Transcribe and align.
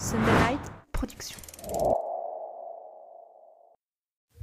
Sunlight 0.00 0.60
Production. 0.92 1.36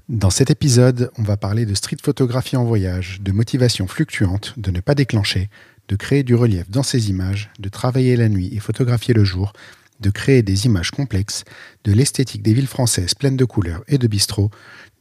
Dans 0.08 0.30
cet 0.30 0.52
épisode, 0.52 1.10
on 1.18 1.24
va 1.24 1.36
parler 1.36 1.66
de 1.66 1.74
street 1.74 1.98
photographie 2.04 2.58
en 2.58 2.64
voyage, 2.64 3.22
de 3.22 3.32
motivation 3.32 3.88
fluctuante, 3.88 4.54
de 4.58 4.70
ne 4.70 4.82
pas 4.82 4.94
déclencher, 4.94 5.50
de 5.88 5.96
créer 5.96 6.22
du 6.22 6.36
relief 6.36 6.70
dans 6.70 6.84
ses 6.84 7.10
images, 7.10 7.50
de 7.58 7.70
travailler 7.70 8.16
la 8.16 8.30
nuit 8.30 8.54
et 8.54 8.60
photographier 8.60 9.16
le 9.16 9.24
jour, 9.24 9.52
de 10.00 10.12
créer 10.12 10.44
des 10.44 10.68
images 10.68 10.92
complexes, 10.92 11.44
de 11.86 11.92
l'esthétique 11.92 12.44
des 12.44 12.54
villes 12.54 12.68
françaises 12.68 13.16
pleines 13.16 13.38
de 13.38 13.46
couleurs 13.46 13.84
et 13.88 13.98
de 13.98 14.06
bistrots, 14.06 14.52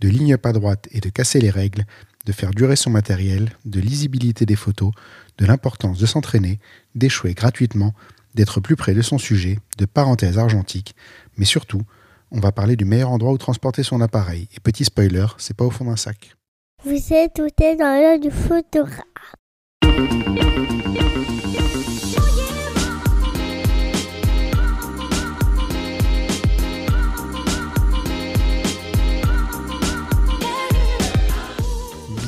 de 0.00 0.09
lignes 0.09 0.38
pas 0.38 0.54
droites 0.54 0.88
et 0.91 1.00
de 1.00 1.11
casser 1.11 1.38
les 1.38 1.50
règles, 1.50 1.84
de 2.25 2.32
faire 2.32 2.52
durer 2.52 2.77
son 2.77 2.88
matériel, 2.88 3.50
de 3.66 3.79
lisibilité 3.79 4.46
des 4.46 4.57
photos, 4.57 4.93
de 5.36 5.45
l'importance 5.45 5.98
de 5.98 6.07
s'entraîner, 6.07 6.61
d'échouer 6.95 7.34
gratuitement, 7.34 7.95
d'être 8.37 8.61
plus 8.61 8.77
près 8.77 8.95
de 8.95 9.03
son 9.03 9.18
sujet, 9.18 9.59
de 9.79 9.87
parenthèses 9.87 10.39
argentiques, 10.39 10.95
mais 11.36 11.45
surtout, 11.45 11.82
on 12.31 12.39
va 12.39 12.53
parler 12.53 12.77
du 12.77 12.85
meilleur 12.85 13.11
endroit 13.11 13.32
où 13.32 13.39
transporter 13.39 13.82
son 13.82 14.00
appareil. 14.00 14.49
Et 14.57 14.61
petit 14.61 14.85
spoiler, 14.85 15.27
c'est 15.39 15.57
pas 15.57 15.64
au 15.64 15.71
fond 15.71 15.86
d'un 15.86 15.96
sac. 15.96 16.36
Vous 16.85 17.13
êtes 17.13 17.35
tout 17.35 17.49
dans 17.58 18.00
l'œil 18.00 18.21
du 18.21 18.30
photographe. 18.30 19.03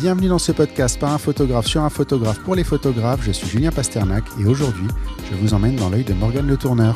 Bienvenue 0.00 0.28
dans 0.28 0.38
ce 0.38 0.52
podcast 0.52 0.96
par 1.00 1.12
un 1.12 1.18
photographe 1.18 1.66
sur 1.66 1.82
un 1.82 1.90
photographe 1.90 2.38
pour 2.44 2.54
les 2.54 2.62
photographes. 2.62 3.20
Je 3.24 3.32
suis 3.32 3.48
Julien 3.48 3.72
Pasternak 3.72 4.22
et 4.40 4.44
aujourd'hui, 4.44 4.86
je 5.28 5.34
vous 5.34 5.54
emmène 5.54 5.74
dans 5.74 5.90
l'œil 5.90 6.04
de 6.04 6.14
Morgane 6.14 6.46
Le 6.46 6.56
Tourneur. 6.56 6.94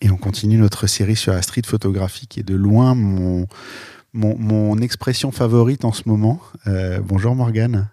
Et 0.00 0.10
on 0.10 0.16
continue 0.16 0.56
notre 0.56 0.88
série 0.88 1.14
sur 1.14 1.32
la 1.32 1.42
street 1.42 1.62
photographie 1.64 2.26
qui 2.26 2.40
est 2.40 2.42
de 2.42 2.56
loin 2.56 2.96
mon, 2.96 4.78
expression 4.78 5.30
favorite 5.30 5.84
en 5.84 5.92
ce 5.92 6.02
moment. 6.06 6.40
Euh, 6.66 6.98
bonjour 7.00 7.36
Morgane. 7.36 7.88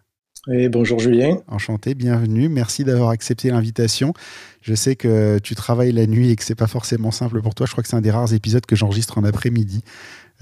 Et 0.52 0.70
bonjour 0.70 1.00
Julien. 1.00 1.38
Enchanté, 1.48 1.96
bienvenue. 1.96 2.50
Merci 2.50 2.84
d'avoir 2.84 3.10
accepté 3.10 3.50
l'invitation. 3.50 4.14
Je 4.62 4.76
sais 4.76 4.96
que 4.96 5.40
tu 5.40 5.56
travailles 5.56 5.92
la 5.92 6.06
nuit 6.06 6.30
et 6.32 6.36
que 6.36 6.44
c'est 6.44 6.56
pas 6.56 6.68
forcément 6.68 7.12
simple 7.12 7.42
pour 7.42 7.56
toi. 7.56 7.66
Je 7.66 7.72
crois 7.72 7.82
que 7.84 7.90
c'est 7.90 7.96
un 7.96 8.02
des 8.02 8.12
rares 8.12 8.34
épisodes 8.34 8.66
que 8.66 8.76
j'enregistre 8.76 9.18
en 9.18 9.24
après-midi. 9.24 9.82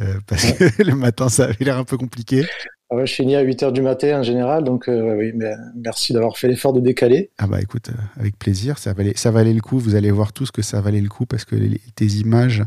euh, 0.01 0.15
parce 0.27 0.51
que 0.53 0.65
le 0.83 0.95
matin, 0.95 1.29
ça 1.29 1.45
avait 1.45 1.63
l'air 1.65 1.77
un 1.77 1.85
peu 1.85 1.97
compliqué. 1.97 2.43
Ah 2.91 2.95
ouais, 2.97 3.07
je 3.07 3.13
finis 3.13 3.35
à 3.35 3.41
8 3.41 3.63
heures 3.63 3.71
du 3.71 3.81
matin 3.81 4.19
en 4.19 4.23
général, 4.23 4.63
donc 4.65 4.87
euh, 4.89 5.15
oui, 5.17 5.31
mais 5.33 5.51
merci 5.75 6.11
d'avoir 6.13 6.37
fait 6.37 6.47
l'effort 6.49 6.73
de 6.73 6.81
décaler. 6.81 7.31
Ah 7.37 7.47
bah 7.47 7.61
écoute, 7.61 7.89
euh, 7.89 8.19
avec 8.19 8.37
plaisir, 8.37 8.77
ça 8.77 8.93
valait, 8.93 9.13
ça 9.15 9.31
valait 9.31 9.53
le 9.53 9.61
coup. 9.61 9.79
Vous 9.79 9.95
allez 9.95 10.11
voir 10.11 10.33
tous 10.33 10.51
que 10.51 10.61
ça 10.61 10.81
valait 10.81 11.01
le 11.01 11.09
coup 11.09 11.25
parce 11.25 11.45
que 11.45 11.55
les- 11.55 11.81
tes 11.95 12.05
images. 12.05 12.61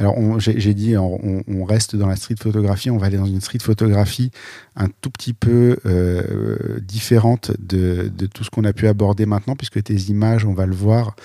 Alors 0.00 0.40
j'ai 0.40 0.72
dit, 0.72 0.96
on, 0.96 1.64
reste 1.66 1.94
dans 1.94 2.06
la 2.06 2.16
street 2.16 2.36
photographie, 2.40 2.90
on 2.90 2.96
va 2.96 3.08
aller 3.08 3.18
dans 3.18 3.26
une 3.26 3.42
street 3.42 3.58
photographie 3.60 4.30
un 4.74 4.88
tout 5.02 5.10
petit 5.10 5.34
peu 5.34 5.76
euh, 5.84 6.80
différente 6.80 7.52
de, 7.58 8.10
tout 8.32 8.42
ce 8.42 8.48
qu'on 8.48 8.64
a 8.64 8.72
pu 8.72 8.88
aborder 8.88 9.26
maintenant, 9.26 9.56
puisque 9.56 9.82
tes 9.82 9.94
images, 9.94 10.46
on 10.46 10.54
va 10.54 10.64
le 10.64 10.74
voir, 10.74 11.16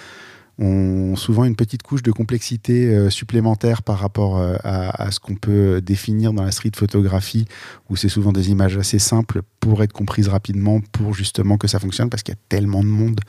ont 0.60 1.16
souvent 1.16 1.46
une 1.46 1.56
petite 1.56 1.84
couche 1.84 2.04
de 2.04 2.12
complexité 2.12 2.94
euh, 2.94 3.10
supplémentaire 3.10 3.82
par 3.82 3.98
rapport 3.98 4.40
euh, 4.40 4.58
à 4.64 5.10
ce 5.10 5.22
qu'on 5.22 5.36
peut 5.36 5.80
définir 5.80 6.34
dans 6.34 6.44
la 6.44 6.52
street 6.52 6.72
photographie, 6.76 7.46
où 7.90 7.96
c'est 7.96 8.10
souvent 8.10 8.34
des 8.34 8.52
images 8.52 8.76
assez 8.76 9.00
simples 9.00 9.42
pour 9.62 9.84
être 9.84 9.94
comprises 9.94 10.28
rapidement, 10.28 10.82
pour 10.92 11.14
justement 11.14 11.58
que 11.58 11.70
ça 11.70 11.80
fonctionne, 11.80 12.10
parce 12.10 12.24
qu'il 12.24 12.34
y 12.34 12.38
a 12.38 12.42
tellement 12.50 12.84
de 12.84 12.90
monde 12.90 13.22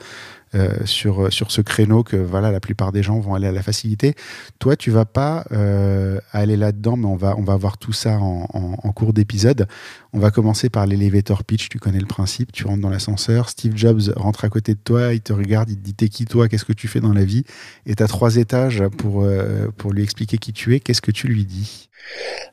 euh, 0.55 0.69
sur, 0.85 1.31
sur 1.31 1.51
ce 1.51 1.61
créneau 1.61 2.03
que 2.03 2.15
voilà, 2.17 2.51
la 2.51 2.59
plupart 2.59 2.91
des 2.91 3.03
gens 3.03 3.19
vont 3.19 3.35
aller 3.35 3.47
à 3.47 3.51
la 3.51 3.63
facilité. 3.63 4.15
Toi, 4.59 4.75
tu 4.75 4.91
vas 4.91 5.05
pas 5.05 5.45
euh, 5.51 6.19
aller 6.31 6.57
là-dedans, 6.57 6.97
mais 6.97 7.05
on 7.05 7.15
va, 7.15 7.35
on 7.37 7.43
va 7.43 7.55
voir 7.55 7.77
tout 7.77 7.93
ça 7.93 8.19
en, 8.19 8.47
en- 8.53 8.91
cours 8.97 9.13
d'épisode. 9.13 9.67
On 10.11 10.19
va 10.19 10.31
commencer 10.31 10.69
par 10.69 10.87
l'elevator 10.87 11.43
pitch, 11.43 11.69
tu 11.69 11.77
connais 11.77 11.99
le 11.99 12.07
principe, 12.07 12.51
tu 12.51 12.65
rentres 12.65 12.81
dans 12.81 12.89
l'ascenseur, 12.89 13.49
Steve 13.49 13.77
Jobs 13.77 14.01
rentre 14.15 14.43
à 14.43 14.49
côté 14.49 14.73
de 14.73 14.79
toi, 14.83 15.13
il 15.13 15.21
te 15.21 15.33
regarde, 15.33 15.69
il 15.69 15.77
te 15.77 15.81
dit 15.81 15.93
t'es 15.93 16.09
qui 16.09 16.25
toi, 16.25 16.47
qu'est-ce 16.47 16.65
que 16.65 16.73
tu 16.73 16.87
fais 16.87 16.99
dans 16.99 17.13
la 17.13 17.23
vie, 17.23 17.43
et 17.85 17.93
tu 17.93 18.01
as 18.01 18.07
trois 18.07 18.37
étages 18.37 18.83
pour, 18.97 19.21
euh, 19.23 19.67
pour 19.77 19.93
lui 19.93 20.01
expliquer 20.01 20.39
qui 20.39 20.51
tu 20.53 20.73
es, 20.73 20.79
qu'est-ce 20.79 21.01
que 21.01 21.11
tu 21.11 21.27
lui 21.27 21.45
dis? 21.45 21.89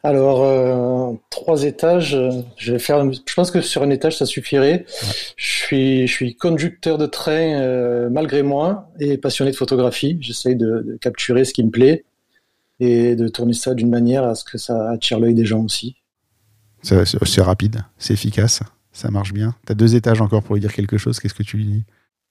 Alors, 0.03 0.43
trois 1.31 1.65
étages, 1.65 2.15
euh, 2.15 2.31
je 2.57 2.73
vais 2.73 2.79
faire. 2.79 3.05
Je 3.13 3.35
pense 3.35 3.51
que 3.51 3.61
sur 3.61 3.83
un 3.83 3.91
étage, 3.91 4.17
ça 4.19 4.27
suffirait. 4.27 4.85
Je 5.37 5.47
suis, 5.53 6.07
je 6.07 6.13
suis 6.13 6.37
conducteur 6.37 6.99
de 6.99 7.07
train 7.07 7.61
euh, 7.61 8.09
malgré 8.11 8.43
moi 8.43 8.91
et 9.01 9.19
passionné 9.19 9.51
de 9.51 9.57
photographie. 9.57 10.19
J'essaye 10.21 10.57
de, 10.57 10.85
de 10.87 10.97
capturer 11.01 11.45
ce 11.45 11.53
qui 11.53 11.65
me 11.65 11.71
plaît 11.71 12.05
et 12.81 13.15
de 13.17 13.29
tourner 13.29 13.53
ça 13.55 13.75
d'une 13.75 13.91
manière 13.91 14.25
à 14.25 14.35
ce 14.35 14.45
que 14.45 14.59
ça 14.59 14.91
attire 14.91 15.21
l'œil 15.21 15.35
des 15.35 15.45
gens 15.45 15.63
aussi. 15.63 15.97
C'est 16.83 17.41
rapide, 17.41 17.83
c'est 17.97 18.13
efficace, 18.13 18.61
ça 18.93 19.11
marche 19.11 19.33
bien. 19.33 19.55
Tu 19.67 19.73
as 19.73 19.75
deux 19.75 19.95
étages 19.95 20.21
encore 20.21 20.43
pour 20.43 20.55
lui 20.55 20.61
dire 20.61 20.73
quelque 20.73 20.99
chose, 20.99 21.19
qu'est-ce 21.19 21.33
que 21.35 21.43
tu 21.43 21.57
lui 21.57 21.65
dis? 21.65 21.85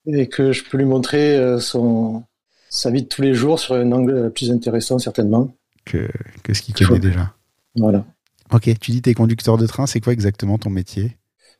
Et 0.06 0.28
que 0.28 0.52
je 0.52 0.62
peux 0.62 0.76
lui 0.78 0.84
montrer 0.84 1.36
euh, 1.36 1.58
son, 1.58 2.22
sa 2.68 2.90
vie 2.90 3.02
de 3.02 3.08
tous 3.08 3.22
les 3.22 3.34
jours 3.34 3.58
sur 3.58 3.74
un 3.74 3.90
angle 3.90 4.30
plus 4.32 4.52
intéressant, 4.52 4.98
certainement. 4.98 5.56
que, 5.84 6.08
que 6.42 6.54
ce 6.54 6.62
qu'il 6.62 6.74
connaît 6.74 7.00
déjà 7.00 7.34
Voilà. 7.74 8.04
Ok, 8.52 8.70
tu 8.80 8.90
dis 8.90 9.02
t'es 9.02 9.14
conducteur 9.14 9.56
de 9.56 9.66
train, 9.66 9.86
c'est 9.86 10.00
quoi 10.00 10.12
exactement 10.12 10.58
ton 10.58 10.70
métier? 10.70 11.16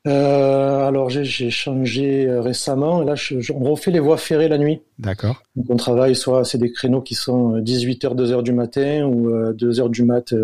Euh, 0.07 0.87
alors 0.87 1.09
j'ai 1.09 1.25
changé 1.51 2.27
euh, 2.27 2.41
récemment. 2.43 3.01
Là, 3.03 3.15
je- 3.15 3.41
je- 3.41 3.53
on 3.55 3.61
refait 3.73 3.91
les 3.91 4.01
voies 4.01 4.19
ferrées 4.19 4.49
la 4.49 4.59
nuit. 4.59 4.83
D'accord. 4.99 5.43
Donc 5.57 5.67
on 5.71 5.77
travaille 5.77 6.15
soit 6.15 6.45
c'est 6.45 6.59
des 6.59 6.71
créneaux 6.73 7.01
qui 7.01 7.15
sont 7.15 7.59
18h, 7.59 8.15
2h 8.15 8.43
du 8.43 8.53
matin 8.53 9.05
ou 9.07 9.31
2h 9.55 9.89
du 9.89 10.05
mat, 10.05 10.35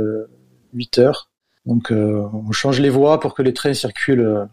8h. 0.74 1.28
Donc 1.66 1.92
euh, 1.92 2.22
on 2.32 2.52
change 2.52 2.80
les 2.80 2.88
voies 2.88 3.20
pour 3.20 3.34
que 3.34 3.42
les 3.42 3.52
trains 3.52 3.74
circulent 3.74 4.20
euh, 4.20 4.44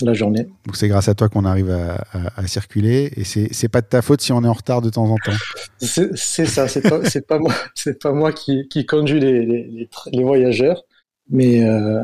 la 0.00 0.14
journée. 0.14 0.46
Donc 0.64 0.76
c'est 0.76 0.86
grâce 0.86 1.08
à 1.08 1.14
toi 1.14 1.28
qu'on 1.28 1.44
arrive 1.44 1.70
à, 1.70 1.94
à- 2.12 2.40
à 2.40 2.46
circuler 2.46 3.10
et 3.16 3.24
c'est 3.24 3.68
pas 3.68 3.80
de 3.80 3.86
ta 3.86 4.00
faute 4.00 4.20
si 4.20 4.30
on 4.32 4.44
est 4.44 4.48
en 4.48 4.52
retard 4.52 4.80
de 4.80 4.90
temps 4.90 5.06
en 5.10 5.16
temps. 5.16 5.32
C'est 5.80 6.16
ça, 6.46 6.68
c'est 6.68 6.82
pas, 6.82 7.00
pas 7.26 7.38
moi, 7.40 7.52
c'est 7.74 8.00
pas 8.00 8.12
moi 8.12 8.32
qui, 8.32 8.68
qui 8.68 8.86
conduis 8.86 9.18
les, 9.18 9.44
les, 9.44 9.64
les, 9.64 9.84
tra- 9.86 10.08
les 10.12 10.22
voyageurs, 10.22 10.84
mais 11.30 11.64
euh, 11.64 12.02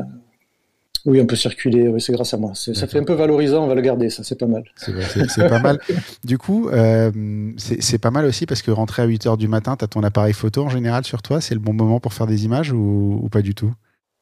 oui, 1.05 1.21
on 1.21 1.25
peut 1.25 1.35
circuler, 1.35 1.87
oui, 1.87 2.01
c'est 2.01 2.11
grâce 2.13 2.33
à 2.33 2.37
moi. 2.37 2.51
Ça 2.55 2.87
fait 2.87 2.99
un 2.99 3.03
peu 3.03 3.13
valorisant, 3.13 3.63
on 3.63 3.67
va 3.67 3.75
le 3.75 3.81
garder, 3.81 4.09
ça, 4.09 4.23
c'est 4.23 4.37
pas 4.37 4.47
mal. 4.47 4.63
C'est 4.77 5.47
pas 5.47 5.59
mal. 5.59 5.79
Du 6.25 6.37
coup, 6.37 6.69
euh, 6.69 7.51
c'est 7.57 7.97
pas 7.99 8.11
mal 8.11 8.25
aussi 8.25 8.45
parce 8.45 8.61
que 8.61 8.71
rentrer 8.71 9.01
à 9.01 9.05
8 9.05 9.25
heures 9.27 9.37
du 9.37 9.47
matin, 9.47 9.75
tu 9.77 9.85
as 9.85 9.87
ton 9.87 10.03
appareil 10.03 10.33
photo 10.33 10.63
en 10.65 10.69
général 10.69 11.05
sur 11.05 11.21
toi, 11.21 11.39
c'est 11.41 11.53
le 11.55 11.61
bon 11.61 11.73
moment 11.73 11.99
pour 11.99 12.13
faire 12.13 12.27
des 12.27 12.43
images 12.45 12.71
ou, 12.73 13.19
ou 13.23 13.29
pas 13.29 13.41
du 13.41 13.55
tout? 13.55 13.71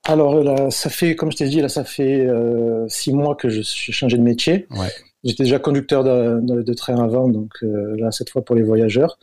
Alors 0.05 0.41
là, 0.43 0.69
ça 0.71 0.89
fait, 0.89 1.15
comme 1.15 1.31
je 1.31 1.37
t'ai 1.37 1.49
dit, 1.49 1.59
là, 1.61 1.67
ça 1.67 1.83
fait 1.83 2.25
euh, 2.25 2.87
six 2.87 3.11
mois 3.11 3.35
que 3.35 3.49
je 3.49 3.61
suis 3.61 3.91
changé 3.91 4.17
de 4.17 4.23
métier. 4.23 4.67
Ouais. 4.71 4.87
J'étais 5.23 5.43
déjà 5.43 5.59
conducteur 5.59 6.03
de, 6.03 6.39
de- 6.41 6.61
de 6.61 6.73
train 6.73 7.03
avant, 7.03 7.27
donc 7.27 7.51
euh, 7.63 7.95
là, 7.97 8.11
cette 8.11 8.29
fois 8.29 8.45
pour 8.45 8.55
les 8.55 8.61
voyageurs. 8.63 9.17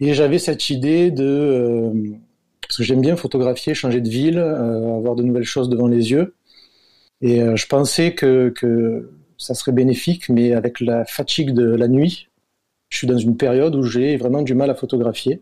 Et 0.00 0.14
j'avais 0.14 0.38
cette 0.38 0.70
idée 0.70 1.10
de... 1.10 1.92
parce 2.68 2.78
que 2.78 2.84
j'aime 2.84 3.00
bien 3.00 3.16
photographier, 3.16 3.74
changer 3.74 4.00
de 4.00 4.08
ville, 4.08 4.38
euh, 4.38 4.96
avoir 4.96 5.16
de 5.16 5.22
nouvelles 5.22 5.44
choses 5.44 5.68
devant 5.68 5.88
les 5.88 6.10
yeux. 6.10 6.34
Et 7.20 7.42
euh, 7.42 7.56
je 7.56 7.66
pensais 7.66 8.14
que, 8.14 8.50
que 8.50 9.10
ça 9.38 9.54
serait 9.54 9.72
bénéfique, 9.72 10.28
mais 10.28 10.52
avec 10.52 10.80
la 10.80 11.04
fatigue 11.04 11.52
de 11.52 11.64
la 11.64 11.88
nuit, 11.88 12.28
je 12.90 12.98
suis 12.98 13.06
dans 13.06 13.18
une 13.18 13.36
période 13.36 13.74
où 13.74 13.82
j'ai 13.82 14.16
vraiment 14.16 14.42
du 14.42 14.54
mal 14.54 14.70
à 14.70 14.74
photographier. 14.74 15.40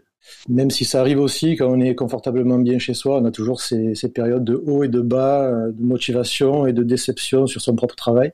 Même 0.49 0.71
si 0.71 0.85
ça 0.85 1.01
arrive 1.01 1.21
aussi 1.21 1.57
quand 1.57 1.69
on 1.69 1.81
est 1.81 1.95
confortablement 1.95 2.59
bien 2.59 2.79
chez 2.79 2.95
soi, 2.95 3.21
on 3.21 3.25
a 3.25 3.31
toujours 3.31 3.61
ces, 3.61 3.95
ces 3.95 4.11
périodes 4.11 4.45
de 4.45 4.61
haut 4.67 4.83
et 4.83 4.89
de 4.89 5.01
bas, 5.01 5.45
euh, 5.45 5.73
de 5.73 5.83
motivation 5.83 6.67
et 6.67 6.73
de 6.73 6.83
déception 6.83 7.47
sur 7.47 7.61
son 7.61 7.77
propre 7.77 7.95
travail. 7.95 8.33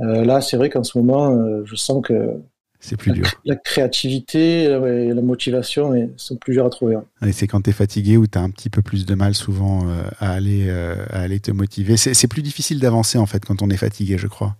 Euh, 0.00 0.24
là, 0.24 0.40
c'est 0.40 0.56
vrai 0.56 0.70
qu'en 0.70 0.84
ce 0.84 0.96
moment, 0.98 1.36
euh, 1.36 1.62
je 1.64 1.74
sens 1.74 2.02
que 2.02 2.40
C'est 2.84 2.96
plus 2.96 3.10
la, 3.10 3.14
dur. 3.14 3.30
la 3.44 3.54
créativité 3.54 4.64
et 4.64 5.14
la 5.14 5.22
motivation 5.22 6.10
sont 6.16 6.36
plus 6.36 6.54
dures 6.54 6.66
à 6.66 6.70
trouver. 6.70 6.96
hein. 6.96 7.04
Et 7.24 7.30
c'est 7.30 7.46
quand 7.46 7.62
tu 7.62 7.70
es 7.70 7.72
fatigué 7.72 8.16
ou 8.16 8.26
tu 8.26 8.36
as 8.36 8.42
un 8.42 8.50
petit 8.50 8.70
peu 8.70 8.82
plus 8.82 9.06
de 9.06 9.14
mal 9.14 9.34
souvent 9.34 9.88
euh, 9.88 10.02
à, 10.18 10.32
aller, 10.32 10.66
euh, 10.68 10.96
à 11.10 11.20
aller 11.20 11.38
te 11.38 11.52
motiver. 11.52 11.96
C'est 11.96 12.26
plus 12.26 12.42
difficile 12.42 12.80
d'avancer 12.80 13.18
en 13.18 13.26
fait 13.26 13.44
quand 13.44 13.62
on 13.62 13.70
est 13.70 13.76
fatigué, 13.76 14.18
je 14.18 14.26
crois. 14.26 14.56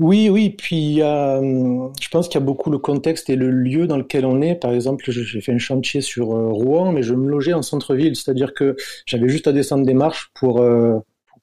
Oui, 0.00 0.28
oui, 0.28 0.50
puis 0.50 1.00
hum, 1.02 1.92
je 2.00 2.08
pense 2.08 2.26
qu'il 2.28 2.38
y 2.40 2.42
a 2.42 2.44
beaucoup 2.44 2.70
le 2.70 2.78
contexte 2.78 3.30
et 3.30 3.36
le 3.36 3.50
lieu 3.50 3.86
dans 3.86 3.96
lequel 3.96 4.26
on 4.26 4.42
est. 4.42 4.56
Par 4.56 4.72
exemple, 4.72 5.04
j'ai 5.08 5.40
fait 5.40 5.52
un 5.52 5.58
chantier 5.58 6.00
sur 6.00 6.32
euh, 6.32 6.48
Rouen, 6.50 6.90
mais 6.92 7.02
je 7.04 7.14
me 7.14 7.30
logeais 7.30 7.54
en 7.54 7.62
centre-ville, 7.62 8.16
c'est-à-dire 8.16 8.52
que 8.52 8.76
j'avais 9.06 9.28
juste 9.28 9.46
à 9.46 9.52
descendre 9.52 9.86
des 9.86 9.94
marches 9.94 10.30
pour, 10.34 10.60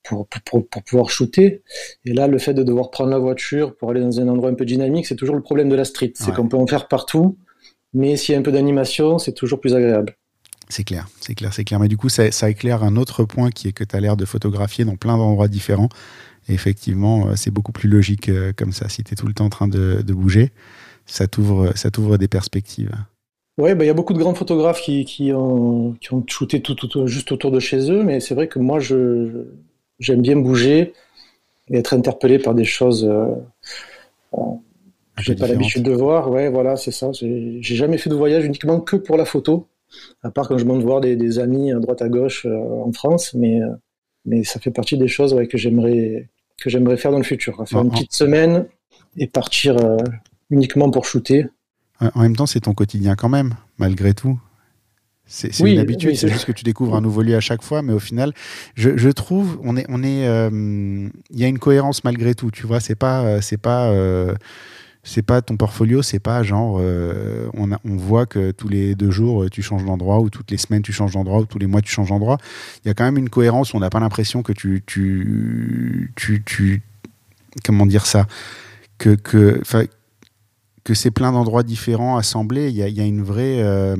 pour, 0.04 0.28
pour, 0.28 0.68
pour, 0.68 0.84
pouvoir 0.84 1.10
shooter. 1.10 1.64
Et 2.06 2.14
là, 2.14 2.28
le 2.28 2.38
fait 2.38 2.54
de 2.54 2.64
devoir 2.64 2.92
prendre 2.92 3.10
la 3.10 3.20
voiture 3.20 3.76
pour 3.76 3.92
aller 3.92 4.02
dans 4.02 4.20
un 4.20 4.28
endroit 4.28 4.50
un 4.50 4.54
peu 4.54 4.66
dynamique, 4.66 5.08
c'est 5.08 5.16
toujours 5.16 5.36
le 5.36 5.42
problème 5.42 5.70
de 5.70 5.76
la 5.76 5.86
street. 5.86 6.14
C'est 6.16 6.34
qu'on 6.34 6.48
peut 6.48 6.58
en 6.58 6.68
faire 6.68 6.88
partout, 6.88 7.38
mais 7.94 8.18
s'il 8.18 8.34
y 8.34 8.36
a 8.36 8.40
un 8.40 8.44
peu 8.44 8.52
d'animation, 8.52 9.18
c'est 9.18 9.34
toujours 9.34 9.60
plus 9.60 9.74
agréable. 9.74 10.16
C'est 10.70 10.84
clair, 10.84 11.08
c'est 11.20 11.36
clair, 11.36 11.54
c'est 11.54 11.64
clair. 11.64 11.80
Mais 11.80 11.88
du 11.88 11.98
coup, 11.98 12.10
ça, 12.10 12.32
ça 12.32 12.50
éclaire 12.50 12.84
un 12.84 12.96
autre 12.96 13.24
point 13.26 13.52
qui 13.52 13.68
est 13.68 13.74
que 13.74 13.84
tu 13.84 13.96
as 13.96 14.00
l'air 14.00 14.18
de 14.18 14.26
photographier 14.26 14.86
dans 14.86 14.96
plein 14.96 15.18
d'endroits 15.18 15.48
différents 15.48 15.90
Et 16.48 16.54
effectivement, 16.54 17.36
c'est 17.36 17.52
beaucoup 17.52 17.72
plus 17.72 17.90
logique 17.90 18.32
comme 18.56 18.72
ça. 18.72 18.90
Si 18.90 19.04
tu 19.04 19.14
es 19.14 19.16
tout 19.16 19.28
le 19.28 19.34
temps 19.34 19.46
en 19.46 19.50
train 19.50 19.68
de, 19.68 20.02
bouger, 20.14 20.52
ça 21.06 21.28
t'ouvre, 21.28 22.18
des 22.18 22.28
perspectives. 22.28 22.92
Oui, 23.60 23.76
bah, 23.76 23.84
il 23.84 23.88
y 23.88 23.92
a 23.92 23.94
beaucoup 23.94 24.14
de 24.14 24.18
grands 24.18 24.34
photographes 24.34 24.82
qui, 24.82 25.06
qui, 25.06 25.32
ont, 25.32 25.96
qui 26.02 26.12
ont 26.12 26.24
shooté 26.28 26.62
tout, 26.62 26.74
tout, 26.74 27.06
juste 27.06 27.32
autour 27.32 27.52
de 27.52 27.60
chez 27.60 27.92
eux, 27.92 28.02
mais 28.02 28.20
c'est 28.20 28.34
vrai 28.34 28.48
que 28.48 28.58
moi, 28.58 28.80
je, 28.80 29.46
j'aime 30.00 30.22
bien 30.22 30.36
bouger 30.36 30.94
et 31.69 31.78
être 31.78 31.94
interpellé 31.94 32.40
par 32.40 32.54
des 32.54 32.66
choses 32.66 33.06
euh, 33.06 33.28
euh 34.34 34.38
que 35.16 35.22
j'ai 35.22 35.36
pas 35.36 35.45
l'habitude 35.45 35.84
de 35.84 35.92
voir. 35.92 36.31
Ouais, 36.31 36.50
voilà, 36.50 36.75
c'est 36.75 36.92
ça. 36.92 37.12
J'ai, 37.12 37.62
jamais 37.62 38.00
fait 38.00 38.10
de 38.10 38.16
voyage 38.16 38.45
uniquement 38.45 38.80
que 38.80 38.95
pour 38.95 39.16
la 39.16 39.25
photo, 39.25 39.68
à 40.24 40.31
part 40.31 40.48
quand 40.48 40.57
je 40.57 40.66
monte 40.66 40.81
voir 40.81 41.01
des, 41.01 41.16
des 41.16 41.38
amis 41.38 41.72
à 41.72 41.78
droite 41.78 42.01
à 42.01 42.10
gauche 42.10 42.48
euh, 42.48 42.84
en 42.84 42.92
France, 42.94 43.36
mais, 43.36 43.62
euh, 43.62 43.68
mais 44.25 44.44
ça 44.44 44.60
fait 44.60 44.72
partie 44.72 44.98
des 44.98 45.07
choses 45.07 45.36
ouais, 45.36 45.45
que 45.48 45.57
j'aimerais 45.57 46.30
que 46.57 46.69
j'aimerais 46.72 46.98
faire 46.98 47.12
dans 47.12 47.19
le 47.19 47.24
futur. 47.24 47.63
Faire 47.68 47.81
une 47.81 47.92
petite 47.92 48.13
semaine 48.13 48.66
et 49.18 49.28
partir 49.28 49.78
uniquement 50.50 50.90
pour 50.90 51.06
shooter 51.06 51.45
en 52.16 52.22
même 52.22 52.36
temps, 52.36 52.45
c'est 52.45 52.62
ton 52.62 52.74
quotidien 52.74 53.16
quand 53.16 53.30
même, 53.30 53.56
malgré 53.78 54.13
tout. 54.13 54.40
C'est 55.33 55.59
une 55.62 55.80
habitude, 55.80 56.15
c'est 56.15 56.27
juste 56.27 56.45
que 56.45 56.51
tu 56.51 56.63
découvres 56.63 56.95
un 56.95 57.01
nouveau 57.01 57.24
lieu 57.24 57.35
à 57.35 57.39
chaque 57.39 57.63
fois, 57.63 57.81
mais 57.81 57.91
au 57.91 58.00
final, 58.00 58.33
je, 58.75 59.09
trouve, 59.09 59.59
on 59.63 59.75
est, 59.75 59.85
on 59.89 60.03
est, 60.03 60.27
euh, 60.27 61.09
il 61.31 61.39
y 61.39 61.44
a 61.44 61.47
une 61.47 61.57
cohérence 61.57 62.03
malgré 62.03 62.35
tout. 62.35 62.51
Tu 62.51 62.68
vois, 62.68 62.80
c'est 62.80 62.95
pas, 62.95 63.24
euh, 63.24 63.41
c'est 63.41 63.57
pas, 63.57 63.88
euh, 63.88 64.35
c'est 65.01 65.24
pas 65.24 65.41
ton 65.41 65.57
portfolio, 65.57 66.03
c'est 66.03 66.19
pas 66.19 66.44
genre, 66.44 66.75
on, 66.75 67.71
on 67.71 67.97
voit 67.97 68.27
que 68.27 68.51
tous 68.51 68.68
les 68.68 68.94
deux 68.94 69.09
jours 69.09 69.50
tu 69.50 69.63
changes 69.63 69.83
d'endroit 69.83 70.19
ou 70.19 70.30
toutes 70.30 70.51
les 70.51 70.57
semaines 70.57 70.83
tu 70.83 70.94
changes 70.94 71.13
d'endroit 71.13 71.39
ou 71.39 71.45
tous 71.45 71.57
les 71.57 71.68
mois 71.68 71.81
tu 71.81 71.91
changes 71.91 72.09
d'endroit. 72.09 72.38
Il 72.85 72.88
y 72.88 72.91
a 72.91 72.94
quand 72.94 73.03
même 73.03 73.18
une 73.18 73.30
cohérence. 73.30 73.74
on 73.74 73.80
n'a 73.80 73.89
pas 73.89 74.00
l'impression 74.00 74.44
que 74.44 74.53
tu, 74.53 74.83
tu, 74.85 76.13
tu, 76.15 76.44
tu, 76.45 76.83
comment 77.65 77.88
dire 77.88 78.06
ça, 78.06 78.27
que, 79.00 79.15
que, 79.15 79.59
que 80.83 80.94
c'est 80.94 81.12
plein 81.12 81.31
d'endroits 81.31 81.63
différents 81.63 82.18
assemblés. 82.18 82.69
Il 82.69 82.75
y 82.75 82.83
a, 82.83 83.06
une, 83.06 83.24
vraie, 83.24 83.62
euh, 83.62 83.95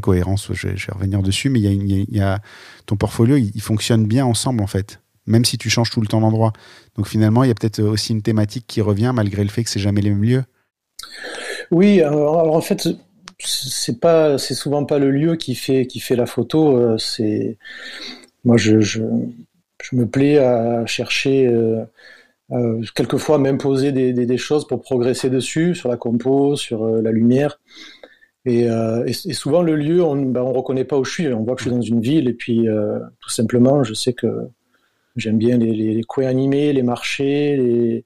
cohérence. 0.00 0.52
Je 0.52 0.68
vais, 0.68 0.76
revenir 0.92 1.22
dessus, 1.22 1.50
mais 1.50 1.60
y 1.60 2.20
a, 2.20 2.40
ton 2.86 2.96
portfolio, 2.96 3.36
il, 3.36 3.60
fonctionne 3.60 4.06
bien 4.06 4.24
ensemble 4.24 4.62
en 4.62 4.66
fait, 4.66 5.00
même 5.26 5.44
si 5.44 5.58
tu 5.58 5.68
changes 5.70 5.90
tout 5.90 6.00
le 6.00 6.06
temps 6.06 6.20
d'endroit. 6.20 6.52
Donc 6.96 7.08
finalement, 7.08 7.44
il 7.44 7.48
y 7.48 7.50
a 7.50 7.54
peut-être 7.54 7.82
aussi 7.82 8.12
une 8.12 8.22
thématique 8.22 8.66
qui 8.66 8.80
revient 8.80 9.12
malgré 9.14 9.42
le 9.42 9.50
fait 9.50 9.64
que 9.64 9.70
c'est 9.70 9.80
jamais 9.80 10.00
les 10.00 10.10
mêmes 10.10 10.24
lieux. 10.24 10.44
Oui, 11.70 12.00
alors, 12.00 12.54
en 12.54 12.60
fait, 12.60 12.88
c'est 13.38 14.00
pas, 14.00 14.38
c'est 14.38 14.54
souvent 14.54 14.84
pas 14.84 14.98
le 14.98 15.10
lieu 15.10 15.36
qui 15.36 15.54
fait 15.54 16.16
la 16.16 16.26
photo. 16.26 16.76
Euh, 16.76 16.98
c'est 16.98 17.58
moi, 18.44 18.56
je, 18.56 19.00
me 19.92 20.06
plais 20.06 20.38
à 20.38 20.86
chercher. 20.86 21.46
Euh, 21.46 21.84
euh, 22.50 22.82
quelquefois 22.94 23.38
même 23.38 23.58
poser 23.58 23.92
des, 23.92 24.12
des, 24.12 24.26
des, 24.26 24.38
choses 24.38 24.66
pour 24.66 24.80
progresser 24.80 25.28
dessus, 25.30 25.74
sur 25.74 25.88
la 25.88 25.96
compo, 25.96 26.56
sur 26.56 26.84
euh, 26.84 27.02
la 27.02 27.12
lumière. 27.12 27.60
Et, 28.46 28.70
euh, 28.70 29.04
et, 29.06 29.10
et, 29.10 29.34
souvent 29.34 29.62
le 29.62 29.76
lieu, 29.76 30.02
on 30.02 30.16
ben, 30.16 30.40
on 30.40 30.52
reconnaît 30.52 30.84
pas 30.84 30.98
où 30.98 31.04
je 31.04 31.12
suis. 31.12 31.28
On 31.28 31.42
voit 31.42 31.54
que 31.54 31.60
je 31.60 31.68
suis 31.68 31.76
dans 31.76 31.82
une 31.82 32.00
ville 32.00 32.28
et 32.28 32.32
puis 32.32 32.68
euh, 32.68 32.98
tout 33.20 33.30
simplement, 33.30 33.84
je 33.84 33.92
sais 33.92 34.14
que 34.14 34.48
j'aime 35.16 35.36
bien 35.36 35.58
les, 35.58 35.72
les, 35.72 35.92
les, 35.94 36.02
coins 36.02 36.26
animés, 36.26 36.72
les 36.72 36.82
marchés. 36.82 37.56
Les... 37.56 38.04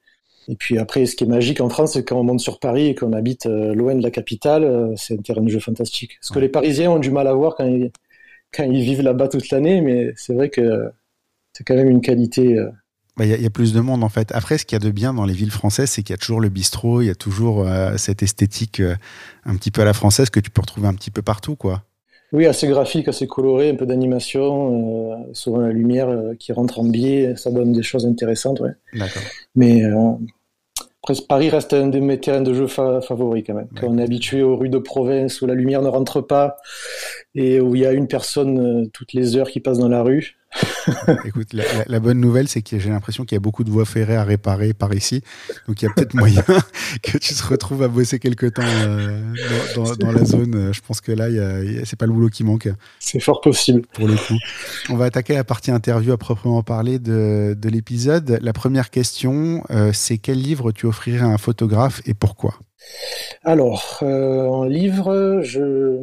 Et 0.48 0.56
puis 0.56 0.78
après, 0.78 1.06
ce 1.06 1.14
qui 1.14 1.22
est 1.22 1.28
magique 1.28 1.60
en 1.60 1.68
France, 1.68 1.92
c'est 1.92 2.04
quand 2.04 2.18
on 2.18 2.24
monte 2.24 2.40
sur 2.40 2.58
Paris 2.58 2.88
et 2.88 2.94
qu'on 2.96 3.12
habite 3.12 3.46
loin 3.46 3.94
de 3.94 4.02
la 4.02 4.10
capitale, 4.10 4.92
c'est 4.96 5.14
un 5.16 5.22
terrain 5.22 5.42
de 5.42 5.48
jeu 5.48 5.60
fantastique. 5.60 6.18
Ce 6.20 6.32
que 6.32 6.40
les 6.40 6.48
Parisiens 6.48 6.90
ont 6.90 6.98
du 6.98 7.12
mal 7.12 7.28
à 7.28 7.34
voir 7.34 7.54
quand 7.54 7.64
ils, 7.64 7.92
quand 8.52 8.64
ils 8.64 8.82
vivent 8.82 9.02
là-bas 9.02 9.28
toute 9.28 9.50
l'année, 9.50 9.80
mais 9.80 10.12
c'est 10.16 10.34
vrai 10.34 10.48
que 10.48 10.90
c'est 11.52 11.62
quand 11.62 11.76
même 11.76 11.88
une 11.88 12.00
qualité 12.00 12.58
bah, 13.16 13.26
il 13.26 13.42
y, 13.42 13.46
a 13.46 13.50
plus 13.50 13.74
de 13.74 13.80
monde 13.80 14.02
en 14.04 14.08
fait. 14.08 14.32
Après, 14.34 14.56
ce 14.56 14.64
qu'il 14.64 14.74
y 14.74 14.80
a 14.80 14.84
de 14.84 14.90
bien 14.90 15.12
dans 15.12 15.26
les 15.26 15.34
villes 15.34 15.50
françaises, 15.50 15.90
c'est 15.90 16.02
qu'il 16.02 16.14
y 16.14 16.18
a 16.18 16.18
toujours 16.18 16.40
le 16.40 16.48
bistrot, 16.48 17.02
il 17.02 17.08
y 17.08 17.10
a 17.10 17.14
toujours 17.14 17.66
euh, 17.66 17.98
cette 17.98 18.22
esthétique 18.22 18.80
euh, 18.80 18.94
un 19.44 19.54
petit 19.56 19.70
peu 19.70 19.82
à 19.82 19.84
la 19.84 19.92
française 19.92 20.30
que 20.30 20.40
tu 20.40 20.50
peux 20.50 20.62
retrouver 20.62 20.88
un 20.88 20.94
petit 20.94 21.10
peu 21.10 21.20
partout, 21.20 21.54
quoi. 21.54 21.82
Oui, 22.32 22.46
assez 22.46 22.66
graphique, 22.66 23.08
assez 23.08 23.26
coloré, 23.26 23.68
un 23.68 23.74
peu 23.74 23.84
d'animation, 23.84 25.12
euh, 25.12 25.34
souvent 25.34 25.58
la 25.58 25.72
lumière 25.72 26.08
qui 26.38 26.54
rentre 26.54 26.80
en 26.80 26.84
biais, 26.84 27.34
ça 27.36 27.50
donne 27.50 27.74
des 27.74 27.82
choses 27.82 28.06
intéressantes, 28.06 28.60
ouais. 28.60 28.72
D'accord. 28.94 29.22
Mais 29.54 29.82
Paris 31.28 31.50
reste 31.50 31.74
un 31.74 31.88
de 31.88 32.00
mes 32.00 32.18
terrains 32.18 32.40
de 32.40 32.54
jeu 32.54 32.66
favoris 32.66 33.44
quand 33.46 33.52
même. 33.52 33.68
Quand 33.78 33.88
on 33.88 33.98
est 33.98 34.02
habitué 34.02 34.42
aux 34.42 34.56
rues 34.56 34.70
de 34.70 34.78
province 34.78 35.42
où 35.42 35.46
la 35.46 35.54
lumière 35.54 35.82
ne 35.82 35.88
rentre 35.88 36.22
pas 36.22 36.56
et 37.34 37.60
où 37.60 37.74
il 37.74 37.82
y 37.82 37.86
a 37.86 37.92
une 37.92 38.08
personne 38.08 38.88
toutes 38.94 39.12
les 39.12 39.36
heures 39.36 39.50
qui 39.50 39.60
passe 39.60 39.76
dans 39.76 39.88
la 39.88 40.02
rue, 40.02 40.38
Écoute, 41.24 41.48
la, 41.52 42.00
bonne 42.00 42.20
nouvelle, 42.20 42.48
c'est 42.48 42.62
que 42.62 42.78
j'ai 42.78 42.90
l'impression 42.90 43.24
qu'il 43.24 43.36
y 43.36 43.36
a 43.36 43.40
beaucoup 43.40 43.64
de 43.64 43.70
voies 43.70 43.84
ferrées 43.84 44.16
à 44.16 44.24
réparer 44.24 44.72
par 44.72 44.94
ici. 44.94 45.22
Donc 45.66 45.80
il 45.80 45.86
y 45.86 45.88
a 45.88 45.92
peut-être 45.92 46.14
moyen 46.14 46.42
que 47.02 47.18
tu 47.18 47.34
te 47.34 47.46
retrouves 47.46 47.82
à 47.82 47.88
bosser 47.88 48.18
quelque 48.18 48.46
temps 48.46 48.62
euh, 48.64 49.20
dans, 49.74 50.12
la 50.12 50.24
zone. 50.24 50.72
Je 50.72 50.80
pense 50.80 51.00
que 51.00 51.12
là, 51.12 51.26
c'est 51.84 51.98
pas 51.98 52.06
le 52.06 52.12
boulot 52.12 52.28
qui 52.28 52.44
manque. 52.44 52.68
C'est 52.98 53.20
fort 53.20 53.40
possible. 53.40 53.82
Pour 53.94 54.06
le 54.06 54.16
coup. 54.16 54.38
On 54.88 54.96
va 54.96 55.06
attaquer 55.06 55.34
la 55.34 55.44
partie 55.44 55.70
interview 55.70 56.12
à 56.12 56.18
proprement 56.18 56.62
parler 56.62 56.98
de, 56.98 57.56
l'épisode. 57.64 58.38
La 58.42 58.52
première 58.52 58.90
question, 58.90 59.64
euh, 59.70 59.92
c'est 59.92 60.18
quel 60.18 60.40
livre 60.40 60.72
tu 60.72 60.86
offrirais 60.86 61.20
à 61.20 61.28
un 61.28 61.38
photographe 61.38 62.02
et 62.06 62.14
pourquoi? 62.14 62.54
Alors, 63.44 63.98
euh, 64.02 64.46
en 64.46 64.64
livre, 64.64 65.40
je... 65.42 65.98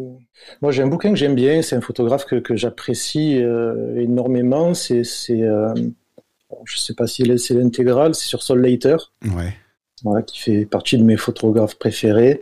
moi 0.62 0.72
j'ai 0.72 0.84
un 0.84 0.88
bouquin 0.88 1.10
que 1.10 1.16
j'aime 1.16 1.36
bien, 1.36 1.62
c'est 1.62 1.76
un 1.76 1.81
photographe 1.81 2.26
que, 2.26 2.56
j'apprécie 2.56 3.42
euh, 3.42 4.00
énormément, 4.00 4.74
c'est, 4.74 5.04
euh, 5.30 5.74
je 6.66 6.78
sais 6.78 6.94
pas 6.94 7.08
si 7.08 7.24
c'est 7.38 7.54
l'intégrale, 7.54 8.16
c'est 8.16 8.28
sur 8.28 8.44
Sol 8.44 8.62
Later. 8.62 8.98
Ouais 9.24 9.54
voilà, 10.04 10.22
qui 10.22 10.40
fait 10.40 10.66
partie 10.66 10.98
de 10.98 11.04
mes 11.04 11.18
photographes 11.18 11.75
préférés. 11.75 12.40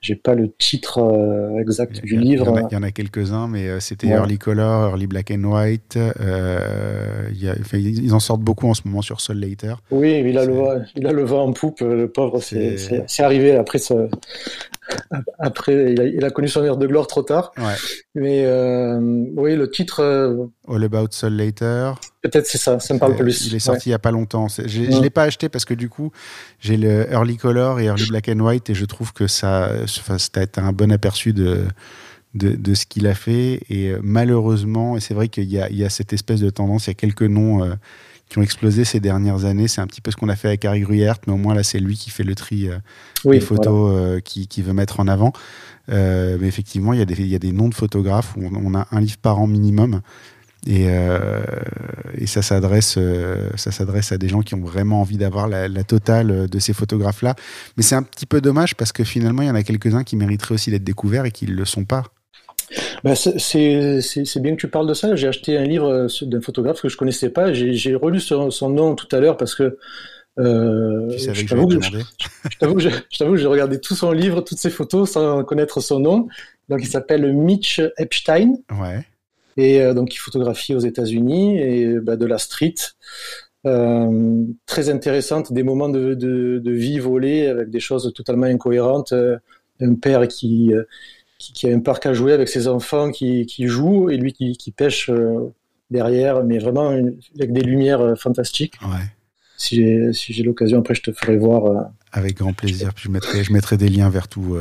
J'ai 0.00 0.14
pas 0.14 0.34
le 0.34 0.50
titre 0.50 0.98
euh, 0.98 1.60
exact 1.60 2.00
du 2.02 2.16
livre. 2.16 2.46
Il 2.70 2.74
y 2.74 2.76
en 2.76 2.82
a, 2.82 2.90
quelques-uns, 2.90 3.48
mais 3.48 3.68
euh, 3.68 3.80
c'était 3.80 4.08
Early 4.08 4.38
Color, 4.38 4.90
Early 4.90 5.06
Black 5.06 5.30
and 5.30 5.44
White. 5.44 5.96
Euh, 5.96 7.28
y 7.34 7.48
a, 7.48 7.54
ils 7.72 8.14
en 8.14 8.20
sortent 8.20 8.42
beaucoup 8.42 8.68
en 8.68 8.74
ce 8.74 8.82
moment 8.84 9.02
sur 9.02 9.20
Sol 9.20 9.38
Later. 9.38 9.74
Oui, 9.90 10.22
il 10.24 10.38
a, 10.38 10.44
le 10.44 10.54
il 10.96 11.06
a 11.06 11.12
le 11.12 11.24
vent 11.24 11.44
en 11.44 11.52
poupe, 11.52 11.80
le 11.80 12.08
pauvre. 12.08 12.40
C'est 12.40 13.22
arrivé 13.22 13.56
après 13.56 13.78
ce, 13.78 14.08
après, 15.38 15.94
il 15.94 16.24
a, 16.24 16.30
connu 16.30 16.48
son 16.48 16.62
heure 16.62 16.76
de 16.76 16.86
gloire 16.86 17.06
trop 17.06 17.22
tard. 17.22 17.52
Ouais. 17.58 17.74
Mais 18.14 18.44
euh, 18.44 18.98
oui, 19.36 19.56
le 19.56 19.70
titre. 19.70 20.00
Euh, 20.00 20.46
All 20.68 20.84
About 20.84 21.08
Soul 21.10 21.34
Later. 21.34 21.92
Peut-être 22.22 22.46
c'est 22.46 22.58
ça, 22.58 22.80
ça 22.80 22.94
me 22.94 22.98
parle 22.98 23.16
plus. 23.16 23.46
Il 23.46 23.54
est 23.54 23.60
sorti 23.60 23.88
il 23.88 23.92
y 23.92 23.94
a 23.94 23.98
pas 23.98 24.10
longtemps. 24.10 24.48
Je 24.48 24.82
ne 24.82 25.00
l'ai 25.00 25.10
pas 25.10 25.24
acheté 25.24 25.48
parce 25.48 25.64
que 25.64 25.74
du 25.74 25.88
coup, 25.88 26.12
j'ai 26.58 26.76
le 26.76 27.10
Early 27.10 27.36
Color 27.36 27.80
et 27.80 27.84
Early 27.86 28.06
Black 28.08 28.28
and 28.28 28.40
White 28.40 28.70
et 28.70 28.74
je 28.74 28.84
trouve 28.84 29.12
que 29.12 29.26
ça, 29.26 29.70
enfin, 29.84 30.18
ça 30.18 30.30
a 30.56 30.60
un 30.60 30.72
bon 30.72 30.92
aperçu 30.92 31.32
de, 31.32 31.64
de, 32.34 32.54
de 32.56 32.74
ce 32.74 32.86
qu'il 32.86 33.06
a 33.06 33.14
fait. 33.14 33.60
Et 33.70 33.90
euh, 33.90 34.00
malheureusement, 34.02 34.96
et 34.96 35.00
c'est 35.00 35.14
vrai 35.14 35.28
qu'il 35.28 35.44
y, 35.44 35.56
y, 35.56 35.84
a 35.84 35.90
cette 35.90 36.12
espèce 36.12 36.40
de 36.40 36.50
tendance, 36.50 36.86
il 36.86 36.90
y 36.90 36.92
a 36.92 36.94
quelques 36.94 37.22
noms 37.22 37.76
qui 38.30 38.38
ont 38.38 38.42
explosé 38.42 38.84
ces 38.84 39.00
dernières 39.00 39.44
années. 39.44 39.68
C'est 39.68 39.80
un 39.80 39.86
petit 39.86 40.00
peu 40.00 40.10
ce 40.10 40.16
qu'on 40.16 40.28
a 40.28 40.36
fait 40.36 40.48
avec 40.48 40.64
Harry 40.64 40.80
Gruyert, 40.80 41.16
mais 41.26 41.32
au 41.32 41.36
moins 41.36 41.54
là, 41.54 41.62
c'est 41.62 41.80
lui 41.80 41.96
qui 41.96 42.10
fait 42.10 42.22
le 42.22 42.34
tri 42.34 42.68
euh, 42.68 42.78
des 43.24 43.40
photos 43.40 43.92
euh, 43.92 44.20
qu'il 44.20 44.46
qui 44.46 44.62
veut 44.62 44.72
mettre 44.72 45.00
en 45.00 45.08
avant. 45.08 45.32
Euh, 45.90 46.38
mais 46.40 46.46
effectivement, 46.46 46.92
il 46.92 47.00
y, 47.00 47.02
a 47.02 47.04
des, 47.04 47.18
il 47.18 47.26
y, 47.26 47.34
a 47.34 47.40
des 47.40 47.52
noms 47.52 47.68
de 47.68 47.74
photographes 47.74 48.34
où 48.36 48.44
on, 48.44 48.74
a 48.74 48.86
un 48.92 49.00
livre 49.00 49.18
par 49.18 49.40
an 49.40 49.48
minimum. 49.48 50.00
Et, 50.66 50.88
et 52.18 52.26
ça 52.26 52.42
s'adresse 52.42 52.98
ça 53.56 53.72
s'adresse 53.72 54.12
à 54.12 54.18
des 54.18 54.28
gens 54.28 54.42
qui 54.42 54.54
ont 54.54 54.60
vraiment 54.60 55.00
envie 55.00 55.16
d'avoir 55.16 55.48
la, 55.48 55.68
la, 55.68 55.84
totale 55.84 56.50
de 56.50 56.58
ces 56.58 56.74
photographes 56.74 57.22
là 57.22 57.34
mais 57.78 57.82
c'est 57.82 57.94
un 57.94 58.02
petit 58.02 58.26
peu 58.26 58.42
dommage 58.42 58.76
parce 58.76 58.92
que 58.92 59.02
finalement 59.02 59.40
il 59.40 59.48
y 59.48 59.50
en 59.50 59.54
a 59.54 59.62
quelques 59.62 59.94
uns 59.94 60.04
qui 60.04 60.16
mériteraient 60.16 60.56
aussi 60.56 60.70
d'être 60.70 60.84
découverts 60.84 61.24
et 61.24 61.30
qui 61.30 61.46
ne 61.46 61.52
le 61.52 61.64
sont 61.64 61.86
pas 61.86 62.02
ben 63.04 63.14
c'est 63.14 64.40
bien 64.40 64.52
que 64.52 64.60
tu 64.60 64.68
parles 64.68 64.86
de 64.86 64.94
ça. 64.94 65.16
J'ai 65.16 65.28
acheté 65.28 65.56
un 65.56 65.64
livre 65.64 65.88
euh, 65.88 66.06
d'un 66.22 66.40
photographe 66.40 66.80
que 66.80 66.88
je 66.88 66.96
connaissais 66.96 67.30
pas. 67.30 67.52
J'ai 67.52 67.94
relu 67.94 68.20
son, 68.20 68.50
son, 68.50 68.68
nom 68.68 68.94
tout 68.94 69.08
à 69.14 69.20
l'heure 69.20 69.36
parce 69.36 69.54
que. 69.54 69.78
Euh, 70.38 71.10
je 71.18 71.46
t'avoue 71.46 71.66
que, 72.74 72.78
que 72.80 73.36
j'ai 73.36 73.46
regardé 73.46 73.80
tout 73.80 73.94
son 73.94 74.12
livre, 74.12 74.40
toutes 74.42 74.58
ses 74.58 74.70
photos 74.70 75.10
sans 75.10 75.44
connaître 75.44 75.80
son 75.80 75.98
nom. 75.98 76.28
Donc 76.68 76.80
il 76.82 76.86
s'appelle 76.86 77.32
Mitch 77.32 77.80
Epstein. 77.98 78.54
Ouais. 78.70 79.04
Et 79.56 79.82
euh, 79.82 79.92
donc 79.92 80.14
il 80.14 80.18
photographie 80.18 80.74
aux 80.74 80.80
États-Unis 80.80 81.58
et 81.58 81.98
bah, 82.00 82.16
de 82.16 82.26
la 82.26 82.38
street. 82.38 82.74
Euh, 83.66 84.44
très 84.64 84.88
intéressante, 84.88 85.52
des 85.52 85.62
moments 85.62 85.90
de, 85.90 86.14
de, 86.14 86.60
de, 86.64 86.70
vie 86.70 86.98
volés 86.98 87.46
avec 87.46 87.68
des 87.68 87.80
choses 87.80 88.10
totalement 88.14 88.46
incohérentes. 88.46 89.12
Un 89.82 89.94
père 89.94 90.28
qui 90.28 90.72
qui, 91.40 91.68
a 91.68 91.74
un 91.74 91.80
parc 91.80 92.06
à 92.06 92.12
jouer 92.12 92.32
avec 92.32 92.48
ses 92.48 92.68
enfants 92.68 93.10
qui, 93.10 93.46
qui 93.46 93.66
jouent 93.66 94.10
et 94.10 94.16
lui 94.16 94.32
qui, 94.32 94.56
qui 94.56 94.70
pêche 94.70 95.08
euh, 95.08 95.52
derrière, 95.90 96.44
mais 96.44 96.58
vraiment 96.58 96.90
avec 96.90 97.52
des 97.52 97.62
lumières 97.62 98.00
euh, 98.00 98.14
fantastiques. 98.14 98.74
Ouais. 98.82 99.04
Si 99.56 99.76
j'ai 99.76 100.12
si 100.12 100.42
l'occasion, 100.42 100.78
après, 100.78 100.94
je 100.94 101.02
te 101.02 101.12
ferai 101.12 101.36
voir. 101.36 101.66
Euh. 101.66 101.82
Avec 102.12 102.36
grand 102.36 102.52
plaisir. 102.52 102.92
Je 102.96 103.08
mettrai, 103.08 103.44
je 103.44 103.52
mettrai 103.52 103.76
des 103.76 103.88
liens 103.88 104.08
vers 104.08 104.26
tous 104.26 104.54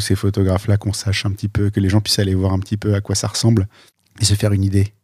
ces 0.00 0.14
photographes-là, 0.14 0.76
qu'on 0.76 0.92
sache 0.92 1.26
un 1.26 1.32
petit 1.32 1.48
peu, 1.48 1.70
que 1.70 1.80
les 1.80 1.88
gens 1.88 2.00
puissent 2.00 2.20
aller 2.20 2.34
voir 2.34 2.52
un 2.52 2.60
petit 2.60 2.76
peu 2.76 2.94
à 2.94 3.00
quoi 3.00 3.14
ça 3.14 3.26
ressemble 3.26 3.66
et 4.20 4.24
se 4.24 4.34
faire 4.34 4.52
une 4.52 4.62
idée. 4.62 4.94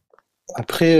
Après, 0.55 0.99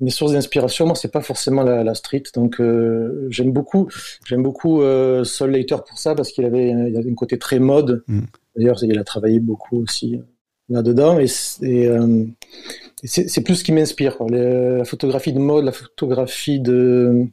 mes 0.00 0.10
sources 0.10 0.32
d'inspiration, 0.32 0.86
moi, 0.86 0.94
c'est 0.94 1.10
pas 1.10 1.22
forcément 1.22 1.62
la, 1.62 1.94
street. 1.94 2.24
Donc, 2.34 2.60
euh, 2.60 3.26
j'aime 3.30 3.52
beaucoup, 3.52 3.88
j'aime 4.26 4.42
beaucoup 4.42 4.82
Sol 5.24 5.50
Later 5.50 5.78
pour 5.88 5.98
ça 5.98 6.14
parce 6.14 6.30
qu'il 6.32 6.44
avait, 6.44 6.68
il 6.68 6.96
avait 6.96 7.10
un 7.10 7.14
côté 7.14 7.38
très 7.38 7.58
mode. 7.58 8.04
Mm. 8.06 8.20
D'ailleurs, 8.56 8.82
il 8.82 8.98
a 8.98 9.04
travaillé 9.04 9.40
beaucoup 9.40 9.82
aussi 9.82 10.20
là-dedans. 10.68 11.18
Et, 11.18 11.26
c'est 11.26 13.40
plus 13.42 13.56
ce 13.56 13.64
qui 13.64 13.72
m'inspire. 13.72 14.16
La 14.28 14.84
photographie 14.84 15.32
de 15.32 15.38
mode, 15.38 15.64
la 15.64 15.72
photographie 15.72 16.60
de 16.60 17.26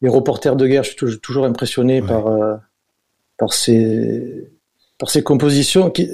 les 0.00 0.08
reporters 0.08 0.56
de 0.56 0.66
guerre. 0.66 0.82
Je 0.82 0.90
suis 0.90 1.20
toujours, 1.20 1.44
impressionné 1.44 2.02
par 2.02 2.26
par 3.36 3.52
ces 3.52 4.48
par 4.98 5.10
ces 5.10 5.22
compositions 5.22 5.90
qui, 5.90 6.08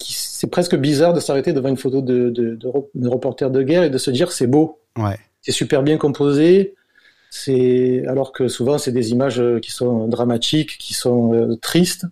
c'est 0.00 0.50
presque 0.50 0.76
bizarre 0.76 1.14
de 1.14 1.20
s'arrêter 1.20 1.52
devant 1.52 1.68
une 1.68 1.76
photo 1.76 2.02
de, 2.02 2.30
de, 2.30 2.56
de, 2.56 3.08
reporter 3.08 3.50
de 3.50 3.62
guerre 3.62 3.84
et 3.84 3.90
de 3.90 3.98
se 3.98 4.10
dire 4.10 4.32
c'est 4.32 4.46
beau. 4.46 4.80
Ouais. 4.98 5.18
C'est 5.40 5.52
super 5.52 5.82
bien 5.82 5.98
composé. 5.98 6.74
C'est 7.30 8.04
alors 8.06 8.32
que 8.32 8.48
souvent 8.48 8.78
c'est 8.78 8.92
des 8.92 9.10
images 9.10 9.40
euh, 9.40 9.60
qui 9.60 9.70
sont 9.70 10.08
dramatiques, 10.08 10.78
qui 10.78 10.94
sont 10.94 11.32
euh, 11.32 11.56
tristes, 11.56 12.06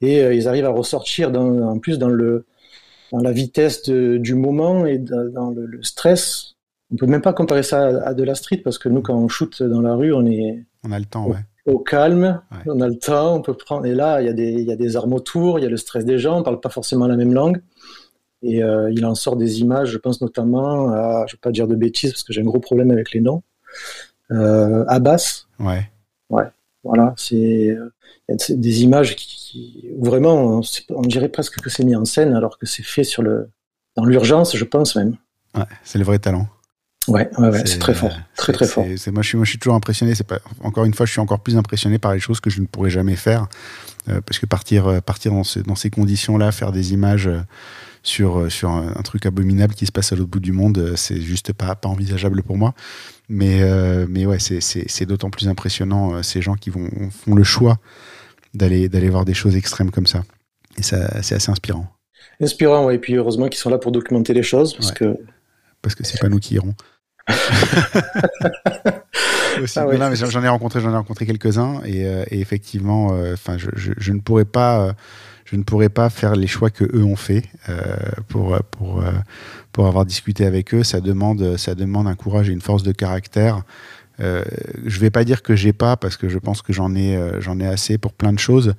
et 0.00 0.22
euh, 0.22 0.34
ils 0.34 0.48
arrivent 0.48 0.64
à 0.64 0.70
ressortir 0.70 1.30
dans, 1.30 1.62
en 1.62 1.78
plus 1.78 1.98
dans 1.98 2.08
le 2.08 2.46
dans 3.12 3.20
la 3.20 3.32
vitesse 3.32 3.88
du 3.88 4.34
moment 4.34 4.84
et 4.84 4.98
dans, 4.98 5.50
le, 5.50 5.82
stress. 5.82 6.56
On 6.92 6.96
peut 6.96 7.06
même 7.06 7.22
pas 7.22 7.32
comparer 7.32 7.62
ça 7.62 7.86
à, 8.04 8.14
de 8.14 8.24
la 8.24 8.34
street 8.34 8.58
parce 8.58 8.78
que 8.78 8.88
nous 8.88 9.00
quand 9.00 9.14
on 9.14 9.28
shoot 9.28 9.62
dans 9.62 9.80
la 9.80 9.94
rue, 9.94 10.12
on 10.12 10.26
est 10.26 10.64
on 10.82 10.90
a 10.90 10.98
le 10.98 11.04
temps, 11.04 11.28
ouais 11.28 11.38
au 11.66 11.80
calme, 11.80 12.40
on 12.66 12.80
a 12.80 12.88
le 12.88 12.96
temps, 12.96 13.34
on 13.34 13.42
peut 13.42 13.54
prendre. 13.54 13.86
Et 13.86 13.94
là, 13.94 14.22
il 14.22 14.26
y, 14.26 14.30
a 14.30 14.32
des, 14.32 14.52
il 14.52 14.66
y 14.66 14.72
a 14.72 14.76
des 14.76 14.96
armes 14.96 15.12
autour, 15.12 15.58
il 15.58 15.62
y 15.62 15.66
a 15.66 15.68
le 15.68 15.76
stress 15.76 16.04
des 16.04 16.18
gens, 16.18 16.38
on 16.38 16.42
parle 16.42 16.60
pas 16.60 16.68
forcément 16.68 17.06
la 17.06 17.16
même 17.16 17.34
langue. 17.34 17.60
Et 18.42 18.62
euh, 18.62 18.90
il 18.92 19.04
en 19.04 19.14
sort 19.14 19.36
des 19.36 19.60
images, 19.60 19.90
je 19.90 19.98
pense 19.98 20.20
notamment 20.20 20.90
à, 20.90 21.24
je 21.26 21.34
vais 21.34 21.40
pas 21.40 21.50
dire 21.50 21.66
de 21.66 21.74
bêtises 21.74 22.12
parce 22.12 22.22
que 22.22 22.32
j'ai 22.32 22.42
un 22.42 22.44
gros 22.44 22.60
problème 22.60 22.90
avec 22.90 23.12
les 23.12 23.20
noms, 23.20 23.42
euh, 24.30 24.84
Abbas. 24.86 25.46
Ouais. 25.58 25.90
Voilà, 26.86 27.14
c'est 27.16 27.76
des 28.50 28.82
images 28.82 29.16
qui, 29.16 29.88
où 29.96 30.04
vraiment, 30.04 30.60
on, 30.90 31.02
dirait 31.02 31.28
presque 31.28 31.60
que 31.60 31.70
c'est 31.70 31.84
mis 31.84 31.96
en 31.96 32.04
scène 32.04 32.34
alors 32.34 32.58
que 32.58 32.66
c'est 32.66 32.82
fait 32.82 33.04
sur 33.04 33.22
le, 33.22 33.50
dans 33.96 34.04
l'urgence, 34.04 34.56
je 34.56 34.64
pense 34.64 34.96
même. 34.96 35.16
Ouais, 35.56 35.64
c'est 35.84 35.98
le 35.98 36.04
vrai 36.04 36.18
talent. 36.18 36.48
Ouais, 37.08 37.30
ouais, 37.38 37.48
ouais 37.50 37.62
c'est 37.66 37.78
très 37.78 37.94
fort, 37.94 38.16
très 38.36 38.52
très 38.52 38.66
fort. 38.66 38.84
C'est, 38.96 39.12
moi, 39.12 39.22
je 39.22 39.28
suis, 39.28 39.36
moi, 39.36 39.44
je 39.44 39.50
suis 39.50 39.58
toujours 39.58 39.76
impressionné. 39.76 40.14
C'est 40.14 40.26
pas, 40.26 40.40
encore 40.60 40.84
une 40.84 40.94
fois, 40.94 41.06
je 41.06 41.12
suis 41.12 41.20
encore 41.20 41.40
plus 41.40 41.56
impressionné 41.56 41.98
par 41.98 42.12
les 42.12 42.20
choses 42.20 42.40
que 42.40 42.50
je 42.50 42.60
ne 42.60 42.66
pourrais 42.66 42.90
jamais 42.90 43.14
faire, 43.14 43.46
euh, 44.08 44.20
parce 44.20 44.38
que 44.40 44.46
partir, 44.46 44.88
euh, 44.88 45.00
partir 45.00 45.32
dans, 45.32 45.44
ce, 45.44 45.60
dans 45.60 45.76
ces 45.76 45.88
conditions-là, 45.88 46.50
faire 46.50 46.72
des 46.72 46.92
images 46.92 47.28
euh, 47.28 47.40
sur 48.02 48.50
sur 48.50 48.70
un, 48.70 49.02
truc 49.02 49.26
abominable 49.26 49.74
qui 49.74 49.86
se 49.86 49.92
passe 49.92 50.12
à 50.12 50.16
l'autre 50.16 50.30
bout 50.30 50.40
du 50.40 50.52
monde, 50.52 50.94
c'est 50.96 51.20
juste 51.20 51.52
pas 51.52 51.74
pas 51.74 51.88
envisageable 51.88 52.42
pour 52.42 52.56
moi. 52.56 52.72
Mais 53.28 53.60
mais 54.08 54.26
ouais, 54.26 54.38
c'est, 54.38 55.06
d'autant 55.06 55.30
plus 55.30 55.48
impressionnant 55.48 56.22
ces 56.22 56.42
gens 56.42 56.54
qui 56.54 56.70
vont 56.70 56.88
font 57.10 57.34
le 57.34 57.44
choix 57.44 57.78
d'aller 58.54 59.10
voir 59.10 59.24
des 59.24 59.34
choses 59.34 59.56
extrêmes 59.56 59.90
comme 59.90 60.06
ça. 60.06 60.22
Et 60.78 60.82
ça, 60.82 61.22
c'est 61.22 61.34
assez 61.34 61.50
inspirant. 61.50 61.86
Inspirant, 62.40 62.84
ouais. 62.86 62.96
Et 62.96 62.98
puis 62.98 63.14
heureusement 63.14 63.48
qu'ils 63.48 63.58
sont 63.58 63.70
là 63.70 63.78
pour 63.78 63.92
documenter 63.92 64.34
les 64.34 64.42
choses, 64.42 64.74
parce 64.74 64.92
que 64.92 65.16
parce 65.82 65.94
que 65.94 66.04
c'est 66.04 66.20
pas 66.20 66.28
nous 66.28 66.38
qui 66.38 66.54
irons. 66.54 66.74
Ah 69.76 70.14
j'en 70.14 70.42
ai 70.42 70.48
rencontré, 70.48 70.80
j'en 70.80 70.92
ai 70.92 70.96
rencontré 70.96 71.24
quelques-uns 71.24 71.80
et, 71.84 72.06
euh, 72.06 72.24
effectivement, 72.30 73.12
euh, 73.12 73.32
enfin, 73.32 73.56
je, 73.56 74.12
ne 74.12 74.20
pourrais 74.20 74.44
pas, 74.44 74.80
euh, 74.80 74.92
je 75.46 75.56
ne 75.56 75.62
pourrais 75.62 75.88
pas 75.88 76.10
faire 76.10 76.36
les 76.36 76.46
choix 76.46 76.68
que 76.68 76.84
eux 76.84 77.04
ont 77.04 77.16
fait 77.16 77.44
pour 78.28 78.58
pour 78.70 79.02
pour 79.76 79.86
avoir 79.86 80.06
discuté 80.06 80.46
avec 80.46 80.72
eux. 80.72 80.82
Ça 80.82 81.00
demande, 81.00 81.58
ça 81.58 81.74
demande 81.74 82.08
un 82.08 82.14
courage 82.14 82.48
et 82.48 82.52
une 82.52 82.62
force 82.62 82.82
de 82.82 82.92
caractère. 82.92 83.62
je 84.18 84.98
vais 84.98 85.10
pas 85.10 85.24
dire 85.24 85.42
que 85.42 85.54
j'ai 85.54 85.74
pas 85.74 85.98
parce 85.98 86.16
que 86.16 86.30
je 86.30 86.38
pense 86.38 86.62
que 86.62 86.72
j'en 86.72 86.94
ai, 86.94 87.20
j'en 87.40 87.60
ai 87.60 87.66
assez 87.66 87.98
pour 87.98 88.14
plein 88.14 88.32
de 88.32 88.38
choses 88.38 88.74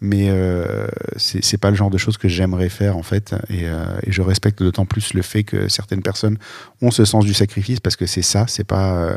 mais 0.00 0.28
euh, 0.30 0.86
c'est 1.16 1.58
pas 1.58 1.70
le 1.70 1.76
genre 1.76 1.90
de 1.90 1.98
choses 1.98 2.18
que 2.18 2.28
j'aimerais 2.28 2.68
faire 2.68 2.96
en 2.96 3.02
fait 3.02 3.34
et, 3.50 3.62
euh, 3.64 3.98
et 4.04 4.12
je 4.12 4.22
respecte 4.22 4.62
d'autant 4.62 4.86
plus 4.86 5.12
le 5.12 5.22
fait 5.22 5.42
que 5.42 5.68
certaines 5.68 6.02
personnes 6.02 6.38
ont 6.82 6.90
ce 6.90 7.04
sens 7.04 7.24
du 7.24 7.34
sacrifice 7.34 7.80
parce 7.80 7.96
que 7.96 8.06
c'est 8.06 8.22
ça 8.22 8.46
c'est 8.46 8.66
pas 8.66 8.96
euh, 8.96 9.16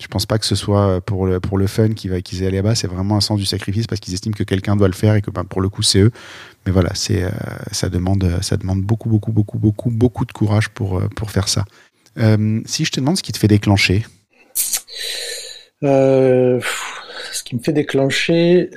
je 0.00 0.06
pense 0.08 0.26
pas 0.26 0.38
que 0.38 0.46
ce 0.46 0.54
soit 0.54 1.00
pour 1.00 1.26
le, 1.26 1.40
pour 1.40 1.58
le 1.58 1.66
fun 1.66 1.90
qu'ils 1.90 2.22
qu'ils 2.22 2.42
aient 2.42 2.50
là-bas. 2.50 2.74
C'est 2.74 2.86
vraiment 2.86 3.16
un 3.16 3.20
sens 3.20 3.38
du 3.38 3.46
sacrifice 3.46 3.86
parce 3.86 4.00
qu'ils 4.00 4.14
estiment 4.14 4.34
que 4.34 4.44
quelqu'un 4.44 4.76
doit 4.76 4.88
le 4.88 4.94
faire 4.94 5.14
et 5.14 5.22
que 5.22 5.30
ben, 5.30 5.44
pour 5.44 5.60
le 5.60 5.68
coup 5.68 5.82
c'est 5.82 6.00
eux. 6.00 6.10
Mais 6.66 6.72
voilà 6.72 6.90
c'est 6.94 7.24
euh, 7.24 7.30
ça 7.72 7.88
demande 7.88 8.38
ça 8.42 8.56
demande 8.56 8.82
beaucoup 8.82 9.08
beaucoup 9.08 9.32
beaucoup 9.32 9.58
beaucoup 9.58 9.90
beaucoup 9.90 10.24
de 10.24 10.32
courage 10.32 10.68
pour 10.68 11.02
pour 11.16 11.30
faire 11.30 11.48
ça. 11.48 11.64
Si 12.16 12.84
je 12.84 12.90
te 12.90 13.00
demande 13.00 13.16
ce 13.16 13.22
qui 13.22 13.32
te 13.32 13.38
fait 13.38 13.48
déclencher. 13.48 14.04
Euh, 15.82 16.60
ce 17.32 17.42
qui 17.42 17.54
me 17.54 17.60
fait 17.60 17.72
déclencher, 17.72 18.70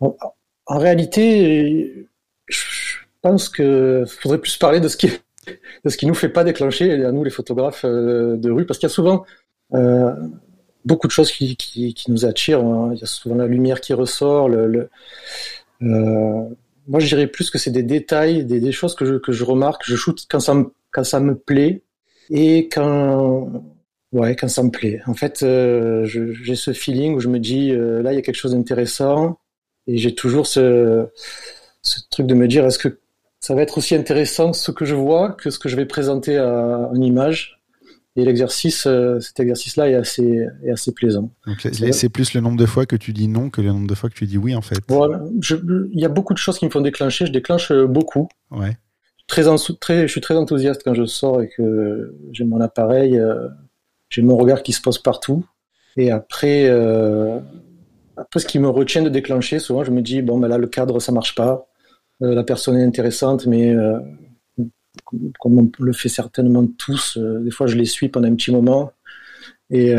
en, 0.00 0.16
en, 0.66 0.78
réalité, 0.78 2.08
je 2.46 2.98
pense 3.22 3.48
que 3.48 4.04
faudrait 4.06 4.38
plus 4.38 4.56
parler 4.56 4.80
de 4.80 4.88
ce 4.88 4.96
qui 4.96 5.08
de 5.08 5.18
ce 5.84 5.96
qui 5.96 6.06
nous 6.06 6.14
fait 6.14 6.28
pas 6.28 6.44
déclencher 6.44 7.04
à 7.04 7.12
nous 7.12 7.24
les 7.24 7.30
photographes 7.30 7.84
euh, 7.84 8.36
de 8.36 8.50
rue, 8.50 8.66
parce 8.66 8.78
qu'il 8.78 8.88
y 8.88 8.92
a 8.92 8.94
souvent 8.94 9.24
euh, 9.74 10.12
beaucoup 10.84 11.06
de 11.06 11.12
choses 11.12 11.30
qui, 11.30 12.04
nous 12.08 12.24
attirent. 12.24 12.64
Hein. 12.64 12.90
Il 12.94 13.00
y 13.00 13.02
a 13.02 13.06
souvent 13.06 13.36
la 13.36 13.46
lumière 13.46 13.80
qui 13.80 13.92
ressort. 13.92 14.48
Euh, 14.48 14.88
moi, 16.88 17.00
je 17.00 17.06
dirais 17.06 17.26
plus 17.26 17.50
que 17.50 17.58
c'est 17.58 17.70
des 17.70 17.82
détails, 17.82 18.44
des, 18.44 18.72
choses 18.72 18.94
que 18.94 19.04
je, 19.04 19.14
que 19.14 19.32
je 19.32 19.44
remarque. 19.44 19.82
Je 19.84 19.96
shoot 19.96 20.24
quand 20.28 20.40
ça 20.40 20.54
me, 20.54 20.72
quand 20.90 21.04
ça 21.04 21.20
me 21.20 21.34
plaît 21.36 21.82
et 22.30 22.68
quand 22.68 23.64
Ouais, 24.12 24.36
quand 24.36 24.48
ça 24.48 24.62
me 24.62 24.70
plaît. 24.70 25.02
En 25.06 25.14
fait, 25.14 25.40
j'ai 25.40 26.54
ce 26.54 26.72
feeling 26.72 27.16
où 27.16 27.20
je 27.20 27.28
me 27.28 27.38
dis, 27.38 27.72
là, 27.72 28.12
il 28.12 28.14
y 28.14 28.18
a 28.18 28.22
quelque 28.22 28.36
chose 28.36 28.52
d'intéressant. 28.52 29.38
Et 29.88 29.98
j'ai 29.98 30.14
toujours 30.14 30.46
ce 30.46 31.08
truc 32.10 32.26
de 32.26 32.34
me 32.34 32.46
dire, 32.48 32.64
est-ce 32.64 32.78
que 32.78 32.98
ça 33.46 33.54
va 33.54 33.62
être 33.62 33.78
aussi 33.78 33.94
intéressant 33.94 34.52
ce 34.52 34.70
que 34.70 34.84
je 34.84 34.94
vois 34.94 35.32
que 35.32 35.50
ce 35.50 35.58
que 35.58 35.68
je 35.68 35.76
vais 35.76 35.86
présenter 35.86 36.36
à, 36.36 36.90
en 36.90 37.00
image 37.00 37.60
Et 38.16 38.24
l'exercice, 38.24 38.86
euh, 38.86 39.20
cet 39.20 39.40
exercice-là 39.40 39.90
est 39.90 39.94
assez, 39.94 40.46
est 40.64 40.70
assez 40.70 40.92
plaisant. 40.92 41.30
C'est 41.60 42.08
plus 42.08 42.34
le 42.34 42.40
nombre 42.40 42.56
de 42.56 42.66
fois 42.66 42.86
que 42.86 42.96
tu 42.96 43.12
dis 43.12 43.28
non 43.28 43.50
que 43.50 43.60
le 43.60 43.68
nombre 43.68 43.86
de 43.86 43.94
fois 43.94 44.10
que 44.10 44.14
tu 44.14 44.26
dis 44.26 44.38
oui, 44.38 44.54
en 44.54 44.62
fait. 44.62 44.80
Voilà. 44.88 45.22
Il 45.32 46.00
y 46.00 46.04
a 46.04 46.08
beaucoup 46.08 46.34
de 46.34 46.38
choses 46.38 46.58
qui 46.58 46.64
me 46.64 46.70
font 46.70 46.80
déclencher. 46.80 47.26
Je 47.26 47.32
déclenche 47.32 47.72
beaucoup. 47.72 48.28
Ouais. 48.50 48.76
Très, 49.26 49.48
en, 49.48 49.56
très, 49.56 50.02
je 50.02 50.12
suis 50.12 50.20
très 50.20 50.34
enthousiaste 50.34 50.82
quand 50.84 50.94
je 50.94 51.04
sors 51.04 51.42
et 51.42 51.48
que 51.48 52.16
j'ai 52.32 52.44
mon 52.44 52.60
appareil 52.60 53.20
j'ai 54.08 54.22
mon 54.22 54.36
regard 54.36 54.62
qui 54.62 54.72
se 54.72 54.80
pose 54.80 54.98
partout. 54.98 55.44
Et 55.96 56.10
après, 56.10 56.66
euh, 56.68 57.38
après, 58.16 58.40
ce 58.40 58.46
qui 58.46 58.58
me 58.58 58.68
retient 58.68 59.02
de 59.02 59.08
déclencher, 59.08 59.58
souvent, 59.58 59.84
je 59.84 59.90
me 59.90 60.02
dis 60.02 60.22
bon, 60.22 60.38
ben 60.38 60.48
là, 60.48 60.58
le 60.58 60.66
cadre, 60.66 61.00
ça 61.00 61.12
marche 61.12 61.34
pas. 61.34 61.66
Euh, 62.22 62.34
la 62.34 62.44
personne 62.44 62.78
est 62.78 62.84
intéressante, 62.84 63.46
mais 63.46 63.74
euh, 63.74 63.98
comme 65.38 65.58
on 65.58 65.70
le 65.78 65.92
fait 65.92 66.08
certainement 66.08 66.66
tous, 66.66 67.18
euh, 67.18 67.40
des 67.40 67.50
fois, 67.50 67.66
je 67.66 67.76
les 67.76 67.84
suis 67.84 68.08
pendant 68.08 68.28
un 68.28 68.34
petit 68.34 68.50
moment. 68.50 68.92
Et 69.68 69.92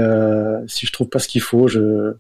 si 0.68 0.86
je 0.86 0.94
trouve 0.94 1.10
pas 1.10 1.20
ce 1.20 1.28
qu'il 1.28 1.42
faut, 1.42 1.68
je 1.68 2.14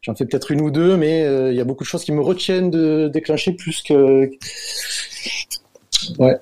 j'en 0.00 0.14
fais 0.14 0.26
peut-être 0.26 0.52
une 0.52 0.60
ou 0.60 0.70
deux, 0.70 0.96
mais 0.96 1.22
il 1.50 1.56
y 1.56 1.60
a 1.60 1.64
beaucoup 1.64 1.82
de 1.82 1.88
choses 1.88 2.04
qui 2.04 2.12
me 2.12 2.20
retiennent 2.20 2.70
de 2.70 3.10
déclencher 3.12 3.52
plus 3.52 3.82
que 3.82 4.30
ouais. 6.20 6.38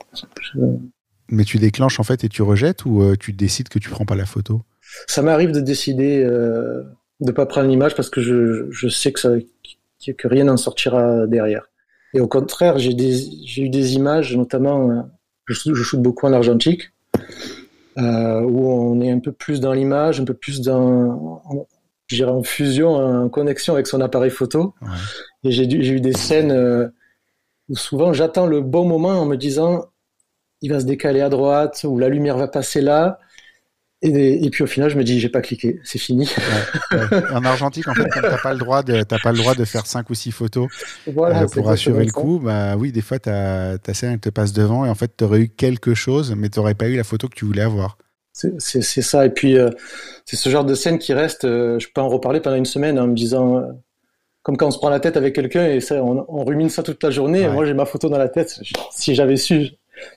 Mais 1.31 1.45
tu 1.45 1.57
déclenches 1.57 1.99
en 2.01 2.03
fait 2.03 2.23
et 2.25 2.29
tu 2.29 2.43
rejettes 2.43 2.85
ou 2.85 3.17
tu 3.17 3.33
décides 3.33 3.71
que 3.71 3.79
tu 3.79 3.89
prends 3.89 4.05
pas 4.05 4.15
la 4.15 4.27
photo? 4.27 4.61
Ça 5.07 5.23
m'arrive 5.23 5.53
de 5.53 5.61
décider 5.61 6.23
euh, 6.23 6.83
de 7.21 7.33
pas 7.33 7.47
prendre 7.47 7.69
l'image 7.69 7.95
parce 7.95 8.11
que 8.11 8.21
je, 8.21 8.71
je 8.71 8.89
sais 8.89 9.13
que, 9.13 9.21
ça, 9.21 9.31
que 10.17 10.29
rien 10.29 10.45
n'en 10.45 10.57
sortira 10.57 11.27
derrière. 11.27 11.69
Et 12.15 12.21
au 12.21 12.29
contraire, 12.29 12.79
j'ai 12.79 12.93
eu 12.93 13.69
des 13.69 13.95
images, 13.95 14.37
notamment, 14.37 14.91
euh, 14.91 15.01
je, 15.47 15.75
je 15.75 15.83
shoote 15.83 16.03
beaucoup 16.03 16.27
en 16.27 16.33
argentique, 16.33 16.93
euh, 17.99 18.41
où 18.43 18.71
on 18.71 19.01
est 19.01 19.11
un 19.11 19.19
peu 19.19 19.33
plus 19.33 19.61
dans 19.61 19.73
l'image, 19.73 20.21
un 20.21 20.25
peu 20.25 20.35
plus 20.35 20.61
dans, 20.61 21.43
en, 21.45 21.67
en 22.27 22.43
fusion, 22.43 22.95
en 22.95 23.29
connexion 23.29 23.75
avec 23.75 23.87
son 23.87 24.01
appareil 24.01 24.31
photo. 24.31 24.75
Ouais. 24.83 24.89
Et 25.45 25.53
j'ai 25.53 25.65
eu 25.65 26.01
des 26.01 26.13
scènes 26.13 26.53
euh, 26.53 26.89
où 27.69 27.77
souvent 27.77 28.13
j'attends 28.13 28.47
le 28.47 28.61
bon 28.61 28.87
moment 28.87 29.21
en 29.21 29.25
me 29.25 29.37
disant, 29.37 29.87
il 30.61 30.71
va 30.71 30.81
se 30.81 30.85
décaler 30.85 31.21
à 31.21 31.29
droite, 31.29 31.85
ou 31.89 31.99
la 31.99 32.09
lumière 32.09 32.37
va 32.37 32.49
passer 32.49 32.81
là. 32.81 33.19
Et, 34.05 34.51
puis 34.51 34.65
au 34.65 34.67
final, 34.67 34.91
je 34.91 34.99
me 34.99 35.05
dis, 35.05 35.21
j'ai 35.21 35.29
pas 35.29 35.41
cliqué, 35.41 35.79
c'est 35.85 35.99
fini. 35.99 36.29
En 37.33 37.45
argentique, 37.45 37.87
en 37.87 37.95
fait, 37.95 38.09
quand 38.13 38.21
t'as 38.21 38.39
pas 38.39 38.53
le 38.53 38.59
droit 38.59 38.83
de, 38.83 39.03
t'as 39.03 39.21
pas 39.21 39.31
le 39.31 39.39
droit 39.39 39.55
de 39.55 39.65
faire 39.65 39.87
cinq 39.87 40.11
ou 40.11 40.15
six 40.15 40.33
photos 40.33 40.69
euh, 41.07 41.47
pour 41.47 41.71
assurer 41.71 42.05
le 42.05 42.11
coup, 42.11 42.41
bah 42.43 42.75
oui, 42.77 42.91
des 42.91 43.01
fois, 43.01 43.21
ta, 43.21 43.79
ta 43.79 43.95
scène 43.95 44.15
elle 44.15 44.19
te 44.19 44.29
passe 44.29 44.53
devant 44.53 44.85
et 44.85 44.91
en 44.91 44.97
fait, 44.97 45.17
t'aurais 45.17 45.41
eu 45.43 45.49
quelque 45.49 45.95
chose, 45.95 46.35
mais 46.37 46.49
t'aurais 46.49 46.75
pas 46.75 46.89
eu 46.89 46.97
la 46.97 47.05
photo 47.05 47.29
que 47.29 47.37
tu 47.37 47.45
voulais 47.45 47.63
avoir. 47.63 47.97
C'est 48.33 48.81
ça. 48.81 49.25
Et 49.25 49.31
puis, 49.31 49.57
euh, 49.57 49.71
c'est 50.25 50.37
ce 50.37 50.49
genre 50.49 50.65
de 50.65 50.75
scène 50.75 50.99
qui 50.99 51.15
reste. 51.15 51.45
Euh, 51.45 51.79
je 51.79 51.87
peux 51.95 52.01
en 52.01 52.09
reparler 52.09 52.41
pendant 52.41 52.57
une 52.57 52.67
semaine 52.67 52.99
en 52.99 53.07
me 53.07 53.15
disant, 53.15 53.63
comme 54.43 54.57
quand 54.57 54.67
on 54.67 54.73
se 54.73 54.79
prend 54.79 54.91
la 54.91 55.01
tête 55.01 55.17
avec 55.17 55.35
quelqu'un 55.35 55.67
et 55.67 55.81
ça, 55.81 56.03
on, 56.03 56.25
on, 56.29 56.45
rumine 56.45 56.71
ça 56.71 56.83
toute 56.83 57.03
la 57.05 57.11
journée. 57.11 57.49
moi, 57.49 57.65
j'ai 57.65 57.75
ma 57.75 57.85
photo 57.85 58.09
dans 58.09 58.19
la 58.19 58.29
tête. 58.29 58.61
Si 58.91 59.15
j'avais 59.15 59.37
su, 59.37 59.69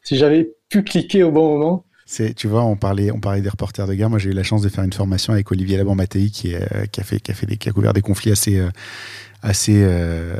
si 0.01 0.15
j'avais 0.15 0.55
pu 0.69 0.83
cliquer 0.83 1.21
au 1.21 1.31
bon 1.31 1.57
moment 1.57 1.85
C'est, 2.05 2.33
tu 2.35 2.47
vois, 2.47 2.63
on 2.63 2.75
parlait, 2.75 3.11
on 3.11 3.19
parlait 3.19 3.41
des 3.41 3.49
reporters 3.49 3.87
de 3.87 3.93
guerre. 3.95 4.09
Moi, 4.09 4.19
j'ai 4.19 4.29
eu 4.29 4.33
la 4.33 4.43
chance 4.43 4.61
de 4.61 4.69
faire 4.69 4.83
une 4.83 4.93
formation 4.93 5.33
avec 5.33 5.51
Olivier 5.51 5.77
Laban-Mattei 5.77 6.29
qui, 6.29 6.53
est, 6.53 6.89
qui 6.91 7.01
a 7.01 7.03
fait, 7.03 7.19
qui 7.19 7.31
a 7.31 7.33
fait 7.33 7.47
des, 7.47 7.57
qui 7.57 7.67
a 7.67 7.71
couvert 7.71 7.93
des 7.93 8.01
conflits 8.01 8.31
assez, 8.31 8.63
assez, 9.41 9.83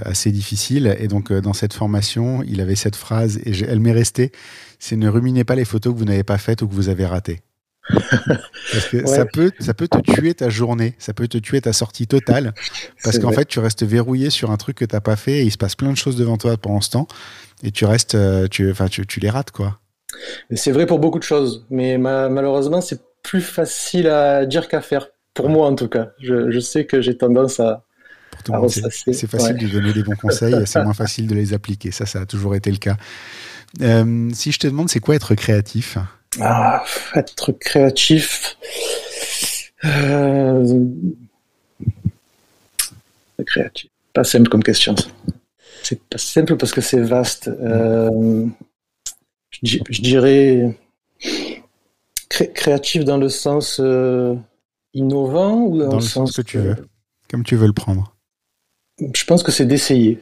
assez 0.03 0.31
difficiles. 0.31 0.95
Et 1.00 1.07
donc, 1.07 1.34
dans 1.34 1.53
cette 1.53 1.74
formation, 1.74 2.43
il 2.43 2.62
avait 2.62 2.75
cette 2.75 2.95
phrase 2.95 3.39
et 3.43 3.51
elle 3.63 3.79
m'est 3.79 3.93
restée. 3.93 4.31
C'est 4.77 4.95
ne 4.95 5.10
ruminez 5.10 5.43
pas 5.43 5.55
les 5.55 5.65
photos 5.65 5.93
que 5.93 5.98
vous 5.98 6.05
n'avez 6.05 6.24
pas 6.24 6.38
faites 6.38 6.62
ou 6.62 6.67
que 6.67 6.75
vous 6.75 6.89
avez 6.89 7.07
ratées. 7.07 7.41
parce 7.89 8.88
que 8.89 9.05
ça 9.05 9.25
peut, 9.25 9.51
ça 9.60 9.74
peut 9.74 9.88
te 9.88 10.00
tuer 10.00 10.34
ta 10.34 10.50
journée, 10.50 10.95
ça 10.98 11.13
peut 11.13 11.27
te 11.27 11.38
tuer 11.38 11.62
ta 11.62 11.74
sortie 11.74 12.07
totale, 12.07 12.53
parce 13.03 13.19
qu'en 13.19 13.31
fait, 13.31 13.45
tu 13.45 13.60
restes 13.60 13.84
verrouillé 13.84 14.29
sur 14.29 14.51
un 14.51 14.57
truc 14.57 14.77
que 14.77 14.86
t'as 14.86 15.01
pas 15.01 15.15
fait 15.15 15.39
et 15.39 15.43
il 15.43 15.51
se 15.51 15.57
passe 15.57 15.75
plein 15.75 15.91
de 15.91 15.98
choses 15.98 16.15
devant 16.15 16.38
toi 16.38 16.57
pendant 16.57 16.81
ce 16.81 16.89
temps 16.89 17.07
et 17.63 17.72
tu 17.72 17.86
restes, 17.86 18.15
euh, 18.15 18.48
tu, 18.48 18.69
enfin, 18.72 18.88
tu, 18.88 19.05
tu 19.05 19.19
les 19.19 19.29
rates, 19.29 19.51
quoi. 19.51 19.79
C'est 20.53 20.72
vrai 20.72 20.86
pour 20.86 21.00
beaucoup 21.00 21.19
de 21.19 21.24
choses, 21.24 21.65
mais 21.69 21.98
malheureusement, 21.98 22.81
c'est 22.81 23.01
plus 23.24 23.41
facile 23.41 24.07
à 24.07 24.45
dire 24.45 24.67
qu'à 24.67 24.81
faire. 24.81 25.10
Pour 25.34 25.50
moi, 25.50 25.67
en 25.67 25.75
tout 25.75 25.89
cas. 25.89 26.12
Je, 26.19 26.50
je 26.50 26.60
sais 26.60 26.86
que 26.86 27.01
j'ai 27.01 27.17
tendance 27.17 27.60
à, 27.60 27.86
c'est 29.07 29.27
facile 29.27 29.57
de 29.57 29.67
donner 29.67 29.93
des 29.93 30.03
bons 30.03 30.15
conseils, 30.15 30.55
c'est 30.65 30.84
moins 30.84 30.93
facile 31.05 31.27
de 31.27 31.36
les 31.36 31.53
appliquer. 31.53 31.91
Ça, 31.91 32.05
ça 32.05 32.22
a 32.22 32.25
toujours 32.25 32.55
été 32.55 32.72
le 32.72 32.77
cas. 32.77 32.98
Euh, 33.81 34.29
si 34.34 34.51
je 34.51 34.60
te 34.60 34.67
demande, 34.67 34.89
c'est 34.89 35.00
quoi 35.00 35.15
être 35.15 35.36
créatif? 35.36 35.98
Ah, 36.39 36.84
être 37.15 37.51
créatif. 37.53 38.57
Euh... 39.84 40.86
Créatif. 43.45 43.89
Pas 44.13 44.24
simple 44.24 44.50
comme 44.50 44.63
question. 44.63 44.95
C'est 45.84 46.01
pas 46.01 46.17
simple 46.17 46.55
parce 46.55 46.72
que 46.72 46.81
c'est 46.81 47.01
vaste. 47.01 47.48
Euh... 47.48 48.45
Je, 49.63 50.01
dirais 50.01 50.77
créatif 52.29 53.05
dans 53.05 53.17
le 53.17 53.29
sens 53.29 53.79
euh, 53.79 54.35
innovant 54.93 55.62
ou 55.62 55.77
dans, 55.77 55.95
le, 55.95 56.01
sens, 56.01 56.35
que 56.35 56.41
tu 56.41 56.57
veux, 56.57 56.75
comme 57.29 57.43
tu 57.43 57.55
veux 57.55 57.67
le 57.67 57.74
prendre. 57.74 58.15
Je 59.00 59.25
pense 59.25 59.43
que 59.43 59.51
c'est 59.51 59.65
d'essayer, 59.65 60.19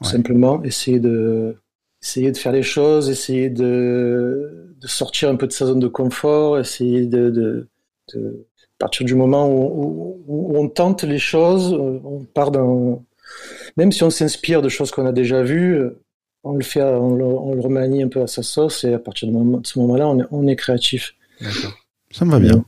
simplement 0.00 0.62
essayer 0.64 1.00
de 1.00 1.56
essayer 2.02 2.32
de 2.32 2.36
faire 2.36 2.52
les 2.52 2.64
choses, 2.64 3.10
essayer 3.10 3.48
de, 3.48 4.74
de, 4.80 4.86
sortir 4.88 5.28
un 5.28 5.36
peu 5.36 5.46
de 5.46 5.52
sa 5.52 5.66
zone 5.66 5.78
de 5.78 5.86
confort, 5.86 6.58
essayer 6.58 7.06
de, 7.06 7.30
de, 7.30 7.68
de 8.12 8.46
à 8.58 8.86
partir 8.86 9.06
du 9.06 9.14
moment 9.14 9.48
où, 9.48 10.20
où, 10.26 10.58
on 10.58 10.68
tente 10.68 11.04
les 11.04 11.20
choses, 11.20 11.72
on 11.72 12.24
part 12.34 12.50
dans 12.50 13.04
même 13.76 13.92
si 13.92 14.02
on 14.02 14.10
s'inspire 14.10 14.62
de 14.62 14.68
choses 14.68 14.90
qu'on 14.90 15.06
a 15.06 15.12
déjà 15.12 15.42
vues, 15.42 15.90
on 16.44 16.54
le 16.54 16.62
fait, 16.62 16.82
on 16.82 17.14
le, 17.14 17.24
on 17.24 17.54
le, 17.54 17.60
remanie 17.60 18.02
un 18.02 18.08
peu 18.08 18.22
à 18.22 18.26
sa 18.26 18.42
sauce 18.42 18.84
et 18.84 18.94
à 18.94 18.98
partir 18.98 19.28
de, 19.28 19.32
moment, 19.32 19.58
de 19.58 19.66
ce 19.66 19.78
moment-là, 19.78 20.08
on 20.08 20.20
est, 20.20 20.26
on 20.30 20.46
est 20.46 20.56
créatif. 20.56 21.14
D'accord. 21.40 21.72
Ça 22.10 22.24
me 22.24 22.30
va 22.30 22.38
bien. 22.38 22.64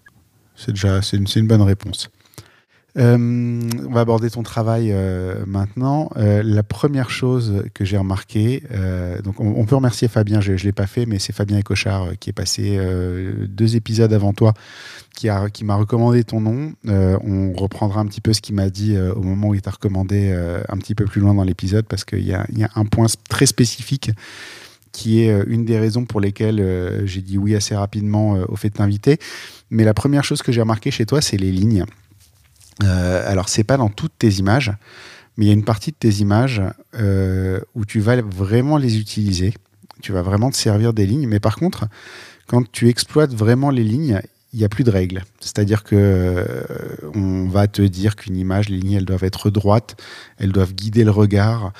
C'est 0.54 0.72
déjà 0.72 1.02
c'est 1.02 1.16
une, 1.16 1.26
une 1.34 1.46
bonne 1.46 1.62
réponse. 1.62 2.08
Euh, 2.96 3.60
on 3.88 3.90
va 3.90 4.00
aborder 4.00 4.30
ton 4.30 4.42
travail 4.42 4.90
euh, 4.92 5.44
maintenant. 5.46 6.10
Euh, 6.16 6.42
la 6.44 6.62
première 6.62 7.10
chose 7.10 7.64
que 7.74 7.84
j'ai 7.84 7.98
remarqué, 7.98 8.62
donc 9.24 9.40
on, 9.40 9.64
peut 9.64 9.76
remercier 9.76 10.08
Fabien, 10.08 10.40
je 10.40 10.52
ne 10.52 10.56
l'ai 10.58 10.72
pas 10.72 10.86
fait, 10.86 11.06
mais 11.06 11.18
c'est 11.18 11.32
Fabien 11.32 11.58
Ecochard 11.58 12.10
qui 12.20 12.30
est 12.30 12.34
passé 12.34 12.78
deux 13.48 13.76
épisodes 13.76 14.12
avant 14.12 14.32
toi, 14.32 14.54
qui 15.14 15.28
m'a 15.28 15.48
qui 15.50 15.64
recommandé 15.64 16.24
ton 16.24 16.40
nom. 16.40 16.72
on 16.86 17.52
reprendra 17.54 18.00
un 18.00 18.06
petit 18.06 18.20
peu 18.20 18.32
ce 18.32 18.40
qu'il 18.40 18.54
m'a 18.54 18.70
dit 18.70 18.96
au 18.98 19.22
moment 19.22 19.48
où 19.48 19.54
il 19.54 19.62
t'a 19.62 19.70
recommandé 19.70 20.32
un 20.68 20.76
petit 20.76 20.94
peu 20.94 21.04
plus 21.04 21.20
loin 21.20 21.34
dans 21.34 21.44
l'épisode, 21.44 21.86
parce 21.86 22.04
qu'il 22.04 22.20
y, 22.20 22.30
y, 22.30 22.64
a 22.64 22.70
un 22.74 22.84
point 22.84 23.06
très 23.28 23.46
spécifique 23.46 24.10
qui 24.92 25.22
est 25.22 25.44
une 25.46 25.64
des 25.64 25.78
raisons 25.78 26.04
pour 26.04 26.20
lesquelles 26.20 27.02
j'ai 27.04 27.20
dit 27.20 27.38
oui 27.38 27.54
assez 27.54 27.74
rapidement 27.74 28.38
au 28.48 28.56
fait 28.56 28.68
de 28.68 28.74
t'inviter. 28.74 29.18
Mais 29.70 29.84
la 29.84 29.94
première 29.94 30.24
chose 30.24 30.42
que 30.42 30.52
j'ai 30.52 30.60
remarqué 30.60 30.90
chez 30.90 31.06
toi, 31.06 31.20
c'est 31.20 31.36
les 31.36 31.50
lignes. 31.50 31.84
Euh, 32.82 33.30
alors, 33.30 33.48
c'est 33.48 33.64
pas 33.64 33.76
dans 33.76 33.88
toutes 33.88 34.18
tes 34.18 34.30
images, 34.34 34.72
mais 35.36 35.46
il 35.46 35.48
y 35.48 35.50
a 35.50 35.54
une 35.54 35.64
partie 35.64 35.90
de 35.90 35.96
tes 35.96 36.20
images 36.20 36.62
euh, 36.94 37.60
où 37.74 37.84
tu 37.84 38.00
vas 38.00 38.20
vraiment 38.20 38.76
les 38.76 38.98
utiliser. 38.98 39.54
Tu 40.02 40.12
vas 40.12 40.22
vraiment 40.22 40.50
te 40.50 40.56
servir 40.56 40.92
des 40.92 41.06
lignes. 41.06 41.28
Mais 41.28 41.40
par 41.40 41.56
contre, 41.56 41.86
quand 42.46 42.70
tu 42.70 42.88
exploites 42.88 43.32
vraiment 43.32 43.70
les 43.70 43.84
lignes, 43.84 44.20
il 44.52 44.58
n'y 44.58 44.64
a 44.64 44.68
plus 44.68 44.84
de 44.84 44.90
règles. 44.90 45.24
C'est-à-dire 45.40 45.82
que 45.82 45.96
euh, 45.96 46.64
on 47.14 47.48
va 47.48 47.66
te 47.66 47.82
dire 47.82 48.14
qu'une 48.14 48.36
image, 48.36 48.68
les 48.68 48.78
lignes, 48.78 48.92
elles 48.92 49.04
doivent 49.04 49.24
être 49.24 49.50
droites, 49.50 49.96
elles 50.38 50.52
doivent 50.52 50.74
guider 50.74 51.02
le 51.02 51.10
regard, 51.10 51.72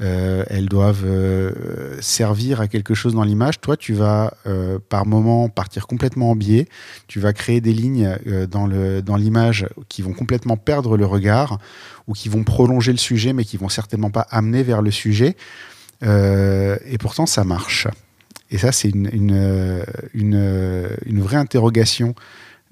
euh, 0.00 0.44
elles 0.48 0.68
doivent 0.68 1.04
euh, 1.04 1.52
servir 2.00 2.60
à 2.60 2.68
quelque 2.68 2.94
chose 2.94 3.14
dans 3.14 3.22
l'image. 3.22 3.60
Toi, 3.60 3.76
tu 3.76 3.92
vas 3.92 4.34
euh, 4.46 4.78
par 4.88 5.06
moment 5.06 5.48
partir 5.48 5.86
complètement 5.86 6.30
en 6.30 6.36
biais. 6.36 6.68
Tu 7.06 7.20
vas 7.20 7.32
créer 7.32 7.60
des 7.60 7.72
lignes 7.72 8.16
dans 8.50 8.66
le 8.66 9.02
dans 9.02 9.16
l'image 9.16 9.66
qui 9.88 10.02
vont 10.02 10.12
complètement 10.12 10.56
perdre 10.56 10.96
le 10.96 11.04
regard 11.04 11.58
ou 12.06 12.14
qui 12.14 12.28
vont 12.28 12.44
prolonger 12.44 12.92
le 12.92 12.98
sujet, 12.98 13.32
mais 13.32 13.44
qui 13.44 13.56
vont 13.56 13.68
certainement 13.68 14.10
pas 14.10 14.26
amener 14.30 14.62
vers 14.62 14.82
le 14.82 14.90
sujet. 14.90 15.36
et 16.02 16.98
pourtant, 16.98 17.26
ça 17.26 17.44
marche. 17.44 17.86
Et 18.50 18.58
ça, 18.58 18.72
c'est 18.72 18.88
une, 18.88 19.08
une, 19.12 20.88
une 21.04 21.20
vraie 21.20 21.36
interrogation 21.36 22.14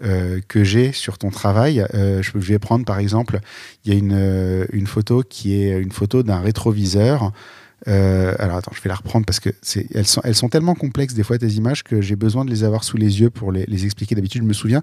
euh, 0.05 0.41
que 0.47 0.63
j'ai 0.63 0.93
sur 0.93 1.19
ton 1.19 1.31
travail. 1.31 1.85
Euh, 1.93 2.23
je, 2.23 2.31
vais 2.39 2.61
prendre 2.61 2.85
par 2.85 3.01
exemple, 3.01 3.41
il 3.85 3.93
y 3.93 3.97
a 3.97 3.99
une, 3.99 4.13
euh, 4.15 4.65
une 4.73 4.87
photo 4.87 5.25
qui 5.29 5.61
est 5.61 5.77
une 5.77 5.91
photo 5.91 6.23
d'un 6.23 6.39
rétroviseur. 6.39 7.33
alors 7.87 8.59
attends, 8.59 8.71
je 8.75 8.81
vais 8.81 8.89
la 8.89 8.95
reprendre 8.95 9.27
parce 9.27 9.41
que 9.41 9.51
elles 9.95 10.07
sont, 10.07 10.21
elles 10.23 10.37
sont 10.37 10.49
tellement 10.49 10.77
complexes 10.77 11.15
des 11.15 11.25
fois 11.25 11.37
tes 11.37 11.49
images 11.49 11.83
que 11.83 12.01
j'ai 12.01 12.15
besoin 12.15 12.45
de 12.45 12.51
les 12.51 12.63
avoir 12.63 12.85
sous 12.85 12.97
les 12.97 13.21
yeux 13.21 13.31
pour 13.31 13.51
les, 13.51 13.85
expliquer. 13.85 14.15
D'habitude, 14.15 14.43
je 14.43 14.47
me 14.47 14.53
souviens. 14.53 14.83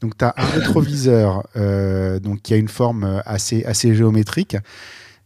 Donc 0.00 0.16
tu 0.16 0.24
as 0.24 0.32
un 0.36 0.44
rétroviseur 0.44 1.42
donc 2.22 2.42
qui 2.42 2.54
a 2.54 2.56
une 2.56 2.68
forme 2.68 3.20
assez 3.24 3.64
assez 3.64 3.96
géométrique. 3.96 4.56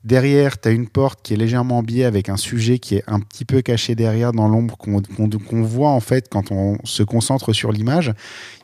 Derrière, 0.07 0.61
tu 0.61 0.69
as 0.69 0.71
une 0.71 0.87
porte 0.87 1.19
qui 1.25 1.35
est 1.35 1.37
légèrement 1.37 1.83
biais 1.83 2.05
avec 2.05 2.29
un 2.29 2.37
sujet 2.37 2.79
qui 2.79 2.95
est 2.95 3.03
un 3.09 3.19
petit 3.19 3.45
peu 3.45 3.61
caché 3.61 3.97
derrière 3.97 4.31
dans 4.31 4.47
l'ombre 4.47 4.79
qu'on 4.79 5.63
voit 5.63 5.91
en 5.91 5.99
fait 5.99 6.29
quand 6.31 6.53
on 6.53 6.79
se 6.85 7.03
concentre 7.03 7.53
sur 7.53 7.73
l'image. 7.73 8.15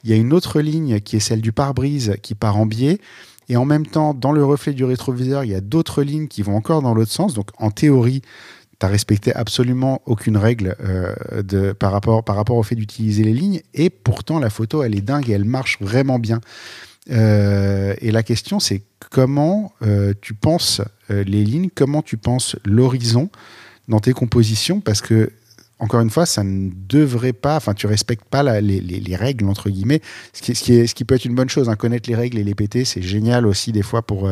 Il 0.04 0.10
y 0.10 0.12
a 0.12 0.16
une 0.16 0.32
autre 0.32 0.60
ligne 0.60 1.00
qui 1.00 1.16
est 1.16 1.20
celle 1.20 1.40
du 1.40 1.50
pare-brise 1.50 2.14
qui 2.22 2.36
part 2.36 2.58
en 2.58 2.64
biais. 2.64 3.00
Et 3.48 3.56
en 3.56 3.64
même 3.64 3.88
temps, 3.88 4.14
dans 4.14 4.30
le 4.30 4.44
reflet 4.44 4.72
du 4.72 4.84
rétroviseur, 4.84 5.42
il 5.42 5.50
y 5.50 5.56
a 5.56 5.60
d'autres 5.60 6.04
lignes 6.04 6.28
qui 6.28 6.42
vont 6.42 6.54
encore 6.54 6.80
dans 6.80 6.94
l'autre 6.94 7.10
sens. 7.10 7.34
Donc 7.34 7.48
en 7.58 7.72
théorie, 7.72 8.22
tu 8.78 8.86
respecté 8.86 9.34
absolument 9.34 10.00
aucune 10.06 10.36
règle 10.36 10.76
euh, 10.80 11.42
de, 11.42 11.72
par, 11.72 11.90
rapport, 11.90 12.22
par 12.22 12.36
rapport 12.36 12.56
au 12.56 12.62
fait 12.62 12.76
d'utiliser 12.76 13.24
les 13.24 13.32
lignes. 13.32 13.62
Et 13.74 13.90
pourtant, 13.90 14.38
la 14.38 14.48
photo, 14.48 14.84
elle 14.84 14.96
est 14.96 15.00
dingue 15.00 15.28
et 15.28 15.32
elle 15.32 15.44
marche 15.44 15.78
vraiment 15.80 16.20
bien. 16.20 16.40
Euh, 17.10 17.94
et 18.00 18.10
la 18.10 18.22
question, 18.22 18.60
c'est 18.60 18.82
comment 19.10 19.72
euh, 19.82 20.14
tu 20.20 20.34
penses 20.34 20.80
euh, 21.10 21.24
les 21.24 21.44
lignes, 21.44 21.68
comment 21.74 22.02
tu 22.02 22.16
penses 22.16 22.56
l'horizon 22.64 23.30
dans 23.88 24.00
tes 24.00 24.12
compositions, 24.12 24.80
parce 24.80 25.00
que 25.00 25.32
encore 25.80 26.00
une 26.00 26.10
fois, 26.10 26.26
ça 26.26 26.44
ne 26.44 26.70
devrait 26.72 27.32
pas, 27.32 27.56
enfin, 27.56 27.74
tu 27.74 27.88
respectes 27.88 28.24
pas 28.24 28.60
les, 28.60 28.80
les, 28.80 29.16
règles, 29.16 29.48
entre 29.48 29.68
guillemets, 29.68 30.00
ce 30.32 30.40
qui, 30.40 30.54
ce, 30.54 30.94
qui 30.94 31.04
peut 31.04 31.16
être 31.16 31.24
une 31.24 31.34
bonne 31.34 31.48
chose. 31.48 31.68
Hein. 31.68 31.74
Connaître 31.74 32.08
les 32.08 32.14
règles 32.14 32.38
et 32.38 32.44
les 32.44 32.54
péter, 32.54 32.84
c'est 32.84 33.02
génial 33.02 33.48
aussi 33.48 33.72
des 33.72 33.82
fois 33.82 34.02
pour, 34.02 34.30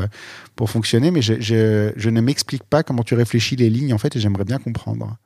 pour 0.55 0.71
fonctionner, 0.71 1.11
mais 1.11 1.23
je, 1.23 1.35
je 1.41 2.09
ne 2.09 2.21
m'explique 2.21 2.63
pas 2.63 2.85
comment 2.85 3.03
tu 3.03 3.17
réfléchis 3.17 3.57
les 3.57 3.69
lignes, 3.69 3.93
en 3.93 3.99
fait, 3.99 4.15
et 4.15 4.21
j'aimerais 4.21 4.45
bien 4.45 4.59
comprendre. 4.59 5.17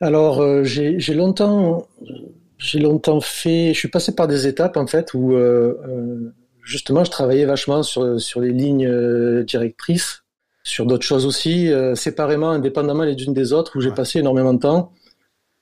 Alors, 0.00 0.62
j'ai 0.62 1.14
longtemps, 1.14 1.88
j'ai 2.58 2.78
longtemps 2.78 3.20
fait, 3.20 3.74
je 3.74 3.78
suis 3.80 3.88
passé 3.88 4.14
par 4.14 4.28
des 4.28 4.46
étapes, 4.46 4.76
en 4.76 4.86
fait, 4.86 5.14
où 5.14 5.34
justement, 6.62 7.04
je 7.04 7.10
travaillais 7.10 7.44
vachement 7.44 7.82
sur, 7.82 8.20
sur 8.20 8.40
les 8.40 8.52
lignes 8.52 8.86
euh, 8.86 9.42
directrices, 9.44 10.24
sur 10.62 10.86
d'autres 10.86 11.04
choses 11.04 11.26
aussi, 11.26 11.72
euh, 11.72 11.94
séparément, 11.94 12.50
indépendamment 12.50 13.02
les 13.02 13.14
unes 13.24 13.34
des 13.34 13.52
autres, 13.52 13.76
où 13.76 13.80
j'ai 13.80 13.90
passé 13.90 14.20
énormément 14.20 14.54
de 14.54 14.60
temps, 14.60 14.92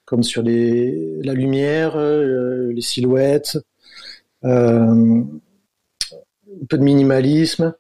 comme 0.05 0.23
sur 0.23 0.43
les, 0.43 1.21
la 1.23 1.33
lumière, 1.33 1.97
euh, 1.97 2.71
les 2.73 2.83
silhouettes, 2.83 3.59
un 4.43 5.27
peu 6.69 6.79
de 6.79 6.83
minimalisme, 6.83 7.75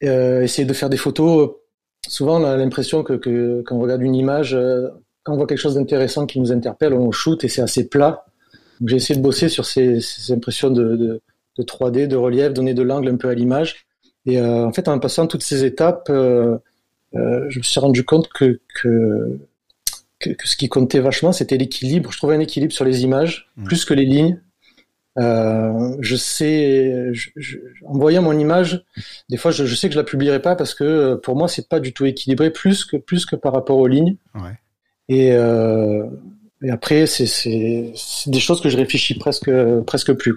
essayer 0.00 0.66
de 0.66 0.72
faire 0.72 0.88
des 0.88 0.96
photos. 0.96 1.50
Souvent, 2.08 2.40
on 2.40 2.44
a 2.44 2.56
l'impression 2.56 3.02
que, 3.02 3.14
que, 3.14 3.62
quand 3.66 3.76
on 3.76 3.80
regarde 3.80 4.02
une 4.02 4.14
image, 4.14 4.56
quand 5.22 5.34
on 5.34 5.36
voit 5.36 5.46
quelque 5.46 5.58
chose 5.58 5.74
d'intéressant 5.74 6.24
qui 6.24 6.40
nous 6.40 6.52
interpelle, 6.52 6.94
on 6.94 7.10
shoot 7.12 7.44
et 7.44 7.48
c'est 7.48 7.60
assez 7.60 7.88
plat. 7.88 8.24
J'ai 8.84 8.96
essayé 8.96 9.18
de 9.18 9.22
bosser 9.22 9.48
sur 9.50 9.66
ces, 9.66 10.00
ces 10.00 10.32
impressions 10.32 10.70
de, 10.70 10.96
de 10.96 11.20
de 11.58 11.64
3D, 11.64 12.06
de 12.06 12.16
relief, 12.16 12.52
donner 12.52 12.74
de 12.74 12.82
l'angle 12.82 13.08
un 13.08 13.16
peu 13.16 13.28
à 13.28 13.34
l'image. 13.34 13.86
Et 14.26 14.40
euh, 14.40 14.66
en 14.66 14.72
fait, 14.72 14.88
en 14.88 14.98
passant 14.98 15.26
toutes 15.26 15.42
ces 15.42 15.64
étapes, 15.64 16.08
euh, 16.10 16.58
euh, 17.14 17.46
je 17.48 17.58
me 17.58 17.62
suis 17.62 17.80
rendu 17.80 18.04
compte 18.04 18.28
que, 18.28 18.60
que, 18.82 19.38
que, 20.18 20.30
ce 20.44 20.56
qui 20.56 20.68
comptait 20.68 21.00
vachement, 21.00 21.32
c'était 21.32 21.56
l'équilibre. 21.56 22.10
Je 22.10 22.18
trouvais 22.18 22.34
un 22.34 22.40
équilibre 22.40 22.72
sur 22.72 22.84
les 22.84 23.04
images, 23.04 23.48
mmh. 23.56 23.64
plus 23.64 23.84
que 23.84 23.94
les 23.94 24.04
lignes. 24.04 24.40
je 25.16 26.16
sais, 26.16 27.12
en 27.84 27.96
voyant 27.96 28.22
mon 28.22 28.36
image, 28.36 28.84
des 29.30 29.36
fois, 29.36 29.52
je, 29.52 29.74
sais 29.74 29.88
que 29.88 29.94
je 29.94 29.98
la 29.98 30.04
publierai 30.04 30.42
pas 30.42 30.56
parce 30.56 30.74
que 30.74 31.14
pour 31.14 31.36
moi, 31.36 31.48
c'est 31.48 31.68
pas 31.68 31.80
du 31.80 31.92
tout 31.92 32.04
équilibré, 32.04 32.50
plus 32.50 32.84
que 32.84 32.96
plus 32.96 33.24
que 33.24 33.36
par 33.36 33.52
rapport 33.52 33.78
aux 33.78 33.86
lignes. 33.86 34.16
Ouais. 34.34 34.58
Et, 35.08 35.32
et 36.66 36.70
après, 36.70 37.06
c'est 37.06 37.92
des 38.26 38.40
choses 38.40 38.60
que 38.60 38.68
je 38.68 38.76
réfléchis 38.76 39.14
presque, 39.14 39.52
presque 39.86 40.12
plus. 40.14 40.34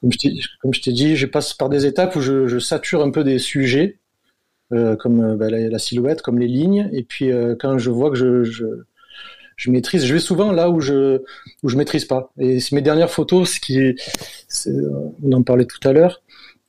Comme 0.00 0.74
je 0.74 0.80
t'ai 0.80 0.90
dit, 0.90 1.14
je 1.14 1.26
passe 1.26 1.54
par 1.54 1.68
des 1.68 1.86
étapes 1.86 2.16
où 2.16 2.20
je, 2.20 2.58
sature 2.58 3.04
un 3.04 3.10
peu 3.12 3.22
des 3.22 3.38
sujets, 3.38 4.00
euh, 4.72 4.96
comme 4.96 5.36
bah, 5.36 5.48
la, 5.48 5.78
silhouette, 5.78 6.22
comme 6.22 6.40
les 6.40 6.48
lignes. 6.48 6.90
Et 6.92 7.04
puis, 7.04 7.30
euh, 7.30 7.54
quand 7.56 7.78
je 7.78 7.88
vois 7.88 8.10
que 8.10 8.16
je, 8.16 8.42
je, 8.42 9.70
maîtrise, 9.70 10.06
je 10.06 10.12
vais 10.12 10.18
souvent 10.18 10.50
là 10.50 10.70
où 10.70 10.80
je 10.80 11.22
où 11.62 11.68
je 11.68 11.76
maîtrise 11.76 12.04
pas. 12.04 12.32
Et 12.40 12.58
mes 12.72 12.82
dernières 12.82 13.10
photos, 13.10 13.52
ce 13.52 13.60
qui 13.60 13.94
on 15.22 15.32
en 15.32 15.44
parlait 15.44 15.66
tout 15.66 15.88
à 15.88 15.92
l'heure, 15.92 16.20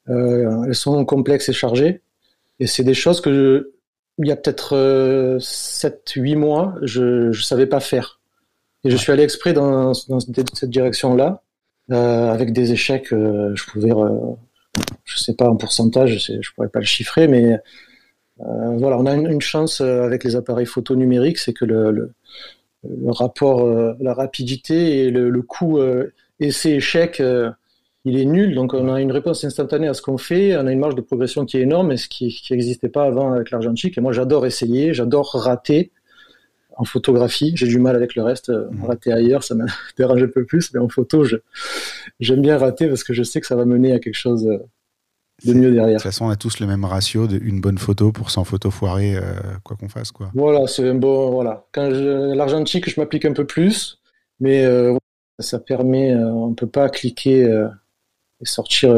euh, 0.09 0.65
elles 0.67 0.75
sont 0.75 1.03
complexes 1.05 1.49
et 1.49 1.53
chargées. 1.53 2.01
Et 2.59 2.67
c'est 2.67 2.83
des 2.83 2.93
choses 2.93 3.19
que 3.19 3.71
il 4.19 4.27
y 4.27 4.31
a 4.31 4.35
peut-être 4.35 5.39
7-8 5.39 6.35
mois, 6.35 6.75
je 6.83 7.29
ne 7.29 7.33
savais 7.33 7.65
pas 7.65 7.79
faire. 7.79 8.20
Et 8.83 8.89
je 8.89 8.97
suis 8.97 9.11
allé 9.11 9.23
exprès 9.23 9.53
dans, 9.53 9.91
dans 10.09 10.19
cette 10.19 10.69
direction-là, 10.69 11.43
euh, 11.91 12.31
avec 12.31 12.53
des 12.53 12.71
échecs, 12.71 13.11
euh, 13.13 13.51
je 13.55 13.65
pouvais, 13.65 13.91
euh, 13.91 14.09
je 15.03 15.19
sais 15.19 15.35
pas 15.35 15.49
en 15.49 15.55
pourcentage, 15.55 16.25
je, 16.25 16.33
ne 16.33 16.41
pourrais 16.55 16.69
pas 16.69 16.79
le 16.79 16.85
chiffrer, 16.85 17.27
mais 17.27 17.57
voilà, 18.37 18.97
on 18.97 19.05
a 19.05 19.13
une, 19.13 19.29
une, 19.29 19.41
chance 19.41 19.81
avec 19.81 20.23
les 20.23 20.35
appareils 20.35 20.65
photo 20.65 20.95
numériques, 20.95 21.37
c'est 21.37 21.53
que 21.53 21.63
le, 21.63 21.91
le, 21.91 22.11
le 22.83 23.11
rapport, 23.11 23.63
la 23.99 24.15
rapidité 24.15 25.05
et 25.05 25.11
le, 25.11 25.29
le 25.29 25.41
coût 25.43 25.79
essai-échec, 26.39 27.21
il 28.03 28.17
est 28.17 28.25
nul. 28.25 28.55
Donc 28.55 28.73
on 28.73 28.91
a 28.91 28.99
une 28.99 29.11
réponse 29.11 29.43
instantanée 29.43 29.87
à 29.87 29.93
ce 29.93 30.01
qu'on 30.01 30.17
fait, 30.17 30.57
on 30.57 30.65
a 30.65 30.71
une 30.71 30.79
marge 30.79 30.95
de 30.95 31.01
progression 31.01 31.45
qui 31.45 31.57
est 31.57 31.61
énorme, 31.61 31.91
et 31.91 31.97
ce 31.97 32.07
qui 32.07 32.35
n'existait 32.49 32.89
pas 32.89 33.03
avant 33.03 33.31
avec 33.31 33.51
l'argentique. 33.51 33.99
Et 33.99 34.01
moi, 34.01 34.11
j'adore 34.11 34.47
essayer, 34.47 34.91
j'adore 34.95 35.31
rater 35.35 35.91
en 36.77 36.85
photographie, 36.85 37.53
j'ai 37.55 37.67
du 37.67 37.79
mal 37.79 37.95
avec 37.95 38.15
le 38.15 38.23
reste. 38.23 38.49
Mmh. 38.49 38.83
Rater 38.85 39.11
ailleurs, 39.11 39.43
ça 39.43 39.55
me 39.55 39.65
dérange 39.97 40.23
un 40.23 40.27
peu 40.27 40.45
plus, 40.45 40.73
mais 40.73 40.79
en 40.79 40.89
photo, 40.89 41.25
j'aime 42.19 42.41
bien 42.41 42.57
rater 42.57 42.87
parce 42.87 43.03
que 43.03 43.13
je 43.13 43.23
sais 43.23 43.41
que 43.41 43.47
ça 43.47 43.55
va 43.55 43.65
mener 43.65 43.93
à 43.93 43.99
quelque 43.99 44.17
chose 44.17 44.47
euh, 44.47 44.57
de 45.45 45.53
mieux 45.53 45.71
derrière. 45.71 45.97
De 45.97 46.01
toute 46.01 46.11
façon, 46.11 46.25
on 46.25 46.29
a 46.29 46.35
tous 46.35 46.59
le 46.59 46.67
même 46.67 46.85
ratio 46.85 47.27
d'une 47.27 47.61
bonne 47.61 47.77
photo 47.77 48.11
pour 48.11 48.31
100 48.31 48.43
photos 48.43 48.73
foirées, 48.73 49.15
euh, 49.15 49.21
quoi 49.63 49.75
qu'on 49.77 49.89
fasse. 49.89 50.11
Quoi. 50.11 50.31
Voilà, 50.33 50.67
c'est 50.67 50.87
un 50.87 50.95
bon. 50.95 51.31
Voilà. 51.31 51.65
Quand 51.71 51.89
l'argentique, 51.89 52.89
je 52.89 52.99
m'applique 52.99 53.25
un 53.25 53.33
peu 53.33 53.45
plus, 53.45 53.99
mais 54.39 54.65
ça 55.39 55.59
permet, 55.59 56.13
on 56.15 56.49
ne 56.49 56.55
peut 56.55 56.67
pas 56.67 56.89
cliquer 56.89 57.43
et 57.43 58.45
sortir 58.45 58.93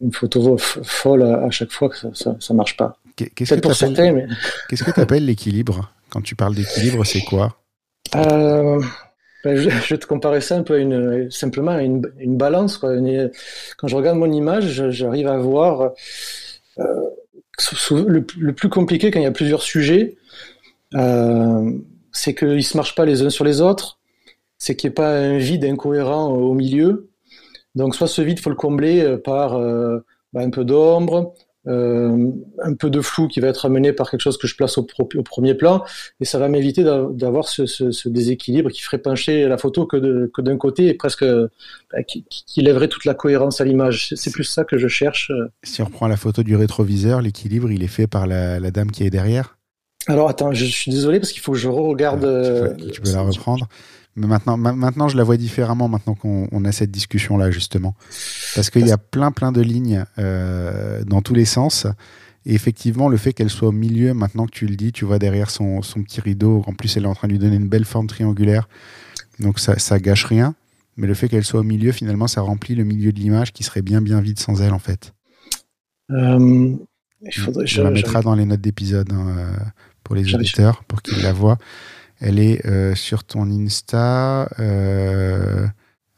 une 0.00 0.12
photo 0.12 0.58
folle 0.58 1.22
à, 1.22 1.50
chaque 1.50 1.72
fois 1.72 1.88
que 1.88 1.96
ça 1.96 2.36
ne 2.50 2.54
marche 2.54 2.76
pas. 2.76 2.98
Qu'est-ce 3.16 3.54
que 3.54 4.90
tu 4.90 5.00
appelles 5.00 5.24
l'équilibre? 5.24 5.90
Quand 6.14 6.22
tu 6.22 6.36
parles 6.36 6.54
d'équilibre, 6.54 7.04
c'est 7.04 7.22
quoi 7.22 7.58
euh, 8.14 8.80
ben, 9.42 9.56
je, 9.56 9.68
vais 9.68 9.98
te 9.98 10.06
comparer 10.06 10.40
ça 10.40 10.56
un 10.56 10.62
peu 10.62 10.74
à 10.74 10.78
une, 10.78 11.28
simplement 11.28 11.72
à 11.72 11.82
une, 11.82 12.00
balance. 12.36 12.78
Quand 12.78 13.88
je 13.88 13.96
regarde 13.96 14.16
mon 14.16 14.30
image, 14.30 14.90
j'arrive 14.90 15.26
à 15.26 15.36
voir 15.38 15.90
euh, 16.78 17.10
le, 17.90 18.52
plus 18.52 18.68
compliqué 18.68 19.10
quand 19.10 19.18
il 19.18 19.24
y 19.24 19.26
a 19.26 19.32
plusieurs 19.32 19.62
sujets, 19.62 20.16
euh, 20.94 21.72
c'est 22.12 22.34
qu'ils 22.36 22.48
ne 22.48 22.60
se 22.60 22.76
marchent 22.76 22.94
pas 22.94 23.04
les 23.04 23.22
uns 23.22 23.30
sur 23.30 23.44
les 23.44 23.60
autres, 23.60 23.98
c'est 24.56 24.76
qu'il 24.76 24.90
n'y 24.90 24.92
ait 24.92 24.94
pas 24.94 25.18
un 25.18 25.36
vide 25.38 25.64
incohérent 25.64 26.28
au 26.28 26.54
milieu. 26.54 27.10
Donc 27.74 27.96
soit 27.96 28.06
ce 28.06 28.22
vide, 28.22 28.38
faut 28.38 28.50
le 28.50 28.56
combler 28.56 29.16
par 29.24 29.58
ben, 29.58 30.00
un 30.36 30.50
peu 30.50 30.64
d'ombre, 30.64 31.34
euh, 31.66 32.30
un 32.62 32.74
peu 32.74 32.90
de 32.90 33.00
flou 33.00 33.26
qui 33.26 33.40
va 33.40 33.48
être 33.48 33.64
amené 33.64 33.92
par 33.92 34.10
quelque 34.10 34.20
chose 34.20 34.36
que 34.36 34.46
je 34.46 34.54
place 34.54 34.76
au, 34.76 34.86
au 34.98 35.22
premier 35.22 35.54
plan, 35.54 35.82
et 36.20 36.24
ça 36.24 36.38
va 36.38 36.48
m'éviter 36.48 36.84
d'avoir 36.84 37.48
ce, 37.48 37.66
ce, 37.66 37.90
ce, 37.90 38.08
déséquilibre 38.08 38.70
qui 38.70 38.82
ferait 38.82 38.98
pencher 38.98 39.48
la 39.48 39.56
photo 39.56 39.86
que 39.86 40.40
d'un 40.40 40.56
côté 40.56 40.88
et 40.88 40.94
presque 40.94 41.24
bah, 41.24 42.02
qui, 42.06 42.24
qui, 42.24 42.60
lèverait 42.60 42.88
toute 42.88 43.04
la 43.04 43.14
cohérence 43.14 43.60
à 43.60 43.64
l'image. 43.64 44.12
C'est 44.14 44.32
plus 44.32 44.44
ça 44.44 44.64
que 44.64 44.76
je 44.76 44.88
cherche. 44.88 45.32
Si 45.62 45.80
on 45.82 45.86
reprend 45.86 46.06
la 46.06 46.16
photo 46.16 46.42
du 46.42 46.56
rétroviseur, 46.56 47.22
l'équilibre 47.22 47.70
il 47.70 47.82
est 47.82 47.88
fait 47.88 48.06
par 48.06 48.26
la, 48.26 48.60
la, 48.60 48.70
dame 48.70 48.90
qui 48.90 49.04
est 49.04 49.10
derrière? 49.10 49.56
Alors 50.06 50.28
attends, 50.28 50.52
je 50.52 50.66
suis 50.66 50.90
désolé 50.90 51.18
parce 51.18 51.32
qu'il 51.32 51.40
faut 51.40 51.52
que 51.52 51.58
je 51.58 51.68
re-regarde. 51.68 52.24
Ah, 52.24 52.74
tu, 52.92 53.00
peux, 53.00 53.12
la 53.12 53.22
reprendre. 53.22 53.68
Mais 54.16 54.26
maintenant, 54.26 54.56
maintenant, 54.56 55.08
je 55.08 55.16
la 55.16 55.24
vois 55.24 55.36
différemment 55.36 55.88
maintenant 55.88 56.14
qu'on 56.14 56.64
a 56.64 56.72
cette 56.72 56.90
discussion-là, 56.90 57.50
justement. 57.50 57.94
Parce 58.54 58.70
qu'il 58.70 58.86
y 58.86 58.92
a 58.92 58.98
plein, 58.98 59.32
plein 59.32 59.50
de 59.50 59.60
lignes 59.60 60.04
euh, 60.18 61.02
dans 61.04 61.20
tous 61.20 61.34
les 61.34 61.44
sens. 61.44 61.86
Et 62.46 62.54
effectivement, 62.54 63.08
le 63.08 63.16
fait 63.16 63.32
qu'elle 63.32 63.50
soit 63.50 63.68
au 63.68 63.72
milieu, 63.72 64.14
maintenant 64.14 64.46
que 64.46 64.52
tu 64.52 64.66
le 64.66 64.76
dis, 64.76 64.92
tu 64.92 65.04
vois 65.04 65.18
derrière 65.18 65.50
son, 65.50 65.82
son, 65.82 66.02
petit 66.02 66.20
rideau, 66.20 66.62
en 66.66 66.74
plus 66.74 66.96
elle 66.96 67.04
est 67.04 67.08
en 67.08 67.14
train 67.14 67.26
de 67.26 67.32
lui 67.32 67.38
donner 67.38 67.56
une 67.56 67.68
belle 67.68 67.86
forme 67.86 68.06
triangulaire. 68.06 68.68
Donc 69.40 69.58
ça, 69.58 69.78
ça 69.78 69.98
gâche 69.98 70.24
rien. 70.24 70.54
Mais 70.96 71.06
le 71.06 71.14
fait 71.14 71.28
qu'elle 71.28 71.44
soit 71.44 71.60
au 71.60 71.64
milieu, 71.64 71.90
finalement, 71.90 72.28
ça 72.28 72.40
remplit 72.40 72.74
le 72.74 72.84
milieu 72.84 73.12
de 73.12 73.18
l'image 73.18 73.52
qui 73.52 73.64
serait 73.64 73.82
bien, 73.82 74.00
bien 74.00 74.20
vide 74.20 74.38
sans 74.38 74.62
elle, 74.62 74.72
en 74.72 74.78
fait. 74.78 75.12
Euh, 76.10 76.76
il 77.22 77.32
faudrait, 77.32 77.66
je, 77.66 77.82
la 77.82 77.90
mettrai 77.90 78.20
dans 78.22 78.34
les 78.34 78.44
notes 78.44 78.60
d'épisode 78.60 79.12
hein, 79.12 79.34
euh, 79.36 79.56
pour 80.04 80.14
les 80.14 80.34
auditeurs, 80.34 80.84
pour 80.84 81.02
qu'ils 81.02 81.22
la 81.22 81.32
voient. 81.32 81.58
Elle 82.26 82.38
est 82.38 82.64
euh, 82.66 82.94
sur 82.94 83.22
ton 83.22 83.50
Insta. 83.50 84.48
Euh, 84.58 85.66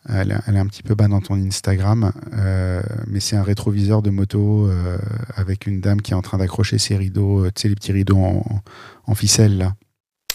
elle, 0.08 0.30
est 0.30 0.58
un 0.58 0.66
petit 0.66 0.84
peu 0.84 0.94
bas 0.94 1.08
dans 1.08 1.20
ton 1.20 1.34
Instagram, 1.34 2.12
euh, 2.38 2.80
mais 3.08 3.18
c'est 3.18 3.34
un 3.34 3.42
rétroviseur 3.42 4.02
de 4.02 4.10
moto 4.10 4.70
avec 5.34 5.66
une 5.66 5.80
dame 5.80 6.00
qui 6.00 6.12
est 6.12 6.14
en 6.14 6.22
train 6.22 6.38
d'accrocher 6.38 6.78
ses 6.78 6.96
rideaux, 6.96 7.46
tu 7.46 7.62
sais, 7.62 7.68
les 7.68 7.74
petits 7.74 7.90
rideaux 7.90 8.18
en, 8.18 9.14
ficelle 9.16 9.58
là. 9.58 9.74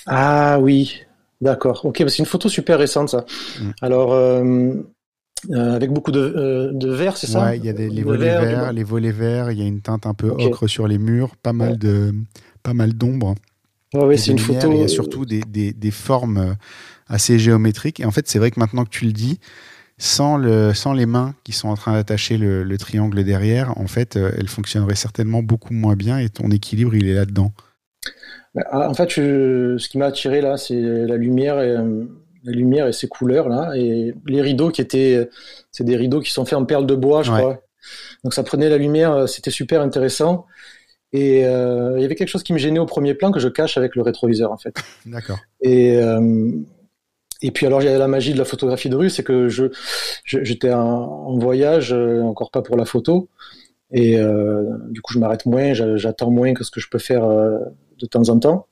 Ah 0.08 0.60
oui, 0.60 1.04
d'accord. 1.40 1.86
Ok, 1.86 2.04
c'est 2.10 2.20
une 2.20 2.26
photo 2.26 2.50
super 2.50 2.80
récente 2.80 3.08
ça. 3.08 3.26
Mm. 3.62 3.70
Alors, 3.82 4.14
avec 5.56 5.92
beaucoup 5.92 6.12
de, 6.12 6.72
de 6.74 6.92
verre, 6.92 7.16
c'est 7.16 7.28
ça 7.28 7.46
Ouais, 7.46 7.58
il 7.58 7.64
y 7.64 7.70
a 7.70 7.72
les 7.72 8.04
volets 8.04 8.26
verts, 8.26 8.74
les 8.74 8.84
volets 8.84 9.14
verts. 9.14 9.52
Il 9.52 9.58
y 9.58 9.62
a 9.62 9.66
une 9.66 9.80
teinte 9.80 10.06
un 10.06 10.14
peu 10.14 10.32
ocre 10.32 10.68
sur 10.68 10.86
les 10.86 10.98
murs, 10.98 11.38
pas 11.38 11.54
mal 11.54 11.78
de, 11.78 12.14
pas 12.62 12.74
mal 12.74 12.94
d'ombre. 12.94 13.36
Ouais, 13.94 14.18
c'est 14.18 14.32
une 14.32 14.40
photo. 14.40 14.72
Il 14.72 14.80
y 14.80 14.84
a 14.84 14.88
surtout 14.88 15.26
des, 15.26 15.42
des, 15.42 15.74
des, 15.74 15.92
formes 15.92 16.38
euh, 16.38 16.54
assez 17.08 17.38
géométriques. 17.38 18.00
Et 18.00 18.06
en 18.06 18.12
fait, 18.12 18.28
c'est 18.28 18.40
vrai 18.40 18.52
que 18.52 18.60
maintenant 18.60 18.86
que 18.86 18.90
tu 18.90 19.06
le 19.06 19.12
dis, 19.12 19.40
sans, 19.98 20.38
le, 20.38 20.74
sans 20.74 20.94
les 20.94 21.06
mains 21.06 21.36
qui 21.44 21.52
sont 21.52 21.68
en 21.68 21.76
train 21.76 21.94
d'attacher 21.94 22.38
le, 22.38 22.64
le, 22.64 22.78
triangle 22.78 23.24
derrière, 23.24 23.78
en 23.78 23.88
fait, 23.88 24.16
euh, 24.16 24.32
elle 24.38 24.48
fonctionnerait 24.48 24.96
certainement 24.96 25.44
beaucoup 25.44 25.74
moins 25.74 25.96
bien 25.96 26.20
et 26.20 26.30
ton 26.30 26.50
équilibre, 26.52 26.96
il 26.96 27.08
est 27.08 27.14
là-dedans. 27.14 27.52
Bah, 28.56 28.64
ah, 28.72 28.90
en 28.90 28.94
fait, 28.94 29.10
ce 29.12 29.88
qui 29.90 29.98
m'a 29.98 30.06
attiré 30.06 30.42
là, 30.42 30.56
c'est 30.58 30.80
la 30.80 31.18
lumière 31.18 31.60
et, 31.60 31.72
euh, 31.72 32.06
la 32.44 32.54
lumière 32.54 32.88
et 32.88 32.94
ses 32.94 33.08
couleurs 33.08 33.50
là, 33.50 33.74
et 33.76 34.16
les 34.26 34.42
rideaux 34.42 34.72
qui 34.72 34.82
étaient, 34.82 35.30
c'est 35.72 35.84
des 35.84 35.96
rideaux 35.96 36.22
qui 36.22 36.32
sont 36.32 36.44
faits 36.44 36.58
en 36.58 36.66
perles 36.66 36.88
de 36.88 36.96
bois, 36.96 37.22
je 37.22 37.32
crois. 37.32 37.62
Donc 38.24 38.34
ça 38.34 38.42
prenait 38.42 38.68
la 38.68 38.80
lumière, 38.80 39.30
c'était 39.30 39.52
super 39.52 39.82
intéressant. 39.82 40.48
Et 41.14 41.46
euh, 41.46 41.96
il 41.98 42.02
y 42.02 42.06
avait 42.06 42.16
quelque 42.16 42.30
chose 42.30 42.44
qui 42.44 42.54
me 42.54 42.58
gênait 42.58 42.80
au 42.80 42.86
premier 42.86 43.14
plan 43.14 43.32
que 43.32 43.40
je 43.40 43.50
cache 43.50 43.78
avec 43.78 43.96
le 43.96 44.02
rétroviseur 44.02 44.52
en 44.52 44.58
fait. 44.58 44.76
D'accord. 45.06 45.40
Et 45.62 45.98
euh, 45.98 46.52
et 47.42 47.52
puis 47.52 47.66
alors 47.66 47.82
il 47.82 47.86
y 47.86 47.90
a 47.90 47.98
la 47.98 48.08
magie 48.08 48.34
de 48.34 48.38
la 48.38 48.46
photographie 48.46 48.90
de 48.90 48.96
rue, 48.96 49.10
c'est 49.10 49.24
que 49.24 49.50
je 49.50 49.66
j'étais 50.26 50.72
en, 50.72 51.38
voyage, 51.38 51.92
euh, 51.92 52.22
encore 52.22 52.52
pas 52.52 52.62
pour 52.62 52.78
la 52.78 52.86
photo, 52.86 53.30
et 53.92 54.18
euh, 54.18 54.64
du 54.90 55.02
coup 55.02 55.14
je 55.14 55.20
m'arrête 55.20 55.46
moins, 55.46 55.74
j'attends 55.74 56.32
moins 56.32 56.54
que 56.54 56.64
ce 56.64 56.72
que 56.72 56.80
je 56.80 56.88
peux 56.90 57.00
faire 57.00 57.28
de 57.28 58.06
temps 58.06 58.30
en 58.30 58.40
temps. 58.40 58.68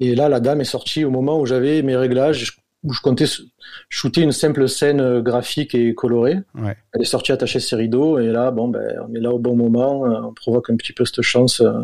Et 0.00 0.14
là 0.14 0.28
la 0.28 0.40
dame 0.40 0.60
est 0.60 0.64
sortie 0.64 1.04
au 1.04 1.10
moment 1.10 1.40
où 1.40 1.46
j'avais 1.46 1.82
mes 1.82 1.96
réglages, 1.96 2.58
où 2.84 2.92
je 2.92 3.00
comptais 3.00 3.24
shooter 3.88 4.20
une 4.20 4.32
simple 4.32 4.68
scène 4.68 5.00
euh, 5.00 5.22
graphique 5.22 5.74
et 5.74 5.94
colorée. 5.94 6.38
Ouais. 6.54 6.76
Elle 6.92 7.02
est 7.02 7.06
sortie 7.06 7.32
attacher 7.32 7.58
ses 7.58 7.76
rideaux 7.76 8.18
et 8.18 8.26
là, 8.26 8.50
bon, 8.50 8.68
ben, 8.68 8.82
on 9.08 9.14
est 9.14 9.20
là 9.20 9.32
au 9.32 9.38
bon 9.38 9.56
moment, 9.56 10.06
euh, 10.06 10.20
on 10.22 10.34
provoque 10.34 10.70
un 10.70 10.76
petit 10.76 10.92
peu 10.92 11.04
cette 11.04 11.22
chance. 11.22 11.60
Euh, 11.60 11.82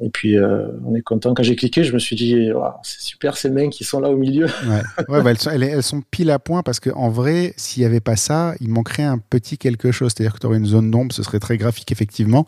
et 0.00 0.10
puis, 0.10 0.36
on 0.38 0.94
est 0.94 1.00
content. 1.00 1.34
Quand 1.34 1.42
j'ai 1.42 1.56
cliqué, 1.56 1.82
je 1.82 1.92
me 1.92 1.98
suis 1.98 2.14
dit, 2.14 2.50
c'est 2.84 3.00
super 3.00 3.36
ces 3.36 3.50
mains 3.50 3.68
qui 3.68 3.82
sont 3.82 3.98
là 3.98 4.10
au 4.10 4.16
milieu. 4.16 4.46
Ouais, 4.68 4.82
ouais 5.08 5.22
bah, 5.24 5.30
elles, 5.32 5.40
sont, 5.40 5.50
elles, 5.50 5.82
sont, 5.82 6.02
pile 6.08 6.30
à 6.30 6.38
point 6.38 6.62
parce 6.62 6.78
qu'en 6.78 7.08
vrai, 7.08 7.52
s'il 7.56 7.80
n'y 7.80 7.86
avait 7.86 7.98
pas 7.98 8.14
ça, 8.14 8.54
il 8.60 8.68
manquerait 8.68 9.02
un 9.02 9.18
petit 9.18 9.58
quelque 9.58 9.90
chose. 9.90 10.12
C'est-à-dire 10.14 10.34
que 10.34 10.38
tu 10.38 10.46
aurais 10.46 10.58
une 10.58 10.66
zone 10.66 10.92
d'ombre, 10.92 11.12
ce 11.12 11.24
serait 11.24 11.40
très 11.40 11.56
graphique, 11.56 11.90
effectivement. 11.90 12.46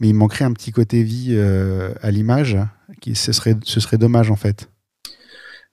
Mais 0.00 0.08
il 0.08 0.12
manquerait 0.12 0.44
un 0.44 0.52
petit 0.52 0.70
côté 0.70 1.02
vie 1.02 1.34
à 2.02 2.10
l'image. 2.10 2.58
Ce, 3.14 3.32
serait, 3.32 3.56
ce 3.64 3.80
serait 3.80 3.96
dommage, 3.96 4.30
en 4.30 4.36
fait. 4.36 4.68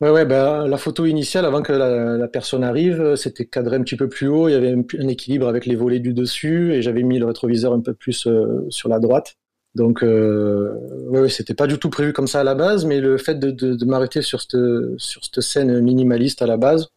Ouais, 0.03 0.09
ouais, 0.09 0.25
ben, 0.25 0.67
la 0.67 0.75
photo 0.75 1.05
initiale, 1.05 1.45
avant 1.45 1.61
que 1.61 1.71
la, 1.71 2.27
personne 2.27 2.65
arrive, 2.65 3.15
c'était 3.15 3.45
cadré 3.45 3.77
un 3.77 3.83
petit 3.83 3.95
peu 3.95 4.09
plus 4.09 4.27
haut, 4.27 4.49
il 4.49 4.51
y 4.51 4.55
avait 4.55 4.73
un, 4.73 5.07
équilibre 5.07 5.47
avec 5.47 5.65
les 5.65 5.77
volets 5.77 5.99
du 5.99 6.13
dessus, 6.13 6.73
et 6.73 6.81
j'avais 6.81 7.03
mis 7.03 7.19
le 7.19 7.25
rétroviseur 7.25 7.71
un 7.71 7.79
peu 7.79 7.93
plus 7.93 8.27
euh, 8.27 8.65
sur 8.67 8.89
la 8.89 8.99
droite. 8.99 9.35
Donc, 9.75 10.03
euh, 10.03 10.73
ouais, 11.07 11.29
c'était 11.29 11.53
pas 11.53 11.67
du 11.67 11.77
tout 11.77 11.89
prévu 11.89 12.11
comme 12.11 12.27
ça 12.27 12.41
à 12.41 12.43
la 12.43 12.53
base, 12.53 12.83
mais 12.83 12.99
le 12.99 13.17
fait 13.17 13.35
de, 13.35 13.51
de, 13.51 13.75
de 13.75 13.85
m'arrêter 13.85 14.21
sur 14.21 14.41
cette, 14.41 14.59
sur 14.97 15.23
cette 15.23 15.39
scène 15.39 15.79
minimaliste 15.79 16.41
à 16.41 16.47
la 16.47 16.57
base 16.57 16.89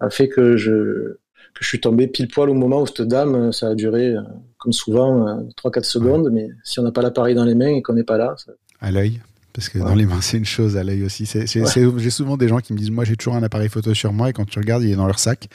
a 0.00 0.10
fait 0.10 0.28
que 0.28 0.58
je, 0.58 1.16
que 1.54 1.62
je 1.62 1.66
suis 1.66 1.80
tombé 1.80 2.06
pile 2.06 2.28
poil 2.28 2.50
au 2.50 2.54
moment 2.54 2.82
où 2.82 2.86
cette 2.86 3.00
dame, 3.08 3.50
ça 3.52 3.68
a 3.68 3.74
duré, 3.74 4.14
comme 4.58 4.74
souvent, 4.74 5.42
3-4 5.56 5.84
secondes, 5.84 6.28
mais 6.30 6.50
si 6.64 6.80
on 6.80 6.82
n'a 6.82 6.92
pas 6.92 7.00
l'appareil 7.00 7.34
dans 7.34 7.46
les 7.46 7.54
mains 7.54 7.76
et 7.76 7.80
qu'on 7.80 7.94
n'est 7.94 8.04
pas 8.04 8.18
là... 8.18 8.34
Ça... 8.36 8.52
À 8.82 8.90
l'œil 8.90 9.22
Parce 9.52 9.68
que 9.68 9.78
dans 9.78 9.94
les 9.94 10.06
mains, 10.06 10.22
c'est 10.22 10.38
une 10.38 10.46
chose, 10.46 10.76
à 10.76 10.84
l'œil 10.84 11.04
aussi. 11.04 11.28
J'ai 11.46 12.10
souvent 12.10 12.36
des 12.36 12.48
gens 12.48 12.58
qui 12.58 12.72
me 12.72 12.78
disent 12.78 12.90
Moi, 12.90 13.04
j'ai 13.04 13.16
toujours 13.16 13.34
un 13.34 13.42
appareil 13.42 13.68
photo 13.68 13.92
sur 13.92 14.12
moi, 14.12 14.30
et 14.30 14.32
quand 14.32 14.46
tu 14.46 14.58
regardes, 14.58 14.82
il 14.82 14.90
est 14.90 14.96
dans 14.96 15.06
leur 15.06 15.18
sac. 15.18 15.48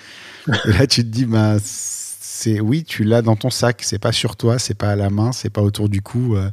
et 0.48 0.74
là, 0.74 0.86
tu 0.86 1.04
te 1.04 1.10
dis 1.10 1.26
bah, 1.26 1.58
c'est 2.38 2.60
oui, 2.60 2.84
tu 2.84 3.04
l'as 3.04 3.24
dans 3.24 3.36
ton 3.36 3.50
sac. 3.50 3.82
C'est 3.84 3.98
pas 3.98 4.12
sur 4.12 4.36
toi, 4.36 4.60
c'est 4.60 4.76
pas 4.76 4.92
à 4.92 4.96
la 4.96 5.10
main, 5.10 5.32
c'est 5.32 5.50
pas 5.50 5.62
autour 5.62 5.90
du 5.90 6.02
cou. 6.02 6.36
Euh, 6.36 6.52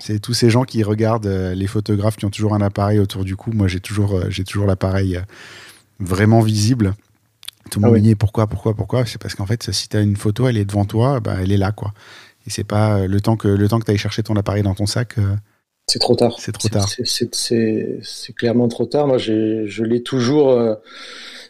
c'est 0.00 0.18
tous 0.20 0.32
ces 0.32 0.48
gens 0.48 0.64
qui 0.64 0.82
regardent 0.82 1.26
euh, 1.26 1.54
les 1.54 1.66
photographes 1.66 2.16
qui 2.16 2.24
ont 2.24 2.30
toujours 2.30 2.54
un 2.54 2.62
appareil 2.62 2.98
autour 2.98 3.24
du 3.24 3.36
cou. 3.36 3.52
Moi, 3.52 3.68
j'ai 3.68 3.80
toujours, 3.80 4.14
euh, 4.14 4.30
j'ai 4.30 4.44
toujours 4.44 4.66
l'appareil 4.66 5.20
vraiment 6.00 6.40
visible. 6.40 6.94
Tout 7.70 7.80
le 7.80 7.84
ah 7.84 7.88
monde 7.88 7.98
me 7.98 8.02
dit 8.02 8.14
pourquoi, 8.14 8.46
pourquoi, 8.46 8.74
pourquoi? 8.74 9.04
C'est 9.04 9.20
parce 9.20 9.34
qu'en 9.34 9.44
fait, 9.44 9.70
si 9.70 9.90
tu 9.90 9.98
as 9.98 10.00
une 10.00 10.16
photo, 10.16 10.48
elle 10.48 10.56
est 10.56 10.64
devant 10.64 10.86
toi, 10.86 11.20
bah, 11.20 11.36
elle 11.38 11.52
est 11.52 11.58
là, 11.58 11.72
quoi. 11.72 11.92
Et 12.46 12.50
c'est 12.50 12.64
pas 12.64 13.06
le 13.06 13.20
temps 13.20 13.36
que 13.36 13.48
le 13.48 13.68
temps 13.68 13.78
que 13.78 13.84
tu 13.84 13.90
ailles 13.90 13.98
chercher 13.98 14.22
ton 14.22 14.34
appareil 14.36 14.62
dans 14.62 14.74
ton 14.74 14.86
sac. 14.86 15.16
C'est 15.88 15.98
trop 15.98 16.14
tard. 16.14 16.36
C'est 16.38 16.52
trop 16.52 16.68
tard. 16.68 16.88
C'est 17.04 18.32
clairement 18.34 18.68
trop 18.68 18.86
tard. 18.86 19.06
Moi, 19.06 19.18
je 19.18 19.82
l'ai 19.82 20.02
toujours 20.02 20.76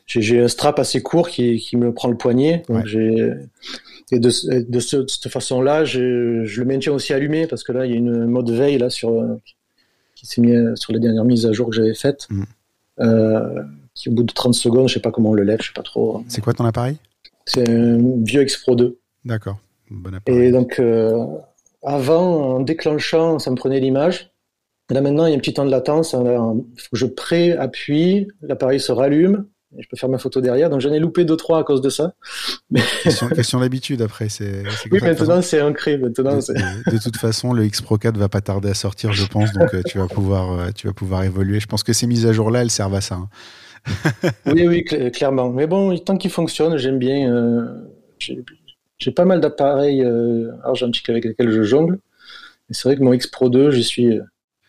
j'ai 0.07 0.41
un 0.41 0.49
strap 0.49 0.79
assez 0.79 1.03
court 1.03 1.29
qui, 1.29 1.59
qui, 1.59 1.77
me 1.77 1.93
prend 1.93 2.09
le 2.09 2.17
poignet. 2.17 2.63
Donc 2.69 2.87
et 4.11 4.19
de, 4.19 4.31
de, 4.63 4.81
cette 4.81 5.29
façon-là, 5.29 5.85
je, 5.85 6.47
je, 6.47 6.61
le 6.63 6.67
maintiens 6.67 6.95
aussi 6.95 7.13
allumé 7.13 7.47
parce 7.47 7.63
que 7.63 7.73
là, 7.73 7.85
il 7.85 7.91
y 7.91 7.95
a 7.95 7.99
une 7.99 8.25
mode 8.25 8.51
veille 8.51 8.79
là 8.79 8.89
sur 8.89 9.23
qui 10.15 10.27
s'est 10.27 10.41
mis 10.41 10.55
sur 10.77 10.95
les 10.95 10.99
dernières 10.99 11.27
mises 11.27 11.45
à 11.45 11.53
jour 11.53 11.69
que 11.69 11.77
j'avais 11.77 11.95
faites. 11.95 12.27
Mm. 12.31 12.43
Euh, 13.01 13.63
qui 13.95 14.09
au 14.09 14.13
bout 14.13 14.23
de 14.23 14.33
30 14.33 14.55
secondes, 14.55 14.89
je 14.89 14.95
sais 14.95 15.01
pas 15.01 15.11
comment 15.11 15.31
on 15.31 15.35
le 15.35 15.43
lève, 15.43 15.59
je 15.61 15.69
sais 15.69 15.73
pas 15.75 15.83
trop. 15.83 16.23
C'est 16.29 16.41
quoi 16.41 16.55
ton 16.55 16.65
appareil? 16.65 16.97
C'est 17.47 17.69
un 17.69 17.99
vieux 18.23 18.43
X 18.43 18.57
Pro 18.59 18.77
2. 18.77 18.99
D'accord. 19.25 19.59
Bon 19.91 20.15
appareil. 20.15 20.47
Et 20.47 20.53
donc 20.53 20.79
euh, 20.79 21.25
avant, 21.83 22.57
en 22.57 22.61
déclenchant, 22.61 23.39
ça 23.39 23.51
me 23.51 23.57
prenait 23.57 23.81
l'image. 23.81 24.28
Là 24.91 25.01
maintenant, 25.01 25.27
il 25.27 25.31
y 25.31 25.33
a 25.35 25.37
un 25.37 25.41
petit 25.41 25.55
temps 25.55 25.67
de 25.67 25.71
latence. 25.71 26.15
Il 26.15 26.81
faut 26.81 26.91
que 26.93 26.99
je 26.99 27.07
pré-appuie, 27.07 28.29
l'appareil 28.41 28.81
se 28.81 28.91
rallume, 28.91 29.47
je 29.77 29.87
peux 29.89 29.97
faire 29.97 30.09
ma 30.09 30.19
photo 30.19 30.41
derrière. 30.41 30.71
Donc 30.71 30.81
j'en 30.81 30.93
ai 30.93 30.99
loupé 30.99 31.25
deux 31.25 31.37
trois 31.37 31.59
à 31.59 31.65
cause 31.65 31.83
de 31.83 31.91
ça. 31.91 32.15
Mais... 32.71 32.81
Question, 33.03 33.61
d'habitude 33.61 34.01
après. 34.01 34.29
C'est, 34.29 34.63
oui, 34.91 34.99
maintenant 35.03 35.43
c'est 35.43 35.61
ancré. 35.61 35.99
Maintenant, 35.99 36.39
de, 36.39 36.91
de, 36.91 37.03
toute 37.03 37.17
façon, 37.17 37.53
le 37.53 37.67
X 37.67 37.83
Pro 37.83 37.99
4 37.99 38.17
va 38.17 38.29
pas 38.29 38.41
tarder 38.41 38.71
à 38.71 38.75
sortir, 38.75 39.13
je 39.13 39.27
pense. 39.27 39.53
Donc 39.53 39.75
euh, 39.75 39.83
tu 39.87 39.99
vas 39.99 40.07
pouvoir, 40.07 40.53
euh, 40.53 40.71
tu 40.75 40.87
vas 40.87 40.95
pouvoir 40.95 41.25
évoluer. 41.25 41.61
Je 41.61 41.67
pense 41.67 41.83
que 41.83 41.93
ces 41.93 42.07
mises 42.07 42.27
à 42.27 42.33
jour 42.33 42.51
là, 42.51 42.63
elles 42.63 42.71
servent 42.71 42.95
à 42.95 43.01
ça. 43.03 43.17
Hein. 43.17 43.29
oui, 44.47 44.67
oui, 44.67 44.85
clairement. 45.13 45.51
Mais 45.51 45.67
bon, 45.67 45.97
tant 45.99 46.17
qu'il 46.17 46.31
fonctionne, 46.31 46.79
j'aime 46.79 46.99
bien. 46.99 47.31
Euh, 47.31 47.65
j'ai, 48.19 49.13
pas 49.13 49.25
mal 49.25 49.41
d'appareils 49.41 50.05
argentiques 50.65 51.09
avec 51.11 51.25
lesquels 51.25 51.51
je 51.51 51.63
jongle. 51.63 51.99
Et 52.71 52.75
c'est 52.75 52.89
vrai 52.89 52.97
que 52.97 53.03
mon 53.03 53.13
X 53.13 53.27
Pro 53.27 53.49
2, 53.49 53.71
j'y 53.71 53.85
suis 53.85 54.19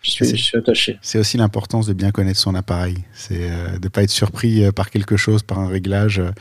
je 0.01 0.11
suis, 0.11 0.57
attaché. 0.57 0.97
C'est 1.01 1.19
aussi 1.19 1.37
l'importance 1.37 1.85
de 1.85 1.93
bien 1.93 2.11
connaître 2.11 2.39
son 2.39 2.55
appareil. 2.55 2.95
C'est 3.13 3.49
euh, 3.49 3.77
de 3.77 3.83
ne 3.83 3.89
pas 3.89 4.03
être 4.03 4.09
surpris 4.09 4.63
euh, 4.63 4.71
par 4.71 4.91
quelque 4.91 5.17
chose, 5.17 5.43
par 5.43 5.59
un 5.59 5.67
réglage, 5.67 6.19
euh, 6.19 6.31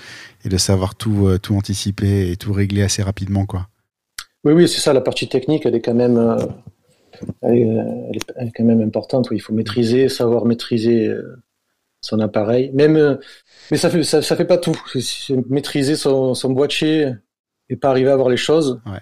et 0.44 0.48
de 0.48 0.56
savoir 0.56 0.94
tout, 0.94 1.28
tout 1.42 1.56
anticiper 1.56 2.30
et 2.30 2.36
tout 2.36 2.52
régler 2.52 2.82
assez 2.82 3.02
rapidement. 3.02 3.46
Quoi. 3.46 3.66
Oui, 4.44 4.52
oui, 4.52 4.68
c'est 4.68 4.80
ça. 4.80 4.92
La 4.92 5.00
partie 5.00 5.28
technique, 5.28 5.66
elle 5.66 5.74
est 5.74 5.80
quand 5.80 5.94
même, 5.94 6.38
elle 7.42 8.14
est, 8.14 8.52
quand 8.56 8.64
même 8.64 8.80
importante. 8.80 9.28
il 9.32 9.40
faut 9.40 9.52
maîtriser, 9.52 10.08
savoir 10.08 10.44
maîtriser 10.44 11.12
son 12.00 12.20
appareil. 12.20 12.70
Même, 12.72 13.18
mais 13.72 13.76
ça 13.76 13.90
fait, 13.90 14.04
ça, 14.04 14.22
fait 14.22 14.44
pas 14.44 14.58
tout. 14.58 14.80
Maîtriser 15.50 15.96
son, 15.96 16.34
son 16.34 16.50
boîtier 16.50 17.14
et 17.70 17.76
pas 17.76 17.90
arriver 17.90 18.10
à 18.10 18.16
voir 18.16 18.28
les 18.28 18.36
choses. 18.36 18.80
Ouais 18.86 19.00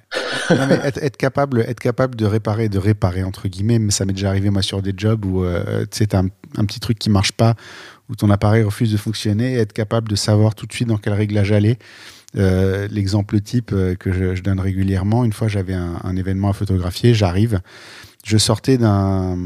être, 0.51 1.17
capable, 1.17 1.61
être 1.61 1.81
capable 1.81 2.17
de 2.17 2.25
réparer, 2.25 2.69
de 2.69 2.79
réparer 2.79 3.25
entre 3.25 3.49
guillemets, 3.49 3.79
mais 3.79 3.91
ça 3.91 4.05
m'est 4.05 4.13
déjà 4.13 4.29
arrivé 4.29 4.51
moi 4.51 4.63
sur 4.63 4.83
des 4.83 4.93
jobs 4.97 5.25
où 5.25 5.45
euh, 5.45 5.85
c'est 5.91 6.15
un, 6.15 6.27
un, 6.57 6.65
petit 6.65 6.81
truc 6.81 6.99
qui 6.99 7.11
marche 7.11 7.33
pas, 7.33 7.55
où 8.09 8.15
ton 8.15 8.31
appareil 8.31 8.63
refuse 8.63 8.93
de 8.93 8.97
fonctionner, 8.97 9.55
être 9.55 9.73
capable 9.73 10.09
de 10.09 10.17
savoir 10.17 10.55
tout 10.55 10.67
de 10.67 10.73
suite 10.73 10.89
dans 10.89 10.99
quel 10.99 11.15
réglage 11.15 11.53
aller. 11.53 11.79
Euh, 12.37 12.87
l'exemple 12.91 13.41
type 13.41 13.71
euh, 13.73 13.95
que 13.95 14.13
je, 14.13 14.41
donne 14.43 14.61
régulièrement, 14.61 15.25
une 15.25 15.33
fois 15.33 15.49
j'avais 15.49 15.75
un, 15.75 16.17
événement 16.17 16.51
à 16.51 16.53
photographier, 16.53 17.15
j'arrive, 17.15 17.61
je 18.25 18.37
sortais 18.37 18.77
d'un 18.77 19.37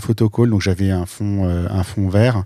photocall, 0.00 0.50
donc 0.50 0.60
j'avais 0.60 0.90
un 0.90 1.06
fond, 1.06 1.48
un 1.48 1.82
fond 1.82 2.08
vert 2.08 2.44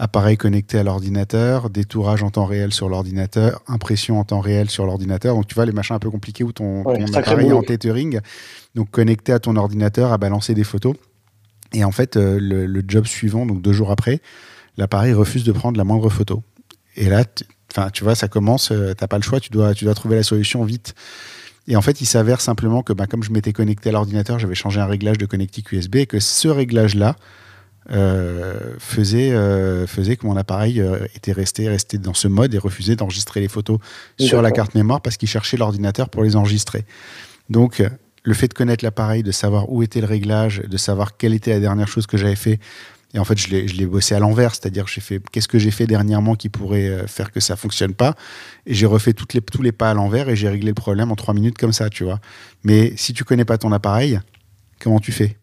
appareil 0.00 0.38
connecté 0.38 0.78
à 0.78 0.82
l'ordinateur, 0.82 1.68
détourage 1.68 2.22
en 2.22 2.30
temps 2.30 2.46
réel 2.46 2.72
sur 2.72 2.88
l'ordinateur, 2.88 3.62
impression 3.68 4.18
en 4.18 4.24
temps 4.24 4.40
réel 4.40 4.70
sur 4.70 4.86
l'ordinateur. 4.86 5.34
Donc 5.34 5.46
tu 5.46 5.54
vois 5.54 5.66
les 5.66 5.72
machins 5.72 5.94
un 5.94 5.98
peu 5.98 6.10
compliqués 6.10 6.42
où 6.42 6.52
ton, 6.52 6.84
appareil 7.14 7.48
est 7.48 7.52
en 7.52 7.62
tethering, 7.62 8.20
donc 8.74 8.90
connecté 8.90 9.32
à 9.32 9.38
ton 9.38 9.56
ordinateur 9.56 10.10
à 10.10 10.16
balancer 10.18 10.54
des 10.54 10.64
photos. 10.64 10.96
Et 11.74 11.84
en 11.84 11.92
fait, 11.92 12.16
euh, 12.16 12.38
le, 12.40 12.82
job 12.88 13.06
suivant, 13.06 13.44
donc 13.44 13.60
deux 13.60 13.74
jours 13.74 13.90
après, 13.90 14.20
l'appareil 14.78 15.12
refuse 15.12 15.44
de 15.44 15.52
prendre 15.52 15.76
la 15.76 15.84
moindre 15.84 16.08
photo. 16.08 16.42
Et 16.96 17.10
là, 17.10 17.24
enfin, 17.70 17.90
tu 17.90 18.02
vois, 18.02 18.14
ça 18.14 18.26
commence, 18.26 18.68
tu 18.68 18.72
euh, 18.72 18.94
t'as 18.94 19.06
pas 19.06 19.18
le 19.18 19.22
choix, 19.22 19.38
tu 19.38 19.50
dois, 19.50 19.74
tu 19.74 19.84
dois 19.84 19.94
trouver 19.94 20.16
la 20.16 20.22
solution 20.22 20.64
vite. 20.64 20.94
Et 21.68 21.76
en 21.76 21.82
fait, 21.82 22.00
il 22.00 22.06
s'avère 22.06 22.40
simplement 22.40 22.82
que, 22.82 22.94
bah, 22.94 23.06
comme 23.06 23.22
je 23.22 23.30
m'étais 23.30 23.52
connecté 23.52 23.90
à 23.90 23.92
l'ordinateur, 23.92 24.38
j'avais 24.38 24.54
changé 24.54 24.80
un 24.80 24.86
réglage 24.86 25.18
de 25.18 25.26
connectique 25.26 25.70
USB 25.72 25.96
et 25.96 26.06
que 26.06 26.18
ce 26.20 26.48
réglage-là, 26.48 27.16
euh, 27.90 28.74
faisait, 28.78 29.32
euh, 29.32 29.86
faisait 29.86 30.16
que 30.16 30.26
mon 30.26 30.36
appareil 30.36 30.80
euh, 30.80 31.06
était 31.16 31.32
resté, 31.32 31.68
resté 31.68 31.96
dans 31.98 32.14
ce 32.14 32.28
mode 32.28 32.54
et 32.54 32.58
refusait 32.58 32.94
d'enregistrer 32.94 33.40
les 33.40 33.48
photos 33.48 33.78
sur 34.18 34.42
la 34.42 34.50
carte 34.52 34.74
mémoire 34.74 35.00
parce 35.00 35.16
qu'il 35.16 35.28
cherchait 35.28 35.56
l'ordinateur 35.56 36.10
pour 36.10 36.22
les 36.22 36.36
enregistrer. 36.36 36.84
Donc, 37.48 37.82
le 38.22 38.34
fait 38.34 38.48
de 38.48 38.54
connaître 38.54 38.84
l'appareil, 38.84 39.22
de 39.22 39.32
savoir 39.32 39.72
où 39.72 39.82
était 39.82 40.00
le 40.00 40.06
réglage, 40.06 40.62
de 40.68 40.76
savoir 40.76 41.16
quelle 41.16 41.32
était 41.32 41.52
la 41.52 41.60
dernière 41.60 41.88
chose 41.88 42.06
que 42.06 42.16
j'avais 42.16 42.36
fait, 42.36 42.60
et 43.12 43.18
en 43.18 43.24
fait, 43.24 43.36
je 43.38 43.48
l'ai 43.48 43.86
bossé 43.86 44.14
à 44.14 44.20
l'envers, 44.20 44.54
c'est-à-dire 44.54 44.86
j'ai 44.86 45.00
fait 45.00 45.20
qu'est-ce 45.32 45.48
que 45.48 45.58
j'ai 45.58 45.72
fait 45.72 45.88
dernièrement 45.88 46.36
qui 46.36 46.48
pourrait 46.48 47.08
faire 47.08 47.32
que 47.32 47.40
ça 47.40 47.56
fonctionne 47.56 47.92
pas, 47.92 48.14
et 48.66 48.74
j'ai 48.74 48.86
refait 48.86 49.14
toutes 49.14 49.34
les, 49.34 49.40
tous 49.40 49.62
les 49.62 49.72
pas 49.72 49.90
à 49.90 49.94
l'envers 49.94 50.28
et 50.28 50.36
j'ai 50.36 50.48
réglé 50.48 50.68
le 50.68 50.74
problème 50.74 51.10
en 51.10 51.16
trois 51.16 51.34
minutes 51.34 51.58
comme 51.58 51.72
ça, 51.72 51.90
tu 51.90 52.04
vois. 52.04 52.20
Mais 52.62 52.92
si 52.96 53.12
tu 53.14 53.24
connais 53.24 53.44
pas 53.44 53.58
ton 53.58 53.72
appareil, 53.72 54.20
comment 54.78 55.00
tu 55.00 55.10
fais? 55.10 55.39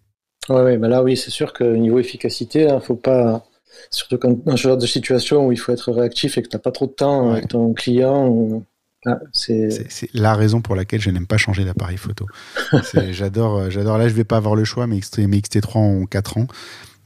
Ouais, 0.50 0.78
mais 0.78 0.88
là, 0.88 1.04
oui, 1.04 1.18
c'est 1.18 1.32
sûr 1.32 1.54
que 1.54 1.64
niveau 1.64 2.00
efficacité, 2.00 2.64
il 2.64 2.70
hein, 2.70 2.80
faut 2.80 2.96
pas. 2.96 3.46
Surtout 3.92 4.18
quand, 4.18 4.44
dans 4.46 4.58
ce 4.58 4.64
genre 4.64 4.78
de 4.78 4.88
situation 4.88 5.46
où 5.46 5.52
il 5.52 5.58
faut 5.58 5.72
être 5.72 5.92
réactif 5.92 6.38
et 6.38 6.42
que 6.42 6.48
tu 6.48 6.56
n'as 6.56 6.62
pas 6.62 6.72
trop 6.72 6.88
de 6.88 6.92
temps 6.92 7.32
avec 7.32 7.50
ton 7.50 7.74
client. 7.74 8.64
Ah, 9.06 9.20
c'est 9.32 9.70
la 10.14 10.34
raison 10.34 10.62
pour 10.62 10.76
laquelle 10.76 11.00
je 11.00 11.10
n'aime 11.10 11.28
pas 11.28 11.38
changer 11.38 11.64
d'appareil 11.64 11.98
photo. 11.98 12.26
j'adore, 13.12 13.58
euh, 13.58 13.70
j'adore. 13.70 13.98
Là, 13.98 14.08
je 14.10 14.14
vais 14.14 14.24
pas 14.24 14.38
avoir 14.38 14.56
le 14.56 14.66
choix. 14.66 14.88
Mes, 14.88 15.00
XT3 15.00 15.78
ont 15.78 16.06
4 16.06 16.38
ans. 16.38 16.48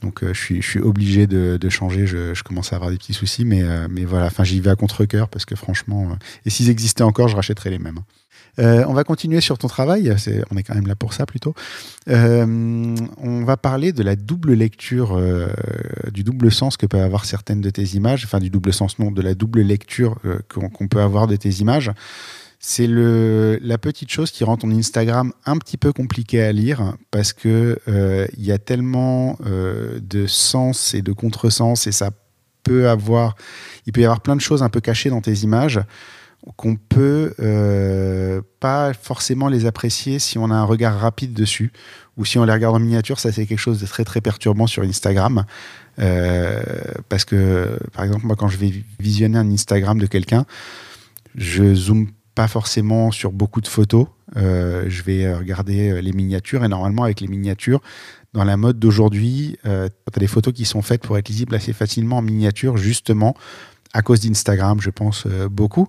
Donc, 0.01 0.23
euh, 0.23 0.34
je, 0.34 0.39
suis, 0.39 0.62
je 0.62 0.67
suis 0.67 0.80
obligé 0.80 1.27
de, 1.27 1.58
de 1.58 1.69
changer. 1.69 2.08
Je, 2.08 2.34
je, 2.34 2.43
commence 2.43 2.73
à 2.73 2.77
avoir 2.77 2.89
des 2.89 2.97
petits 2.97 3.13
soucis. 3.13 3.45
Mais, 3.45 3.63
euh, 3.63 3.88
mais 3.89 4.06
voilà, 4.06 4.27
enfin, 4.27 4.43
j'y 4.43 4.60
vais 4.62 4.71
à 4.71 4.75
contre-coeur 4.75 5.27
parce 5.27 5.45
que 5.45 5.56
franchement. 5.56 6.17
et 6.45 6.49
s'ils 6.49 6.69
existaient 6.69 7.04
encore, 7.04 7.27
je 7.27 7.36
rachèterais 7.36 7.69
les 7.69 7.80
mêmes. 7.80 7.99
Euh, 8.60 8.84
on 8.88 8.94
va 8.94 9.04
continuer 9.04 9.42
sur 9.42 9.58
ton 9.58 9.68
travail, 9.68 10.14
on 10.52 10.58
est 10.58 10.64
quand 10.64 10.76
même 10.76 10.88
là 10.88 10.96
pour 10.96 11.14
ça 11.14 11.26
plutôt. 11.26 11.54
Euh, 12.10 12.96
on 13.18 13.44
va 13.44 13.58
parler 13.58 13.94
de 13.94 14.04
la 14.04 14.16
double 14.16 14.54
lecture, 14.54 15.18
euh, 15.18 15.48
du 16.12 16.24
double 16.24 16.52
sens 16.52 16.78
que 16.78 16.86
peuvent 16.86 17.02
avoir 17.02 17.26
certaines 17.26 17.62
de 17.62 17.70
tes 17.70 17.96
images, 17.96 18.26
enfin 18.26 18.40
du 18.40 18.50
double 18.50 18.74
sens 18.74 19.00
non, 19.00 19.12
de 19.12 19.22
la 19.22 19.36
double 19.36 19.62
lecture 19.62 20.18
qu'on 20.50 20.88
peut 20.88 21.02
avoir 21.02 21.28
de 21.28 21.36
tes 21.36 21.50
images. 21.50 21.92
C'est 22.64 22.88
la 22.88 23.78
petite 23.80 24.12
chose 24.12 24.30
qui 24.30 24.44
rend 24.44 24.58
ton 24.58 24.70
Instagram 24.70 25.34
un 25.46 25.58
petit 25.58 25.78
peu 25.78 25.94
compliqué 25.94 26.44
à 26.44 26.52
lire 26.52 26.94
parce 27.10 27.34
que 27.34 27.80
il 27.88 28.46
y 28.46 28.52
a 28.52 28.60
tellement 28.60 29.38
de 29.44 30.28
sens 30.28 30.94
et 30.94 31.02
de 31.02 31.14
contresens 31.14 31.88
et 31.88 31.92
ça 31.92 32.12
peut 32.64 32.90
avoir, 32.90 33.36
il 33.88 33.94
peut 33.94 34.02
y 34.02 34.06
avoir 34.06 34.22
plein 34.22 34.36
de 34.36 34.42
choses 34.42 34.62
un 34.62 34.70
peu 34.70 34.82
cachées 34.82 35.10
dans 35.10 35.22
tes 35.22 35.34
images 35.40 35.80
qu'on 36.56 36.75
peut 36.75 37.34
euh, 37.39 38.41
pas 38.60 38.93
forcément 38.93 39.47
les 39.47 39.65
apprécier 39.65 40.19
si 40.19 40.38
on 40.38 40.49
a 40.49 40.56
un 40.56 40.63
regard 40.63 40.99
rapide 40.99 41.34
dessus 41.34 41.71
ou 42.17 42.25
si 42.25 42.38
on 42.39 42.45
les 42.45 42.54
regarde 42.54 42.75
en 42.75 42.80
miniature. 42.80 43.19
Ça, 43.19 43.32
c'est 43.32 43.45
quelque 43.45 43.60
chose 43.60 43.80
de 43.80 43.86
très 43.86 44.04
très 44.04 44.21
perturbant 44.21 44.67
sur 44.67 44.84
Instagram. 44.84 45.45
Euh, 45.99 46.62
parce 47.10 47.25
que, 47.25 47.77
par 47.93 48.06
exemple, 48.06 48.25
moi, 48.25 48.36
quand 48.36 48.47
je 48.47 48.58
vais 48.58 48.73
visionner 48.99 49.38
un 49.38 49.51
Instagram 49.51 49.99
de 49.99 50.08
quelqu'un, 50.08 50.45
je 51.36 51.75
zoome 51.75 52.10
pas 52.34 52.47
forcément 52.47 53.12
sur 53.12 53.32
beaucoup 53.32 53.62
de 53.62 53.67
photos. 53.67 54.08
Euh, 54.38 54.86
je 54.88 55.04
vais 55.04 55.32
regarder 55.34 56.01
les 56.01 56.12
miniatures 56.12 56.63
et 56.63 56.67
normalement, 56.67 57.04
avec 57.04 57.21
les 57.21 57.27
miniatures, 57.27 57.82
dans 58.34 58.45
la 58.45 58.58
mode 58.58 58.80
d'aujourd'hui, 58.80 59.58
tu 59.63 59.69
as 59.69 60.19
des 60.19 60.27
photos 60.27 60.54
qui 60.54 60.65
sont 60.65 60.82
faites 60.82 61.04
pour 61.04 61.17
être 61.17 61.27
lisibles 61.27 61.54
assez 61.54 61.73
facilement 61.73 62.17
en 62.17 62.21
miniature, 62.21 62.77
justement 62.77 63.36
à 63.93 64.01
cause 64.01 64.21
d'Instagram, 64.21 64.80
je 64.82 64.89
pense 64.89 65.25
euh, 65.25 65.49
beaucoup. 65.49 65.88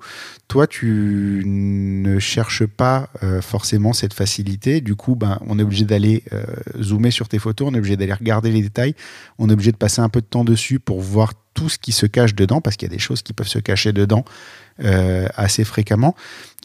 Toi, 0.49 0.67
tu 0.67 1.43
ne 1.47 2.19
cherches 2.19 2.67
pas 2.67 3.09
euh, 3.23 3.41
forcément 3.41 3.93
cette 3.93 4.13
facilité. 4.13 4.81
Du 4.81 4.97
coup, 4.97 5.15
ben, 5.15 5.39
on 5.47 5.59
est 5.59 5.63
obligé 5.63 5.85
d'aller 5.85 6.25
euh, 6.33 6.45
zoomer 6.81 7.11
sur 7.11 7.29
tes 7.29 7.39
photos, 7.39 7.69
on 7.71 7.75
est 7.75 7.79
obligé 7.79 7.97
d'aller 7.97 8.13
regarder 8.13 8.51
les 8.51 8.63
détails, 8.63 8.95
on 9.39 9.49
est 9.49 9.53
obligé 9.53 9.73
de 9.73 9.77
passer 9.77 10.01
un 10.01 10.09
peu 10.09 10.21
de 10.21 10.27
temps 10.27 10.45
dessus 10.45 10.81
pour 10.81 11.01
voir 11.01 11.33
tout 11.55 11.69
ce 11.69 11.79
qui 11.79 11.93
se 11.93 12.07
cache 12.07 12.35
dedans, 12.35 12.61
parce 12.61 12.77
qu'il 12.77 12.89
y 12.89 12.93
a 12.93 12.95
des 12.95 13.01
choses 13.01 13.23
qui 13.23 13.33
peuvent 13.33 13.49
se 13.49 13.59
cacher 13.59 13.93
dedans 13.93 14.25
assez 14.79 15.65
fréquemment. 15.65 16.17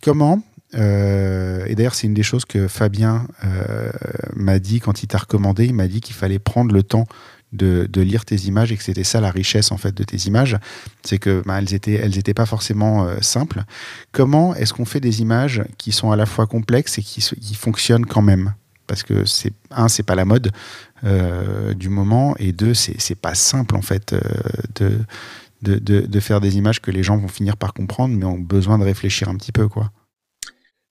Comment 0.01 0.41
et 0.73 1.75
d'ailleurs, 1.75 1.95
c'est 1.95 2.07
une 2.07 2.13
des 2.13 2.23
choses 2.23 2.45
que 2.45 2.67
Fabien 2.67 3.27
m'a 4.33 4.59
dit 4.59 4.79
quand 4.79 5.03
il 5.03 5.07
t'a 5.07 5.17
recommandé. 5.17 5.65
Il 5.65 5.73
m'a 5.73 5.87
dit 5.87 5.99
qu'il 5.99 6.15
fallait 6.15 6.39
prendre 6.39 6.73
le 6.73 6.83
temps 6.83 7.05
de, 7.57 8.01
lire 8.01 8.25
tes 8.25 8.35
images 8.35 8.71
et 8.71 8.77
que 8.77 8.83
c'était 8.83 9.03
ça 9.03 9.19
la 9.19 9.31
richesse 9.31 9.71
en 9.71 9.77
fait 9.77 9.93
de 9.93 10.03
tes 10.03 10.17
images, 10.27 10.57
c'est 11.03 11.17
que 11.17 11.41
bah, 11.45 11.57
elles 11.59 11.73
étaient 11.73 11.95
elles 11.95 12.17
étaient 12.17 12.33
pas 12.33 12.45
forcément 12.45 13.07
simples. 13.21 13.63
Comment 14.11 14.55
est-ce 14.55 14.73
qu'on 14.73 14.85
fait 14.85 14.99
des 14.99 15.21
images 15.21 15.63
qui 15.77 15.91
sont 15.91 16.11
à 16.11 16.15
la 16.15 16.25
fois 16.25 16.47
complexes 16.47 16.97
et 16.99 17.01
qui, 17.01 17.21
fonctionnent 17.55 18.05
quand 18.05 18.21
même? 18.21 18.53
Parce 18.85 19.03
que 19.03 19.25
c'est 19.25 19.51
un, 19.71 19.89
c'est 19.89 20.03
pas 20.03 20.15
la 20.15 20.25
mode 20.25 20.51
du 21.75 21.89
moment, 21.89 22.35
et 22.39 22.53
deux, 22.53 22.73
c'est 22.73 23.15
pas 23.15 23.35
simple 23.35 23.75
en 23.75 23.81
fait 23.81 24.15
de 24.75 24.99
de, 25.61 25.79
de, 25.79 26.19
faire 26.19 26.39
des 26.39 26.57
images 26.57 26.81
que 26.81 26.91
les 26.91 27.03
gens 27.03 27.17
vont 27.17 27.27
finir 27.27 27.57
par 27.57 27.73
comprendre, 27.73 28.15
mais 28.15 28.25
ont 28.25 28.37
besoin 28.37 28.77
de 28.77 28.83
réfléchir 28.83 29.29
un 29.29 29.35
petit 29.35 29.51
peu, 29.51 29.67
quoi. 29.67 29.91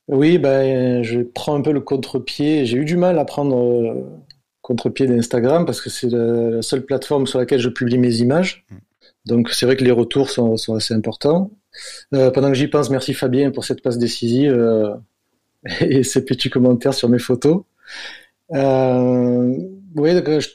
Oui, 0.09 0.39
ben, 0.39 1.03
je 1.03 1.21
prends 1.21 1.57
un 1.57 1.63
peu 1.63 1.73
le 1.73 1.81
contre-pied. 1.81 2.65
J'ai 2.65 2.79
eu 2.79 2.85
du 2.85 2.97
mal 2.97 3.19
à 3.19 3.25
prendre 3.25 3.57
euh, 3.57 4.03
contre-pied 4.67 5.07
d'Instagram 5.07 5.65
parce 5.65 5.81
que 5.81 5.91
c'est 5.91 6.11
la, 6.11 6.63
seule 6.63 6.85
plateforme 6.85 7.27
sur 7.27 7.39
laquelle 7.39 7.61
je 7.61 7.69
publie 7.69 7.99
mes 7.99 8.17
images. 8.17 8.65
Mm. 8.71 8.75
Donc 9.27 9.51
c'est 9.51 9.67
vrai 9.67 9.77
que 9.77 9.85
les 9.85 9.91
retours 9.91 10.31
sont, 10.31 10.57
sont 10.57 10.75
assez 10.75 10.95
importants. 10.95 11.51
Euh, 12.15 12.31
pendant 12.31 12.49
que 12.49 12.55
j'y 12.55 12.69
pense, 12.69 12.91
merci 12.91 13.13
Fabien 13.15 13.51
pour 13.51 13.65
cette 13.65 13.83
passe 13.83 13.99
décisive 13.99 14.53
euh, 14.53 14.95
et 15.81 16.03
ces 16.03 16.25
petits 16.25 16.51
commentaires 16.51 16.95
sur 16.95 17.09
mes 17.09 17.19
photos. 17.19 17.63
oui, 18.51 18.57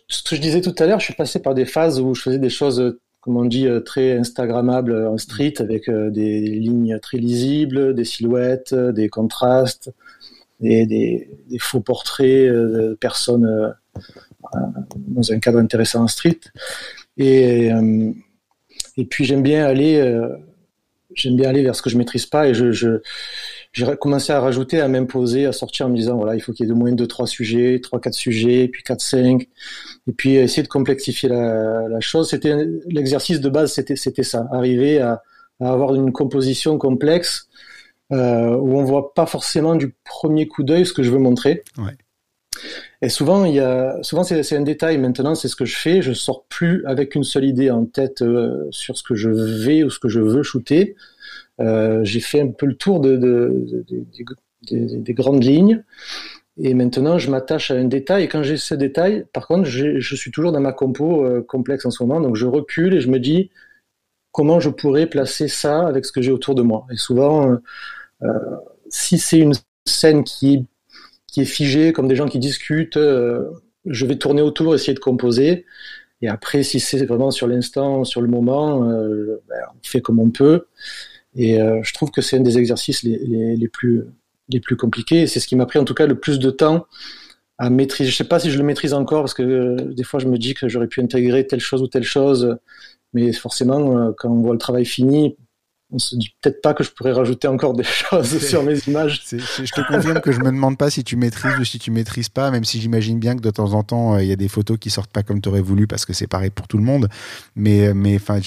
ce 0.08 0.24
que 0.24 0.36
je 0.36 0.42
disais 0.42 0.62
tout 0.62 0.76
à 0.78 0.86
l'heure, 0.86 1.00
je 1.00 1.06
suis 1.06 1.16
passé 1.16 1.40
par 1.40 1.54
des 1.54 1.66
phases 1.66 2.00
où 2.00 2.14
je 2.14 2.22
faisais 2.22 2.40
des 2.40 2.50
choses 2.50 2.96
comme 3.22 3.38
on 3.38 3.46
dit, 3.46 3.68
euh, 3.68 3.80
très 3.80 4.18
Instagrammable 4.18 5.08
en 5.08 5.18
street, 5.18 5.54
avec 5.60 5.88
euh, 5.88 6.10
des 6.10 6.42
lignes 6.42 7.00
très 7.00 7.20
lisibles, 7.20 7.94
des 7.94 8.04
silhouettes, 8.04 8.74
euh, 8.74 8.92
des 8.92 9.10
contrastes, 9.10 9.92
des, 10.60 10.86
des, 10.86 11.30
faux 11.60 11.82
portraits 11.82 12.52
de 12.52 12.98
personnes 13.00 13.74
dans 14.96 15.32
un 15.32 15.40
cadre 15.40 15.60
intéressant 15.60 16.04
en 16.04 16.08
street. 16.08 16.40
Et, 17.18 17.70
et 18.98 19.06
puis 19.06 19.26
j'aime 19.26 19.44
bien 19.44 19.66
aller, 19.66 20.02
j'aime 21.14 21.36
bien 21.36 21.50
aller 21.50 21.64
vers 21.64 21.76
ce 21.76 21.82
que 21.82 21.90
je 21.90 21.98
maîtrise 21.98 22.26
pas 22.26 22.48
et 22.48 22.54
je, 22.54 23.02
j'ai 23.74 23.86
commencé 23.96 24.34
à 24.34 24.42
rajouter, 24.42 24.82
à 24.82 24.88
m'imposer, 24.90 25.46
à 25.46 25.54
sortir 25.54 25.86
en 25.86 25.90
me 25.90 25.96
disant 25.96 26.18
voilà, 26.18 26.36
il 26.36 26.42
faut 26.42 26.52
qu'il 26.52 26.66
y 26.66 26.70
ait 26.70 26.74
de 26.74 26.78
moins 26.78 26.92
de 26.92 27.06
trois 27.06 27.28
sujets, 27.28 27.80
trois, 27.82 28.02
quatre 28.02 28.16
sujets, 28.16 28.68
puis 28.68 28.84
quatre, 28.84 29.02
cinq, 29.02 29.48
et 30.08 30.12
puis 30.12 30.36
essayer 30.36 30.64
de 30.64 30.68
complexifier 30.68 31.30
la, 31.30 32.00
chose. 32.02 32.30
C'était 32.30 32.54
l'exercice 32.88 33.40
de 33.40 33.50
base, 33.50 33.72
c'était 33.74 33.96
c'était 33.96 34.24
ça, 34.24 34.48
arriver 34.52 35.00
à, 35.00 35.22
avoir 35.62 35.94
une 35.94 36.12
composition 36.12 36.80
complexe 36.80 37.48
euh, 38.12 38.56
où 38.56 38.80
on 38.80 38.84
voit 38.84 39.14
pas 39.14 39.28
forcément 39.28 39.76
du 39.76 39.94
premier 40.04 40.48
coup 40.48 40.64
d'œil 40.64 40.88
ce 40.88 40.94
que 40.94 41.04
je 41.04 41.12
veux 41.12 41.20
montrer. 41.20 41.64
Et 43.04 43.10
souvent, 43.10 43.46
il 43.46 43.56
y 43.56 43.60
a, 43.60 43.98
souvent 44.04 44.24
c'est 44.24 44.56
un 44.56 44.62
détail. 44.62 44.98
Maintenant, 45.00 45.34
c'est 45.34 45.48
ce 45.48 45.56
que 45.56 45.66
je 45.66 45.76
fais. 45.76 46.02
Je 46.02 46.14
sors 46.14 46.46
plus 46.46 46.86
avec 46.86 47.16
une 47.16 47.24
seule 47.24 47.46
idée 47.46 47.72
en 47.72 47.86
tête 47.86 48.22
euh, 48.22 48.68
sur 48.70 48.96
ce 48.96 49.04
que 49.04 49.16
je 49.16 49.30
vais 49.30 49.84
ou 49.84 49.90
ce 49.90 50.00
que 50.00 50.08
je 50.08 50.20
veux 50.20 50.44
shooter. 50.44 50.96
Euh, 51.60 52.04
j'ai 52.04 52.20
fait 52.20 52.42
un 52.42 52.50
peu 52.50 52.68
le 52.68 52.76
tour 52.76 53.00
de, 53.00 53.18
de, 53.18 53.86
de, 53.90 54.98
des 54.98 55.14
grandes 55.14 55.44
lignes. 55.44 55.84
Et 56.58 56.76
maintenant, 56.76 57.18
je 57.18 57.32
m'attache 57.32 57.72
à 57.72 57.76
un 57.76 57.86
détail. 57.86 58.26
Et 58.26 58.28
quand 58.28 58.44
j'ai 58.44 58.58
ce 58.58 58.76
détail, 58.76 59.26
par 59.34 59.48
contre, 59.48 59.66
je 59.66 60.16
suis 60.16 60.30
toujours 60.30 60.52
dans 60.52 60.62
ma 60.62 60.74
compo 60.74 61.26
euh, 61.26 61.42
complexe 61.42 61.86
en 61.88 61.92
ce 61.92 62.04
moment. 62.04 62.22
Donc, 62.22 62.36
je 62.36 62.46
recule 62.46 62.94
et 62.94 63.02
je 63.02 63.10
me 63.10 63.20
dis 63.20 63.50
comment 64.32 64.60
je 64.60 64.70
pourrais 64.70 65.08
placer 65.08 65.48
ça 65.48 65.88
avec 65.88 66.06
ce 66.06 66.12
que 66.12 66.22
j'ai 66.22 66.32
autour 66.32 66.54
de 66.54 66.62
moi. 66.62 66.86
Et 66.92 66.98
souvent, 66.98 67.58
si 68.90 69.18
c'est 69.18 69.40
une 69.40 69.54
scène 69.86 70.24
qui, 70.24 70.68
qui 71.32 71.42
est 71.42 71.46
figée, 71.46 71.94
comme 71.94 72.08
des 72.08 72.16
gens 72.16 72.28
qui 72.28 72.40
discutent, 72.40 72.98
je 72.98 74.06
vais 74.06 74.18
tourner 74.18 74.42
autour, 74.42 74.76
essayer 74.76 74.94
de 74.94 75.00
composer. 75.00 75.66
Et 76.22 76.28
après, 76.28 76.62
si 76.62 76.80
c'est 76.80 77.06
vraiment 77.06 77.32
sur 77.32 77.48
l'instant, 77.48 78.04
sur 78.04 78.22
le 78.22 78.28
moment, 78.28 78.82
ben, 78.82 79.58
on 79.74 79.80
fait 79.82 80.02
comme 80.02 80.20
on 80.20 80.30
peut. 80.30 80.66
Et 81.36 81.62
euh, 81.62 81.82
je 81.84 81.94
trouve 81.94 82.12
que 82.12 82.22
c'est 82.22 82.38
un 82.38 82.42
des 82.42 82.58
exercices 82.58 83.04
les, 83.04 83.68
plus, 83.68 84.06
compliqués. 84.78 85.28
C'est 85.28 85.40
ce 85.40 85.48
qui 85.48 85.56
m'a 85.56 85.66
pris 85.66 85.80
en 85.80 85.86
tout 85.86 85.94
cas 85.94 86.08
le 86.08 86.20
plus 86.20 86.40
de 86.40 86.52
temps 86.52 86.88
à 87.58 87.70
maîtriser. 87.70 88.10
Je 88.10 88.16
sais 88.16 88.24
pas 88.24 88.40
si 88.40 88.52
je 88.52 88.58
le 88.58 88.64
maîtrise 88.64 88.94
encore 88.94 89.22
parce 89.22 89.34
que 89.34 89.44
euh, 89.44 89.76
des 89.94 90.04
fois 90.04 90.20
je 90.20 90.28
me 90.28 90.38
dis 90.38 90.54
que 90.54 90.68
j'aurais 90.68 90.88
pu 90.88 91.02
intégrer 91.02 91.48
telle 91.48 91.60
chose 91.60 91.82
ou 91.82 91.88
telle 91.88 92.04
chose. 92.04 92.58
Mais 93.14 93.32
forcément, 93.34 93.98
euh, 93.98 94.12
quand 94.18 94.30
on 94.30 94.42
voit 94.42 94.54
le 94.54 94.60
travail 94.60 94.86
fini, 94.86 95.38
on 95.92 96.00
se 96.00 96.16
dit 96.16 96.30
peut-être 96.42 96.62
pas 96.62 96.74
que 96.74 96.84
je 96.84 96.92
pourrais 96.92 97.12
rajouter 97.12 97.48
encore 97.48 97.74
des 97.74 97.84
choses 97.86 98.40
sur 98.40 98.64
mes 98.64 98.80
images. 98.88 99.22
je 99.30 99.38
te 99.72 99.88
confirme 99.88 100.22
que 100.22 100.32
je 100.32 100.40
me 100.40 100.46
demande 100.46 100.78
pas 100.78 100.90
si 100.90 101.04
tu 101.04 101.18
maîtrises 101.18 101.60
ou 101.60 101.66
si 101.66 101.80
tu 101.80 101.92
maîtrises 101.92 102.30
pas, 102.30 102.50
même 102.52 102.64
si 102.64 102.80
j'imagine 102.80 103.20
bien 103.20 103.36
que 103.36 103.42
de 103.42 103.50
temps 103.50 103.74
en 103.74 103.84
temps 103.84 104.16
euh, 104.16 104.24
il 104.24 104.30
y 104.30 104.32
a 104.32 104.36
des 104.36 104.48
photos 104.48 104.78
qui 104.78 104.90
sortent 104.90 105.12
pas 105.12 105.24
comme 105.24 105.42
tu 105.42 105.50
aurais 105.50 105.62
voulu 105.62 105.88
parce 105.88 106.06
que 106.06 106.14
c'est 106.14 106.28
pareil 106.28 106.50
pour 106.50 106.68
tout 106.68 106.78
le 106.78 106.84
monde. 106.84 107.10
Mais 107.56 107.88
euh, 107.88 107.94
mais 107.94 108.16
enfin 108.16 108.40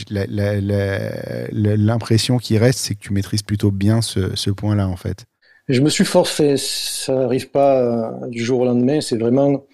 l'impression 1.53 2.39
qui 2.39 2.59
reste, 2.59 2.79
c'est 2.79 2.95
que 2.95 3.01
tu 3.01 3.13
maîtrises 3.13 3.43
plutôt 3.43 3.71
bien 3.71 4.01
ce, 4.01 4.35
ce 4.35 4.51
point-là 4.51 4.89
en 4.89 4.97
fait. 4.97 5.27
Je 5.69 5.81
me 5.81 5.89
suis 5.89 6.05
forcé, 6.05 6.57
ça 6.59 7.15
n'arrive 7.15 7.51
pas 7.51 7.81
euh, 7.81 8.29
du 8.29 8.45
jour 8.45 8.61
au 8.61 8.65
lendemain. 8.65 9.01
C'est 9.01 9.17
vraiment, 9.17 9.65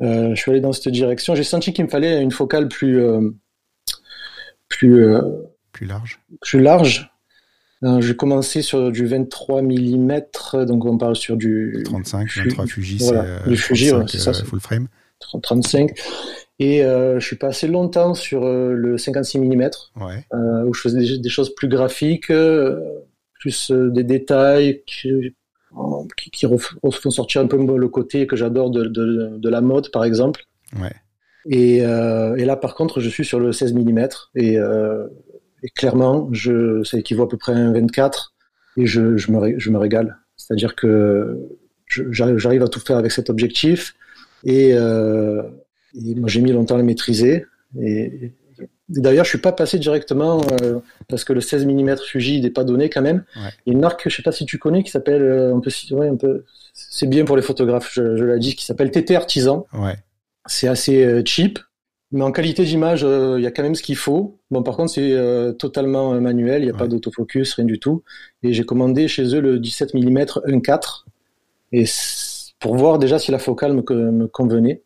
je 0.00 0.34
suis 0.34 0.50
allé 0.50 0.60
dans 0.60 0.72
cette 0.72 0.88
direction. 0.88 1.34
J'ai 1.34 1.44
senti 1.44 1.72
qu'il 1.72 1.84
me 1.84 1.90
fallait 1.90 2.20
une 2.20 2.32
focale 2.32 2.68
plus 2.68 3.00
plus 4.68 5.04
plus 5.82 5.88
large 5.88 6.20
Plus 6.40 6.60
large. 6.60 7.10
Euh, 7.82 8.00
j'ai 8.00 8.14
commencé 8.14 8.62
sur 8.62 8.92
du 8.92 9.06
23 9.06 9.62
mm, 9.62 10.20
donc 10.66 10.84
on 10.84 10.96
parle 10.96 11.16
sur 11.16 11.36
du 11.36 11.82
35, 11.84 12.28
23 12.36 12.66
Fuji, 12.66 13.00
c'est 13.00 13.48
du 13.48 13.56
Fuji, 13.56 13.90
c'est 14.06 14.18
ça, 14.18 14.32
full 14.32 14.60
frame. 14.60 14.86
35. 15.18 15.90
Et 16.60 16.84
euh, 16.84 17.18
je 17.18 17.26
suis 17.26 17.36
passé 17.36 17.66
longtemps 17.66 18.14
sur 18.14 18.44
euh, 18.44 18.72
le 18.72 18.98
56 18.98 19.38
mm, 19.38 19.70
ouais. 20.00 20.24
où 20.66 20.74
je 20.74 20.80
faisais 20.80 21.18
des, 21.18 21.28
choses 21.28 21.52
plus 21.56 21.68
graphiques, 21.68 22.32
plus 23.40 23.72
des 23.72 24.04
détails 24.04 24.82
qui, 24.86 25.34
qui, 26.32 26.46
font 26.46 27.10
sortir 27.10 27.40
un 27.40 27.48
peu 27.48 27.56
le 27.76 27.88
côté 27.88 28.28
que 28.28 28.36
j'adore 28.36 28.70
de, 28.70 28.84
de, 28.84 29.38
de, 29.38 29.48
la 29.48 29.60
mode, 29.60 29.90
par 29.90 30.04
exemple. 30.04 30.44
Ouais. 30.80 30.92
Et, 31.50 31.78
et, 31.78 32.44
là, 32.44 32.54
par 32.54 32.76
contre, 32.76 33.00
je 33.00 33.08
suis 33.08 33.24
sur 33.24 33.40
le 33.40 33.50
16 33.50 33.74
mm 33.74 34.08
et 34.36 34.58
et 35.62 35.70
clairement, 35.70 36.28
je, 36.32 36.82
ça 36.84 36.98
équivaut 36.98 37.24
à 37.24 37.28
peu 37.28 37.36
près 37.36 37.52
à 37.52 37.56
un 37.56 37.72
24 37.72 38.34
et 38.76 38.86
je, 38.86 39.16
je, 39.16 39.30
me, 39.30 39.58
je 39.58 39.70
me 39.70 39.78
régale. 39.78 40.18
C'est-à-dire 40.36 40.74
que 40.74 41.38
j'arrive 41.86 42.62
à 42.62 42.68
tout 42.68 42.80
faire 42.80 42.96
avec 42.96 43.12
cet 43.12 43.30
objectif 43.30 43.94
et, 44.44 44.70
euh, 44.72 45.42
moi 45.94 46.28
j'ai 46.28 46.40
mis 46.40 46.52
longtemps 46.52 46.74
à 46.74 46.78
le 46.78 46.84
maîtriser. 46.84 47.44
Et, 47.80 48.32
d'ailleurs, 48.88 49.24
je 49.24 49.30
suis 49.30 49.38
pas 49.38 49.52
passé 49.52 49.78
directement 49.78 50.42
euh, 50.62 50.80
parce 51.08 51.24
que 51.24 51.32
le 51.32 51.40
16 51.40 51.66
mm 51.66 51.96
Fuji 51.98 52.40
n'est 52.40 52.50
pas 52.50 52.64
donné 52.64 52.90
quand 52.90 53.02
même. 53.02 53.24
Il 53.36 53.40
y 53.66 53.70
a 53.70 53.72
une 53.72 53.80
marque, 53.80 54.08
je 54.08 54.14
sais 54.14 54.22
pas 54.22 54.32
si 54.32 54.46
tu 54.46 54.58
connais, 54.58 54.82
qui 54.82 54.90
s'appelle 54.90 55.22
euh, 55.22 55.54
un 55.54 55.60
peu, 55.60 55.70
ouais, 55.92 56.08
un 56.08 56.16
peu, 56.16 56.44
c'est 56.74 57.08
bien 57.08 57.24
pour 57.24 57.36
les 57.36 57.42
photographes, 57.42 57.90
je, 57.92 58.16
je 58.16 58.24
l'ai 58.24 58.38
dit, 58.38 58.56
qui 58.56 58.64
s'appelle 58.64 58.90
TT 58.90 59.16
Artisan. 59.16 59.66
Ouais. 59.72 59.96
C'est 60.46 60.68
assez 60.68 61.04
euh, 61.04 61.22
cheap 61.24 61.58
mais 62.12 62.22
en 62.22 62.30
qualité 62.30 62.64
d'image, 62.64 63.04
euh, 63.04 63.36
il 63.38 63.42
y 63.42 63.46
a 63.46 63.50
quand 63.50 63.62
même 63.62 63.74
ce 63.74 63.82
qu'il 63.82 63.96
faut. 63.96 64.38
Bon, 64.50 64.62
par 64.62 64.76
contre, 64.76 64.92
c'est 64.92 65.12
euh, 65.12 65.52
totalement 65.52 66.20
manuel, 66.20 66.62
il 66.62 66.66
n'y 66.66 66.70
a 66.70 66.76
pas 66.76 66.86
d'autofocus, 66.86 67.54
rien 67.54 67.64
du 67.64 67.78
tout. 67.78 68.02
Et 68.42 68.52
j'ai 68.52 68.64
commandé 68.64 69.08
chez 69.08 69.34
eux 69.34 69.40
le 69.40 69.58
17 69.58 69.94
mm 69.94 70.18
1.4 70.18 71.04
et 71.72 71.84
pour 72.60 72.76
voir 72.76 72.98
déjà 72.98 73.18
si 73.18 73.30
la 73.30 73.38
focale 73.38 73.72
me, 73.72 73.82
me 74.10 74.26
convenait. 74.26 74.82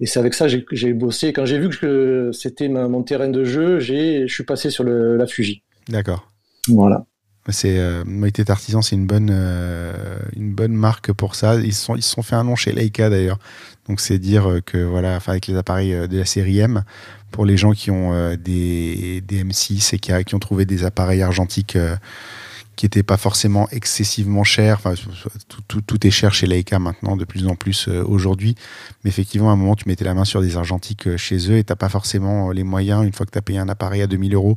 Et 0.00 0.06
c'est 0.06 0.18
avec 0.18 0.34
ça 0.34 0.48
que 0.48 0.76
j'ai 0.76 0.92
bossé. 0.92 1.32
Quand 1.32 1.44
j'ai 1.44 1.58
vu 1.58 1.68
que 1.68 2.30
c'était 2.32 2.68
mon 2.68 3.02
terrain 3.02 3.28
de 3.28 3.44
jeu, 3.44 3.78
je 3.78 4.26
suis 4.26 4.44
passé 4.44 4.70
sur 4.70 4.84
le, 4.84 5.16
la 5.16 5.26
Fuji. 5.26 5.62
D'accord. 5.88 6.30
Voilà. 6.68 7.04
C'est 7.48 7.78
euh, 7.78 8.04
Artisan, 8.48 8.82
c'est 8.82 8.96
une 8.96 9.06
bonne 9.06 9.30
euh, 9.32 10.18
une 10.36 10.52
bonne 10.52 10.74
marque 10.74 11.12
pour 11.12 11.34
ça. 11.34 11.56
Ils 11.56 11.74
se 11.74 11.84
sont 11.84 11.96
ils 11.96 12.02
sont 12.02 12.22
fait 12.22 12.36
un 12.36 12.44
nom 12.44 12.54
chez 12.54 12.72
Leica 12.72 13.08
d'ailleurs. 13.08 13.38
Donc 13.88 14.00
c'est 14.00 14.18
dire 14.18 14.60
que 14.66 14.78
voilà, 14.78 15.18
avec 15.26 15.46
les 15.46 15.56
appareils 15.56 15.94
euh, 15.94 16.06
de 16.06 16.18
la 16.18 16.26
série 16.26 16.58
M, 16.58 16.84
pour 17.30 17.46
les 17.46 17.56
gens 17.56 17.72
qui 17.72 17.90
ont 17.90 18.12
euh, 18.12 18.36
des, 18.36 19.22
des 19.26 19.42
M6 19.42 19.94
et 19.94 19.98
qui, 19.98 20.34
ont 20.34 20.38
trouvé 20.38 20.66
des 20.66 20.84
appareils 20.84 21.22
argentiques 21.22 21.78
qui 22.76 22.86
n'étaient 22.86 23.02
pas 23.02 23.16
forcément 23.16 23.68
excessivement 23.70 24.44
chers. 24.44 24.80
Tout, 25.66 26.06
est 26.06 26.10
cher 26.10 26.34
chez 26.34 26.46
Leica 26.46 26.78
maintenant, 26.78 27.16
de 27.16 27.24
plus 27.24 27.46
en 27.46 27.54
plus 27.54 27.88
aujourd'hui. 27.88 28.54
Mais 29.02 29.10
effectivement, 29.10 29.50
à 29.50 29.52
un 29.52 29.56
moment, 29.56 29.76
tu 29.76 29.88
mettais 29.88 30.04
la 30.04 30.14
main 30.14 30.24
sur 30.24 30.40
des 30.40 30.56
argentiques 30.56 31.16
chez 31.16 31.50
eux 31.50 31.56
et 31.56 31.64
tu 31.64 31.72
n'as 31.72 31.76
pas 31.76 31.88
forcément 31.88 32.52
les 32.52 32.64
moyens, 32.64 33.04
une 33.04 33.12
fois 33.12 33.26
que 33.26 33.32
tu 33.32 33.38
as 33.38 33.42
payé 33.42 33.58
un 33.58 33.68
appareil 33.68 34.02
à 34.02 34.06
2000 34.06 34.34
euros, 34.34 34.56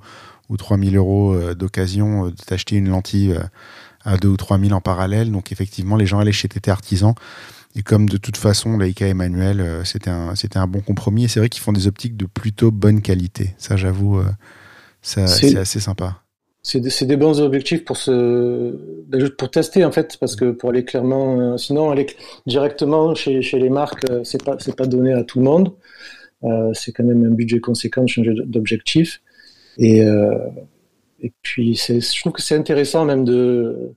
ou 0.54 0.58
3000 0.58 0.95
euros 0.95 1.34
euh, 1.34 1.56
d'occasion 1.56 2.28
euh, 2.28 2.30
de 2.30 2.36
t'acheter 2.36 2.76
une 2.76 2.88
lentille 2.88 3.32
euh, 3.32 3.39
à 4.06 4.18
2 4.18 4.28
ou 4.28 4.38
3000 4.38 4.74
en 4.74 4.82
parallèle. 4.82 5.32
Donc 5.32 5.51
effectivement, 5.51 5.97
les 5.97 6.06
gens 6.06 6.20
allaient 6.20 6.32
chez 6.32 6.47
TT 6.47 6.70
Artisan. 6.70 7.16
Et 7.76 7.82
comme 7.82 8.08
de 8.08 8.18
toute 8.18 8.38
façon, 8.38 8.78
Leica 8.78 9.08
et 9.08 9.16
Manuel, 9.16 9.82
c'était 9.84 10.12
un, 10.12 10.34
un 10.56 10.68
bon 10.68 10.82
compromis. 10.82 11.26
Et 11.26 11.28
c'est 11.28 11.39
vrai 11.39 11.49
qu'ils 11.49 11.64
font 11.64 11.74
des 11.74 11.88
optiques 11.88 12.16
de 12.16 12.28
plutôt 12.28 12.70
bonne 12.70 13.01
qualité. 13.01 13.56
Ça, 13.58 13.78
j'avoue, 13.78 14.22
c'est 15.01 15.24
assez 15.58 15.80
sympa. 15.80 16.22
c'est 16.62 16.80
des, 16.80 16.91
des, 17.08 17.18
bons 17.18 17.41
objectifs 17.41 17.84
pour 17.84 17.97
se 17.97 18.78
ben, 19.08 19.28
pour 19.32 19.49
tester 19.49 19.84
en 19.84 19.91
fait 19.91 20.18
parce 20.20 20.36
que 20.36 20.51
pour 20.51 20.70
aller 20.70 20.86
clairement 20.86 21.58
sinon 21.58 21.89
aller 21.89 22.06
directement 22.45 23.16
chez, 23.16 23.41
chez 23.41 23.58
les 23.58 23.72
marques 23.72 24.06
c'est 24.24 24.43
pas 24.43 24.56
c'est 24.60 24.76
pas 24.76 24.86
donné 24.86 25.12
à 25.12 25.24
tout 25.24 25.39
le 25.39 25.45
monde 25.45 25.74
euh, 26.43 26.74
c'est 26.74 26.91
quand 26.91 27.04
même 27.04 27.26
un 27.26 27.34
budget 27.34 27.60
conséquent 27.60 28.04
de 28.04 28.10
changer 28.10 28.34
d'objectif 28.45 29.22
et 29.78 30.03
euh, 30.03 30.38
et 31.19 31.32
puis 31.41 31.76
je 31.76 32.19
trouve 32.19 32.34
que 32.34 32.41
c'est 32.41 32.55
intéressant 32.55 33.05
même 33.05 33.24
de 33.24 33.93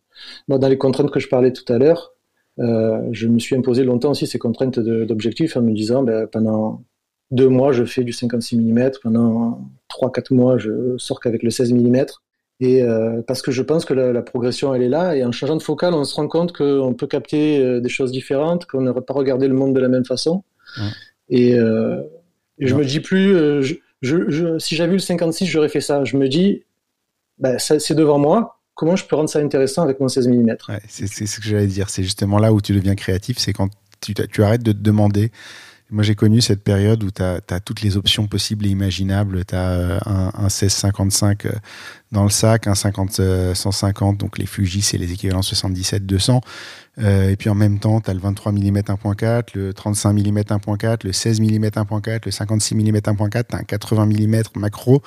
dans 0.49 0.69
les 0.69 0.79
contraintes 0.79 1.11
que 1.11 1.21
je 1.21 1.29
parlais 1.29 1.53
tout 1.53 1.71
à 1.73 1.79
l'heure 1.79 2.13
je 2.59 3.27
me 3.27 3.39
suis 3.39 3.55
imposé 3.57 3.85
longtemps 3.85 4.13
aussi 4.13 4.27
ces 4.27 4.39
contraintes 4.39 4.79
d'objectifs 4.79 5.57
en 5.57 5.63
me 5.63 5.73
disant 5.73 6.03
ben, 6.03 6.27
pendant 6.27 6.83
deux 7.31 7.49
mois 7.49 7.73
je 7.73 7.85
fais 7.85 8.05
du 8.05 8.13
56 8.13 8.57
mm 8.59 8.91
pendant 9.03 9.61
trois 9.89 10.11
quatre 10.11 10.33
mois 10.33 10.57
je 10.57 10.97
sors 10.97 11.21
qu'avec 11.21 11.43
le 11.43 11.51
16 11.51 11.73
mm 11.73 12.07
et 12.61 12.83
euh, 12.83 13.23
parce 13.27 13.43
que 13.43 13.51
je 13.51 13.63
pense 13.63 13.85
que 13.85 13.93
la, 13.93 14.13
la, 14.13 14.23
progression, 14.23 14.75
elle 14.75 14.83
est 14.83 14.89
là. 14.89 15.15
Et 15.15 15.25
en 15.25 15.33
changeant 15.33 15.57
de 15.57 15.63
focale, 15.63 15.93
on 15.93 16.05
se 16.05 16.15
rend 16.15 16.27
compte 16.27 16.53
qu'on 16.53 16.95
peut 16.95 17.07
capter 17.07 17.59
euh, 17.59 17.81
des 17.81 17.89
choses 17.89 18.13
différentes, 18.13 18.65
qu'on 18.67 18.81
n'aurait 18.81 19.03
pas 19.03 19.13
regardé 19.13 19.47
le 19.47 19.55
monde 19.55 19.75
de 19.75 19.81
la 19.81 19.89
même 19.89 20.07
façon. 20.07 20.43
Ouais. 20.79 20.89
Et, 21.29 21.55
euh, 21.55 22.01
et 22.59 22.67
je 22.67 22.75
me 22.75 22.85
dis 22.85 23.01
plus, 23.01 23.37
euh, 23.37 23.61
je, 23.61 23.75
si 24.03 24.77
j'avais 24.77 24.93
eu 24.93 24.97
le 24.97 24.99
56, 24.99 25.47
j'aurais 25.47 25.69
fait 25.69 25.81
ça. 25.81 26.05
Je 26.05 26.17
me 26.17 26.29
dis, 26.29 26.65
ben, 27.39 27.59
c'est 27.59 27.95
devant 27.95 28.19
moi. 28.19 28.61
Comment 28.75 28.97
je 28.97 29.07
peux 29.07 29.17
rendre 29.17 29.31
ça 29.31 29.39
intéressant 29.39 29.83
avec 29.83 30.01
mon 30.01 30.09
16 30.09 30.29
mm 30.29 30.57
C'est 30.89 31.07
ce 31.07 31.41
que 31.41 31.47
j'allais 31.47 31.67
dire. 31.67 31.89
C'est 31.89 32.03
justement 32.03 32.39
là 32.39 32.53
où 32.53 32.61
tu 32.61 32.75
deviens 32.75 32.95
créatif. 32.95 33.39
C'est 33.39 33.53
quand 33.53 33.71
tu, 34.01 34.15
tu 34.15 34.43
arrêtes 34.43 34.63
de 34.63 34.73
te 34.73 34.79
demander 34.79 35.31
moi, 35.91 36.03
j'ai 36.03 36.17
connu 36.17 36.41
cette 36.41 36.65
période 36.65 37.05
où 37.05 37.11
tu 37.11 37.23
as, 37.23 37.61
toutes 37.61 37.83
les 37.83 37.97
options 37.97 38.27
possibles 38.27 38.67
et 38.67 38.71
imaginables. 38.71 39.45
Tu 39.45 39.55
as 39.55 39.71
euh, 39.71 39.99
un, 40.05 40.33
un 40.35 40.43
1655 40.43 41.47
euh, 41.47 41.53
dans 42.11 42.25
le 42.25 42.31
sac, 42.31 42.67
un 42.67 42.75
50 42.75 43.21
150, 43.55 44.19
donc 44.19 44.39
les 44.39 44.47
Fuji, 44.47 44.83
c'est 44.83 44.99
les 44.99 45.13
équivalents 45.13 45.41
77-200. 45.41 46.41
Euh, 46.99 47.31
et 47.31 47.37
puis 47.37 47.51
en 47.51 47.55
même 47.55 47.79
temps, 47.79 48.01
tu 48.01 48.11
as 48.11 48.15
le 48.15 48.21
23 48.21 48.53
mm 48.53 48.79
1.4, 48.79 49.49
le 49.55 49.75
35 49.75 50.13
mm 50.13 50.39
1.4, 50.41 51.07
le 51.07 51.13
16 51.13 51.41
mm 51.41 51.67
1.4, 51.67 52.21
le 52.25 52.31
56 52.31 52.75
mm 52.75 52.97
1.4, 52.97 53.45
tu 53.49 53.55
as 53.55 53.59
un 53.59 53.63
80 53.63 54.07
mm 54.07 54.43
macro. 54.57 55.03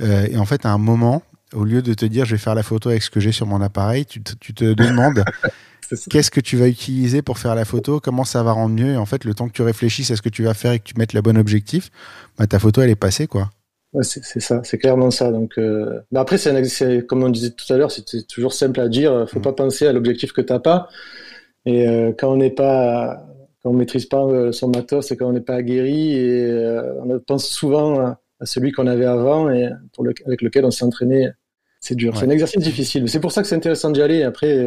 Euh, 0.00 0.26
et 0.30 0.38
en 0.38 0.44
fait, 0.44 0.64
à 0.64 0.70
un 0.70 0.78
moment, 0.78 1.22
au 1.52 1.64
lieu 1.64 1.82
de 1.82 1.92
te 1.92 2.06
dire 2.06 2.24
je 2.24 2.32
vais 2.32 2.38
faire 2.38 2.54
la 2.54 2.62
photo 2.62 2.88
avec 2.88 3.02
ce 3.02 3.10
que 3.10 3.20
j'ai 3.20 3.32
sur 3.32 3.46
mon 3.46 3.60
appareil, 3.60 4.06
tu 4.06 4.22
te 4.22 4.72
demandes 4.72 5.24
Qu'est-ce 6.10 6.30
que 6.30 6.40
tu 6.40 6.56
vas 6.56 6.68
utiliser 6.68 7.22
pour 7.22 7.38
faire 7.38 7.54
la 7.54 7.64
photo? 7.64 8.00
Comment 8.00 8.24
ça 8.24 8.42
va 8.42 8.52
rendre 8.52 8.74
mieux? 8.74 8.92
Et 8.92 8.96
en 8.96 9.06
fait, 9.06 9.24
le 9.24 9.34
temps 9.34 9.48
que 9.48 9.52
tu 9.52 9.62
réfléchisses 9.62 10.10
à 10.10 10.16
ce 10.16 10.22
que 10.22 10.28
tu 10.28 10.42
vas 10.42 10.54
faire 10.54 10.72
et 10.72 10.78
que 10.78 10.84
tu 10.84 10.94
mettes 10.96 11.12
le 11.12 11.22
bon 11.22 11.36
objectif, 11.36 11.90
bah, 12.38 12.46
ta 12.46 12.58
photo, 12.58 12.82
elle 12.82 12.90
est 12.90 12.96
passée, 12.96 13.26
quoi. 13.26 13.50
Ouais, 13.92 14.02
c'est 14.02 14.40
ça, 14.40 14.60
c'est 14.64 14.78
clairement 14.78 15.12
ça. 15.12 15.30
Donc, 15.30 15.52
euh... 15.56 16.00
après, 16.16 16.36
c'est 16.36 17.06
comme 17.06 17.22
on 17.22 17.28
disait 17.28 17.50
tout 17.50 17.72
à 17.72 17.76
l'heure, 17.76 17.92
c'est 17.92 18.26
toujours 18.26 18.52
simple 18.52 18.80
à 18.80 18.88
dire. 18.88 19.26
Faut 19.28 19.38
mmh. 19.38 19.42
pas 19.42 19.52
penser 19.52 19.86
à 19.86 19.92
l'objectif 19.92 20.32
que 20.32 20.40
t'as 20.40 20.58
pas. 20.58 20.88
Et 21.64 21.86
euh, 21.86 22.12
quand 22.18 22.32
on 22.32 22.36
n'est 22.36 22.50
pas, 22.50 23.24
quand 23.62 23.70
on 23.70 23.72
maîtrise 23.72 24.06
pas 24.06 24.24
euh, 24.24 24.50
son 24.50 24.68
matos, 24.68 25.06
c'est 25.06 25.16
quand 25.16 25.28
on 25.28 25.32
n'est 25.32 25.40
pas 25.40 25.54
aguerri 25.54 26.12
et 26.12 26.44
euh, 26.44 27.00
on 27.04 27.18
pense 27.20 27.46
souvent 27.46 28.00
à, 28.00 28.20
à 28.40 28.46
celui 28.46 28.72
qu'on 28.72 28.88
avait 28.88 29.04
avant 29.04 29.48
et 29.48 29.70
pour 29.92 30.02
le, 30.02 30.12
avec 30.26 30.42
lequel 30.42 30.64
on 30.64 30.72
s'est 30.72 30.84
entraîné. 30.84 31.28
C'est 31.80 31.94
dur, 31.94 32.14
ouais. 32.14 32.18
c'est 32.18 32.26
un 32.26 32.30
exercice 32.30 32.62
difficile. 32.62 33.08
C'est 33.08 33.20
pour 33.20 33.30
ça 33.30 33.42
que 33.42 33.48
c'est 33.48 33.54
intéressant 33.54 33.90
d'y 33.90 34.02
aller. 34.02 34.24
Après, 34.24 34.66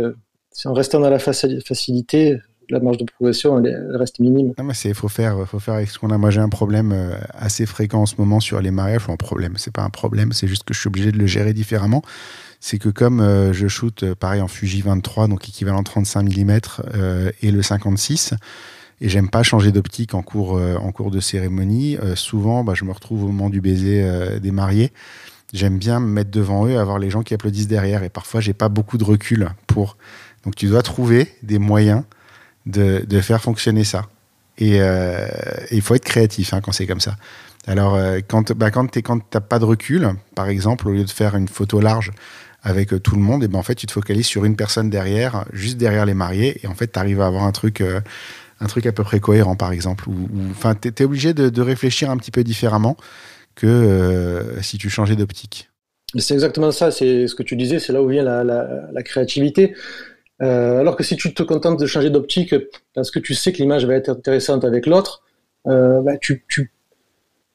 si 0.58 0.68
en 0.68 0.74
restant 0.74 1.00
dans 1.00 1.12
la 1.12 1.20
facilité, 1.20 2.40
la 2.72 2.80
marge 2.80 2.98
de 2.98 3.06
progression, 3.06 3.64
elle, 3.64 3.96
reste 3.96 4.20
minime. 4.20 4.54
Non, 4.58 4.64
faut 4.96 5.08
faire, 5.08 5.48
faut 5.48 5.60
faire 5.60 5.76
avec 5.76 5.92
ce 5.92 6.00
qu'on 6.00 6.10
a. 6.10 6.18
Moi, 6.18 6.32
j'ai 6.32 6.42
un 6.42 6.50
problème 6.50 6.92
euh, 6.92 7.16
assez 7.32 7.68
fréquent 7.68 8.02
en 8.02 8.06
ce 8.08 8.16
moment 8.18 8.40
sur 8.40 8.60
les 8.60 8.72
mariages. 8.72 9.04
Enfin, 9.04 9.16
problème, 9.18 9.54
c'est 9.58 9.72
pas 9.72 9.84
un 9.84 9.92
problème, 9.92 10.32
c'est 10.34 10.48
juste 10.48 10.64
que 10.64 10.74
je 10.74 10.80
suis 10.80 10.88
obligé 10.88 11.12
de 11.12 11.20
le 11.20 11.28
gérer 11.28 11.54
différemment. 11.54 12.02
C'est 12.60 12.80
que 12.80 12.90
comme 12.90 13.22
euh, 13.22 13.54
je 13.54 13.68
shoot 13.68 14.02
euh, 14.02 14.16
pareil 14.16 14.42
en 14.42 14.48
Fuji 14.48 14.82
23, 14.82 15.28
donc 15.28 15.48
équivalent 15.48 15.84
35 15.84 16.24
mm 16.24 16.60
et 17.44 17.52
le 17.52 17.62
56, 17.62 18.34
et 19.00 19.10
j'aime 19.10 19.30
pas 19.30 19.44
changer 19.44 19.72
d'optique 19.72 20.16
en 20.16 20.24
cours, 20.24 20.60
en 20.60 20.92
cours 20.92 21.12
de 21.12 21.20
cérémonie. 21.20 21.98
souvent, 22.16 22.64
bah, 22.64 22.74
je 22.76 22.84
me 22.84 22.92
retrouve 22.92 23.26
au 23.26 23.28
moment 23.28 23.52
du 23.52 23.62
baiser 23.62 24.04
des 24.40 24.50
mariés 24.50 24.92
j'aime 25.54 25.78
bien 25.78 26.00
me 26.00 26.08
mettre 26.08 26.32
devant 26.32 26.68
eux, 26.68 26.78
avoir 26.78 27.00
les 27.00 27.10
gens 27.10 27.24
qui 27.24 27.34
applaudissent 27.34 27.68
derrière. 27.68 28.04
Et 28.04 28.10
parfois, 28.10 28.42
j'ai 28.42 28.54
pas 28.54 28.70
beaucoup 28.70 28.98
de 28.98 29.04
recul 29.04 29.50
pour. 29.68 29.98
Donc, 30.48 30.56
tu 30.56 30.68
dois 30.68 30.82
trouver 30.82 31.28
des 31.44 31.60
moyens 31.60 32.04
de, 32.66 33.04
de 33.06 33.20
faire 33.20 33.42
fonctionner 33.42 33.84
ça. 33.84 34.06
Et 34.58 34.78
euh, 34.80 35.28
il 35.72 35.82
faut 35.82 35.94
être 35.94 36.06
créatif 36.06 36.54
hein, 36.54 36.62
quand 36.62 36.72
c'est 36.72 36.88
comme 36.88 37.02
ça. 37.02 37.18
Alors, 37.66 37.96
euh, 37.96 38.20
quand, 38.26 38.54
bah, 38.54 38.72
quand 38.72 38.88
tu 38.90 39.02
n'as 39.04 39.42
pas 39.42 39.60
de 39.60 39.66
recul, 39.66 40.08
par 40.36 40.48
exemple, 40.48 40.88
au 40.88 40.94
lieu 40.94 41.04
de 41.04 41.10
faire 41.10 41.36
une 41.36 41.50
photo 41.50 41.82
large 41.82 42.14
avec 42.64 42.94
euh, 42.94 43.00
tout 43.02 43.18
le 43.18 43.22
monde, 43.22 43.44
et 43.44 43.50
ben, 43.50 43.60
en 43.60 43.62
fait, 43.62 43.76
tu 43.76 43.88
te 43.88 43.92
focalises 43.92 44.26
sur 44.26 44.46
une 44.46 44.56
personne 44.56 44.90
derrière, 44.90 45.44
juste 45.52 45.76
derrière 45.76 46.06
les 46.06 46.14
mariés, 46.14 46.62
et 46.64 46.68
en 46.68 46.76
fait, 46.76 46.94
tu 46.94 46.98
arrives 46.98 47.20
à 47.20 47.28
avoir 47.28 47.44
un 47.44 47.52
truc, 47.52 47.84
un 48.62 48.68
truc 48.68 48.86
à 48.86 48.94
peu 48.94 49.04
près 49.04 49.20
cohérent, 49.20 49.58
par 49.58 49.74
exemple. 49.74 50.06
Enfin, 50.52 50.76
tu 50.76 50.88
es, 50.88 51.04
obligé 51.04 51.34
de, 51.34 51.62
réfléchir 51.62 52.10
un 52.10 52.16
petit 52.16 52.32
peu 52.32 52.46
différemment 52.46 52.96
que 53.54 54.46
si 54.62 54.78
tu 54.78 54.90
changeais 54.90 55.18
d'optique. 55.18 55.70
C'est 56.18 56.36
exactement 56.36 56.72
ça, 56.72 56.90
c'est 56.90 57.28
ce 57.28 57.36
que 57.36 57.44
tu 57.44 57.58
disais, 57.58 57.80
c'est 57.80 57.92
là 57.92 58.02
où 58.02 58.08
vient 58.08 58.24
la, 58.24 58.46
la 58.46 59.04
créativité. 59.04 59.76
Euh, 60.42 60.80
alors 60.80 60.96
que 60.96 61.04
si 61.04 61.16
tu 61.16 61.34
te 61.34 61.42
contentes 61.42 61.80
de 61.80 61.86
changer 61.88 62.10
d'optique 62.10 62.54
parce 62.94 63.10
que 63.10 63.20
tu 63.20 63.34
sais 63.34 63.52
que 63.52 63.58
l'image 63.58 63.86
va 63.86 63.96
être 63.96 64.10
intéressante 64.10 64.64
avec 64.64 64.86
l'autre, 64.86 65.24
euh, 65.66 66.02
bah, 66.02 66.18
tu, 66.18 66.46
tu, 66.48 66.72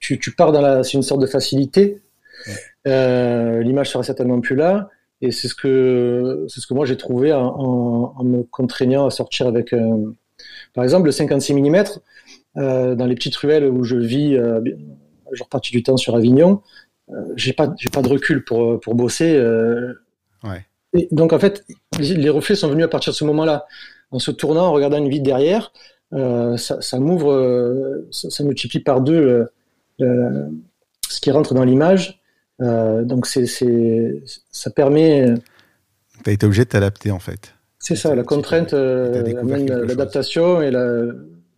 tu, 0.00 0.18
tu, 0.18 0.32
pars 0.32 0.52
dans 0.52 0.60
la, 0.60 0.82
c'est 0.82 0.94
une 0.94 1.02
sorte 1.02 1.20
de 1.20 1.26
facilité. 1.26 2.02
Ouais. 2.46 2.54
Euh, 2.88 3.62
l'image 3.62 3.90
sera 3.90 4.02
certainement 4.02 4.40
plus 4.40 4.56
là. 4.56 4.90
Et 5.20 5.30
c'est 5.30 5.46
ce 5.46 5.54
que, 5.54 6.46
c'est 6.48 6.60
ce 6.60 6.66
que 6.66 6.74
moi 6.74 6.84
j'ai 6.84 6.96
trouvé 6.96 7.32
en, 7.32 7.46
en, 7.46 8.14
en, 8.16 8.24
me 8.24 8.42
contraignant 8.42 9.06
à 9.06 9.10
sortir 9.10 9.46
avec, 9.46 9.72
par 10.74 10.82
exemple, 10.82 11.06
le 11.06 11.12
56 11.12 11.54
mm, 11.54 11.84
dans 12.56 13.06
les 13.06 13.14
petites 13.14 13.36
ruelles 13.36 13.66
où 13.66 13.84
je 13.84 13.96
vis, 13.96 14.34
euh, 14.34 14.60
genre 15.30 15.48
partie 15.48 15.70
du 15.70 15.84
temps 15.84 15.96
sur 15.96 16.16
Avignon, 16.16 16.60
j'ai 17.36 17.52
pas, 17.52 17.72
j'ai 17.78 17.88
pas 17.88 18.02
de 18.02 18.08
recul 18.08 18.42
pour, 18.44 18.80
pour 18.80 18.96
bosser. 18.96 19.38
ouais. 20.42 20.66
Et 20.94 21.08
donc 21.10 21.32
en 21.32 21.38
fait, 21.38 21.64
les 21.98 22.28
reflets 22.28 22.56
sont 22.56 22.68
venus 22.68 22.84
à 22.84 22.88
partir 22.88 23.12
de 23.12 23.16
ce 23.16 23.24
moment-là. 23.24 23.66
En 24.10 24.18
se 24.18 24.30
tournant, 24.30 24.66
en 24.66 24.72
regardant 24.72 24.98
une 24.98 25.08
vide 25.08 25.22
derrière, 25.22 25.72
euh, 26.12 26.56
ça, 26.58 26.82
ça 26.82 26.98
m'ouvre, 26.98 27.32
euh, 27.32 28.06
ça, 28.10 28.28
ça, 28.28 28.44
multiplie 28.44 28.80
par 28.80 29.00
deux 29.00 29.46
euh, 30.00 30.48
ce 31.08 31.20
qui 31.20 31.30
rentre 31.30 31.54
dans 31.54 31.64
l'image. 31.64 32.20
donc 32.60 33.26
c'est, 33.26 33.46
ça 34.50 34.70
permet. 34.70 35.34
Tu 36.24 36.30
as 36.30 36.32
été 36.32 36.46
obligé 36.46 36.64
de 36.64 36.68
t'adapter 36.68 37.10
en 37.10 37.18
fait. 37.18 37.54
C'est 37.78 37.96
ça, 37.96 38.14
la 38.14 38.22
contrainte 38.22 38.72
l'adaptation 38.72 40.62
et 40.62 40.70
la, 40.70 41.06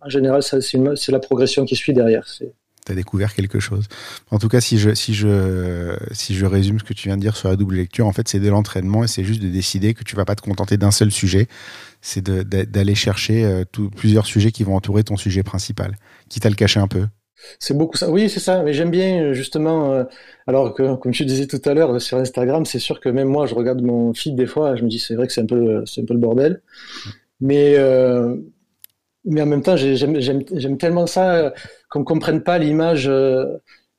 en 0.01 0.09
général, 0.09 0.43
c'est, 0.43 1.09
la 1.09 1.19
progression 1.19 1.65
qui 1.65 1.77
suit 1.77 1.93
derrière. 1.93 2.29
C'est, 2.29 2.53
tu 2.85 2.93
as 2.93 2.95
découvert 2.95 3.35
quelque 3.35 3.61
chose. 3.61 3.87
En 4.31 4.39
tout 4.39 4.49
cas, 4.49 4.61
si 4.61 4.79
je, 4.79 4.95
si, 4.95 5.15
je, 5.15 5.97
si 6.13 6.35
je 6.35 6.47
résume 6.47 6.79
ce 6.79 6.85
que 6.85 6.95
tu 6.95 7.09
viens 7.09 7.17
de 7.17 7.23
dire 7.23 7.37
sur 7.37 7.49
la 7.49 7.57
double 7.57 7.77
lecture, 7.77 8.07
en 8.07 8.13
fait, 8.13 8.29
c'est 8.29 8.41
de 8.41 8.49
l'entraînement 8.49 9.05
et 9.05 9.09
c'est 9.09 9.25
juste 9.25 9.43
de 9.43 9.49
décider 9.49 9.95
que 9.95 10.05
tu 10.05 10.17
vas 10.17 10.25
pas 10.25 10.35
te 10.35 10.43
contenter 10.43 10.77
d'un 10.77 10.91
seul 10.91 11.11
sujet. 11.11 11.49
C'est 12.01 12.23
d'aller 12.23 12.95
chercher 12.95 13.45
euh, 13.45 13.65
tout, 13.71 13.91
plusieurs 13.91 14.27
sujets 14.27 14.53
qui 14.53 14.63
vont 14.63 14.77
entourer 14.77 15.05
ton 15.05 15.17
sujet 15.17 15.43
principal, 15.43 15.97
quitte 16.29 16.45
à 16.45 16.51
le 16.51 16.55
cacher 16.55 16.81
un 16.81 16.89
peu. 16.89 17.07
C'est 17.59 17.77
beaucoup 17.77 17.97
ça. 17.97 18.11
Oui, 18.11 18.29
c'est 18.29 18.41
ça. 18.41 18.63
Mais 18.63 18.73
j'aime 18.73 18.91
bien 18.91 19.33
justement. 19.33 19.93
Euh, 19.93 20.05
alors 20.47 20.75
que, 20.75 20.95
comme 20.97 21.13
tu 21.13 21.25
disais 21.25 21.47
tout 21.47 21.61
à 21.65 21.75
l'heure 21.75 22.01
sur 22.01 22.19
Instagram, 22.19 22.65
c'est 22.65 22.79
sûr 22.79 23.01
que 23.01 23.09
même 23.09 23.29
moi, 23.29 23.47
je 23.47 23.55
regarde 23.55 23.83
mon 23.83 24.13
feed 24.15 24.37
des 24.37 24.47
fois, 24.47 24.77
je 24.77 24.83
me 24.85 24.89
dis 24.89 24.99
c'est 24.99 25.15
vrai 25.15 25.27
que 25.27 25.33
c'est 25.33 25.43
un 25.43 25.47
peu, 25.47 25.85
c'est 25.87 26.03
un 26.03 26.05
peu 26.05 26.15
le 26.15 26.21
bordel. 26.21 26.63
Mais 27.41 27.75
euh, 27.77 28.37
mais 29.25 29.43
en 29.43 29.47
même 29.47 29.63
temps, 29.63 29.77
j'aime 29.77 30.79
tellement 30.79 31.07
ça 31.07 31.53
qu'on 31.89 32.01
ne 32.01 32.05
comprenne 32.05 32.43
pas 32.43 32.59
l'image 32.59 33.09
euh, 33.09 33.45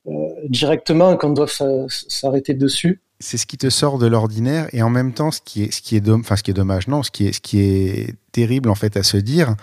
euh, 0.08 0.12
directement, 0.50 1.18
qu'on 1.18 1.32
doive 1.32 1.52
s'arrêter 1.88 2.54
dessus. 2.54 3.02
C'est 3.20 3.38
ce 3.38 3.46
qui 3.46 3.58
te 3.58 3.70
sort 3.70 3.98
de 3.98 4.08
l'ordinaire 4.08 4.68
et 4.74 4.84
en 4.84 4.90
même 4.90 5.14
temps, 5.14 5.32
ce 5.32 5.40
qui 5.42 5.64
est, 5.64 5.72
ce 5.72 5.82
qui 5.82 5.96
est, 5.96 6.10
enfin, 6.10 6.36
ce 6.36 6.44
qui 6.44 6.52
est 6.52 6.56
dommage, 6.56 6.88
non, 6.88 7.02
ce 7.02 7.12
qui 7.12 7.28
est, 7.28 7.32
ce 7.32 7.40
qui 7.40 7.62
est 7.62 8.16
terrible 8.34 8.70
en 8.70 8.76
fait 8.76 8.98
à 8.98 9.04
se 9.04 9.18
dire, 9.18 9.56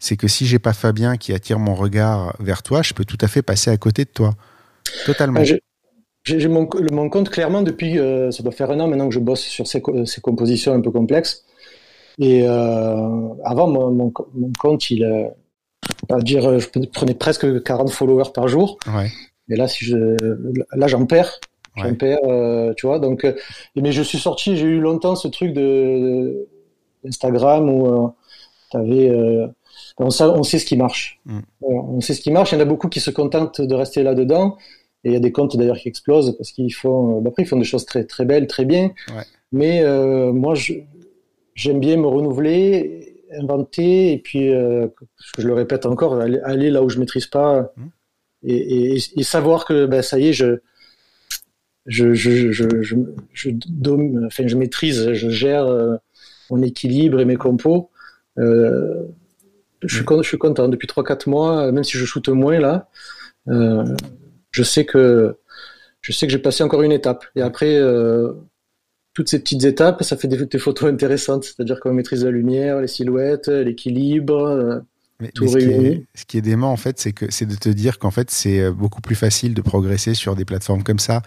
c'est 0.00 0.16
que 0.16 0.28
si 0.28 0.44
j'ai 0.44 0.58
pas 0.58 0.72
Fabien 0.72 1.16
qui 1.16 1.32
attire 1.32 1.58
mon 1.58 1.74
regard 1.74 2.36
vers 2.40 2.62
toi, 2.62 2.82
je 2.82 2.92
peux 2.92 3.04
tout 3.04 3.18
à 3.20 3.28
fait 3.28 3.42
passer 3.42 3.70
à 3.70 3.76
côté 3.76 4.04
de 4.04 4.10
toi, 4.10 4.34
totalement. 5.06 5.40
Ah, 5.40 5.54
j'ai 6.24 6.48
mon, 6.48 6.68
mon, 6.90 7.08
compte 7.08 7.30
clairement 7.30 7.62
depuis, 7.62 8.00
euh, 8.00 8.32
ça 8.32 8.42
doit 8.42 8.50
faire 8.50 8.72
un 8.72 8.80
an 8.80 8.88
maintenant 8.88 9.08
que 9.08 9.14
je 9.14 9.20
bosse 9.20 9.42
sur 9.42 9.68
ces, 9.68 9.80
ces 10.06 10.20
compositions 10.20 10.74
un 10.74 10.80
peu 10.80 10.90
complexes. 10.90 11.45
Et 12.18 12.42
euh, 12.44 13.28
avant, 13.44 13.66
mon, 13.66 13.90
mon, 13.90 14.12
mon, 14.34 14.52
compte, 14.58 14.90
il, 14.90 15.04
à 16.08 16.18
dire, 16.18 16.58
je 16.58 16.68
prenais 16.92 17.14
presque 17.14 17.62
40 17.62 17.90
followers 17.90 18.30
par 18.34 18.48
jour. 18.48 18.78
Ouais. 18.86 19.10
Et 19.48 19.56
là, 19.56 19.68
si 19.68 19.84
je, 19.84 20.16
là, 20.72 20.86
j'en 20.86 21.06
perds. 21.06 21.40
J'en 21.76 21.84
ouais. 21.84 21.94
perds, 21.94 22.18
euh, 22.24 22.72
tu 22.76 22.86
vois. 22.86 22.98
Donc, 22.98 23.24
euh, 23.24 23.34
mais 23.76 23.92
je 23.92 24.02
suis 24.02 24.18
sorti, 24.18 24.56
j'ai 24.56 24.66
eu 24.66 24.80
longtemps 24.80 25.14
ce 25.14 25.28
truc 25.28 25.52
de, 25.52 26.48
Instagram 27.06 27.68
où 27.68 27.86
euh, 27.86 28.08
t'avais, 28.70 29.08
euh, 29.08 29.46
on, 29.98 30.10
sait, 30.10 30.24
on 30.24 30.42
sait 30.42 30.58
ce 30.58 30.66
qui 30.66 30.76
marche. 30.76 31.20
Mm. 31.26 31.40
On 31.62 32.00
sait 32.00 32.14
ce 32.14 32.20
qui 32.20 32.30
marche. 32.30 32.52
Il 32.52 32.56
y 32.56 32.58
en 32.58 32.62
a 32.62 32.66
beaucoup 32.66 32.88
qui 32.88 33.00
se 33.00 33.10
contentent 33.10 33.60
de 33.60 33.74
rester 33.74 34.02
là-dedans. 34.02 34.56
Et 35.04 35.10
il 35.10 35.12
y 35.12 35.16
a 35.16 35.20
des 35.20 35.32
comptes 35.32 35.56
d'ailleurs 35.56 35.76
qui 35.76 35.88
explosent 35.88 36.36
parce 36.36 36.50
qu'ils 36.50 36.74
font, 36.74 37.20
bah, 37.20 37.30
après 37.30 37.44
ils 37.44 37.46
font 37.46 37.58
des 37.58 37.64
choses 37.64 37.84
très 37.84 38.04
très 38.04 38.24
belles, 38.24 38.46
très 38.46 38.64
bien. 38.64 38.92
Ouais. 39.14 39.22
Mais 39.52 39.82
euh, 39.82 40.32
moi, 40.32 40.54
j'aime 41.56 41.80
bien 41.80 41.96
me 41.96 42.06
renouveler, 42.06 43.24
inventer, 43.32 44.12
et 44.12 44.18
puis 44.18 44.50
je 44.50 45.42
le 45.42 45.52
répète 45.52 45.84
encore, 45.84 46.20
aller, 46.20 46.38
aller, 46.44 46.70
là 46.70 46.84
où 46.84 46.88
je 46.88 47.00
maîtrise 47.00 47.26
pas, 47.26 47.72
mmh. 47.76 47.86
et, 48.44 48.94
et, 48.94 48.98
et, 49.16 49.22
savoir 49.24 49.64
que 49.64 49.86
ben, 49.86 50.00
ça 50.02 50.20
y 50.20 50.28
est, 50.28 50.32
je 50.32 50.60
je, 51.86 52.14
je, 52.14 52.52
je, 52.52 52.82
je, 52.82 52.96
je, 53.32 53.50
enfin, 54.26 54.46
je 54.46 54.56
maîtrise, 54.56 55.12
je 55.12 55.28
gère 55.28 55.66
mon 56.50 56.62
équilibre 56.62 57.20
et 57.20 57.24
mes 57.24 57.36
compos. 57.36 57.90
Euh, 58.38 59.02
je, 59.82 59.96
suis, 59.96 60.04
je 60.22 60.28
suis 60.28 60.38
content. 60.38 60.68
Depuis 60.68 60.86
3-4 60.86 61.28
mois, 61.28 61.72
même 61.72 61.84
si 61.84 61.96
je 61.96 62.04
shoote 62.04 62.28
moins 62.28 62.58
là, 62.58 62.88
euh, 63.48 63.84
je 64.50 64.62
sais 64.62 64.84
que 64.84 65.36
je 66.00 66.12
sais 66.12 66.26
que 66.26 66.32
j'ai 66.32 66.38
passé 66.38 66.62
encore 66.62 66.82
une 66.82 66.92
étape. 66.92 67.24
Et 67.34 67.42
après, 67.42 67.76
euh, 67.76 68.32
toutes 69.16 69.30
ces 69.30 69.38
petites 69.38 69.64
étapes, 69.64 70.02
ça 70.02 70.18
fait 70.18 70.28
des, 70.28 70.44
des 70.44 70.58
photos 70.58 70.90
intéressantes. 70.90 71.44
C'est-à-dire 71.44 71.80
qu'on 71.80 71.94
maîtrise 71.94 72.22
la 72.22 72.30
lumière, 72.30 72.82
les 72.82 72.86
silhouettes, 72.86 73.48
l'équilibre. 73.48 74.42
Euh, 74.42 74.80
tout 75.34 75.48
ce, 75.48 75.56
qui 75.56 75.64
est, 75.64 76.04
ce 76.14 76.26
qui 76.26 76.36
est 76.36 76.42
dément 76.42 76.70
en 76.70 76.76
fait, 76.76 77.00
c'est 77.00 77.12
que 77.12 77.24
c'est 77.30 77.46
de 77.46 77.54
te 77.54 77.70
dire 77.70 77.98
qu'en 77.98 78.10
fait 78.10 78.30
c'est 78.30 78.60
euh, 78.60 78.72
beaucoup 78.72 79.00
plus 79.00 79.14
facile 79.14 79.54
de 79.54 79.62
progresser 79.62 80.12
sur 80.12 80.36
des 80.36 80.44
plateformes 80.44 80.82
comme 80.82 80.98
ça 80.98 81.22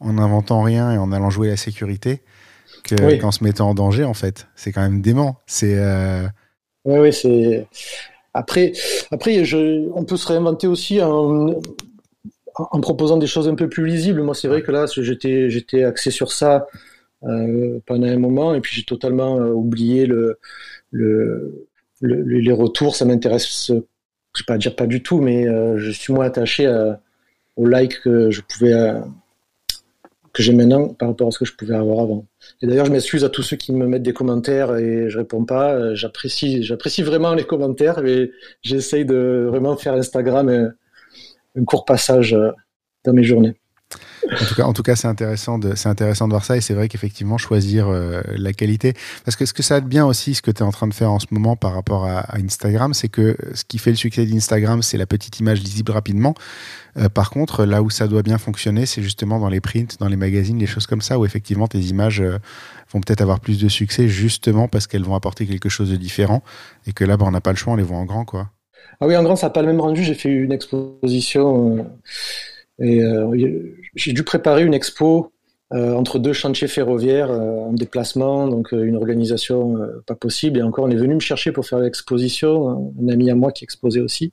en 0.00 0.14
n'inventant 0.14 0.62
rien 0.62 0.92
et 0.92 0.96
en 0.96 1.12
allant 1.12 1.28
jouer 1.28 1.48
la 1.48 1.58
sécurité 1.58 2.22
qu'en 3.20 3.30
se 3.30 3.44
mettant 3.44 3.68
en 3.68 3.74
danger 3.74 4.04
en 4.04 4.14
fait. 4.14 4.46
C'est 4.56 4.72
quand 4.72 4.80
même 4.80 5.02
dément. 5.02 5.36
C'est 5.44 5.76
euh... 5.76 6.26
oui, 6.86 6.98
oui, 6.98 7.12
c'est 7.12 7.66
après, 8.32 8.72
après 9.10 9.44
je... 9.44 9.90
on 9.92 10.04
peut 10.04 10.16
se 10.16 10.26
réinventer 10.26 10.66
aussi 10.66 11.02
en, 11.02 11.60
en 12.54 12.80
proposant 12.80 13.18
des 13.18 13.26
choses 13.26 13.48
un 13.48 13.54
peu 13.54 13.68
plus 13.68 13.84
lisibles. 13.84 14.22
Moi, 14.22 14.34
c'est 14.34 14.48
vrai 14.48 14.62
que 14.62 14.72
là, 14.72 14.86
j'étais, 14.86 15.50
j'étais 15.50 15.84
axé 15.84 16.10
sur 16.10 16.32
ça 16.32 16.66
pendant 17.86 18.06
un 18.06 18.18
moment, 18.18 18.54
et 18.54 18.60
puis 18.60 18.74
j'ai 18.74 18.84
totalement 18.84 19.38
euh, 19.38 19.50
oublié 19.50 20.06
le, 20.06 20.38
le, 20.90 21.66
le, 22.00 22.22
les 22.22 22.52
retours. 22.52 22.96
Ça 22.96 23.04
m'intéresse, 23.04 23.66
je 23.68 23.74
vais 23.74 24.46
pas 24.46 24.58
dire 24.58 24.76
pas 24.76 24.86
du 24.86 25.02
tout, 25.02 25.20
mais 25.20 25.48
euh, 25.48 25.78
je 25.78 25.90
suis 25.90 26.12
moins 26.12 26.26
attaché 26.26 26.66
à, 26.66 27.00
aux 27.56 27.66
likes 27.66 28.00
que 28.02 28.30
je 28.30 28.40
pouvais 28.42 28.72
euh, 28.72 29.00
que 30.32 30.42
j'ai 30.42 30.52
maintenant 30.52 30.88
par 30.88 31.08
rapport 31.08 31.28
à 31.28 31.30
ce 31.30 31.38
que 31.38 31.44
je 31.44 31.54
pouvais 31.54 31.76
avoir 31.76 32.00
avant. 32.00 32.26
Et 32.60 32.66
d'ailleurs, 32.66 32.86
je 32.86 32.90
m'excuse 32.90 33.24
à 33.24 33.28
tous 33.28 33.44
ceux 33.44 33.56
qui 33.56 33.72
me 33.72 33.86
mettent 33.86 34.02
des 34.02 34.12
commentaires 34.12 34.74
et 34.76 35.08
je 35.08 35.18
réponds 35.18 35.44
pas. 35.44 35.72
Euh, 35.74 35.94
j'apprécie, 35.94 36.64
j'apprécie 36.64 37.02
vraiment 37.02 37.34
les 37.34 37.44
commentaires, 37.44 38.02
mais 38.02 38.32
j'essaye 38.60 39.04
de 39.04 39.46
vraiment 39.48 39.76
faire 39.76 39.94
Instagram 39.94 40.74
un 41.56 41.64
court 41.64 41.84
passage 41.84 42.34
euh, 42.34 42.50
dans 43.04 43.12
mes 43.12 43.24
journées. 43.24 43.54
En 44.62 44.72
tout 44.72 44.82
cas, 44.82 44.96
c'est 44.96 45.06
intéressant 45.08 45.58
de, 45.58 46.30
voir 46.30 46.44
ça 46.44 46.56
et 46.56 46.60
c'est 46.60 46.74
vrai 46.74 46.88
qu'effectivement 46.88 47.38
choisir 47.38 47.88
euh, 47.88 48.22
la 48.36 48.52
qualité, 48.52 48.94
parce 49.24 49.36
que 49.36 49.46
ce 49.46 49.52
que 49.52 49.62
ça 49.62 49.76
a 49.76 49.80
de 49.80 49.86
bien 49.86 50.06
aussi, 50.06 50.34
ce 50.34 50.42
que 50.42 50.50
tu 50.50 50.62
es 50.62 50.66
en 50.66 50.70
train 50.70 50.86
de 50.86 50.94
faire 50.94 51.10
en 51.10 51.18
ce 51.18 51.26
moment 51.30 51.56
par 51.56 51.74
rapport 51.74 52.06
à, 52.06 52.26
Instagram, 52.36 52.94
c'est 52.94 53.08
que 53.08 53.36
ce 53.54 53.64
qui 53.64 53.78
fait 53.78 53.90
le 53.90 53.96
succès 53.96 54.24
d'Instagram, 54.26 54.82
c'est 54.82 54.98
la 54.98 55.06
petite 55.06 55.38
image 55.40 55.60
lisible 55.62 55.92
rapidement. 55.92 56.34
Euh, 56.96 57.08
par 57.08 57.30
contre, 57.30 57.64
là 57.64 57.82
où 57.82 57.90
ça 57.90 58.08
doit 58.08 58.22
bien 58.22 58.38
fonctionner, 58.38 58.86
c'est 58.86 59.02
justement 59.02 59.38
dans 59.38 59.48
les 59.48 59.60
prints, 59.60 59.98
dans 59.98 60.08
les 60.08 60.16
magazines, 60.16 60.58
les 60.58 60.66
choses 60.66 60.86
comme 60.86 61.02
ça, 61.02 61.18
où 61.18 61.24
effectivement 61.24 61.66
tes 61.66 61.80
images 61.80 62.20
euh, 62.20 62.38
vont 62.92 63.00
peut-être 63.00 63.20
avoir 63.20 63.40
plus 63.40 63.60
de 63.60 63.68
succès 63.68 64.08
justement 64.08 64.68
parce 64.68 64.86
qu'elles 64.86 65.04
vont 65.04 65.14
apporter 65.14 65.46
quelque 65.46 65.68
chose 65.68 65.90
de 65.90 65.96
différent 65.96 66.42
et 66.86 66.92
que 66.92 67.04
là, 67.04 67.16
bah, 67.16 67.26
on 67.28 67.30
n'a 67.30 67.40
pas 67.40 67.50
le 67.50 67.56
choix, 67.56 67.74
on 67.74 67.76
les 67.76 67.82
voit 67.82 67.98
en 67.98 68.04
grand, 68.04 68.24
quoi. 68.24 68.48
Ah 69.00 69.06
oui, 69.06 69.16
en 69.16 69.22
grand, 69.22 69.36
ça 69.36 69.46
n'a 69.46 69.50
pas 69.50 69.62
le 69.62 69.68
même 69.68 69.80
rendu. 69.80 70.04
J'ai 70.04 70.14
fait 70.14 70.30
une 70.30 70.52
exposition 70.52 71.90
et 72.80 73.02
euh, 73.02 73.76
j'ai 73.94 74.12
dû 74.12 74.22
préparer 74.22 74.64
une 74.64 74.74
expo 74.74 75.32
euh, 75.72 75.94
entre 75.94 76.18
deux 76.18 76.32
chantiers 76.32 76.68
ferroviaires 76.68 77.30
en 77.30 77.72
déplacement, 77.72 78.48
donc 78.48 78.72
une 78.72 78.96
organisation 78.96 79.76
pas 80.06 80.14
possible. 80.14 80.58
Et 80.58 80.62
encore, 80.62 80.84
on 80.84 80.90
est 80.90 80.96
venu 80.96 81.14
me 81.14 81.20
chercher 81.20 81.52
pour 81.52 81.66
faire 81.66 81.78
l'exposition. 81.78 82.92
Un 83.02 83.08
ami 83.08 83.30
à 83.30 83.34
moi 83.34 83.52
qui 83.52 83.64
exposait 83.64 84.00
aussi. 84.00 84.32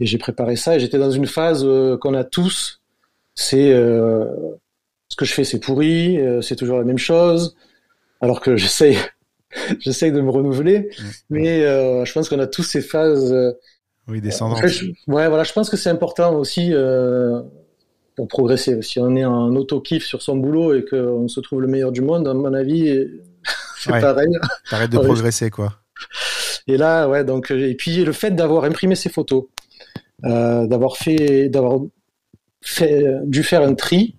Et 0.00 0.06
j'ai 0.06 0.18
préparé 0.18 0.56
ça 0.56 0.76
et 0.76 0.80
j'étais 0.80 0.98
dans 0.98 1.10
une 1.10 1.26
phase 1.26 1.66
qu'on 2.00 2.14
a 2.14 2.24
tous. 2.24 2.80
C'est 3.34 3.70
ce 3.72 5.16
que 5.16 5.24
je 5.24 5.32
fais, 5.32 5.44
c'est 5.44 5.60
pourri, 5.60 6.18
c'est 6.40 6.56
toujours 6.56 6.78
la 6.78 6.84
même 6.84 6.98
chose. 6.98 7.56
Alors 8.20 8.40
que 8.40 8.56
j'essaye, 8.58 8.96
j'essaye 9.78 10.12
de 10.12 10.20
me 10.20 10.30
renouveler, 10.30 10.90
mais 11.30 11.60
je 11.60 12.12
pense 12.12 12.28
qu'on 12.28 12.40
a 12.40 12.46
tous 12.46 12.64
ces 12.64 12.80
phases 12.82 13.34
oui, 14.08 14.20
descendant. 14.20 14.56
ouais, 14.56 15.28
voilà, 15.28 15.44
je 15.44 15.52
pense 15.52 15.70
que 15.70 15.76
c'est 15.76 15.90
important 15.90 16.34
aussi 16.34 16.70
euh, 16.72 17.40
pour 18.22 18.28
progresser. 18.28 18.80
Si 18.82 19.00
on 19.00 19.16
est 19.16 19.24
en 19.24 19.56
auto-kiff 19.56 20.04
sur 20.04 20.22
son 20.22 20.36
boulot 20.36 20.76
et 20.76 20.84
qu'on 20.84 21.26
se 21.26 21.40
trouve 21.40 21.60
le 21.60 21.66
meilleur 21.66 21.90
du 21.90 22.02
monde, 22.02 22.28
à 22.28 22.34
mon 22.34 22.54
avis, 22.54 23.08
c'est 23.80 23.90
pareil. 23.90 24.28
T'arrêtes 24.70 24.92
de 24.92 24.98
progresser, 24.98 25.50
quoi. 25.50 25.72
Et 26.68 26.76
là, 26.76 27.08
ouais, 27.08 27.24
donc, 27.24 27.50
et 27.50 27.74
puis 27.74 28.04
le 28.04 28.12
fait 28.12 28.30
d'avoir 28.30 28.62
imprimé 28.62 28.94
ces 28.94 29.08
photos, 29.08 29.46
euh, 30.24 30.68
d'avoir 30.68 30.96
fait, 30.96 31.48
d'avoir 31.48 31.80
fait, 32.60 33.04
dû 33.24 33.42
faire 33.42 33.62
un 33.62 33.74
tri 33.74 34.14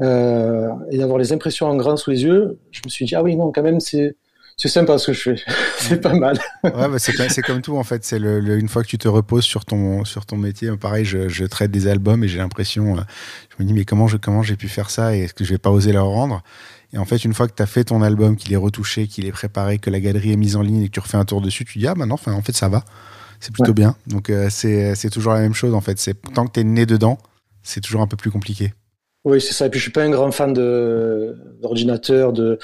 euh, 0.00 0.70
et 0.90 0.96
d'avoir 0.96 1.18
les 1.18 1.34
impressions 1.34 1.66
en 1.66 1.76
grand 1.76 1.98
sous 1.98 2.10
les 2.10 2.22
yeux, 2.22 2.58
je 2.70 2.80
me 2.82 2.88
suis 2.88 3.04
dit, 3.04 3.14
ah 3.14 3.22
oui, 3.22 3.36
non, 3.36 3.52
quand 3.52 3.62
même, 3.62 3.80
c'est 3.80 4.16
c'est 4.60 4.68
sympa 4.68 4.98
ce 4.98 5.06
que 5.06 5.12
je 5.12 5.20
fais. 5.20 5.44
c'est 5.78 6.00
pas 6.00 6.14
mal. 6.14 6.38
ouais, 6.64 6.70
bah 6.72 6.98
c'est 6.98 7.42
comme 7.42 7.62
tout 7.62 7.76
en 7.76 7.84
fait. 7.84 8.04
C'est 8.04 8.18
le, 8.18 8.58
une 8.58 8.68
fois 8.68 8.82
que 8.82 8.88
tu 8.88 8.98
te 8.98 9.06
reposes 9.06 9.44
sur 9.44 9.64
ton 9.64 10.04
sur 10.04 10.26
ton 10.26 10.36
métier, 10.36 10.76
pareil, 10.76 11.04
je, 11.04 11.28
je 11.28 11.44
traite 11.44 11.70
des 11.70 11.86
albums 11.86 12.24
et 12.24 12.28
j'ai 12.28 12.38
l'impression, 12.38 12.98
euh, 12.98 13.00
je 13.50 13.62
me 13.62 13.68
dis 13.68 13.72
mais 13.72 13.84
comment 13.84 14.08
je 14.08 14.16
comment 14.16 14.42
j'ai 14.42 14.56
pu 14.56 14.68
faire 14.68 14.90
ça 14.90 15.14
et 15.16 15.20
est-ce 15.20 15.34
que 15.34 15.44
je 15.44 15.50
vais 15.50 15.58
pas 15.58 15.70
oser 15.70 15.92
leur 15.92 16.06
rendre? 16.06 16.42
Et 16.92 16.98
en 16.98 17.04
fait, 17.04 17.24
une 17.24 17.34
fois 17.34 17.46
que 17.46 17.54
tu 17.54 17.62
as 17.62 17.66
fait 17.66 17.84
ton 17.84 18.02
album, 18.02 18.34
qu'il 18.36 18.52
est 18.52 18.56
retouché, 18.56 19.06
qu'il 19.06 19.26
est 19.26 19.32
préparé, 19.32 19.78
que 19.78 19.90
la 19.90 20.00
galerie 20.00 20.32
est 20.32 20.36
mise 20.36 20.56
en 20.56 20.62
ligne 20.62 20.82
et 20.82 20.88
que 20.88 20.92
tu 20.92 21.00
refais 21.00 21.18
un 21.18 21.24
tour 21.24 21.40
dessus, 21.40 21.64
tu 21.64 21.78
dis 21.78 21.86
ah 21.86 21.94
bah 21.94 22.06
non, 22.06 22.14
enfin 22.14 22.32
en 22.32 22.42
fait 22.42 22.56
ça 22.56 22.68
va, 22.68 22.84
c'est 23.38 23.52
plutôt 23.52 23.74
bien. 23.74 23.94
Donc 24.08 24.28
euh, 24.28 24.48
c'est 24.50 24.96
c'est 24.96 25.10
toujours 25.10 25.34
la 25.34 25.40
même 25.40 25.54
chose 25.54 25.72
en 25.72 25.80
fait. 25.80 26.00
C'est 26.00 26.20
tant 26.34 26.46
que 26.46 26.52
tu 26.52 26.60
es 26.60 26.64
né 26.64 26.84
dedans, 26.84 27.18
c'est 27.62 27.80
toujours 27.80 28.00
un 28.00 28.08
peu 28.08 28.16
plus 28.16 28.32
compliqué. 28.32 28.72
Oui, 29.28 29.42
c'est 29.42 29.52
ça. 29.52 29.66
Et 29.66 29.70
puis 29.70 29.78
je 29.78 29.84
suis 29.84 29.92
pas 29.92 30.02
un 30.02 30.08
grand 30.08 30.30
fan 30.32 30.54
de 30.54 31.36
d'ordinateur. 31.60 32.32
De, 32.32 32.58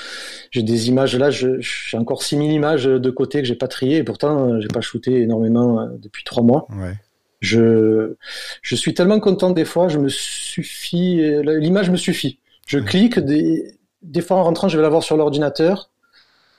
j'ai 0.50 0.62
des 0.62 0.88
images 0.88 1.14
là. 1.14 1.30
Je, 1.30 1.60
j'ai 1.60 1.98
encore 1.98 2.22
6000 2.22 2.50
images 2.50 2.84
de 2.84 3.10
côté 3.10 3.42
que 3.42 3.46
j'ai 3.46 3.54
pas 3.54 3.68
triées. 3.68 3.98
Et 3.98 4.02
pourtant, 4.02 4.58
j'ai 4.60 4.68
pas 4.68 4.80
shooté 4.80 5.20
énormément 5.20 5.80
euh, 5.80 5.88
depuis 5.98 6.24
trois 6.24 6.42
mois. 6.42 6.66
Ouais. 6.70 6.94
Je 7.40 8.14
je 8.62 8.76
suis 8.76 8.94
tellement 8.94 9.20
content 9.20 9.50
des 9.50 9.66
fois. 9.66 9.88
Je 9.88 9.98
me 9.98 10.08
suffis. 10.08 11.20
L'image 11.42 11.90
me 11.90 11.96
suffit. 11.96 12.38
Je 12.66 12.78
clique. 12.78 13.18
Des 13.18 13.76
des 14.00 14.22
fois 14.22 14.38
en 14.38 14.44
rentrant, 14.44 14.68
je 14.68 14.78
vais 14.78 14.82
la 14.82 14.88
voir 14.88 15.02
sur 15.02 15.16
l'ordinateur, 15.18 15.90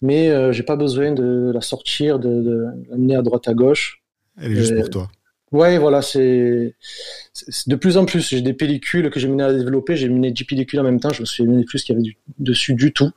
mais 0.01 0.29
euh, 0.29 0.51
j'ai 0.51 0.63
pas 0.63 0.75
besoin 0.75 1.11
de 1.13 1.51
la 1.53 1.61
sortir, 1.61 2.19
de, 2.19 2.41
de 2.41 2.65
l'amener 2.89 3.15
à 3.15 3.21
droite 3.21 3.47
à 3.47 3.53
gauche. 3.55 4.03
Elle 4.39 4.51
est 4.51 4.55
juste 4.55 4.75
pour 4.75 4.89
toi. 4.89 5.07
Ouais, 5.51 5.77
voilà, 5.77 6.01
c'est 6.01 6.75
de 7.67 7.75
plus 7.75 7.97
en 7.97 8.05
plus. 8.05 8.29
J'ai 8.29 8.41
des 8.41 8.53
pellicules 8.53 9.09
que 9.09 9.19
j'ai 9.19 9.27
mené 9.27 9.43
à 9.43 9.53
développer. 9.53 9.95
J'ai 9.95 10.09
mené 10.09 10.31
10 10.31 10.43
pellicules 10.45 10.79
en 10.79 10.83
même 10.83 10.99
temps. 10.99 11.11
Je 11.11 11.21
me 11.21 11.25
souviens 11.25 11.61
plus 11.63 11.83
qu'il 11.83 11.95
y 11.95 11.99
avait 11.99 12.17
dessus 12.39 12.73
du 12.73 12.91
tout. 12.91 13.11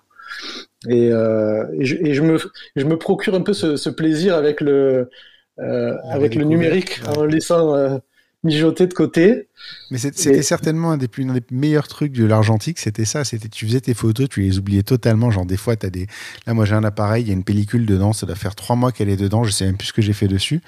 Et, 0.88 1.10
euh, 1.10 1.64
et, 1.78 1.84
je, 1.84 1.96
et, 1.96 2.14
je, 2.14 2.22
me, 2.22 2.38
je 2.76 2.84
me 2.84 2.96
procure 2.96 3.34
un 3.34 3.40
peu 3.40 3.52
ce, 3.52 3.76
ce 3.76 3.90
plaisir 3.90 4.34
avec 4.36 4.60
le, 4.60 5.10
euh, 5.58 5.96
avec 6.10 6.34
le 6.34 6.44
numérique 6.44 7.00
en 7.16 7.24
laissant 7.24 7.74
euh, 7.74 7.98
mijoter 8.44 8.86
de 8.86 8.94
côté. 8.94 9.48
Mais 9.90 9.98
c'était 9.98 10.42
certainement 10.42 10.92
un 10.92 10.96
des, 10.96 11.08
plus, 11.08 11.28
un 11.28 11.34
des 11.34 11.42
meilleurs 11.50 11.88
trucs 11.88 12.12
de 12.12 12.24
l'argentique, 12.24 12.78
c'était 12.78 13.04
ça. 13.04 13.24
C'était 13.24 13.48
tu 13.48 13.66
faisais 13.66 13.80
tes 13.80 13.94
photos, 13.94 14.28
tu 14.28 14.42
les 14.42 14.58
oubliais 14.58 14.82
totalement. 14.82 15.30
Genre 15.30 15.46
des 15.46 15.56
fois, 15.56 15.74
as 15.82 15.90
des. 15.90 16.06
Là, 16.46 16.54
moi, 16.54 16.64
j'ai 16.64 16.74
un 16.74 16.84
appareil, 16.84 17.24
il 17.24 17.28
y 17.28 17.30
a 17.30 17.34
une 17.34 17.44
pellicule 17.44 17.86
dedans. 17.86 18.12
Ça 18.12 18.26
doit 18.26 18.36
faire 18.36 18.54
trois 18.54 18.76
mois 18.76 18.92
qu'elle 18.92 19.08
est 19.08 19.16
dedans. 19.16 19.44
Je 19.44 19.50
sais 19.50 19.64
même 19.64 19.76
plus 19.76 19.88
ce 19.88 19.92
que 19.92 20.02
j'ai 20.02 20.12
fait 20.12 20.28
dessus. 20.28 20.60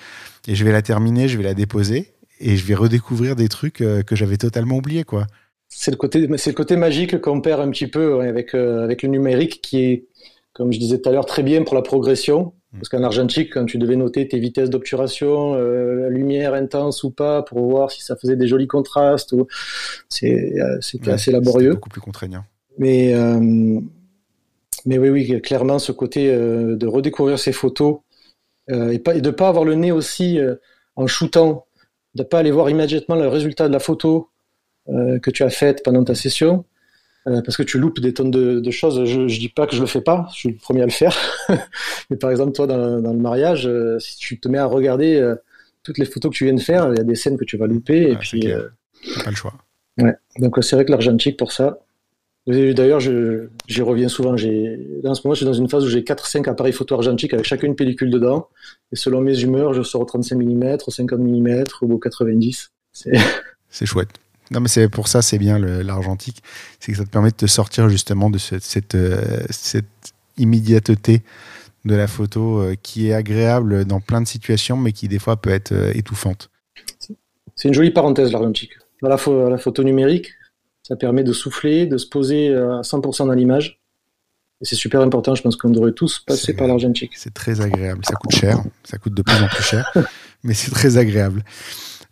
Et 0.49 0.55
je 0.55 0.65
vais 0.65 0.73
la 0.73 0.83
terminer, 0.83 1.29
je 1.29 1.37
vais 1.37 1.45
la 1.45 1.55
déposer 1.55 2.15
et 2.41 2.57
je 2.57 2.65
vais 2.65 2.75
redécouvrir 2.75 3.37
des 3.37 3.49
trucs 3.49 3.83
euh, 3.83 4.03
que 4.03 4.17
j'avais 4.17 4.39
totalement 4.39 4.77
oubliés, 4.77 5.05
quoi. 5.05 5.27
C'est 5.69 5.91
le 5.93 5.97
côté, 5.97 6.27
c'est 6.37 6.51
le 6.51 6.57
côté 6.57 6.77
magique 6.77 7.21
qu'on 7.21 7.41
perd 7.41 7.61
un 7.61 7.71
petit 7.71 7.87
peu 7.87 8.21
avec 8.23 8.55
euh, 8.55 8.83
avec 8.83 9.03
le 9.03 9.09
numérique, 9.09 9.61
qui 9.63 9.83
est, 9.85 10.09
comme 10.53 10.73
je 10.73 10.81
disais 10.81 11.01
tout 11.01 11.09
à 11.09 11.13
l'heure, 11.13 11.27
très 11.27 11.45
bien 11.45 11.63
pour 11.63 11.77
la 11.77 11.83
progression. 11.83 12.55
Parce 12.73 12.89
qu'en 12.89 13.03
argentique, 13.03 13.53
quand 13.53 13.67
tu 13.67 13.79
devais 13.79 13.97
noter 13.97 14.29
tes 14.29 14.39
vitesses 14.39 14.71
d'obturation, 14.71 15.55
euh, 15.55 16.03
la 16.03 16.09
lumière 16.09 16.55
intense 16.55 17.03
ou 17.03 17.11
pas, 17.11 17.43
pour 17.43 17.69
voir 17.69 17.91
si 17.91 18.03
ça 18.03 18.15
faisait 18.17 18.37
des 18.37 18.47
jolis 18.47 18.69
contrastes, 18.69 19.33
ou... 19.33 19.49
c'est 20.09 20.55
c'était 20.81 21.11
assez 21.11 21.33
laborieux. 21.33 21.75
Beaucoup 21.75 21.89
plus 21.89 22.01
contraignant. 22.01 22.45
Mais 22.79 23.13
mais 24.87 24.99
oui, 24.99 25.11
oui, 25.11 25.43
clairement, 25.43 25.79
ce 25.79 25.93
côté 25.93 26.29
de 26.33 26.87
redécouvrir 26.87 27.39
ces 27.39 27.53
photos 27.53 27.99
et, 28.69 28.99
pas, 29.01 29.15
et 29.17 29.21
de 29.21 29.31
pas 29.31 29.49
avoir 29.49 29.65
le 29.65 29.75
nez 29.75 29.91
aussi 29.91 30.39
en 30.95 31.07
shootant 31.09 31.67
de 32.15 32.23
pas 32.23 32.39
aller 32.39 32.51
voir 32.51 32.71
immédiatement 32.71 33.17
le 33.17 33.29
résultat 33.29 33.69
de 33.69 33.73
la 33.73 33.79
photo 33.79 34.31
euh, 34.89 35.19
que 35.19 35.31
tu 35.31 35.43
as 35.43 35.51
faite 35.51 35.83
pendant 35.85 36.05
ta 36.05 36.15
session, 36.15 36.65
euh, 37.27 37.43
parce 37.43 37.57
que 37.57 37.63
tu 37.63 37.79
loupes 37.79 38.01
des 38.01 38.15
tonnes 38.15 38.31
de, 38.31 38.61
de 38.61 38.71
choses. 38.71 39.05
Je, 39.05 39.29
je 39.29 39.39
dis 39.39 39.49
pas 39.49 39.67
que 39.67 39.77
je 39.77 39.81
le 39.81 39.87
fais 39.87 40.01
pas, 40.01 40.27
je 40.33 40.39
suis 40.39 40.49
le 40.51 40.57
premier 40.57 40.83
à 40.83 40.87
le 40.87 40.91
faire. 40.91 41.17
Mais 42.11 42.17
par 42.17 42.31
exemple, 42.31 42.53
toi, 42.53 42.67
dans, 42.67 43.01
dans 43.01 43.13
le 43.13 43.19
mariage, 43.19 43.67
euh, 43.67 43.99
si 43.99 44.17
tu 44.17 44.41
te 44.41 44.49
mets 44.49 44.59
à 44.59 44.67
regarder 44.67 45.17
euh, 45.17 45.35
toutes 45.83 45.99
les 45.99 46.07
photos 46.07 46.31
que 46.31 46.37
tu 46.37 46.45
viens 46.45 46.55
de 46.55 46.61
faire, 46.61 46.91
il 46.93 46.97
y 46.97 47.01
a 47.01 47.05
des 47.05 47.15
scènes 47.15 47.37
que 47.37 47.45
tu 47.45 47.57
vas 47.57 47.67
louper. 47.67 48.11
et 48.11 48.17
puis, 48.17 48.49
pas 49.25 49.31
le 49.31 49.37
choix. 49.37 49.55
Ouais, 49.99 50.15
donc 50.39 50.57
c'est 50.63 50.77
vrai 50.77 50.85
que 50.85 50.91
l'argentique 50.91 51.37
pour 51.37 51.53
ça. 51.53 51.79
D'ailleurs, 52.47 53.01
j'y 53.01 53.83
reviens 53.83 54.09
souvent. 54.09 54.33
En 54.33 54.37
ce 54.37 54.47
moment, 54.47 55.35
je 55.35 55.35
suis 55.35 55.47
dans 55.47 55.53
une 55.53 55.69
phase 55.69 55.85
où 55.85 55.89
j'ai 55.89 56.01
4-5 56.01 56.49
appareils 56.49 56.73
photo 56.73 56.95
argentiques 56.95 57.35
avec 57.35 57.45
chacune 57.47 57.71
une 57.71 57.77
pellicule 57.77 58.11
dedans. 58.11 58.49
Et 58.93 58.97
selon 58.97 59.21
mes 59.21 59.41
humeurs, 59.41 59.75
je 59.75 59.83
sors 59.83 60.01
au 60.01 60.05
35 60.05 60.37
mm, 60.37 60.79
50 60.89 61.19
mm 61.19 61.65
ou 61.83 61.93
au 61.93 61.99
90. 61.99 62.73
C'est 62.93 63.87
chouette. 63.87 64.20
Non, 64.51 64.61
mais 64.61 64.69
c'est 64.69 64.89
pour 64.89 65.09
ça, 65.09 65.23
c'est 65.23 65.39
bien 65.39 65.59
l'argentique. 65.59 66.43
C'est 66.81 66.93
que 66.93 66.99
ça 66.99 67.05
te 67.05 67.11
permet 67.11 67.31
de 67.31 67.37
te 67.37 67.47
sortir 67.47 67.89
justement 67.89 68.31
de 68.31 68.39
cette, 68.39 68.95
euh, 68.95 69.45
cette, 69.51 69.87
immédiateté 70.37 71.23
de 71.85 71.95
la 71.95 72.07
photo 72.07 72.61
euh, 72.61 72.75
qui 72.83 73.09
est 73.09 73.13
agréable 73.13 73.85
dans 73.85 74.01
plein 74.01 74.21
de 74.21 74.27
situations, 74.27 74.77
mais 74.77 74.93
qui 74.93 75.07
des 75.07 75.19
fois 75.19 75.37
peut 75.37 75.51
être 75.51 75.73
euh, 75.73 75.93
étouffante. 75.95 76.51
C'est 77.55 77.69
une 77.69 77.75
jolie 77.75 77.91
parenthèse, 77.91 78.33
l'argentique. 78.33 78.73
La, 79.03 79.09
la, 79.11 79.59
photo 79.59 79.83
numérique, 79.83 80.33
ça 80.83 80.97
permet 80.97 81.25
de 81.25 81.33
souffler, 81.33 81.87
de 81.87 81.99
se 81.99 82.07
poser 82.07 82.55
à 82.55 82.81
100% 82.81 83.27
dans 83.27 83.33
l'image. 83.33 83.81
Et 84.63 84.65
c'est 84.65 84.77
super 84.77 85.01
important, 85.01 85.35
je 85.35 85.43
pense 85.43 85.57
qu'on 85.57 85.71
devrait 85.71 85.93
tous 85.93 86.21
passer 86.21 86.55
par 86.55 86.67
l'argentique. 86.67 87.13
C'est 87.17 87.33
très 87.33 87.61
agréable. 87.61 88.05
Ça 88.05 88.15
coûte 88.15 88.35
cher, 88.35 88.63
ça 88.85 88.99
coûte 88.99 89.15
de 89.15 89.23
plus 89.23 89.43
en 89.43 89.49
plus 89.49 89.63
cher, 89.63 89.91
mais 90.43 90.55
c'est 90.55 90.71
très 90.71 90.97
agréable. 90.99 91.43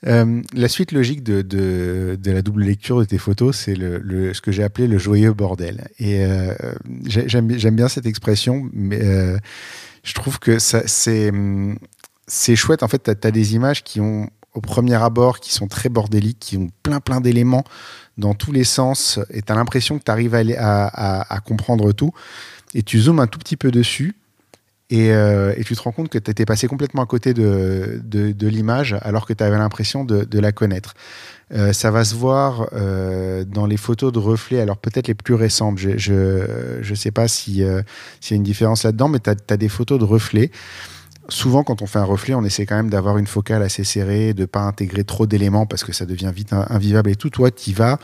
Euh, 0.06 0.42
la 0.54 0.68
suite 0.68 0.92
logique 0.92 1.22
de, 1.22 2.18
la 2.24 2.42
double 2.42 2.62
lecture 2.62 3.00
de 3.00 3.04
tes 3.04 3.18
photos, 3.18 3.56
c'est 3.56 3.74
ce 3.74 4.40
que 4.40 4.52
j'ai 4.52 4.62
appelé 4.62 4.86
le 4.86 4.98
joyeux 4.98 5.32
bordel. 5.32 5.88
Et 5.98 6.24
euh, 6.24 6.54
j'aime 7.06 7.76
bien 7.76 7.88
cette 7.88 8.06
expression, 8.06 8.68
mais 8.72 9.00
euh, 9.02 9.38
je 10.02 10.14
trouve 10.14 10.38
que 10.38 10.58
c'est 10.58 12.56
chouette. 12.56 12.82
En 12.82 12.88
fait, 12.88 13.02
tu 13.20 13.26
as, 13.26 13.30
des 13.30 13.54
images 13.54 13.82
qui 13.82 14.00
ont, 14.00 14.30
au 14.54 14.60
premier 14.60 14.94
abord, 14.94 15.40
qui 15.40 15.52
sont 15.52 15.66
très 15.66 15.88
bordéliques, 15.88 16.38
qui 16.38 16.56
ont 16.56 16.70
plein 16.82 17.00
plein 17.00 17.20
d'éléments 17.20 17.64
dans 18.16 18.34
tous 18.34 18.52
les 18.52 18.64
sens, 18.64 19.18
et 19.30 19.42
tu 19.42 19.52
as 19.52 19.56
l'impression 19.56 19.98
que 19.98 20.04
tu 20.04 20.10
arrives 20.10 20.34
à, 20.34 20.42
à, 20.58 21.34
à 21.34 21.40
comprendre 21.40 21.92
tout. 21.92 22.12
Et 22.74 22.82
tu 22.82 23.00
zoomes 23.00 23.20
un 23.20 23.26
tout 23.26 23.38
petit 23.38 23.56
peu 23.56 23.70
dessus, 23.70 24.14
euh, 24.92 25.52
et, 25.56 25.64
tu 25.64 25.76
te 25.76 25.82
rends 25.82 25.92
compte 25.92 26.08
que 26.08 26.18
tu 26.18 26.30
étais 26.30 26.46
passé 26.46 26.66
complètement 26.66 27.02
à 27.02 27.06
côté 27.06 27.34
de, 27.34 28.00
de, 28.02 28.46
l'image 28.48 28.96
alors 29.02 29.26
que 29.26 29.34
tu 29.34 29.44
avais 29.44 29.58
l'impression 29.58 30.04
de, 30.04 30.24
de, 30.24 30.38
la 30.38 30.52
connaître. 30.52 30.94
Euh, 31.52 31.72
ça 31.72 31.90
va 31.90 32.04
se 32.04 32.14
voir 32.14 32.68
euh, 32.72 33.44
dans 33.44 33.66
les 33.66 33.76
photos 33.76 34.12
de 34.12 34.18
reflets, 34.18 34.60
alors 34.60 34.78
peut-être 34.78 35.08
les 35.08 35.14
plus 35.14 35.34
récentes. 35.34 35.78
Je 35.78 35.90
ne 35.90 35.98
je, 35.98 36.78
je 36.80 36.94
sais 36.94 37.10
pas 37.10 37.28
s'il 37.28 37.56
y 37.56 37.64
a 37.64 37.82
une 38.30 38.42
différence 38.42 38.84
là-dedans, 38.84 39.08
mais 39.08 39.18
tu 39.20 39.30
as, 39.30 39.56
des 39.56 39.68
photos 39.68 39.98
de 39.98 40.04
reflets. 40.04 40.50
Souvent, 41.28 41.64
quand 41.64 41.82
on 41.82 41.86
fait 41.86 41.98
un 41.98 42.04
reflet, 42.04 42.32
on 42.32 42.44
essaie 42.44 42.64
quand 42.64 42.76
même 42.76 42.88
d'avoir 42.88 43.18
une 43.18 43.26
focale 43.26 43.62
assez 43.62 43.84
serrée, 43.84 44.32
de 44.32 44.46
pas 44.46 44.60
intégrer 44.60 45.04
trop 45.04 45.26
d'éléments 45.26 45.66
parce 45.66 45.84
que 45.84 45.92
ça 45.92 46.06
devient 46.06 46.32
vite 46.34 46.54
invivable 46.54 47.10
et 47.10 47.16
tout. 47.16 47.28
Toi, 47.28 47.50
tu 47.50 47.72
vas 47.72 47.98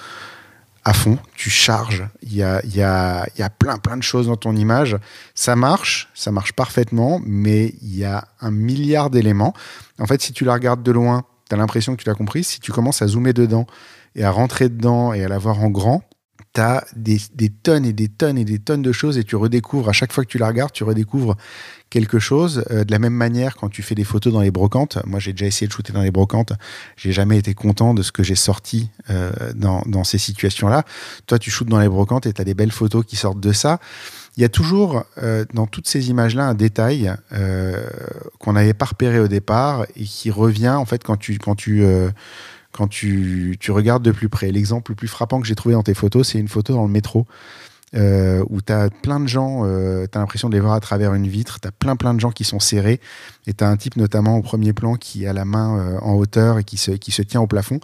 à 0.85 0.93
fond, 0.93 1.19
tu 1.35 1.49
charges, 1.49 2.07
il 2.23 2.35
y 2.35 2.43
a, 2.43 2.65
y, 2.67 2.83
a, 2.83 3.27
y 3.39 3.43
a 3.43 3.49
plein 3.49 3.79
plein 3.79 3.97
de 3.97 4.03
choses 4.03 4.27
dans 4.27 4.37
ton 4.37 4.55
image. 4.55 4.99
Ça 5.35 5.57
marche, 5.57 6.11
ça 6.15 6.31
marche 6.31 6.53
parfaitement, 6.53 7.21
mais 7.25 7.75
il 7.81 7.97
y 7.97 8.05
a 8.05 8.29
un 8.41 8.51
milliard 8.51 9.09
d'éléments. 9.09 9.55
En 9.99 10.07
fait, 10.07 10.21
si 10.21 10.33
tu 10.33 10.45
la 10.45 10.53
regardes 10.53 10.83
de 10.83 10.93
loin, 10.93 11.25
tu 11.49 11.55
as 11.55 11.59
l'impression 11.59 11.97
que 11.97 12.03
tu 12.03 12.09
l'as 12.09 12.15
compris. 12.15 12.45
Si 12.45 12.61
tu 12.61 12.71
commences 12.71 13.01
à 13.01 13.07
zoomer 13.07 13.33
dedans 13.33 13.67
et 14.15 14.25
à 14.25 14.31
rentrer 14.31 14.69
dedans 14.69 15.15
et 15.15 15.25
à 15.25 15.29
la 15.29 15.39
voir 15.39 15.61
en 15.61 15.71
grand, 15.71 16.03
tu 16.55 16.61
as 16.61 16.85
des, 16.95 17.21
des, 17.35 17.51
tonnes 17.51 17.85
et 17.85 17.93
des 17.93 18.09
tonnes 18.09 18.39
et 18.39 18.45
des 18.45 18.59
tonnes 18.59 18.83
de 18.83 18.93
choses 18.93 19.19
et 19.19 19.25
tu 19.25 19.37
redécouvres, 19.37 19.89
à 19.89 19.93
chaque 19.93 20.13
fois 20.13 20.25
que 20.25 20.29
tu 20.29 20.39
la 20.39 20.47
regardes, 20.47 20.73
tu 20.73 20.85
redécouvres 20.85 21.37
quelque 21.91 22.19
chose. 22.19 22.65
Euh, 22.71 22.85
de 22.85 22.93
la 22.93 22.99
même 22.99 23.13
manière, 23.13 23.57
quand 23.57 23.69
tu 23.69 23.83
fais 23.83 23.95
des 23.95 24.05
photos 24.05 24.33
dans 24.33 24.41
les 24.41 24.51
brocantes, 24.51 24.99
moi 25.05 25.19
j'ai 25.19 25.33
déjà 25.33 25.47
essayé 25.47 25.67
de 25.67 25.73
shooter 25.73 25.93
dans 25.93 26.03
les 26.03 26.11
brocantes, 26.11 26.53
j'ai 26.97 27.13
jamais 27.13 27.39
été 27.39 27.55
content 27.55 27.93
de 27.93 28.03
ce 28.03 28.13
que 28.13 28.23
j'ai 28.23 28.37
sorti 28.37 28.91
euh, 29.11 29.33
dans, 29.55 29.83
dans, 29.87 30.05
ces 30.05 30.19
situations-là. 30.19 30.85
Toi, 31.27 31.39
tu 31.39 31.51
shootes 31.51 31.69
dans 31.69 31.81
les 31.81 31.89
brocantes 31.89 32.27
et 32.27 32.33
tu 32.33 32.41
as 32.41 32.45
des 32.45 32.55
belles 32.55 32.73
photos 32.73 33.05
qui 33.05 33.17
sortent 33.17 33.41
de 33.41 33.53
ça. 33.53 33.81
Il 34.37 34.43
y 34.43 34.45
a 34.45 34.49
toujours 34.49 35.05
euh, 35.23 35.45
dans 35.55 35.67
toutes 35.67 35.87
ces 35.87 36.11
images-là 36.11 36.47
un 36.47 36.55
détail 36.55 37.15
euh, 37.33 37.87
qu'on 38.41 38.55
n'avait 38.55 38.75
pas 38.75 38.87
repéré 38.87 39.21
au 39.21 39.29
départ 39.29 39.87
et 39.95 40.05
qui 40.05 40.31
revient 40.31 40.71
en 40.71 40.85
fait 40.85 41.05
quand 41.05 41.17
tu, 41.17 41.39
quand 41.39 41.55
tu 41.55 41.85
quand 42.75 42.89
tu, 42.89 43.57
regardes 43.69 44.03
de 44.03 44.11
plus 44.11 44.29
près. 44.29 44.51
L'exemple 44.51 44.91
le 44.91 44.97
plus 44.97 45.09
frappant 45.09 45.41
que 45.41 45.47
j'ai 45.47 45.55
trouvé 45.55 45.75
dans 45.75 45.83
tes 45.83 45.95
photos, 45.95 46.29
c'est 46.29 46.39
une 46.39 46.49
photo 46.49 46.75
dans 46.75 46.85
le 46.85 46.91
métro. 46.91 47.27
Euh, 47.95 48.45
où 48.51 48.61
tu 48.61 48.73
as 48.73 48.91
plein 48.91 49.21
de 49.21 49.29
gens, 49.29 49.61
euh, 49.65 50.07
tu 50.11 50.19
as 50.19 50.21
l'impression 50.21 50.49
de 50.49 50.55
les 50.55 50.61
voir 50.61 50.73
à 50.73 50.81
travers 50.81 51.15
une 51.15 51.29
vitre, 51.29 51.61
tu 51.61 51.69
as 51.69 51.71
plein 51.71 51.95
plein 51.95 52.13
de 52.13 52.19
gens 52.19 52.33
qui 52.33 52.43
sont 52.43 52.59
serrés, 52.59 53.01
et 53.47 53.55
tu 53.55 53.63
as 53.63 53.69
un 53.69 53.77
type 53.77 53.95
notamment 53.95 54.37
au 54.37 54.43
premier 54.43 54.73
plan 54.73 54.97
qui 54.97 55.29
a 55.29 55.33
la 55.33 55.45
main 55.45 55.79
euh, 55.79 55.99
en 56.01 56.15
hauteur 56.15 56.59
et 56.59 56.65
qui 56.65 56.77
se, 56.77 56.91
qui 56.91 57.13
se 57.13 57.23
tient 57.23 57.41
au 57.41 57.47
plafond. 57.47 57.79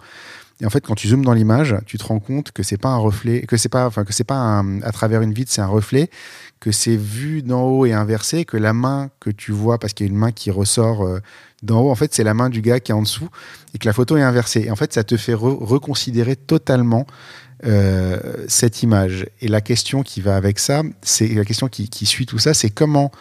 Et 0.59 0.65
en 0.65 0.69
fait, 0.69 0.81
quand 0.81 0.95
tu 0.95 1.07
zoomes 1.07 1.23
dans 1.23 1.31
l'image, 1.31 1.77
tu 1.85 1.97
te 1.97 2.03
rends 2.03 2.19
compte 2.19 2.51
que 2.51 2.61
c'est 2.61 2.77
pas 2.77 2.89
un 2.89 2.97
reflet, 2.97 3.43
que 3.43 3.55
c'est 3.55 3.69
pas, 3.69 3.87
enfin 3.87 4.03
que 4.03 4.11
c'est 4.11 4.25
pas 4.25 4.61
à 4.83 4.91
travers 4.91 5.21
une 5.21 5.31
vitre, 5.31 5.49
c'est 5.49 5.61
un 5.61 5.67
reflet, 5.67 6.09
que 6.59 6.73
c'est 6.73 6.97
vu 6.97 7.41
d'en 7.41 7.63
haut 7.63 7.85
et 7.85 7.93
inversé, 7.93 8.43
que 8.43 8.57
la 8.57 8.73
main 8.73 9.09
que 9.21 9.29
tu 9.29 9.53
vois, 9.53 9.79
parce 9.79 9.93
qu'il 9.93 10.07
y 10.07 10.09
a 10.09 10.11
une 10.11 10.19
main 10.19 10.33
qui 10.33 10.51
ressort 10.51 11.07
d'en 11.61 11.81
haut, 11.81 11.91
en 11.91 11.95
fait, 11.95 12.13
c'est 12.13 12.23
la 12.23 12.33
main 12.33 12.49
du 12.49 12.61
gars 12.61 12.79
qui 12.79 12.91
est 12.91 12.95
en 12.95 13.01
dessous, 13.01 13.29
et 13.73 13.77
que 13.77 13.85
la 13.85 13.93
photo 13.93 14.17
est 14.17 14.21
inversée. 14.21 14.63
Et 14.65 14.71
en 14.71 14.75
fait, 14.75 14.93
ça 14.93 15.03
te 15.03 15.17
fait 15.17 15.33
reconsidérer 15.33 16.35
totalement 16.35 17.05
euh, 17.63 18.19
cette 18.47 18.81
image. 18.81 19.27
Et 19.39 19.47
la 19.47 19.61
question 19.61 20.01
qui 20.01 20.19
va 20.21 20.35
avec 20.35 20.57
ça, 20.57 20.81
c'est 21.03 21.27
la 21.27 21.45
question 21.45 21.67
qui, 21.67 22.05
suit 22.07 22.25
tout 22.25 22.39
ça, 22.39 22.55
c'est 22.55 22.71
comment 22.71 23.11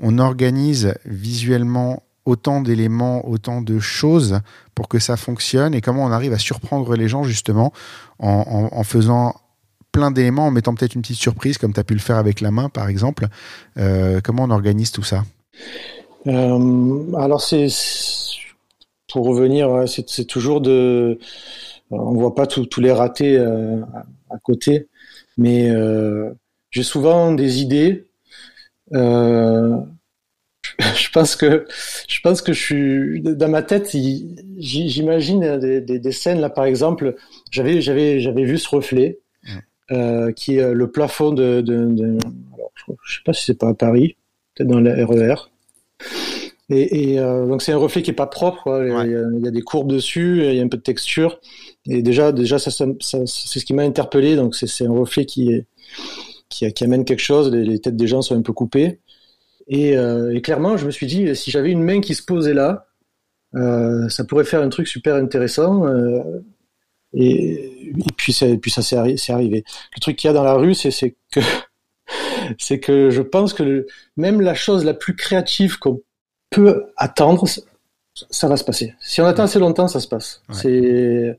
on 0.00 0.18
organise 0.18 0.94
visuellement 1.04 2.02
autant 2.24 2.62
d'éléments, 2.62 3.28
autant 3.28 3.62
de 3.62 3.78
choses 3.78 4.40
pour 4.74 4.88
que 4.88 4.98
ça 4.98 5.16
fonctionne 5.16 5.74
et 5.74 5.80
comment 5.80 6.04
on 6.04 6.10
arrive 6.10 6.32
à 6.32 6.38
surprendre 6.38 6.96
les 6.96 7.08
gens 7.08 7.22
justement 7.22 7.72
en, 8.18 8.82
faisant 8.82 9.34
plein 9.92 10.10
d'éléments, 10.10 10.48
en 10.48 10.50
mettant 10.50 10.74
peut-être 10.74 10.94
une 10.94 11.02
petite 11.02 11.18
surprise 11.18 11.56
comme 11.56 11.72
tu 11.72 11.80
as 11.80 11.84
pu 11.84 11.94
le 11.94 12.00
faire 12.00 12.16
avec 12.16 12.40
la 12.40 12.50
main 12.50 12.68
par 12.68 12.88
exemple. 12.88 13.28
Euh, 13.78 14.20
comment 14.22 14.44
on 14.44 14.50
organise 14.50 14.90
tout 14.90 15.04
ça? 15.04 15.24
Alors 16.26 17.40
c'est 17.40 17.68
pour 19.08 19.26
revenir, 19.26 19.88
c'est 19.88 20.26
toujours 20.26 20.60
de 20.60 21.18
on 21.90 22.14
voit 22.14 22.34
pas 22.34 22.46
tous 22.46 22.80
les 22.80 22.92
ratés 22.92 23.36
euh, 23.36 23.80
à, 24.30 24.38
côté, 24.38 24.88
mais 25.36 25.70
euh, 25.70 26.30
j'ai 26.70 26.82
souvent 26.82 27.32
des 27.32 27.60
idées. 27.60 28.06
Euh, 28.92 29.76
je 30.94 31.10
pense 31.10 31.36
que 31.36 31.66
je 32.08 32.20
pense 32.20 32.42
que 32.42 32.52
je 32.52 32.60
suis 32.60 33.20
dans 33.22 33.48
ma 33.48 33.62
tête. 33.62 33.96
J'imagine 34.58 35.58
des, 35.58 36.12
scènes 36.12 36.40
là, 36.40 36.50
par 36.50 36.64
exemple. 36.64 37.16
J'avais 37.50 37.80
j'avais 37.80 38.20
j'avais 38.20 38.44
vu 38.44 38.58
ce 38.58 38.68
reflet 38.68 39.18
qui 40.36 40.56
est 40.56 40.72
le 40.72 40.90
plafond 40.90 41.32
de. 41.32 41.60
de, 41.60 42.18
alors, 42.54 42.70
je, 43.04 43.16
sais 43.16 43.22
pas 43.24 43.32
si 43.32 43.44
c'est 43.46 43.58
pas 43.58 43.70
à 43.70 43.74
Paris, 43.74 44.16
peut-être 44.54 44.68
dans 44.68 44.80
le 44.80 45.04
RER. 45.04 45.49
Et, 46.72 47.18
euh, 47.18 47.46
donc 47.46 47.62
c'est 47.62 47.72
un 47.72 47.78
reflet 47.78 48.02
qui 48.02 48.10
est 48.10 48.14
pas 48.14 48.26
propre. 48.26 48.84
Il, 48.86 49.42
y 49.42 49.48
a, 49.48 49.50
des 49.50 49.62
courbes 49.62 49.90
dessus, 49.90 50.44
il 50.44 50.54
y 50.54 50.60
a 50.60 50.62
un 50.62 50.68
peu 50.68 50.76
de 50.76 50.82
texture. 50.82 51.40
Et 51.86 52.00
déjà, 52.02 52.30
déjà 52.30 52.58
ça, 52.58 52.70
ça, 52.70 52.86
c'est 53.00 53.58
ce 53.58 53.64
qui 53.64 53.74
m'a 53.74 53.82
interpellé. 53.82 54.36
Donc 54.36 54.54
c'est 54.54 54.86
un 54.86 54.92
reflet 54.92 55.24
qui, 55.24 55.52
est, 55.52 55.66
qui, 56.48 56.72
qui, 56.72 56.84
amène 56.84 57.04
quelque 57.04 57.22
chose. 57.22 57.50
Les, 57.52 57.80
têtes 57.80 57.96
des 57.96 58.06
gens 58.06 58.22
sont 58.22 58.36
un 58.36 58.42
peu 58.42 58.52
coupées. 58.52 59.00
Et, 59.66 59.96
euh, 59.96 60.34
et, 60.34 60.42
clairement, 60.42 60.76
je 60.76 60.86
me 60.86 60.90
suis 60.90 61.06
dit, 61.06 61.34
si 61.34 61.50
j'avais 61.50 61.70
une 61.70 61.82
main 61.82 62.00
qui 62.00 62.14
se 62.14 62.22
posait 62.22 62.54
là, 62.54 62.86
euh, 63.56 64.08
ça 64.08 64.24
pourrait 64.24 64.44
faire 64.44 64.62
un 64.62 64.68
truc 64.68 64.86
super 64.86 65.16
intéressant. 65.16 65.86
Et, 67.12 67.92
et, 67.98 68.12
puis, 68.16 68.36
et 68.42 68.58
puis 68.58 68.70
ça 68.70 68.82
s'est 68.82 68.96
arrivé. 69.32 69.64
Le 69.96 70.00
truc 70.00 70.16
qu'il 70.16 70.28
y 70.28 70.30
a 70.30 70.34
dans 70.34 70.44
la 70.44 70.54
rue, 70.54 70.74
c'est 70.74 71.16
que 71.32 71.40
c'est 72.58 72.80
que 72.80 73.10
je 73.10 73.22
pense 73.22 73.54
que 73.54 73.62
le, 73.62 73.86
même 74.16 74.40
la 74.40 74.54
chose 74.54 74.84
la 74.84 74.94
plus 74.94 75.14
créative 75.16 75.78
qu'on 75.78 76.00
peut 76.50 76.84
attendre, 76.96 77.46
ça 78.30 78.48
va 78.48 78.56
se 78.56 78.64
passer. 78.64 78.94
Si 79.00 79.20
on 79.20 79.26
attend 79.26 79.44
assez 79.44 79.58
longtemps, 79.58 79.88
ça 79.88 80.00
se 80.00 80.08
passe. 80.08 80.42
C'est 80.52 81.36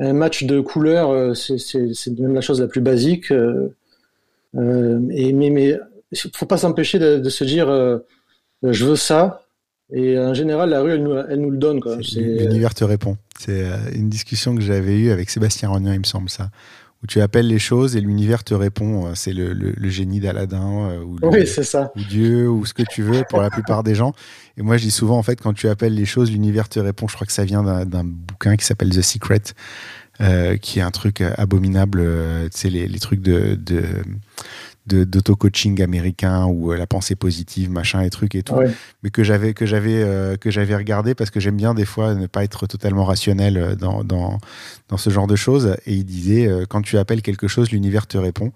un 0.00 0.12
match 0.12 0.44
de 0.44 0.60
couleurs, 0.60 1.10
euh, 1.10 1.34
c'est 1.34 2.18
même 2.18 2.34
la 2.34 2.40
chose 2.40 2.60
la 2.60 2.66
plus 2.66 2.80
basique. 2.80 3.30
Euh, 3.30 3.74
euh, 4.56 5.00
et, 5.10 5.32
mais, 5.32 5.50
mais 5.50 5.78
faut 6.34 6.46
pas 6.46 6.58
s'empêcher 6.58 6.98
de, 6.98 7.28
se 7.28 7.44
dire 7.44 7.66
je 8.62 8.84
veux 8.84 8.96
ça. 8.96 9.40
Et 9.92 10.18
en 10.18 10.32
général, 10.32 10.70
la 10.70 10.80
rue, 10.80 10.92
elle 10.92 11.02
nous, 11.02 11.14
elle 11.14 11.40
nous 11.40 11.50
le 11.50 11.58
donne. 11.58 11.80
L'univers 12.16 12.74
te 12.74 12.84
répond. 12.84 13.16
C'est 13.38 13.64
une 13.94 14.08
discussion 14.08 14.54
que 14.54 14.62
j'avais 14.62 14.94
eue 14.94 15.10
avec 15.10 15.28
Sébastien 15.28 15.68
Rognan, 15.68 15.92
il 15.92 16.00
me 16.00 16.04
semble 16.04 16.30
ça 16.30 16.50
où 17.04 17.06
tu 17.06 17.20
appelles 17.20 17.46
les 17.46 17.58
choses 17.58 17.96
et 17.96 18.00
l'univers 18.00 18.42
te 18.44 18.54
répond. 18.54 19.06
Euh, 19.06 19.12
c'est 19.14 19.34
le, 19.34 19.74
génie 19.90 20.20
d'Aladin 20.20 20.88
euh, 20.88 21.02
ou, 21.02 21.18
ou 21.22 22.00
Dieu 22.08 22.48
ou 22.48 22.64
ce 22.64 22.72
que 22.72 22.82
tu 22.82 23.02
veux 23.02 23.24
pour 23.28 23.42
la 23.42 23.50
plupart 23.50 23.82
des 23.82 23.94
gens. 23.94 24.14
Et 24.56 24.62
moi, 24.62 24.78
je 24.78 24.84
dis 24.84 24.90
souvent, 24.90 25.18
en 25.18 25.22
fait, 25.22 25.38
quand 25.38 25.52
tu 25.52 25.68
appelles 25.68 25.94
les 25.94 26.06
choses, 26.06 26.32
l'univers 26.32 26.68
te 26.70 26.80
répond. 26.80 27.06
Je 27.06 27.14
crois 27.14 27.26
que 27.26 27.32
ça 27.32 27.44
vient 27.44 27.62
d'un 27.84 28.04
bouquin 28.04 28.56
qui 28.56 28.64
s'appelle 28.64 28.88
The 28.88 29.02
Secret, 29.02 29.42
euh, 30.22 30.56
qui 30.56 30.78
est 30.78 30.82
un 30.82 30.90
truc 30.90 31.20
abominable. 31.20 32.02
tu 32.50 32.58
sais, 32.58 32.70
les, 32.70 32.98
trucs 32.98 33.20
de, 33.20 33.58
d'auto-coaching 34.86 35.82
américain 35.82 36.44
ou 36.46 36.72
la 36.72 36.86
pensée 36.86 37.16
positive, 37.16 37.70
machin 37.70 38.02
et 38.02 38.10
trucs 38.10 38.34
et 38.34 38.42
tout, 38.42 38.56
mais 39.02 39.10
que 39.10 39.24
j'avais 39.24 39.54
que 39.54 39.66
j'avais 39.66 40.36
que 40.38 40.50
j'avais 40.50 40.76
regardé 40.76 41.14
parce 41.14 41.30
que 41.30 41.40
j'aime 41.40 41.56
bien 41.56 41.74
des 41.74 41.86
fois 41.86 42.14
ne 42.14 42.26
pas 42.26 42.44
être 42.44 42.66
totalement 42.66 43.04
rationnel 43.04 43.76
dans, 43.78 44.04
dans, 44.04 44.38
dans 44.88 44.96
ce 44.96 45.10
genre 45.10 45.26
de 45.26 45.36
choses. 45.36 45.76
Et 45.86 45.94
il 45.94 46.04
disait 46.04 46.48
quand 46.68 46.82
tu 46.82 46.98
appelles 46.98 47.22
quelque 47.22 47.48
chose, 47.48 47.70
l'univers 47.70 48.06
te 48.06 48.18
répond. 48.18 48.52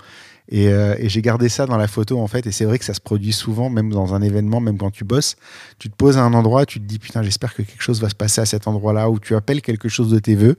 Et, 0.51 0.67
et 0.67 1.09
j'ai 1.09 1.23
gardé 1.23 1.49
ça 1.49 1.67
dans 1.67 1.77
la 1.77 1.89
photo 1.89 2.21
en 2.21 2.27
fait. 2.27 2.47
Et 2.47 2.53
c'est 2.53 2.65
vrai 2.65 2.79
que 2.79 2.85
ça 2.85 2.95
se 2.95 3.01
produit 3.01 3.33
souvent, 3.33 3.71
même 3.71 3.91
dans 3.91 4.15
un 4.15 4.23
événement, 4.23 4.61
même 4.61 4.79
quand 4.79 4.91
tu 4.91 5.05
bosses. 5.05 5.37
Tu 5.79 5.91
te 5.91 5.97
poses 5.97 6.19
à 6.19 6.23
un 6.23 6.35
endroit, 6.35 6.67
tu 6.67 6.81
te 6.81 6.85
dis 6.87 6.99
putain, 6.99 7.23
j'espère 7.23 7.55
que 7.55 7.63
quelque 7.63 7.83
chose 7.83 8.01
va 8.01 8.09
se 8.09 8.15
passer 8.15 8.41
à 8.41 8.47
cet 8.47 8.67
endroit-là, 8.67 9.09
ou 9.11 9.19
tu 9.19 9.35
appelles 9.35 9.63
quelque 9.63 9.89
chose 9.89 10.11
de 10.11 10.19
tes 10.19 10.35
voeux, 10.35 10.57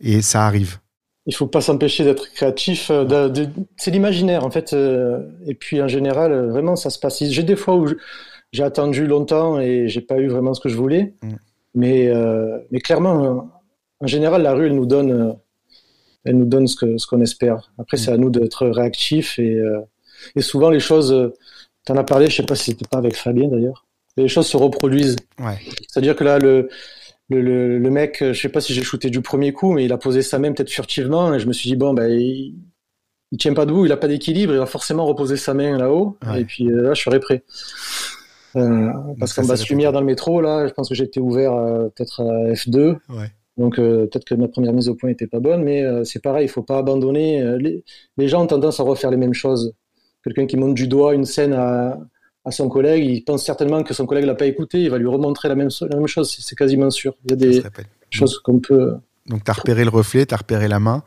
et 0.00 0.20
ça 0.22 0.46
arrive 0.46 0.78
il 1.26 1.34
faut 1.34 1.46
pas 1.46 1.60
s'empêcher 1.60 2.04
d'être 2.04 2.32
créatif. 2.32 2.90
Euh, 2.90 3.28
c'est 3.76 3.90
l'imaginaire 3.90 4.44
en 4.44 4.50
fait. 4.50 4.72
Euh, 4.72 5.20
et 5.46 5.54
puis 5.54 5.82
en 5.82 5.88
général, 5.88 6.32
euh, 6.32 6.48
vraiment, 6.48 6.76
ça 6.76 6.90
se 6.90 6.98
passe. 6.98 7.22
J'ai 7.22 7.42
des 7.42 7.56
fois 7.56 7.74
où 7.74 7.88
j'ai 8.52 8.62
attendu 8.62 9.06
longtemps 9.06 9.58
et 9.58 9.88
j'ai 9.88 10.00
pas 10.00 10.18
eu 10.18 10.28
vraiment 10.28 10.54
ce 10.54 10.60
que 10.60 10.68
je 10.68 10.76
voulais. 10.76 11.14
Mm. 11.22 11.34
Mais, 11.74 12.10
mais 12.70 12.80
clairement, 12.80 13.50
en 14.00 14.06
général, 14.06 14.40
la 14.40 14.54
rue, 14.54 14.64
elle 14.64 14.74
nous 14.74 14.86
donne, 14.86 15.36
elle 16.24 16.38
nous 16.38 16.46
donne 16.46 16.66
ce 16.66 17.06
qu'on 17.06 17.20
espère. 17.20 17.70
Après, 17.76 17.98
c'est 17.98 18.10
mm. 18.10 18.14
à 18.14 18.16
nous 18.16 18.30
d'être 18.30 18.66
réactifs 18.66 19.38
et, 19.38 19.60
et 20.36 20.40
souvent 20.40 20.70
les 20.70 20.80
choses. 20.80 21.32
Tu 21.84 21.92
en 21.92 21.96
as 21.96 22.04
parlé, 22.04 22.30
je 22.30 22.36
sais 22.36 22.44
pas 22.44 22.54
si 22.54 22.70
c'était 22.70 22.88
pas 22.88 22.96
avec 22.96 23.14
Fabien 23.14 23.48
d'ailleurs. 23.48 23.84
Les 24.16 24.26
choses 24.26 24.46
se 24.46 24.56
reproduisent. 24.56 25.16
Ouais. 25.38 25.58
C'est-à-dire 25.86 26.16
que 26.16 26.24
là, 26.24 26.38
le 26.38 26.70
le, 27.28 27.78
le, 27.78 27.90
mec, 27.90 28.18
je 28.20 28.32
sais 28.32 28.48
pas 28.48 28.60
si 28.60 28.72
j'ai 28.72 28.82
shooté 28.82 29.10
du 29.10 29.20
premier 29.20 29.52
coup, 29.52 29.72
mais 29.72 29.84
il 29.84 29.92
a 29.92 29.98
posé 29.98 30.22
sa 30.22 30.38
main 30.38 30.52
peut-être 30.52 30.70
furtivement, 30.70 31.34
et 31.34 31.40
je 31.40 31.46
me 31.46 31.52
suis 31.52 31.68
dit 31.68 31.76
bon 31.76 31.92
ben 31.92 32.08
il, 32.08 32.54
il 33.32 33.38
tient 33.38 33.54
pas 33.54 33.66
debout, 33.66 33.84
il 33.84 33.92
a 33.92 33.96
pas 33.96 34.08
d'équilibre, 34.08 34.52
il 34.52 34.58
va 34.58 34.66
forcément 34.66 35.04
reposer 35.04 35.36
sa 35.36 35.54
main 35.54 35.76
là-haut, 35.76 36.16
et 36.36 36.44
puis 36.44 36.70
euh, 36.70 36.82
là 36.82 36.94
je 36.94 37.02
serai 37.02 37.20
prêt. 37.20 37.42
Euh, 38.54 38.90
parce 39.18 39.34
qu'en 39.34 39.44
basse 39.44 39.68
lumière 39.68 39.92
dans 39.92 40.00
le 40.00 40.06
métro, 40.06 40.40
là, 40.40 40.66
je 40.66 40.72
pense 40.72 40.88
que 40.88 40.94
j'étais 40.94 41.20
ouvert 41.20 41.52
peut-être 41.94 42.22
à 42.22 42.52
F2. 42.52 42.96
Ouais. 43.10 43.30
Donc 43.58 43.78
euh, 43.78 44.06
peut-être 44.06 44.24
que 44.24 44.34
ma 44.34 44.48
première 44.48 44.72
mise 44.72 44.88
au 44.88 44.94
point 44.94 45.10
était 45.10 45.26
pas 45.26 45.40
bonne, 45.40 45.62
mais 45.62 45.84
c'est 46.04 46.22
pareil, 46.22 46.46
il 46.46 46.48
faut 46.48 46.62
pas 46.62 46.78
abandonner. 46.78 47.42
Les, 47.58 47.84
les, 48.16 48.28
gens 48.28 48.44
ont 48.44 48.46
tendance 48.46 48.80
à 48.80 48.84
refaire 48.84 49.10
les 49.10 49.16
mêmes 49.16 49.34
choses. 49.34 49.74
Quelqu'un 50.24 50.46
qui 50.46 50.56
monte 50.56 50.74
du 50.74 50.88
doigt 50.88 51.14
une 51.14 51.24
scène 51.24 51.52
à, 51.52 51.98
à 52.46 52.52
son 52.52 52.68
collègue, 52.68 53.04
il 53.04 53.24
pense 53.24 53.44
certainement 53.44 53.82
que 53.82 53.92
son 53.92 54.06
collègue 54.06 54.24
l'a 54.24 54.36
pas 54.36 54.46
écouté, 54.46 54.80
il 54.80 54.88
va 54.88 54.98
lui 54.98 55.08
remontrer 55.08 55.48
la 55.48 55.56
même, 55.56 55.68
la 55.80 55.96
même 55.96 56.06
chose, 56.06 56.34
c'est 56.38 56.56
quasiment 56.56 56.90
sûr. 56.90 57.14
Il 57.24 57.32
y 57.32 57.34
a 57.34 57.36
des 57.36 57.62
choses 58.08 58.38
qu'on 58.38 58.60
peut... 58.60 58.94
Donc 59.26 59.42
tu 59.42 59.50
as 59.50 59.54
repéré 59.54 59.82
le 59.82 59.90
reflet, 59.90 60.24
tu 60.24 60.32
as 60.32 60.36
repéré 60.36 60.68
la 60.68 60.78
main, 60.78 61.02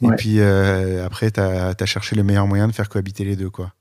et 0.00 0.08
puis 0.16 0.38
euh, 0.38 1.04
après 1.04 1.32
tu 1.32 1.40
as, 1.40 1.86
cherché 1.86 2.14
le 2.14 2.22
meilleur 2.22 2.46
moyen 2.46 2.68
de 2.68 2.72
faire 2.72 2.88
cohabiter 2.88 3.24
les 3.24 3.34
deux. 3.34 3.50
quoi. 3.50 3.72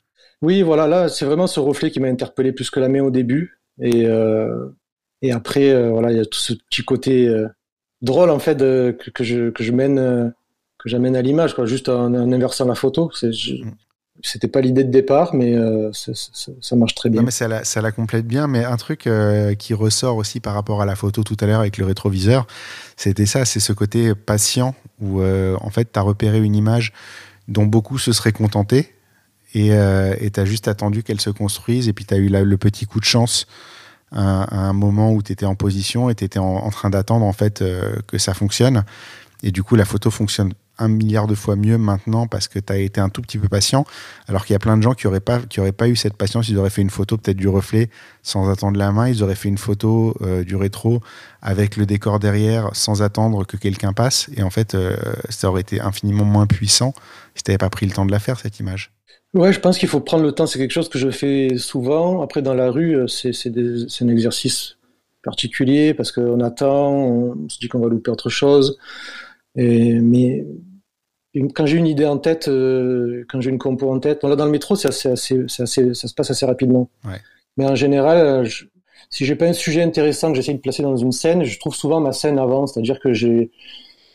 Oui, 0.42 0.64
voilà, 0.64 0.88
là 0.88 1.08
c'est 1.08 1.26
vraiment 1.26 1.46
ce 1.46 1.60
reflet 1.60 1.92
qui 1.92 2.00
m'a 2.00 2.08
interpellé 2.08 2.52
plus 2.52 2.72
que 2.72 2.80
la 2.80 2.90
main 2.90 3.02
au 3.02 3.12
début. 3.12 3.60
Et, 3.80 4.08
euh, 4.08 4.70
et 5.22 5.32
après, 5.32 5.70
euh, 5.70 5.92
voilà, 5.92 6.12
il 6.12 6.18
y 6.18 6.20
a 6.20 6.26
tout 6.26 6.40
ce 6.40 6.54
petit 6.54 6.84
côté 6.84 7.32
drôle 8.02 8.32
en 8.32 8.40
fait 8.40 8.58
que, 8.58 9.12
que, 9.12 9.24
je, 9.24 9.52
que 9.52 9.64
je 9.64 9.72
mène 9.72 10.34
que 10.80 10.90
j'amène 10.90 11.16
à 11.16 11.22
l'image, 11.22 11.54
quoi, 11.54 11.68
juste 11.68 11.90
en, 11.90 12.14
inversant 12.14 12.66
la 12.66 12.76
photo. 12.76 13.12
C'était 14.24 14.48
pas 14.48 14.62
l'idée 14.62 14.84
de 14.84 14.92
départ, 14.92 15.36
mais 15.36 15.56
euh, 15.56 15.92
ça, 15.94 16.76
marche 16.76 16.96
très 16.96 17.10
bien. 17.10 17.24
Ça 17.30 17.48
la, 17.82 17.92
complète 17.92 18.26
bien. 18.26 18.48
Mais 18.48 18.64
un 18.64 18.78
truc 18.78 19.06
euh, 19.06 19.54
qui 19.54 19.74
ressort 19.74 20.18
aussi 20.18 20.40
par 20.40 20.54
rapport 20.54 20.82
à 20.82 20.86
la 20.86 20.96
photo 20.96 21.24
tout 21.24 21.38
à 21.40 21.46
l'heure 21.46 21.60
avec 21.60 21.78
le 21.78 21.86
rétroviseur, 21.86 22.48
c'était 22.96 23.28
ça, 23.28 23.46
c'est 23.46 23.60
ce 23.60 23.74
côté 23.74 24.16
patient 24.16 24.74
où 25.00 25.22
euh, 25.22 25.56
en 25.62 25.70
fait 25.70 25.92
tu 25.94 26.00
as 26.00 26.02
repéré 26.02 26.40
une 26.40 26.56
image 26.56 26.94
dont 27.48 27.66
beaucoup 27.66 28.00
se 28.00 28.12
seraient 28.12 28.32
contentés 28.32 28.94
et 29.54 29.70
tu 29.70 30.40
as 30.40 30.46
juste 30.46 30.68
attendu 30.68 31.02
qu'elle 31.02 31.22
se 31.22 31.30
construise 31.32 31.88
et 31.88 31.94
puis 31.94 32.06
tu 32.06 32.14
as 32.14 32.18
eu 32.18 32.30
le 32.30 32.58
petit 32.58 32.86
coup 32.86 33.00
de 33.00 33.06
chance 33.06 33.48
à, 34.12 34.56
un 34.56 34.74
moment 34.74 35.12
où 35.12 35.24
tu 35.24 35.32
étais 35.32 35.46
en 35.46 35.56
position 35.56 36.10
et 36.10 36.16
tu 36.16 36.26
étais 36.26 36.38
en, 36.38 36.70
train 36.70 36.90
d'attendre 36.90 37.26
en 37.26 37.34
fait 37.34 37.64
que 38.08 38.18
ça 38.18 38.34
fonctionne. 38.36 38.84
Et 39.42 39.52
du 39.52 39.64
coup, 39.64 39.76
la 39.76 39.86
photo 39.86 40.12
fonctionne 40.12 40.54
un 40.80 40.88
milliard 40.88 41.28
de 41.28 41.36
fois 41.36 41.56
mieux 41.56 41.78
maintenant 41.78 42.28
parce 42.28 42.48
que 42.48 42.60
tu 42.60 42.72
as 42.72 42.78
été 42.78 43.02
un 43.02 43.10
tout 43.10 43.22
petit 43.22 43.38
peu 43.38 43.48
patient, 43.48 43.86
alors 44.28 44.46
qu'il 44.46 44.54
y 44.54 44.56
a 44.56 44.60
plein 44.60 44.78
de 44.78 44.84
gens 44.84 44.94
qui 44.94 45.08
n'auraient 45.08 45.20
pas, 45.20 45.40
qui 45.40 45.60
auraient 45.60 45.72
pas 45.72 45.88
eu 45.88 45.96
cette 45.96 46.16
patience, 46.16 46.50
ils 46.50 46.58
auraient 46.58 46.70
fait 46.70 46.82
une 46.82 46.90
photo 46.90 47.18
peut-être 47.18 47.38
du 47.38 47.48
reflet 47.48 47.90
sans 48.24 48.50
attendre 48.50 48.78
la 48.78 48.92
main, 48.92 49.08
ils 49.08 49.24
auraient 49.24 49.36
fait 49.36 49.50
une 49.50 49.58
photo 49.58 50.16
euh, 50.22 50.44
du 50.44 50.56
rétro 50.56 51.02
avec 51.42 51.78
le 51.78 51.86
décor 51.86 52.20
derrière 52.20 52.70
sans 52.74 53.02
attendre 53.02 53.46
que 53.46 53.58
quelqu'un 53.58 53.94
passe, 53.94 54.30
et 54.36 54.44
en 54.44 54.50
fait 54.50 54.76
euh, 54.76 54.96
ça 55.30 55.50
aurait 55.50 55.62
été 55.62 55.80
infiniment 55.80 56.26
moins 56.26 56.48
puissant 56.48 56.94
si 57.36 57.44
tu 57.44 57.52
n'avais 57.52 57.58
pas 57.58 57.70
pris 57.70 57.86
le 57.86 57.92
temps 57.92 58.06
de 58.06 58.12
la 58.12 58.20
faire, 58.20 58.40
cette 58.40 58.60
image. 58.60 58.92
Ouais, 59.34 59.54
je 59.54 59.60
pense 59.60 59.78
qu'il 59.78 59.90
faut 59.90 60.00
prendre 60.00 60.24
le 60.24 60.32
temps, 60.32 60.48
c'est 60.48 60.58
quelque 60.58 60.72
chose 60.72 60.90
que 60.90 60.98
je 60.98 61.12
fais 61.12 61.58
souvent. 61.58 62.22
Après, 62.22 62.42
dans 62.42 62.54
la 62.54 62.72
rue, 62.72 62.96
euh, 62.96 63.08
c'est 63.08 63.32
un 64.02 64.08
exercice 64.08 64.78
particulier 65.22 65.94
parce 65.94 66.12
qu'on 66.12 66.40
attend, 66.40 66.92
on 66.92 67.50
se 67.50 67.60
dit 67.60 67.68
qu'on 67.68 67.80
va 67.80 67.88
louper 67.88 68.10
autre 68.10 68.30
chose. 68.30 68.78
Mais 69.56 70.46
quand 71.54 71.66
j'ai 71.66 71.78
une 71.78 71.88
idée 71.88 72.06
en 72.06 72.18
tête, 72.18 72.48
euh, 72.48 73.26
quand 73.30 73.42
j'ai 73.42 73.50
une 73.50 73.58
compo 73.58 73.92
en 73.92 74.00
tête, 74.00 74.24
là 74.24 74.36
dans 74.36 74.46
le 74.46 74.52
métro, 74.52 74.76
c'est 74.76 74.88
assez, 74.88 75.10
assez, 75.10 75.46
ça 75.56 75.66
se 76.08 76.14
passe 76.14 76.32
assez 76.32 76.46
rapidement. 76.46 76.90
Ouais. 77.06 77.20
Mais 77.58 77.66
en 77.66 77.76
général, 77.76 78.18
euh, 78.18 78.44
je, 78.46 78.66
si 79.10 79.26
j'ai 79.26 79.36
pas 79.36 79.46
un 79.46 79.54
sujet 79.54 79.82
intéressant 79.82 80.30
que 80.30 80.36
j'essaie 80.36 80.54
de 80.54 80.60
placer 80.60 80.84
dans 80.84 80.98
une 80.98 81.12
scène, 81.12 81.44
je 81.44 81.60
trouve 81.60 81.76
souvent 81.76 82.00
ma 82.00 82.12
scène 82.12 82.40
avant, 82.40 82.68
c'est-à-dire 82.68 83.00
que 83.00 83.14
j'ai, 83.14 83.52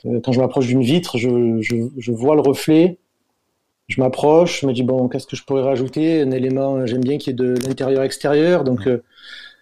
euh, 0.07 0.21
quand 0.23 0.33
je 0.33 0.41
m'approche 0.41 0.67
d'une 0.67 0.83
vitre, 0.83 1.19
je, 1.19 1.61
je, 1.61 1.77
je, 1.97 2.13
vois 2.13 2.35
le 2.35 2.41
reflet, 2.41 2.99
je 3.89 4.01
m'approche, 4.01 4.63
je 4.63 4.67
me 4.67 4.73
dis 4.73 4.83
bon, 4.83 5.09
qu'est-ce 5.09 5.27
que 5.27 5.37
je 5.37 5.45
pourrais 5.45 5.63
rajouter? 5.63 6.23
Un 6.23 6.31
élément, 6.31 6.87
j'aime 6.87 7.03
bien 7.03 7.19
qui 7.19 7.31
est 7.31 7.35
de 7.35 7.55
l'intérieur-extérieur, 7.67 8.65
donc 8.65 8.89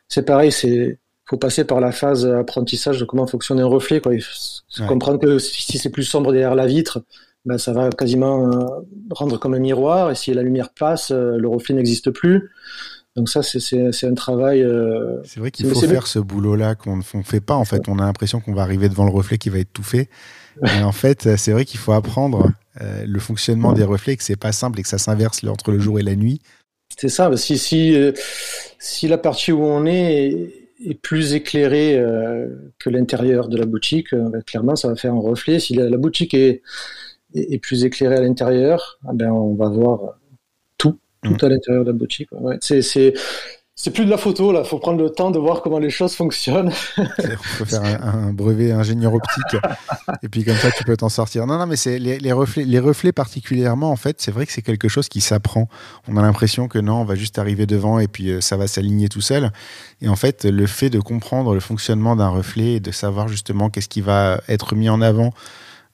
c'est 0.09 0.25
pareil, 0.25 0.53
c'est 0.53 0.99
faut 1.27 1.37
passer 1.37 1.65
par 1.65 1.81
la 1.81 1.93
phase 1.93 2.27
apprentissage 2.27 2.99
de 2.99 3.05
comment 3.05 3.25
fonctionne 3.25 3.61
un 3.61 3.67
reflet. 3.67 4.01
Quoi. 4.01 4.17
Il 4.17 4.21
faut 4.23 4.87
comprendre 4.89 5.21
que 5.21 5.39
si 5.39 5.79
c'est 5.79 5.89
plus 5.89 6.03
sombre 6.03 6.33
derrière 6.33 6.57
la 6.57 6.67
vitre, 6.67 7.05
ben, 7.45 7.59
ça 7.59 7.73
va 7.73 7.91
quasiment 7.91 8.47
euh, 8.47 8.67
rendre 9.11 9.39
comme 9.39 9.55
un 9.55 9.59
miroir. 9.59 10.11
Et 10.11 10.15
si 10.15 10.33
la 10.35 10.43
lumière 10.43 10.71
passe, 10.71 11.11
euh, 11.11 11.37
le 11.39 11.49
reflet 11.49 11.75
n'existe 11.75 12.11
plus. 12.11 12.51
Donc 13.17 13.29
ça, 13.29 13.43
c'est 13.43 14.07
un 14.07 14.15
travail. 14.15 14.63
Euh, 14.63 15.21
c'est 15.25 15.41
vrai 15.41 15.51
qu'il 15.51 15.67
faut 15.67 15.81
faire 15.81 16.07
ce 16.07 16.19
boulot-là 16.19 16.75
qu'on 16.75 16.97
ne 16.97 17.03
fait 17.03 17.41
pas. 17.41 17.55
En 17.55 17.65
fait, 17.65 17.89
on 17.89 17.99
a 17.99 18.03
l'impression 18.03 18.41
qu'on 18.41 18.55
va 18.55 18.63
arriver 18.63 18.89
devant 18.89 19.05
le 19.05 19.11
reflet 19.11 19.37
qui 19.37 19.51
va 19.51 19.59
être 19.59 19.73
tout 19.73 19.83
fait. 19.83 20.09
Mais 20.63 20.83
en 20.83 20.93
fait, 20.93 21.37
c'est 21.37 21.53
vrai 21.53 21.65
qu'il 21.65 21.81
faut 21.81 21.93
apprendre 21.93 22.53
le 22.81 23.19
fonctionnement 23.19 23.73
des 23.73 23.83
reflets, 23.83 24.17
que 24.17 24.23
c'est 24.23 24.37
pas 24.37 24.53
simple 24.53 24.79
et 24.79 24.83
que 24.83 24.89
ça 24.89 24.99
s'inverse 24.99 25.43
entre 25.45 25.73
le 25.73 25.81
jour 25.81 25.99
et 25.99 26.03
la 26.03 26.15
nuit. 26.15 26.41
C'est 26.97 27.09
ça. 27.09 27.35
Si 27.37 27.59
si 27.59 27.97
si 28.79 29.09
la 29.09 29.19
partie 29.19 29.51
où 29.53 29.65
on 29.65 29.87
est 29.87 30.61
est 30.85 30.95
plus 30.95 31.35
éclairé 31.35 31.99
euh, 31.99 32.47
que 32.79 32.91
l'intérieur 32.91 33.49
de 33.49 33.57
la 33.57 33.67
boutique, 33.67 34.15
ben, 34.15 34.43
clairement, 34.43 34.77
ça 34.77 34.89
va 34.89 34.97
faire 34.97 35.13
un 35.13 35.21
reflet. 35.21 35.61
Si 35.61 35.75
la, 35.75 35.97
boutique 35.97 36.35
est, 36.35 36.63
est, 37.35 37.59
plus 37.59 37.85
éclairée 37.85 38.17
à 38.17 38.21
l'intérieur, 38.21 38.99
ah 39.07 39.13
ben, 39.13 39.31
on 39.31 39.55
va 39.55 39.69
voir 39.69 40.19
tout, 40.79 40.99
tout 41.23 41.33
mmh. 41.33 41.45
à 41.45 41.49
l'intérieur 41.49 41.85
de 41.85 41.91
la 41.91 41.97
boutique. 41.97 42.29
Ouais. 42.33 42.59
C'est, 42.61 42.83
c'est 43.83 43.93
plus 43.93 44.05
de 44.05 44.11
la 44.11 44.19
photo 44.19 44.53
là, 44.53 44.63
faut 44.63 44.79
prendre 44.79 45.03
le 45.03 45.09
temps 45.09 45.31
de 45.31 45.39
voir 45.39 45.63
comment 45.63 45.79
les 45.79 45.89
choses 45.89 46.15
fonctionnent. 46.15 46.71
Il 46.99 47.37
faut 47.41 47.65
faire 47.65 47.83
un, 47.83 48.31
brevet 48.31 48.73
ingénieur 48.73 49.15
optique 49.15 49.57
et 50.23 50.29
puis 50.29 50.45
comme 50.45 50.57
ça 50.57 50.71
tu 50.71 50.85
peux 50.85 50.99
t'en 50.99 51.09
sortir. 51.09 51.47
Non 51.47 51.57
non 51.57 51.65
mais 51.65 51.77
c'est 51.77 51.99
les, 51.99 52.33
reflets, 52.33 52.65
les 52.65 52.79
reflets 52.79 53.13
particulièrement 53.13 53.91
en 53.91 53.97
fait, 53.97 54.21
c'est 54.21 54.33
vrai 54.33 54.45
que 54.45 54.53
c'est 54.53 54.61
quelque 54.61 54.89
chose 54.89 55.09
qui 55.09 55.23
s'apprend. 55.23 55.67
On 56.09 56.19
a 56.19 56.21
l'impression 56.23 56.69
que 56.69 56.79
non, 56.79 56.97
on 56.97 57.05
va 57.05 57.15
juste 57.15 57.39
arriver 57.39 57.65
devant 57.65 57.99
et 57.99 58.07
puis 58.07 58.31
euh, 58.31 58.43
ça 58.43 58.59
va 58.59 58.67
s'aligner 58.67 59.09
tout 59.09 59.23
seul. 59.23 59.51
Et 60.03 60.09
en 60.09 60.17
fait, 60.17 60.45
le 60.45 60.67
fait 60.67 60.91
de 60.91 61.01
comprendre 61.01 61.55
le 61.55 61.61
fonctionnement 61.61 62.17
d'un 62.17 62.29
reflet 62.29 62.75
et 62.75 62.81
de 62.81 62.91
savoir 62.91 63.29
justement 63.29 63.71
qu'est-ce 63.71 63.89
qui 63.89 64.03
va 64.03 64.43
être 64.47 64.75
mis 64.75 64.91
en 64.91 65.01
avant 65.01 65.33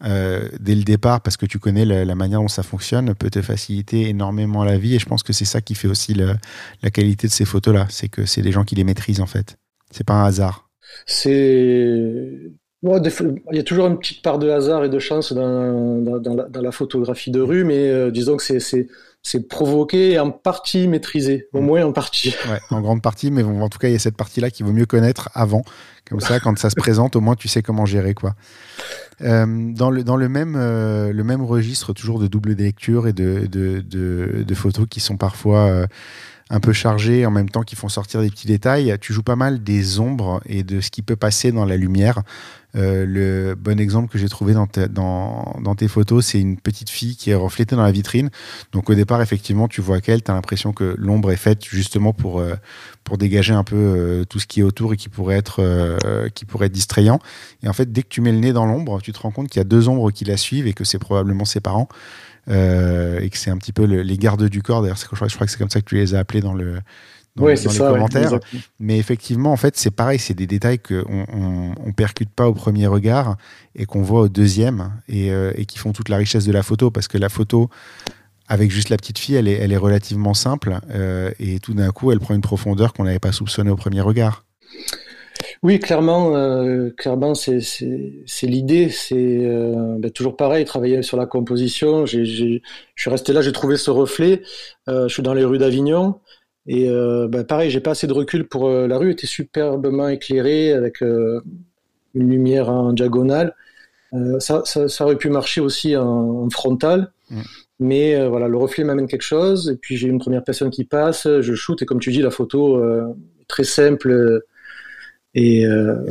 euh, 0.04 0.48
dès 0.60 0.74
le 0.74 0.82
départ, 0.82 1.22
parce 1.22 1.36
que 1.36 1.46
tu 1.46 1.58
connais 1.58 1.84
la, 1.84 2.14
manière 2.14 2.40
dont 2.40 2.48
ça 2.48 2.62
fonctionne, 2.62 3.14
peut 3.14 3.30
te 3.30 3.40
faciliter 3.42 4.08
énormément 4.08 4.64
la 4.64 4.78
vie. 4.78 4.94
Et 4.94 4.98
je 4.98 5.06
pense 5.06 5.22
que 5.22 5.32
c'est 5.32 5.44
ça 5.44 5.60
qui 5.60 5.74
fait 5.74 5.88
aussi 5.88 6.14
la 6.14 6.90
qualité 6.90 7.26
de 7.26 7.32
ces 7.32 7.44
photos-là. 7.44 7.86
C'est 7.88 8.08
que 8.08 8.26
c'est 8.26 8.42
des 8.42 8.52
gens 8.52 8.64
qui 8.64 8.74
les 8.74 8.84
maîtrisent, 8.84 9.20
en 9.20 9.26
fait. 9.26 9.56
C'est 9.90 10.04
pas 10.04 10.14
un 10.14 10.24
hasard. 10.24 10.68
C'est. 11.06 12.50
il 12.82 13.32
y 13.52 13.58
a 13.58 13.62
toujours 13.62 13.86
une 13.86 13.98
petite 13.98 14.22
part 14.22 14.38
de 14.38 14.50
hasard 14.50 14.84
et 14.84 14.88
de 14.88 14.98
chance 14.98 15.32
dans, 15.32 16.20
dans, 16.20 16.62
la, 16.62 16.72
photographie 16.72 17.30
de 17.30 17.40
rue, 17.40 17.64
mais 17.64 17.88
euh, 17.90 18.10
disons 18.10 18.36
que 18.36 18.44
c'est 19.22 19.48
provoqué 19.48 20.12
et 20.12 20.18
en 20.18 20.30
partie 20.30 20.86
maîtrisé, 20.86 21.48
au 21.52 21.60
mm. 21.60 21.64
moins 21.64 21.84
en 21.84 21.92
partie. 21.92 22.34
Ouais, 22.48 22.60
en 22.70 22.80
grande 22.80 23.02
partie, 23.02 23.30
mais 23.30 23.42
en 23.42 23.68
tout 23.68 23.78
cas, 23.78 23.88
il 23.88 23.92
y 23.92 23.96
a 23.96 23.98
cette 23.98 24.16
partie-là 24.16 24.50
qu'il 24.50 24.66
vaut 24.66 24.72
mieux 24.72 24.86
connaître 24.86 25.30
avant. 25.34 25.64
Comme 26.08 26.20
ça, 26.20 26.38
quand 26.38 26.56
ça 26.58 26.70
se 26.70 26.76
présente, 26.76 27.16
au 27.16 27.20
moins, 27.20 27.34
tu 27.34 27.48
sais 27.48 27.62
comment 27.62 27.86
gérer, 27.86 28.14
quoi. 28.14 28.34
Euh, 29.22 29.72
dans 29.72 29.90
le, 29.90 30.04
dans 30.04 30.16
le, 30.16 30.28
même, 30.28 30.56
euh, 30.56 31.12
le 31.12 31.24
même 31.24 31.42
registre, 31.42 31.92
toujours 31.92 32.18
de 32.18 32.26
double 32.26 32.52
lecture 32.52 33.08
et 33.08 33.12
de, 33.12 33.46
de, 33.46 33.80
de, 33.80 34.54
photos 34.54 34.86
qui 34.88 35.00
sont 35.00 35.16
parfois 35.16 35.86
un 36.48 36.60
peu 36.60 36.72
chargés 36.72 37.26
en 37.26 37.30
même 37.30 37.50
temps 37.50 37.62
qui 37.62 37.74
font 37.74 37.88
sortir 37.88 38.20
des 38.20 38.30
petits 38.30 38.46
détails. 38.46 38.96
Tu 39.00 39.12
joues 39.12 39.22
pas 39.22 39.36
mal 39.36 39.62
des 39.62 39.98
ombres 39.98 40.40
et 40.46 40.62
de 40.62 40.80
ce 40.80 40.90
qui 40.90 41.02
peut 41.02 41.16
passer 41.16 41.50
dans 41.50 41.64
la 41.64 41.76
lumière. 41.76 42.22
Euh, 42.76 43.06
le 43.06 43.54
bon 43.54 43.80
exemple 43.80 44.08
que 44.08 44.18
j'ai 44.18 44.28
trouvé 44.28 44.54
dans, 44.54 44.66
tes 44.66 45.88
photos, 45.88 46.26
c'est 46.26 46.40
une 46.40 46.58
petite 46.58 46.90
fille 46.90 47.16
qui 47.16 47.30
est 47.30 47.34
reflétée 47.34 47.74
dans 47.74 47.82
la 47.82 47.90
vitrine. 47.90 48.30
Donc 48.72 48.90
au 48.90 48.94
départ, 48.94 49.22
effectivement, 49.22 49.66
tu 49.66 49.80
vois 49.80 50.00
qu'elle, 50.00 50.22
tu 50.22 50.30
as 50.30 50.34
l'impression 50.34 50.72
que 50.72 50.94
l'ombre 50.98 51.32
est 51.32 51.36
faite 51.36 51.64
justement 51.64 52.12
pour, 52.12 52.38
euh, 52.38 52.54
pour 53.02 53.18
dégager 53.18 53.54
un 53.54 53.64
peu 53.64 53.76
euh, 53.76 54.24
tout 54.24 54.38
ce 54.38 54.46
qui 54.46 54.60
est 54.60 54.62
autour 54.62 54.92
et 54.92 54.96
qui 54.96 55.08
pourrait, 55.08 55.36
être, 55.36 55.96
qui 56.34 56.44
pourrait 56.44 56.66
être 56.66 56.72
distrayant. 56.72 57.18
Et 57.62 57.68
en 57.68 57.72
fait, 57.72 57.90
dès 57.90 58.02
que 58.02 58.08
tu 58.08 58.20
mets 58.20 58.32
le 58.32 58.38
nez 58.38 58.52
dans 58.52 58.66
l'ombre, 58.66 59.00
tu 59.00 59.12
te 59.12 59.18
rends 59.18 59.30
compte 59.30 59.48
qu'il 59.48 59.58
y 59.58 59.62
a 59.62 59.64
deux 59.64 59.88
ombres 59.88 60.10
qui 60.10 60.24
la 60.24 60.36
suivent 60.36 60.66
et 60.66 60.74
que 60.74 60.84
c'est 60.84 60.98
probablement 60.98 61.44
ses 61.44 61.60
parents. 61.60 61.88
Et 62.48 63.28
que 63.30 63.38
c'est 63.38 63.50
un 63.50 63.58
petit 63.58 63.72
peu 63.72 63.84
les 63.84 64.18
gardes 64.18 64.48
du 64.48 64.62
corps. 64.62 64.82
D'ailleurs, 64.82 64.96
je 64.96 65.06
crois, 65.06 65.28
je 65.28 65.34
crois 65.34 65.46
que 65.46 65.52
c'est 65.52 65.58
comme 65.58 65.70
ça 65.70 65.80
que 65.80 65.86
tu 65.86 65.96
les 65.96 66.14
as 66.14 66.20
appelés 66.20 66.40
dans 66.40 66.54
le, 66.54 66.80
dans, 67.36 67.46
les 67.46 67.78
commentaires. 67.78 68.40
mais 68.80 68.98
effectivement, 68.98 69.52
en 69.52 69.56
fait, 69.56 69.76
c'est 69.76 69.90
pareil, 69.90 70.18
c'est 70.18 70.34
des 70.34 70.46
détails 70.46 70.78
qu'on 70.78 71.04
on, 71.32 71.74
on, 71.84 71.92
percute 71.92 72.30
pas 72.30 72.48
au 72.48 72.54
premier 72.54 72.86
regard 72.86 73.36
et 73.74 73.86
qu'on 73.86 74.02
voit 74.02 74.22
au 74.22 74.28
deuxième 74.28 74.92
et, 75.08 75.30
euh, 75.30 75.52
et, 75.54 75.66
qui 75.66 75.78
font 75.78 75.92
toute 75.92 76.08
la 76.08 76.16
richesse 76.16 76.44
de 76.44 76.52
la 76.52 76.62
photo 76.62 76.90
parce 76.90 77.08
que 77.08 77.18
la 77.18 77.28
photo, 77.28 77.68
avec 78.48 78.70
juste 78.70 78.88
la 78.88 78.96
petite 78.96 79.18
fille, 79.18 79.34
elle 79.34 79.48
est, 79.48 79.54
elle 79.54 79.72
est 79.72 79.76
relativement 79.76 80.34
simple 80.34 80.78
euh, 80.90 81.30
et 81.38 81.60
tout 81.60 81.74
d'un 81.74 81.90
coup, 81.90 82.10
elle 82.10 82.20
prend 82.20 82.34
une 82.34 82.40
profondeur 82.40 82.92
qu'on 82.92 83.04
n'avait 83.04 83.18
pas 83.18 83.32
soupçonnée 83.32 83.70
au 83.70 83.76
premier 83.76 84.00
regard. 84.00 84.44
Oui, 85.62 85.80
clairement, 85.80 86.36
euh, 86.36 86.90
clairement, 86.90 87.34
c'est 87.34 87.60
l'idée. 88.42 88.88
C'est 88.90 89.14
euh, 89.16 89.96
ben, 89.98 90.10
toujours 90.10 90.36
pareil, 90.36 90.64
travailler 90.64 91.02
sur 91.02 91.16
la 91.16 91.26
composition. 91.26 92.06
je 92.06 92.22
suis 92.96 93.10
resté 93.10 93.32
là, 93.32 93.42
j'ai 93.42 93.52
trouvé 93.52 93.76
ce 93.76 93.90
reflet. 93.90 94.42
Euh, 94.88 95.08
je 95.08 95.14
suis 95.14 95.22
dans 95.22 95.34
les 95.34 95.44
rues 95.44 95.58
d'Avignon. 95.58 96.20
Et 96.68 96.88
bah, 97.28 97.44
pareil, 97.44 97.70
j'ai 97.70 97.80
pas 97.80 97.92
assez 97.92 98.06
de 98.08 98.12
recul 98.12 98.48
pour. 98.48 98.68
La 98.68 98.98
rue 98.98 99.12
était 99.12 99.26
superbement 99.28 100.08
éclairée 100.08 100.72
avec 100.72 101.00
une 101.00 101.42
lumière 102.14 102.70
en 102.70 102.92
diagonale. 102.92 103.54
Ça, 104.40 104.62
ça, 104.64 104.88
ça, 104.88 105.04
aurait 105.04 105.16
pu 105.16 105.28
marcher 105.28 105.60
aussi 105.60 105.96
en, 105.96 106.04
en 106.04 106.50
frontal. 106.50 107.12
Mm. 107.30 107.40
Mais 107.78 108.28
voilà, 108.28 108.48
le 108.48 108.56
reflet 108.56 108.82
m'amène 108.82 109.06
quelque 109.06 109.22
chose. 109.22 109.70
Et 109.70 109.76
puis 109.76 109.96
j'ai 109.96 110.08
une 110.08 110.18
première 110.18 110.42
personne 110.42 110.70
qui 110.70 110.84
passe, 110.84 111.28
je 111.40 111.54
shoot. 111.54 111.80
Et 111.82 111.86
comme 111.86 112.00
tu 112.00 112.10
dis, 112.10 112.20
la 112.20 112.30
photo 112.30 112.82
est 112.82 113.46
très 113.46 113.64
simple. 113.64 114.42
Et, 115.36 115.64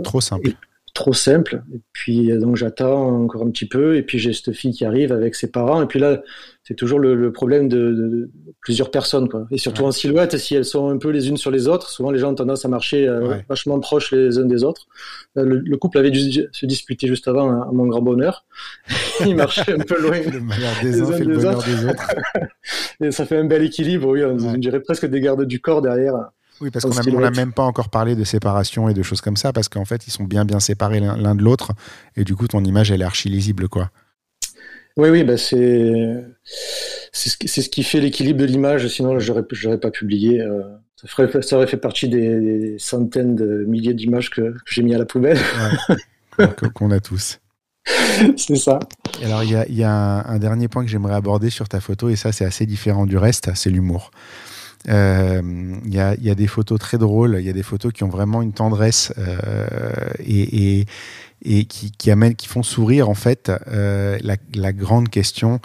trop 0.03 0.21
simple 0.21 0.51
trop 0.95 1.13
simple. 1.13 1.61
Et 1.73 1.81
puis 1.91 2.31
euh, 2.31 2.39
donc 2.39 2.55
j'attends 2.55 3.23
encore 3.23 3.43
un 3.43 3.51
petit 3.51 3.67
peu, 3.67 3.97
et 3.97 4.01
puis 4.01 4.17
j'ai 4.17 4.33
cette 4.33 4.53
fille 4.53 4.71
qui 4.71 4.85
arrive 4.85 5.11
avec 5.11 5.35
ses 5.35 5.51
parents, 5.51 5.83
et 5.83 5.85
puis 5.85 5.99
là 5.99 6.23
c'est 6.63 6.73
toujours 6.73 6.97
le, 6.97 7.31
problème 7.31 7.69
de, 7.69 8.31
plusieurs 8.61 8.89
personnes, 8.89 9.29
quoi. 9.29 9.45
Et 9.51 9.59
surtout 9.59 9.83
en 9.83 9.91
silhouette, 9.91 10.35
si 10.37 10.55
elles 10.55 10.65
sont 10.65 10.89
un 10.89 10.97
peu 10.97 11.09
les 11.09 11.29
unes 11.29 11.37
sur 11.37 11.51
les 11.51 11.67
autres, 11.67 11.89
souvent 11.91 12.09
les 12.09 12.17
gens 12.17 12.31
ont 12.31 12.35
tendance 12.35 12.65
à 12.65 12.69
marcher 12.69 13.07
euh, 13.07 13.35
vachement 13.47 13.79
proches 13.79 14.11
les 14.11 14.39
uns 14.39 14.45
des 14.45 14.63
autres. 14.63 14.87
Euh, 15.37 15.43
le, 15.45 15.77
couple 15.77 15.99
avait 15.99 16.09
dû 16.09 16.47
se 16.51 16.65
disputer 16.65 17.05
juste 17.05 17.27
avant, 17.27 17.61
à, 17.61 17.71
mon 17.71 17.85
grand 17.85 18.01
bonheur. 18.01 18.45
Ils 19.27 19.35
marchaient 19.35 19.73
un 19.73 19.83
peu 19.83 20.01
loin. 20.01 20.19
le 20.33 20.39
malheur 20.39 20.71
des 20.81 21.01
uns 21.01 21.11
fait 21.11 21.23
le 21.23 21.35
bonheur 21.35 21.63
des 21.63 21.85
autres. 21.85 22.15
et 23.01 23.11
ça 23.11 23.27
fait 23.27 23.37
un 23.37 23.45
bel 23.45 23.61
équilibre, 23.61 24.07
oui. 24.07 24.23
On, 24.23 24.57
dirait 24.57 24.79
presque 24.79 25.05
des 25.05 25.19
gardes 25.19 25.45
du 25.45 25.59
corps 25.59 25.83
derrière. 25.83 26.15
Oui, 26.61 26.71
parce 26.71 26.85
qu'on 26.85 27.19
n'a 27.19 27.31
même 27.31 27.51
pas 27.51 27.63
encore 27.63 27.89
parlé 27.89 28.15
de 28.15 28.23
séparation 28.23 28.87
et 28.87 28.93
de 28.93 29.03
choses 29.03 29.21
comme 29.21 29.37
ça, 29.37 29.51
parce 29.51 29.67
qu'en 29.67 29.85
fait, 29.85 30.07
ils 30.07 30.11
sont 30.11 30.23
bien 30.23 30.45
bien 30.45 30.59
séparés 30.59 30.99
l'un 30.99 31.35
de 31.35 31.43
l'autre, 31.43 31.73
et 32.15 32.23
du 32.23 32.35
coup, 32.35 32.47
ton 32.47 32.63
image, 32.63 32.91
elle 32.91 33.01
est 33.01 33.05
archi 33.05 33.29
lisible, 33.29 33.67
quoi. 33.67 33.91
Oui, 34.97 35.09
oui, 35.09 35.23
bah 35.25 35.37
c'est 35.37 36.23
c'est 37.11 37.61
ce, 37.61 37.69
qui 37.69 37.83
fait 37.83 37.99
l'équilibre 37.99 38.39
de 38.39 38.45
l'image. 38.45 38.87
Sinon, 38.87 39.19
je 39.19 39.33
n'aurais 39.33 39.79
pas 39.79 39.91
publié. 39.91 40.41
Euh, 40.41 40.61
ça, 40.95 41.07
ferait, 41.07 41.41
ça, 41.41 41.57
aurait 41.57 41.67
fait 41.67 41.77
partie 41.77 42.07
des, 42.07 42.77
centaines 42.79 43.35
de 43.35 43.65
milliers 43.67 43.93
d'images 43.93 44.29
que, 44.29 44.53
j'ai 44.65 44.83
mis 44.83 44.95
à 44.95 44.97
la 44.97 45.05
poubelle. 45.05 45.39
Qu'on 46.73 46.91
a 46.91 46.99
tous. 46.99 47.39
c'est 48.37 48.55
ça. 48.55 48.79
alors, 49.23 49.43
il 49.43 49.51
y 49.51 49.55
a, 49.55 49.67
y 49.67 49.83
a 49.83 49.91
un, 50.27 50.39
dernier 50.39 50.67
point 50.69 50.83
que 50.83 50.89
j'aimerais 50.89 51.15
aborder 51.15 51.49
sur 51.49 51.67
ta 51.67 51.81
photo, 51.81 52.07
et 52.07 52.15
ça, 52.15 52.31
c'est 52.31 52.45
assez 52.45 52.65
différent 52.65 53.05
du 53.05 53.17
reste, 53.17 53.51
c'est 53.53 53.69
l'humour. 53.69 54.11
Il 54.87 54.91
euh, 54.93 55.41
y, 55.85 55.99
a, 55.99 56.35
des 56.35 56.47
photos 56.47 56.79
très 56.79 56.97
drôles, 56.97 57.37
il 57.39 57.45
y 57.45 57.49
a 57.49 57.53
des 57.53 57.63
photos 57.63 57.91
qui 57.91 58.03
ont 58.03 58.09
vraiment 58.09 58.41
une 58.43 58.53
tendresse 58.53 59.13
euh, 59.17 59.65
et, 60.19 60.85
qui, 61.65 62.11
amènent, 62.11 62.35
qui 62.35 62.47
font 62.47 62.61
sourire 62.61 63.09
en 63.09 63.15
fait. 63.15 63.51
Euh, 63.67 64.19
la, 64.21 64.73
grande 64.73 65.09
question, 65.09 65.59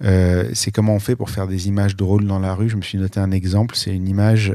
c'est 0.00 0.70
comment 0.72 0.94
on 0.94 0.98
fait 0.98 1.14
pour 1.14 1.28
faire 1.28 1.46
des 1.46 1.68
images 1.68 1.94
drôles 1.94 2.26
dans 2.26 2.38
la 2.38 2.54
rue. 2.54 2.70
Je 2.70 2.76
me 2.76 2.82
suis 2.82 2.96
noté 2.96 3.20
un 3.20 3.32
exemple, 3.32 3.76
c'est 3.76 3.94
une 3.94 4.08
image 4.08 4.54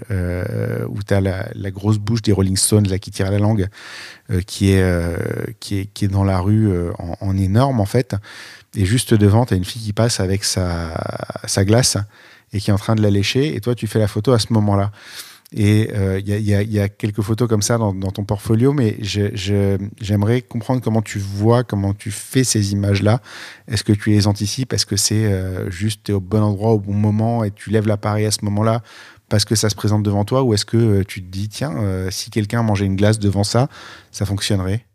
où 0.90 1.04
tu 1.04 1.14
as 1.14 1.22
la, 1.22 1.72
grosse 1.72 2.00
bouche 2.00 2.24
des 2.24 2.32
Rolling 2.32 2.58
Stones 2.58 2.88
là, 2.88 2.98
qui 2.98 3.12
tire 3.12 3.30
la 3.30 3.38
langue, 3.38 3.68
qui, 4.48 4.72
est, 4.72 5.60
qui, 5.60 5.80
est, 5.80 5.86
qui 5.86 6.06
est 6.06 6.10
dans 6.10 6.24
la 6.24 6.40
rue 6.40 6.72
en, 6.98 7.16
en, 7.22 7.38
énorme 7.38 7.80
en 7.80 7.86
fait. 7.86 8.16
Et 8.76 8.86
juste 8.86 9.14
devant, 9.14 9.46
tu 9.46 9.54
as 9.54 9.58
une 9.58 9.66
fille 9.66 9.82
qui 9.82 9.94
passe 9.94 10.20
avec 10.20 10.44
sa, 10.44 10.94
sa 11.46 11.64
glace 11.64 11.98
et 12.54 12.60
qui 12.60 12.70
est 12.70 12.74
en 12.74 12.78
train 12.78 12.96
de 12.96 13.02
la 13.02 13.10
lécher, 13.10 13.56
et 13.56 13.62
toi, 13.62 13.76
tu 13.76 13.88
fais 13.88 14.00
la 14.00 14.08
photo 14.08 14.32
à 14.32 14.40
ce 14.40 14.54
moment-là. 14.54 14.92
Et 15.52 15.90
il 15.90 15.96
euh, 15.96 16.20
y, 16.20 16.80
a, 16.80 16.90
quelques 16.90 17.22
photos 17.22 17.50
comme 17.50 17.64
ça 17.64 17.80
dans, 17.80 17.94
ton 17.94 18.24
portfolio, 18.24 18.72
mais 18.72 18.98
j'aimerais 19.02 20.42
comprendre 20.44 20.80
comment 20.80 21.02
tu 21.02 21.18
vois, 21.18 21.64
comment 21.64 21.96
tu 21.96 22.12
fais 22.12 22.44
ces 22.44 22.72
images-là. 22.72 23.20
Est-ce 23.68 23.84
que 23.84 23.94
tu 23.94 24.12
les 24.12 24.28
anticipes? 24.28 24.74
Est-ce 24.74 24.86
que 24.86 24.96
c'est 24.96 25.26
euh, 25.26 25.72
juste 25.72 26.10
es 26.10 26.14
au 26.14 26.20
bon 26.20 26.44
endroit 26.44 26.74
au 26.74 26.80
bon 26.80 26.94
moment 26.94 27.44
et 27.44 27.50
tu 27.50 27.72
lèves 27.72 27.88
l'appareil 27.88 28.28
à 28.28 28.32
ce 28.32 28.46
moment-là 28.46 28.84
parce 29.28 29.44
que 29.44 29.56
ça 29.56 29.70
se 29.70 29.76
présente 29.76 30.04
devant 30.04 30.24
toi? 30.24 30.44
Ou 30.44 30.54
est-ce 30.54 30.66
que 30.66 30.78
euh, 30.78 31.04
tu 31.04 31.24
te 31.24 31.32
dis, 31.32 31.50
tiens, 31.50 31.74
si 32.12 32.30
quelqu'un 32.30 32.62
mangeait 32.62 32.86
une 32.86 32.96
glace 32.96 33.18
devant 33.18 33.44
ça, 33.44 33.70
ça 34.12 34.26
fonctionnerait? 34.28 34.86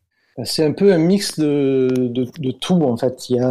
C'est 0.44 0.64
un 0.64 0.72
peu 0.72 0.92
un 0.92 0.98
mix 0.98 1.38
de, 1.38 1.88
de, 1.96 2.28
de 2.38 2.50
tout, 2.52 2.80
en 2.82 2.96
fait. 2.96 3.28
Il 3.28 3.36
y 3.36 3.40
a 3.40 3.50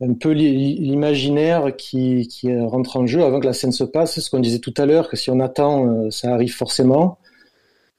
un 0.00 0.14
peu 0.14 0.30
l'imaginaire 0.30 1.76
qui, 1.76 2.28
rentre 2.44 2.96
en 2.96 3.06
jeu 3.06 3.22
avant 3.22 3.40
que 3.40 3.46
la 3.46 3.52
scène 3.52 3.72
se 3.72 3.84
passe. 3.84 4.18
Ce 4.18 4.30
qu'on 4.30 4.40
disait 4.40 4.58
tout 4.58 4.74
à 4.76 4.86
l'heure, 4.86 5.08
que 5.08 5.16
si 5.16 5.30
on 5.30 5.40
attend, 5.40 5.86
euh, 5.86 6.10
ça 6.10 6.32
arrive 6.32 6.54
forcément. 6.54 7.18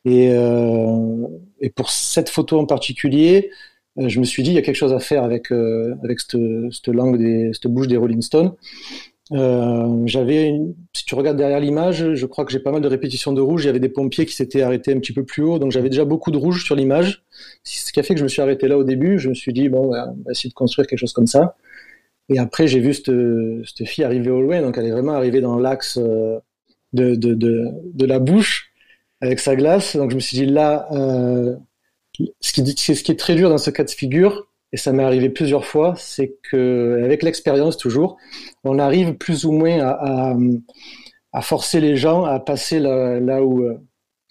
Et, 0.04 0.30
euh, 0.32 1.28
et, 1.60 1.70
pour 1.70 1.91
cette 1.91 2.30
photo 2.30 2.60
en 2.60 2.66
particulier, 2.66 3.52
euh, 3.99 4.10
je 4.10 4.20
me 4.20 4.26
suis 4.26 4.41
dit, 4.41 4.49
il 4.49 4.56
y 4.56 4.58
a 4.58 4.64
quelque 4.64 4.76
chose 4.76 4.93
à 4.93 4.99
faire 4.99 5.24
avec, 5.24 5.49
cette, 5.49 6.88
langue, 6.88 7.18
des, 7.18 7.52
bouche 7.66 7.88
des 7.88 7.97
Rolling 7.97 8.22
Stones. 8.24 8.54
Si 9.30 11.06
tu 11.06 11.16
regardes 11.16 11.38
derrière 11.38 11.60
l'image, 11.60 12.16
je 12.16 12.26
crois 12.26 12.45
que 12.45 12.52
j'ai 12.52 12.60
pas 12.60 12.72
mal 12.72 12.82
de 12.82 12.88
répétitions 12.88 13.32
de 13.32 13.41
rouge. 13.41 13.64
Il 13.64 13.68
y 13.68 13.70
avait 13.70 13.80
des 13.80 13.89
pompiers 13.89 14.26
qui 14.26 14.34
s'étaient 14.34 14.64
arrêtés 14.64 14.91
un 14.91 14.99
petit 14.99 15.14
peu 15.14 15.24
plus 15.24 15.43
haut, 15.43 15.60
donc 15.60 15.72
j'avais 15.72 15.89
déjà 15.89 16.04
beaucoup 16.04 16.32
de 16.32 16.38
rouge 16.38 16.66
sur 16.66 16.76
l'image. 16.76 17.24
Ce 17.64 17.91
qui 17.91 17.99
a 17.99 18.04
fait 18.04 18.16
que 18.16 18.20
je 18.20 18.24
me 18.24 18.30
suis 18.30 18.41
arrêté 18.41 18.68
là 18.68 18.78
au 18.78 18.84
début. 18.84 19.20
Je 19.20 19.30
me 19.30 19.36
suis 19.36 19.54
dit 19.54 19.70
bon, 19.70 19.89
on 19.89 19.91
va 19.91 20.32
essayer 20.32 20.49
de 20.49 20.56
construire 20.56 20.88
quelque 20.88 20.99
chose 20.99 21.14
comme 21.14 21.28
ça. 21.28 21.56
Et 22.30 22.39
après, 22.39 22.67
j'ai 22.67 22.80
vu 22.80 22.93
cette, 22.93 23.11
cette, 23.65 23.88
fille 23.88 24.03
arriver 24.03 24.30
au 24.30 24.41
loin, 24.41 24.61
donc 24.61 24.78
elle 24.78 24.86
est 24.86 24.91
vraiment 24.91 25.13
arrivée 25.13 25.41
dans 25.41 25.57
l'axe 25.57 25.97
euh, 25.97 26.39
de, 26.93 27.15
de, 27.15 27.34
de, 27.34 28.05
la 28.05 28.19
bouche 28.19 28.72
avec 29.19 29.39
sa 29.39 29.55
glace. 29.55 29.95
Donc 29.95 30.11
je 30.11 30.15
me 30.15 30.22
suis 30.22 30.38
dit 30.38 30.45
là, 30.45 30.88
euh, 30.93 31.55
ce, 32.39 32.51
qui, 32.53 33.11
est 33.11 33.19
très 33.19 33.36
dur 33.36 33.49
dans 33.49 33.57
ce 33.57 33.69
cas 33.69 33.84
de 33.84 33.89
figure, 33.89 34.47
et 34.72 34.78
ça 34.78 34.93
m'est 34.93 35.03
arrivé 35.03 35.30
plusieurs 35.30 35.65
fois, 35.65 35.95
c'est 35.97 36.38
que 36.49 37.01
avec 37.03 37.24
l'expérience 37.24 37.76
toujours, 37.76 38.17
on 38.63 38.80
arrive 38.80 39.15
plus 39.15 39.43
ou 39.45 39.51
moins 39.51 39.80
à, 39.82 40.34
à, 41.34 41.41
forcer 41.41 41.82
les 41.82 41.97
gens 41.97 42.24
à 42.24 42.39
passer 42.39 42.80
là, 42.80 43.43
où, 43.43 43.67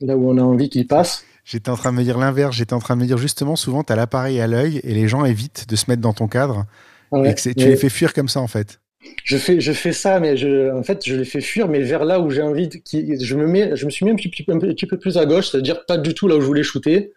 là 0.00 0.16
où 0.16 0.30
on 0.30 0.38
a 0.38 0.42
envie 0.42 0.70
qu'ils 0.70 0.86
passent. 0.86 1.24
J'étais 1.44 1.70
en 1.70 1.76
train 1.76 1.92
de 1.92 1.98
me 1.98 2.04
dire 2.04 2.16
l'inverse. 2.16 2.56
J'étais 2.56 2.74
en 2.74 2.78
train 2.78 2.96
de 2.96 3.02
me 3.02 3.06
dire 3.06 3.18
justement, 3.18 3.56
souvent, 3.56 3.82
tu 3.82 3.92
as 3.92 3.96
l'appareil 3.96 4.40
à 4.40 4.46
l'œil 4.46 4.80
et 4.84 4.94
les 4.94 5.08
gens 5.08 5.24
évitent 5.24 5.68
de 5.68 5.76
se 5.76 5.86
mettre 5.90 6.00
dans 6.00 6.12
ton 6.12 6.28
cadre 6.28 6.64
et 7.12 7.34
que 7.34 7.52
tu 7.52 7.66
les 7.66 7.76
fais 7.76 7.88
fuir 7.88 8.12
comme 8.12 8.28
ça 8.28 8.40
en 8.40 8.46
fait. 8.46 8.80
Je 9.24 9.36
fais, 9.38 9.60
je 9.60 9.72
fais 9.72 9.92
ça, 9.92 10.20
mais 10.20 10.36
je, 10.36 10.70
en 10.72 10.82
fait, 10.82 11.06
je 11.06 11.16
les 11.16 11.24
fais 11.24 11.40
fuir, 11.40 11.68
mais 11.68 11.80
vers 11.80 12.04
là 12.04 12.20
où 12.20 12.30
j'ai 12.30 12.42
envie. 12.42 12.68
De, 12.68 12.76
qui, 12.76 13.18
je 13.18 13.34
me 13.36 13.46
mets, 13.46 13.74
je 13.74 13.86
me 13.86 13.90
suis 13.90 14.04
mis 14.04 14.12
un 14.12 14.16
petit, 14.16 14.44
un 14.48 14.58
petit 14.58 14.86
peu 14.86 14.98
plus 14.98 15.16
à 15.16 15.24
gauche, 15.24 15.50
c'est-à-dire 15.50 15.86
pas 15.86 15.96
du 15.96 16.14
tout 16.14 16.28
là 16.28 16.36
où 16.36 16.40
je 16.40 16.46
voulais 16.46 16.62
shooter. 16.62 17.12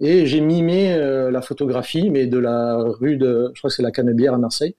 Et 0.00 0.26
j'ai 0.26 0.40
mimé 0.40 0.94
euh, 0.94 1.30
la 1.30 1.42
photographie, 1.42 2.10
mais 2.10 2.26
de 2.26 2.38
la 2.38 2.76
rue 2.76 3.16
de, 3.16 3.50
je 3.54 3.60
crois 3.60 3.68
que 3.68 3.76
c'est 3.76 3.82
la 3.82 3.90
Canebière 3.90 4.34
à 4.34 4.38
Marseille. 4.38 4.74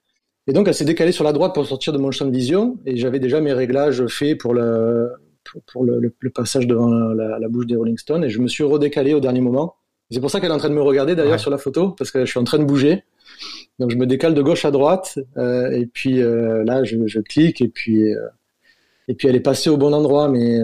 Et 0.48 0.54
donc, 0.54 0.68
elle 0.68 0.74
s'est 0.74 0.86
décalée 0.86 1.14
sur 1.14 1.24
la 1.24 1.32
droite 1.32 1.54
pour 1.54 1.66
sortir 1.66 1.94
de 1.94 1.98
mon 1.98 2.12
champ 2.12 2.26
de 2.26 2.32
vision. 2.32 2.78
Et 2.86 2.98
j'avais 2.98 3.20
déjà 3.20 3.40
mes 3.40 3.54
réglages 3.54 4.06
faits 4.08 4.38
pour 4.38 4.54
le, 4.54 5.12
pour, 5.72 5.86
le, 5.86 6.00
le, 6.00 6.30
passage 6.30 6.68
devant 6.68 6.90
la, 6.90 7.40
la, 7.40 7.48
bouche 7.48 7.68
des 7.68 7.76
Rolling 7.76 7.98
Stones. 7.98 8.24
Et 8.26 8.30
je 8.30 8.40
me 8.40 8.48
suis 8.48 8.64
redécalé 8.64 9.14
au 9.14 9.20
dernier 9.22 9.40
moment. 9.40 9.76
C'est 10.12 10.20
pour 10.20 10.30
ça 10.30 10.42
qu'elle 10.42 10.52
est 10.52 10.54
en 10.54 10.58
train 10.58 10.70
de 10.70 10.76
me 10.76 10.82
regarder 10.82 11.16
d'ailleurs 11.16 11.40
sur 11.40 11.52
la 11.52 11.58
photo, 11.58 11.92
parce 11.92 12.12
que 12.12 12.26
je 12.26 12.30
suis 12.30 12.40
en 12.40 12.44
train 12.44 12.60
de 12.60 12.66
bouger. 12.66 13.04
Donc 13.80 13.92
je 13.92 13.98
me 13.98 14.06
décale 14.06 14.34
de 14.34 14.42
gauche 14.42 14.66
à 14.66 14.72
droite 14.72 15.18
euh, 15.38 15.72
et 15.72 15.86
puis 15.88 16.22
euh, 16.22 16.64
là 16.64 16.84
je, 16.84 16.98
je, 17.08 17.20
clique 17.20 17.62
et 17.62 17.68
puis 17.68 18.14
euh, 18.14 18.28
et 19.08 19.16
puis 19.16 19.28
elle 19.28 19.36
est 19.36 19.42
passée 19.42 19.70
au 19.70 19.78
bon 19.78 19.94
endroit. 19.94 20.30
Mais 20.30 20.60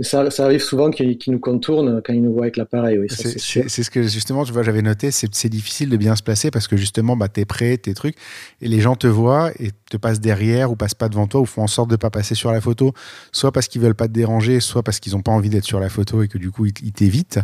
ça, 0.00 0.30
ça, 0.30 0.44
arrive 0.44 0.62
souvent 0.62 0.90
qu'ils 0.90 1.16
nous 1.28 1.38
contournent 1.38 2.02
quand 2.04 2.12
ils 2.12 2.22
nous 2.22 2.32
voient 2.32 2.44
avec 2.44 2.58
l'appareil. 2.58 2.98
Oui, 2.98 3.06
c'est 3.08 3.68
ce 3.68 3.90
que 3.90 4.02
justement, 4.02 4.44
tu 4.44 4.52
vois, 4.52 4.62
j'avais 4.62 4.82
noté, 4.82 5.10
c'est 5.10 5.48
difficile 5.48 5.88
de 5.88 5.96
bien 5.96 6.14
se 6.16 6.22
placer 6.22 6.50
parce 6.50 6.68
que 6.68 6.76
justement, 6.76 7.16
bah, 7.16 7.28
tu 7.28 7.40
es 7.40 7.44
prêt, 7.46 7.78
tes 7.78 7.94
trucs, 7.94 8.16
et 8.60 8.68
les 8.68 8.80
gens 8.80 8.94
te 8.94 9.06
voient 9.06 9.52
et 9.58 9.70
te 9.90 9.96
passent 9.96 10.20
derrière 10.20 10.70
ou 10.70 10.76
passent 10.76 10.94
pas 10.94 11.08
devant 11.08 11.26
toi 11.26 11.40
ou 11.40 11.46
font 11.46 11.62
en 11.62 11.66
sorte 11.66 11.90
de 11.90 11.96
pas 11.96 12.10
passer 12.10 12.34
sur 12.34 12.52
la 12.52 12.60
photo, 12.60 12.92
soit 13.32 13.52
parce 13.52 13.68
qu'ils 13.68 13.80
veulent 13.80 13.94
pas 13.94 14.08
te 14.08 14.12
déranger, 14.12 14.60
soit 14.60 14.82
parce 14.82 15.00
qu'ils 15.00 15.16
ont 15.16 15.22
pas 15.22 15.32
envie 15.32 15.48
d'être 15.48 15.64
sur 15.64 15.80
la 15.80 15.88
photo 15.88 16.22
et 16.22 16.28
que 16.28 16.36
du 16.36 16.50
coup, 16.50 16.66
ils 16.66 16.92
t'évitent. 16.92 17.40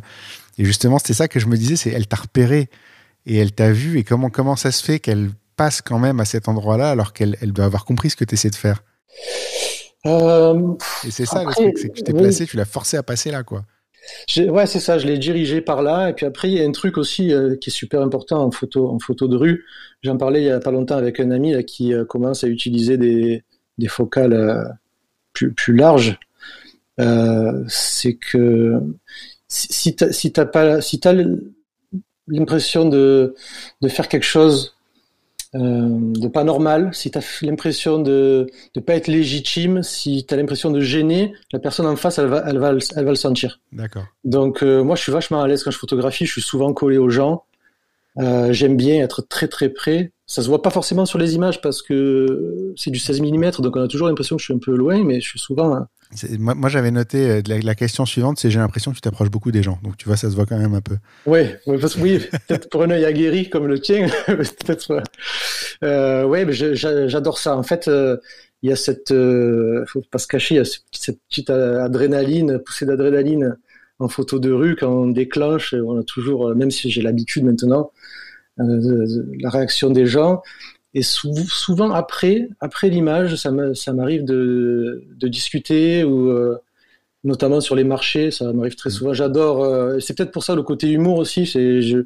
Et 0.59 0.65
justement, 0.67 0.99
c'était 0.99 1.15
ça 1.15 1.29
que 1.29 1.41
je 1.41 1.47
me 1.47 1.57
disais, 1.57 1.77
c'est 1.77 1.91
elle 1.91 2.07
t'a 2.07 2.17
repéré 2.17 2.69
et 3.27 3.37
elle 3.37 3.53
t'a 3.53 3.73
vu 3.73 3.99
et 3.99 4.05
comment, 4.05 4.31
comment 4.31 4.57
ça 4.57 4.73
se 4.73 4.83
fait 4.83 4.99
qu'elle 4.99 5.31
passe 5.57 5.83
quand 5.83 5.99
même 5.99 6.21
à 6.21 6.25
cet 6.25 6.49
endroit-là 6.49 6.91
alors 6.91 7.13
qu'elle 7.13 7.37
elle 7.41 7.53
doit 7.53 7.65
avoir 7.65 7.85
compris 7.85 8.11
ce 8.11 8.17
que 8.17 8.25
tu 8.25 8.35
essaies 8.35 8.51
de 8.51 8.57
faire? 8.57 8.83
Euh, 10.07 10.75
Et 11.07 11.11
c'est 11.11 11.27
ça 11.27 11.45
le 11.45 11.53
truc, 11.53 11.79
c'est 11.79 11.89
que 11.89 11.95
tu 11.95 12.03
t'es 12.03 12.13
placé, 12.13 12.47
tu 12.47 12.57
l'as 12.57 12.65
forcé 12.65 12.97
à 12.97 13.03
passer 13.03 13.31
là, 13.31 13.43
quoi. 13.45 13.65
Ouais, 14.37 14.67
c'est 14.67 14.81
ça, 14.81 14.99
je 14.99 15.07
l'ai 15.07 15.17
dirigé 15.17 15.61
par 15.61 15.81
là. 15.81 16.11
Et 16.11 16.13
puis 16.13 16.27
après, 16.27 16.51
il 16.51 16.55
y 16.55 16.61
a 16.61 16.67
un 16.67 16.73
truc 16.73 16.99
aussi 16.99 17.33
euh, 17.33 17.55
qui 17.55 17.71
est 17.71 17.73
super 17.73 18.03
important 18.03 18.43
en 18.43 18.51
photo, 18.51 18.89
en 18.89 18.99
photo 18.99 19.29
de 19.29 19.37
rue. 19.37 19.65
J'en 20.03 20.17
parlais 20.17 20.43
il 20.43 20.47
y 20.47 20.51
a 20.51 20.59
pas 20.59 20.73
longtemps 20.73 20.97
avec 20.97 21.21
un 21.21 21.31
ami 21.31 21.53
là, 21.53 21.63
qui 21.63 21.95
euh, 21.95 22.05
commence 22.05 22.43
à 22.43 22.49
utiliser 22.49 22.97
des, 22.97 23.45
des 23.79 23.87
focales 23.87 24.77
plus, 25.33 25.53
plus 25.53 25.77
larges. 25.77 26.19
c'est 27.69 28.15
que 28.15 28.81
si, 29.47 29.95
si 30.11 30.33
t'as 30.33 30.47
pas, 30.47 30.81
si 30.81 30.99
t'as 30.99 31.15
l'impression 32.29 32.89
de, 32.89 33.35
de 33.81 33.89
faire 33.89 34.09
quelque 34.09 34.25
chose 34.25 34.75
euh, 35.55 36.13
de 36.15 36.29
pas 36.29 36.45
normal, 36.45 36.91
si 36.95 37.11
tu 37.11 37.19
as 37.19 37.39
l'impression 37.43 37.99
de 37.99 38.47
ne 38.75 38.81
pas 38.81 38.95
être 38.95 39.09
légitime, 39.09 39.83
si 39.83 40.25
tu 40.27 40.33
as 40.33 40.37
l'impression 40.39 40.71
de 40.71 40.81
gêner, 40.81 41.35
la 41.53 41.59
personne 41.59 41.85
en 41.85 41.97
face, 41.97 42.19
elle 42.19 42.29
va, 42.29 42.43
elle 42.47 42.59
va, 42.59 42.71
elle 42.71 43.05
va 43.05 43.11
le 43.11 43.17
sentir. 43.17 43.61
D'accord. 43.71 44.05
Donc 44.25 44.63
euh, 44.63 44.83
moi, 44.83 44.97
je 44.97 45.03
suis 45.03 45.13
vachement 45.13 45.43
à 45.43 45.49
l'aise 45.49 45.63
quand 45.63 45.71
je 45.71 45.79
photographie, 45.79 46.25
je 46.25 46.33
suis 46.33 46.43
souvent 46.43 46.73
collé 46.73 46.97
aux 46.97 47.11
gens. 47.11 47.45
Euh, 48.19 48.53
J'aime 48.53 48.79
bien 48.79 49.03
être 49.03 49.21
très 49.21 49.47
très 49.47 49.69
près. 49.69 50.13
Ça 50.33 50.41
se 50.41 50.49
voit 50.49 50.63
pas 50.63 50.71
forcément 50.71 51.05
sur 51.05 51.19
les 51.19 51.35
images 51.35 51.61
parce 51.61 51.83
que 51.83 52.73
c'est 52.75 52.91
du 52.91 52.99
16 52.99 53.21
mm, 53.21 53.51
donc 53.59 53.77
on 53.77 53.83
a 53.83 53.87
toujours 53.87 54.09
l'impression 54.09 54.37
que 54.37 54.41
je 54.41 54.47
suis 54.47 54.55
un 54.55 54.59
peu 54.59 54.75
loin, 54.75 55.05
mais 55.05 55.21
je 55.21 55.29
suis 55.29 55.39
souvent 55.39 55.87
moi, 56.39 56.71
j'avais 56.71 56.91
noté 56.91 57.31
euh, 57.31 57.43
la, 57.47 57.75
question 57.75 58.07
suivante, 58.07 58.39
c'est 58.39 58.51
j'ai 58.51 58.59
l'impression 58.59 58.93
que 58.93 58.97
tu 58.97 59.03
t'approches 59.03 59.31
beaucoup 59.31 59.51
des 59.51 59.63
gens. 59.63 59.79
Donc 59.83 59.99
tu 59.99 60.07
vois, 60.07 60.17
ça 60.17 60.31
se 60.31 60.35
voit 60.35 60.47
quand 60.47 60.59
même 60.59 60.73
un 60.73 60.81
peu. 60.81 60.97
Oui, 61.27 61.41
oui, 61.67 61.79
peut-être 62.49 62.71
pour 62.71 62.83
un 62.83 62.91
œil 62.91 63.05
aguerri 63.05 63.51
comme 63.51 63.67
le 63.67 63.79
tien, 63.79 64.07
peut-être. 64.27 65.03
Euh, 65.85 66.25
oui, 66.25 66.47
mais 66.47 66.55
j'adore 66.55 67.37
ça. 67.37 67.55
En 67.55 67.63
fait, 67.63 67.89
euh, 67.89 68.17
il 68.63 68.71
y 68.71 68.73
a 68.73 68.77
cette, 68.77 69.11
euh, 69.11 69.85
faut 69.87 70.03
pas 70.11 70.19
se 70.19 70.27
cacher, 70.27 70.55
il 70.55 70.59
y 70.59 70.61
a 70.61 70.65
cette 70.65 71.21
petite 71.29 71.51
adrénaline, 71.51 72.59
poussée 72.59 72.87
d'adrénaline 72.87 73.59
en 73.99 74.09
photo 74.09 74.39
de 74.39 74.51
rue 74.51 74.77
quand 74.77 74.91
on 74.91 75.09
déclenche. 75.09 75.75
On 75.75 76.01
a 76.01 76.03
toujours, 76.05 76.55
même 76.55 76.71
si 76.71 76.91
j'ai 76.91 77.03
l'habitude 77.03 77.45
maintenant, 77.45 77.91
la 78.57 79.51
réaction 79.51 79.91
des 79.91 80.07
gens. 80.07 80.43
Et 80.95 81.03
souvent 81.03 81.91
après, 81.93 82.49
après 82.61 82.91
l'image, 82.91 83.37
ça 83.37 83.51
m'arrive 83.51 84.25
de, 84.25 85.05
de, 85.17 85.29
discuter 85.29 86.05
ou 86.05 86.29
euh, 86.29 86.59
notamment 87.25 87.63
sur 87.63 87.75
les 87.75 87.85
marchés, 87.85 88.31
ça 88.31 88.53
m'arrive 88.53 88.75
très 88.75 88.91
mm. 88.91 88.93
souvent. 88.93 89.15
J'adore. 89.15 89.65
Euh, 89.65 90.01
c'est 90.01 90.17
peut-être 90.17 90.33
pour 90.33 90.45
ça 90.45 90.55
le 90.55 90.63
côté 90.63 90.91
humour 90.91 91.17
aussi. 91.17 91.47
C'est 91.47 91.81
je, 91.81 92.05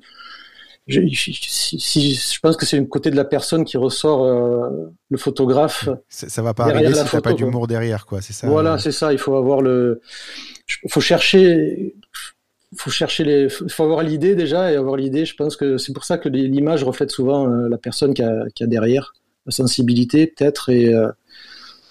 je, 0.87 1.01
si, 1.11 2.15
je 2.15 2.41
pense 2.41 2.57
que 2.57 2.65
c'est 2.65 2.77
une 2.77 2.89
côté 2.89 3.11
de 3.11 3.17
la 3.17 3.25
personne 3.25 3.65
qui 3.65 3.77
ressort 3.77 4.23
euh, 4.25 4.95
le 5.11 5.19
photographe. 5.19 5.89
Ça, 6.09 6.29
ça 6.29 6.43
va 6.43 6.55
pas 6.55 6.67
arriver 6.67 6.95
si 6.95 7.05
t'as 7.11 7.21
pas 7.21 7.33
d'humour 7.33 7.67
derrière, 7.67 8.07
quoi. 8.07 8.21
C'est 8.21 8.33
ça. 8.33 8.47
Voilà, 8.47 8.79
c'est 8.79 8.93
ça. 8.93 9.13
Il 9.13 9.19
faut 9.19 9.35
avoir 9.35 9.63
le. 9.63 10.01
Il 10.85 10.93
faut 10.93 11.01
chercher 11.01 11.97
faut 12.77 12.91
chercher 12.91 13.24
les, 13.24 13.49
faut 13.49 13.83
avoir 13.83 14.03
l'idée 14.03 14.35
déjà 14.35 14.70
et 14.72 14.77
avoir 14.77 14.97
l'idée. 14.97 15.24
Je 15.24 15.35
pense 15.35 15.57
que 15.57 15.79
c'est 15.79 15.93
pour 15.93 16.05
ça 16.05 16.18
que 16.18 16.29
l'image 16.29 16.85
reflète 16.85 17.11
souvent 17.11 17.49
euh, 17.49 17.68
la 17.68 17.79
personne 17.79 18.14
qui 18.14 18.22
a, 18.22 18.47
derrière, 18.61 19.14
la 19.47 19.53
sensibilité 19.53 20.27
peut-être 20.27 20.70
et 20.70 20.93
euh, 20.93 21.09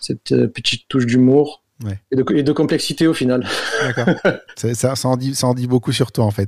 cette 0.01 0.31
euh, 0.31 0.47
petite 0.47 0.88
touche 0.88 1.05
d'humour. 1.05 1.61
Et, 2.09 2.15
de, 2.15 2.23
et, 2.33 2.41
de, 2.41 2.51
complexité 2.53 3.05
au 3.05 3.13
final. 3.13 3.45
D'accord. 3.81 4.07
ça, 4.55 4.95
ça, 4.95 5.07
en 5.09 5.17
dit, 5.17 5.36
ça 5.36 5.47
en 5.47 5.53
dit 5.53 5.67
beaucoup 5.67 5.91
sur 5.91 6.13
toi 6.13 6.23
en 6.23 6.31
fait. 6.31 6.47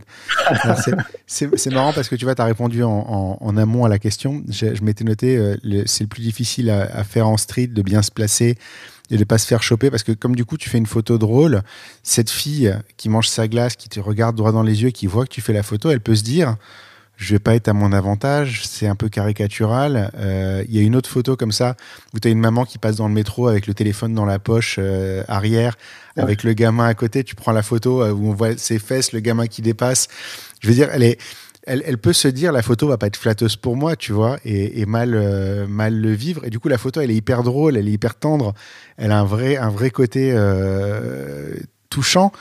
C'est 1.28 1.70
marrant 1.74 1.92
parce 1.92 2.08
que 2.08 2.16
tu 2.16 2.24
vois, 2.24 2.34
tu 2.34 2.42
as 2.42 2.46
répondu 2.46 2.82
en, 2.82 2.90
en, 2.90 3.38
en, 3.42 3.58
amont 3.58 3.84
à 3.84 3.90
la 3.90 4.00
question. 4.00 4.42
Je, 4.48 4.74
je 4.74 4.84
m'étais 4.84 5.04
noté, 5.04 5.58
c'est 5.86 6.06
le 6.06 6.08
plus 6.08 6.22
difficile 6.22 6.70
à, 6.70 6.84
à, 6.84 7.04
faire 7.04 7.28
en 7.28 7.36
street, 7.36 7.68
de 7.68 7.82
bien 7.82 8.02
se 8.04 8.12
placer, 8.12 8.56
et 9.10 9.18
de 9.18 9.24
pas 9.24 9.38
se 9.38 9.48
faire 9.48 9.64
choper 9.64 9.90
parce 9.90 10.04
que 10.04 10.12
comme 10.12 10.36
du 10.36 10.46
coup 10.46 10.58
tu 10.58 10.70
fais 10.70 10.78
une 10.78 10.86
photo 10.86 11.18
drôle, 11.18 11.62
cette 12.04 12.30
fille 12.30 12.74
qui 12.98 13.10
mange 13.10 13.28
sa 13.28 13.48
glace, 13.48 13.76
qui 13.76 13.90
te 13.90 14.00
regarde 14.00 14.36
droit 14.36 14.52
dans 14.52 14.64
les 14.64 14.84
yeux, 14.84 14.90
qui 14.90 15.08
voit 15.08 15.26
que 15.26 15.32
tu 15.32 15.42
fais 15.42 15.54
la 15.54 15.64
photo, 15.64 15.90
elle 15.90 16.02
peut 16.02 16.16
se 16.16 16.24
dire 16.24 16.58
je 17.18 17.34
vais 17.34 17.40
pas 17.40 17.56
être 17.56 17.68
à 17.68 17.74
mon 17.74 17.92
avantage, 17.94 18.62
c'est 18.66 18.86
un 18.86 18.96
peu 18.96 19.10
caricatural. 19.10 20.12
Euh, 20.16 20.64
il 20.70 20.76
y 20.76 20.80
a 20.80 20.84
une 20.84 20.96
autre 20.96 21.10
photo 21.10 21.36
comme 21.36 21.52
ça 21.52 21.76
où 22.14 22.20
tu 22.20 22.28
as 22.28 22.32
une 22.32 22.40
maman 22.40 22.64
qui 22.64 22.78
passe 22.78 22.96
dans 22.96 23.08
le 23.08 23.14
métro 23.14 23.48
avec 23.48 23.66
le 23.66 23.74
téléphone 23.74 24.14
dans 24.14 24.26
la 24.26 24.38
poche 24.38 24.76
euh, 24.78 25.24
arrière, 25.28 25.78
avec 26.16 26.44
le 26.44 26.54
gamin 26.54 26.86
à 26.86 26.94
côté. 26.94 27.24
Tu 27.24 27.34
prends 27.34 27.52
la 27.52 27.64
photo 27.64 28.04
euh, 28.04 28.12
où 28.12 28.30
on 28.30 28.34
voit 28.34 28.56
ses 28.56 28.78
fesses, 28.78 29.14
le 29.14 29.20
gamin 29.20 29.48
qui 29.48 29.64
dépasse. 29.64 30.10
Je 30.62 30.68
veux 30.68 30.76
dire, 30.76 30.90
elle 30.94 31.04
est, 31.04 31.20
elle, 31.68 31.98
peut 31.98 32.14
se 32.14 32.28
dire 32.28 32.52
la 32.52 32.62
photo 32.62 32.88
va 32.88 32.98
pas 32.98 33.08
être 33.08 33.18
flatteuse 33.18 33.58
pour 33.58 33.76
moi, 33.76 33.96
tu 33.96 34.14
vois, 34.14 34.38
et, 34.46 34.86
mal, 34.86 35.14
euh, 35.14 35.68
mal 35.68 35.96
le 36.00 36.12
vivre. 36.12 36.44
Et 36.46 36.50
du 36.50 36.60
coup, 36.60 36.70
la 36.70 36.78
photo, 36.78 37.02
elle 37.02 37.12
est 37.12 37.16
hyper 37.16 37.44
drôle, 37.44 37.78
elle 37.78 37.88
est 37.88 37.92
hyper 37.92 38.16
tendre, 38.16 38.54
elle 38.98 39.12
a 39.12 39.20
un 39.20 39.26
vrai, 39.26 39.58
un 39.58 39.70
vrai 39.70 39.90
côté 39.90 40.32
euh, 40.34 41.56
touchant. 41.90 42.32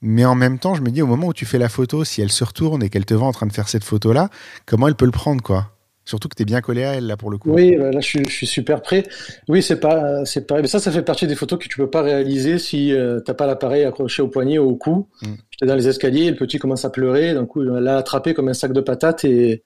Mais 0.00 0.24
en 0.24 0.34
même 0.34 0.58
temps, 0.58 0.74
je 0.74 0.82
me 0.82 0.90
dis, 0.90 1.00
au 1.00 1.06
moment 1.06 1.28
où 1.28 1.32
tu 1.32 1.46
fais 1.46 1.58
la 1.58 1.68
photo, 1.68 2.04
si 2.04 2.20
elle 2.20 2.32
se 2.32 2.42
retourne 2.42 2.82
et 2.82 2.90
qu'elle 2.90 3.04
te 3.04 3.14
voit 3.14 3.28
en 3.28 3.32
train 3.32 3.46
de 3.46 3.52
faire 3.52 3.68
cette 3.68 3.84
photo-là, 3.84 4.30
comment 4.66 4.88
elle 4.88 4.96
peut 4.96 5.04
le 5.04 5.12
prendre, 5.12 5.42
quoi? 5.42 5.71
Surtout 6.04 6.28
que 6.28 6.34
tu 6.34 6.42
es 6.42 6.44
bien 6.44 6.60
collé 6.60 6.84
à 6.84 6.94
elle, 6.94 7.06
là, 7.06 7.16
pour 7.16 7.30
le 7.30 7.38
coup. 7.38 7.50
Oui, 7.50 7.76
bah, 7.76 7.90
là, 7.92 8.00
je 8.00 8.18
suis, 8.28 8.46
super 8.46 8.82
prêt. 8.82 9.04
Oui, 9.48 9.62
c'est 9.62 9.78
pas, 9.78 10.24
c'est 10.24 10.46
pareil. 10.46 10.62
Mais 10.62 10.68
ça, 10.68 10.80
ça 10.80 10.90
fait 10.90 11.02
partie 11.02 11.26
des 11.26 11.36
photos 11.36 11.58
que 11.58 11.68
tu 11.68 11.76
peux 11.76 11.88
pas 11.88 12.02
réaliser 12.02 12.58
si 12.58 12.88
tu 12.88 12.94
euh, 12.94 13.20
t'as 13.20 13.34
pas 13.34 13.46
l'appareil 13.46 13.84
accroché 13.84 14.20
au 14.22 14.28
poignet 14.28 14.58
ou 14.58 14.70
au 14.70 14.76
cou. 14.76 15.08
Mm. 15.22 15.34
J'étais 15.50 15.66
dans 15.66 15.76
les 15.76 15.88
escaliers, 15.88 16.30
le 16.30 16.36
petit 16.36 16.58
commence 16.58 16.84
à 16.84 16.90
pleurer. 16.90 17.34
D'un 17.34 17.46
coup, 17.46 17.62
l'a 17.62 17.96
attrapé 17.96 18.34
comme 18.34 18.48
un 18.48 18.54
sac 18.54 18.72
de 18.72 18.80
patates 18.80 19.24
et 19.24 19.62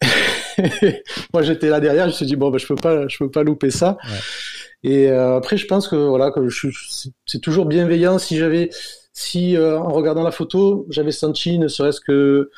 moi, 1.32 1.42
j'étais 1.42 1.68
là 1.68 1.80
derrière. 1.80 2.04
Je 2.04 2.10
me 2.10 2.14
suis 2.14 2.26
dit, 2.26 2.36
bon, 2.36 2.50
bah, 2.50 2.58
je 2.58 2.66
peux 2.66 2.76
pas, 2.76 3.08
je 3.08 3.18
peux 3.18 3.30
pas 3.30 3.42
louper 3.42 3.70
ça. 3.70 3.96
Et 4.82 5.10
euh, 5.10 5.36
après, 5.36 5.56
je 5.56 5.66
pense 5.66 5.88
que, 5.88 5.96
voilà, 5.96 6.30
que 6.30 6.48
c'est 7.26 7.40
toujours 7.40 7.66
bienveillant. 7.66 8.18
Si 8.18 8.36
j'avais, 8.36 8.70
si, 9.12 9.56
euh, 9.56 9.78
en 9.78 9.92
regardant 9.92 10.22
la 10.22 10.30
photo, 10.30 10.86
j'avais 10.90 11.12
senti, 11.12 11.58
ne 11.58 11.68
serait-ce 11.68 12.00
que, 12.00 12.50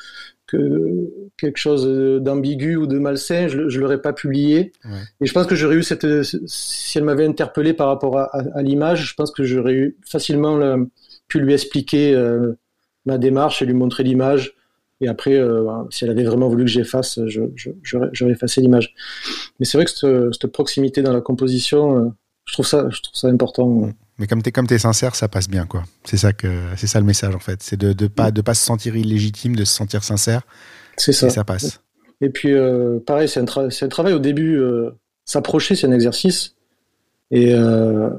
que 0.49 1.09
quelque 1.37 1.57
chose 1.57 1.87
d'ambigu 2.21 2.75
ou 2.75 2.87
de 2.87 2.99
malsain, 2.99 3.47
je, 3.47 3.57
ne 3.57 3.77
l'aurais 3.77 4.01
pas 4.01 4.13
publié. 4.13 4.71
Et 5.21 5.25
je 5.25 5.33
pense 5.33 5.45
que 5.45 5.55
j'aurais 5.55 5.75
eu 5.75 5.83
cette, 5.83 6.05
si 6.23 6.97
elle 6.97 7.03
m'avait 7.03 7.25
interpellé 7.25 7.73
par 7.73 7.87
rapport 7.87 8.17
à, 8.17 8.61
l'image, 8.61 9.09
je 9.09 9.13
pense 9.15 9.31
que 9.31 9.43
j'aurais 9.43 9.73
eu 9.73 9.97
facilement 10.05 10.85
pu 11.27 11.39
lui 11.39 11.53
expliquer 11.53 12.13
euh, 12.13 12.53
ma 13.05 13.17
démarche 13.17 13.61
et 13.61 13.65
lui 13.65 13.73
montrer 13.73 14.03
l'image. 14.03 14.55
Et 15.01 15.07
après, 15.07 15.35
euh, 15.35 15.65
si 15.91 16.03
elle 16.03 16.09
avait 16.09 16.23
vraiment 16.23 16.49
voulu 16.49 16.65
que 16.65 16.71
j'efface, 16.71 17.19
j'aurais 17.83 18.31
effacé 18.31 18.59
l'image. 18.59 18.93
Mais 19.59 19.65
c'est 19.65 19.77
vrai 19.77 19.85
que 19.85 19.91
cette, 19.91 20.33
cette, 20.33 20.51
proximité 20.51 21.01
dans 21.01 21.13
la 21.13 21.21
composition, 21.21 21.97
euh, 21.97 22.09
je 22.45 22.53
trouve 22.53 22.67
ça, 22.67 22.89
je 22.89 23.01
trouve 23.01 23.15
ça 23.15 23.27
important. 23.27 23.91
Mais 24.19 24.27
comme 24.27 24.43
tu 24.43 24.49
es, 24.49 24.75
es 24.75 24.79
sincère, 24.79 25.15
ça 25.15 25.29
passe 25.29 25.47
bien, 25.47 25.65
quoi. 25.65 25.83
C'est 26.03 26.17
ça, 26.17 26.33
que, 26.33 26.47
c'est 26.75 26.87
ça 26.87 26.99
le 26.99 27.05
message, 27.05 27.33
en 27.33 27.39
fait. 27.39 27.63
C'est 27.63 27.77
de 27.77 27.95
ne 28.03 28.07
pas, 28.09 28.31
de 28.31 28.41
pas 28.41 28.53
se 28.53 28.63
sentir 28.63 28.97
illégitime, 28.97 29.55
de 29.55 29.63
se 29.63 29.73
sentir 29.73 30.03
sincère. 30.03 30.41
C'est 30.97 31.13
ça. 31.13 31.27
Et 31.27 31.29
ça 31.29 31.45
passe. 31.45 31.81
Et 32.19 32.29
puis, 32.29 32.53
euh, 32.53 32.99
pareil, 32.99 33.29
c'est 33.29 33.39
un, 33.39 33.45
un, 33.57 33.87
travail 33.87 34.13
au 34.13 34.19
début. 34.19 34.59
Euh, 34.59 34.91
s'approcher, 35.23 35.75
c'est 35.75 35.87
un 35.87 35.93
exercice. 35.93 36.55
Et, 37.31 37.53
euh, 37.53 38.09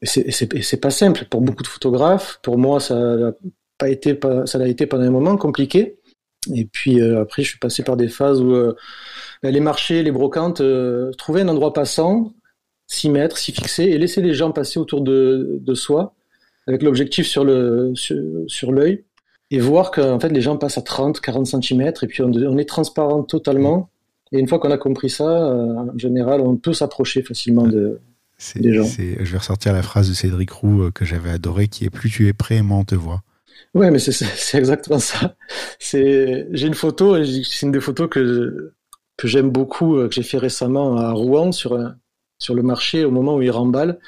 et 0.00 0.06
c'est 0.32 0.80
pas 0.80 0.90
simple. 0.90 1.26
Pour 1.30 1.42
beaucoup 1.42 1.62
de 1.62 1.68
photographes, 1.68 2.40
pour 2.42 2.56
moi, 2.56 2.80
ça 2.80 2.94
n'a 2.94 3.32
pas 3.76 3.90
été, 3.90 4.18
ça 4.46 4.58
l'a 4.58 4.68
été 4.68 4.86
pendant 4.86 5.04
un 5.04 5.10
moment 5.10 5.36
compliqué. 5.36 5.98
Et 6.52 6.64
puis 6.64 7.00
après, 7.00 7.42
je 7.42 7.50
suis 7.50 7.58
passé 7.58 7.84
par 7.84 7.96
des 7.96 8.08
phases 8.08 8.40
où 8.40 8.52
les 9.44 9.60
marchés, 9.60 10.02
les 10.02 10.10
brocantes, 10.10 10.60
trouver 11.18 11.42
un 11.42 11.48
endroit 11.48 11.72
passant, 11.72 12.32
s'y 12.92 13.08
mettre, 13.08 13.38
s'y 13.38 13.52
fixer 13.52 13.84
et 13.84 13.96
laisser 13.96 14.20
les 14.20 14.34
gens 14.34 14.52
passer 14.52 14.78
autour 14.78 15.00
de, 15.00 15.58
de 15.60 15.74
soi 15.74 16.14
avec 16.66 16.82
l'objectif 16.82 17.26
sur 17.26 17.42
le 17.42 17.92
sur, 17.94 18.70
l'œil 18.70 19.04
et 19.50 19.60
voir 19.60 19.90
qu'en 19.90 20.20
fait 20.20 20.28
les 20.28 20.42
gens 20.42 20.58
passent 20.58 20.76
à 20.76 20.82
30, 20.82 21.20
40 21.20 21.46
cm 21.46 21.92
et 22.02 22.06
puis 22.06 22.22
on, 22.22 22.58
est 22.58 22.68
transparent 22.68 23.22
totalement. 23.22 23.88
Et 24.30 24.38
une 24.38 24.48
fois 24.48 24.58
qu'on 24.58 24.70
a 24.70 24.78
compris 24.78 25.10
ça, 25.10 25.24
euh, 25.24 25.90
en 25.94 25.98
général, 25.98 26.40
on 26.40 26.56
peut 26.56 26.72
s'approcher 26.72 27.22
facilement 27.22 27.66
de, 27.66 27.98
des 28.56 28.72
gens. 28.72 28.84
Je 28.84 29.30
vais 29.30 29.38
ressortir 29.38 29.72
la 29.72 29.82
phrase 29.82 30.08
de 30.08 30.14
Cédric 30.14 30.50
Roux 30.50 30.82
euh, 30.82 30.90
que 30.90 31.04
j'avais 31.04 31.30
adoré, 31.30 31.68
qui 31.68 31.84
est 31.84 31.90
plus 31.90 32.10
tu 32.10 32.28
es 32.28 32.32
prêt, 32.32 32.62
moins 32.62 32.78
on 32.78 32.84
te 32.84 32.94
voit. 32.94 33.22
Ouais, 33.74 33.90
mais 33.90 33.98
c'est 33.98 34.58
exactement 34.58 34.98
ça. 34.98 35.34
C'est 35.78 36.46
j'ai 36.52 36.66
une 36.66 36.74
photo, 36.74 37.22
c'est 37.24 37.66
une 37.66 37.72
des 37.72 37.80
photos 37.80 38.08
que 38.10 38.72
que 39.16 39.28
j'aime 39.28 39.50
beaucoup, 39.50 39.96
euh, 39.96 40.08
que 40.08 40.14
j'ai 40.14 40.22
fait 40.22 40.38
récemment 40.38 40.96
à 40.96 41.12
Rouen 41.12 41.52
sur 41.52 41.74
un, 41.74 41.96
sur 42.42 42.54
le 42.54 42.62
marché 42.62 43.04
au 43.04 43.10
moment 43.10 43.36
où 43.36 43.42
il 43.42 43.50
remballe. 43.50 43.98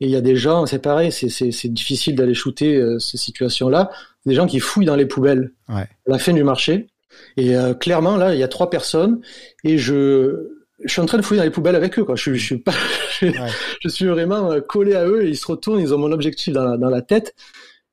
Et 0.00 0.06
il 0.06 0.10
y 0.10 0.16
a 0.16 0.20
des 0.20 0.34
gens, 0.34 0.66
c'est 0.66 0.80
pareil, 0.80 1.12
c'est 1.12 1.68
difficile 1.68 2.16
d'aller 2.16 2.34
shooter 2.34 2.76
euh, 2.76 2.98
ces 2.98 3.18
situations-là. 3.18 3.90
Des 4.26 4.34
gens 4.34 4.46
qui 4.46 4.58
fouillent 4.58 4.86
dans 4.86 4.96
les 4.96 5.06
poubelles 5.06 5.52
Ouais. 5.68 5.82
à 5.82 5.88
la 6.06 6.18
fin 6.18 6.32
du 6.32 6.42
marché. 6.42 6.88
Et 7.36 7.56
euh, 7.56 7.74
clairement, 7.74 8.16
là, 8.16 8.34
il 8.34 8.40
y 8.40 8.42
a 8.42 8.48
trois 8.48 8.68
personnes 8.70 9.20
et 9.64 9.78
je, 9.78 10.48
je 10.84 10.90
suis 10.92 11.00
en 11.00 11.06
train 11.06 11.18
de 11.18 11.22
fouiller 11.22 11.38
dans 11.40 11.44
les 11.44 11.50
poubelles 11.50 11.76
avec 11.76 11.98
eux. 11.98 12.04
Quoi. 12.04 12.16
Je, 12.16 12.34
je 12.34 12.44
suis 12.44 12.58
pas, 12.58 12.72
je, 13.20 13.26
Ouais. 13.26 13.48
je 13.80 13.88
suis 13.88 14.06
vraiment 14.06 14.50
euh, 14.50 14.60
collé 14.60 14.94
à 14.96 15.06
eux 15.06 15.24
et 15.24 15.28
ils 15.28 15.36
se 15.36 15.46
retournent, 15.46 15.78
ils 15.78 15.94
ont 15.94 15.98
mon 15.98 16.10
objectif 16.10 16.52
dans 16.52 16.64
la, 16.64 16.76
dans 16.76 16.90
la 16.90 17.02
tête. 17.02 17.34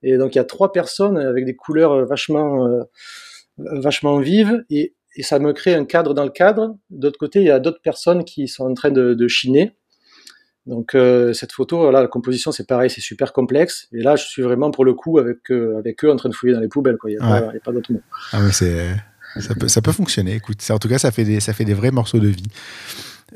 Et 0.01 0.17
donc, 0.17 0.33
il 0.33 0.37
y 0.37 0.41
a 0.41 0.45
trois 0.45 0.71
personnes 0.71 1.17
avec 1.17 1.45
des 1.45 1.55
couleurs 1.55 2.05
vachement, 2.07 2.65
euh, 2.67 2.83
vachement 3.57 4.17
vives 4.19 4.63
et, 4.69 4.95
et 5.15 5.23
ça 5.23 5.37
me 5.39 5.51
crée 5.53 5.75
un 5.75 5.85
cadre 5.85 6.13
dans 6.13 6.23
le 6.23 6.29
cadre. 6.31 6.77
D'autre 6.89 7.19
côté, 7.19 7.41
il 7.41 7.45
y 7.47 7.51
a 7.51 7.59
d'autres 7.59 7.81
personnes 7.81 8.23
qui 8.23 8.47
sont 8.47 8.63
en 8.65 8.73
train 8.73 8.91
de, 8.91 9.13
de 9.13 9.27
chiner. 9.27 9.75
Donc 10.69 10.93
euh, 10.95 11.33
cette 11.33 11.51
photo, 11.51 11.79
voilà, 11.79 12.01
la 12.01 12.07
composition 12.07 12.51
c'est 12.51 12.67
pareil, 12.67 12.89
c'est 12.89 13.01
super 13.01 13.33
complexe. 13.33 13.87
Et 13.91 14.01
là, 14.01 14.15
je 14.15 14.23
suis 14.25 14.43
vraiment 14.43 14.69
pour 14.71 14.85
le 14.85 14.93
coup 14.93 15.17
avec 15.17 15.39
euh, 15.49 15.77
avec 15.79 16.05
eux 16.05 16.11
en 16.11 16.15
train 16.15 16.29
de 16.29 16.35
fouiller 16.35 16.53
dans 16.53 16.59
les 16.61 16.67
poubelles. 16.67 16.97
Quoi. 16.97 17.09
Il 17.09 17.17
n'y 17.17 17.23
a, 17.23 17.33
Ouais. 17.33 17.59
pas- 17.59 17.71
a 17.71 17.73
d'autre 17.73 17.91
mot. 17.91 18.01
Ah 18.31 18.51
c'est 18.51 18.85
ça 19.39 19.55
peut, 19.55 19.67
ça 19.67 19.81
peut 19.81 19.91
fonctionner. 19.91 20.35
Écoute, 20.35 20.61
ça, 20.61 20.75
en 20.75 20.79
tout 20.79 20.87
cas, 20.87 20.97
ça 20.99 21.11
fait 21.11 21.23
des, 21.23 21.39
ça 21.39 21.53
fait 21.53 21.65
des 21.65 21.73
vrais 21.73 21.91
morceaux 21.91 22.19
de 22.19 22.27
vie. 22.27 22.47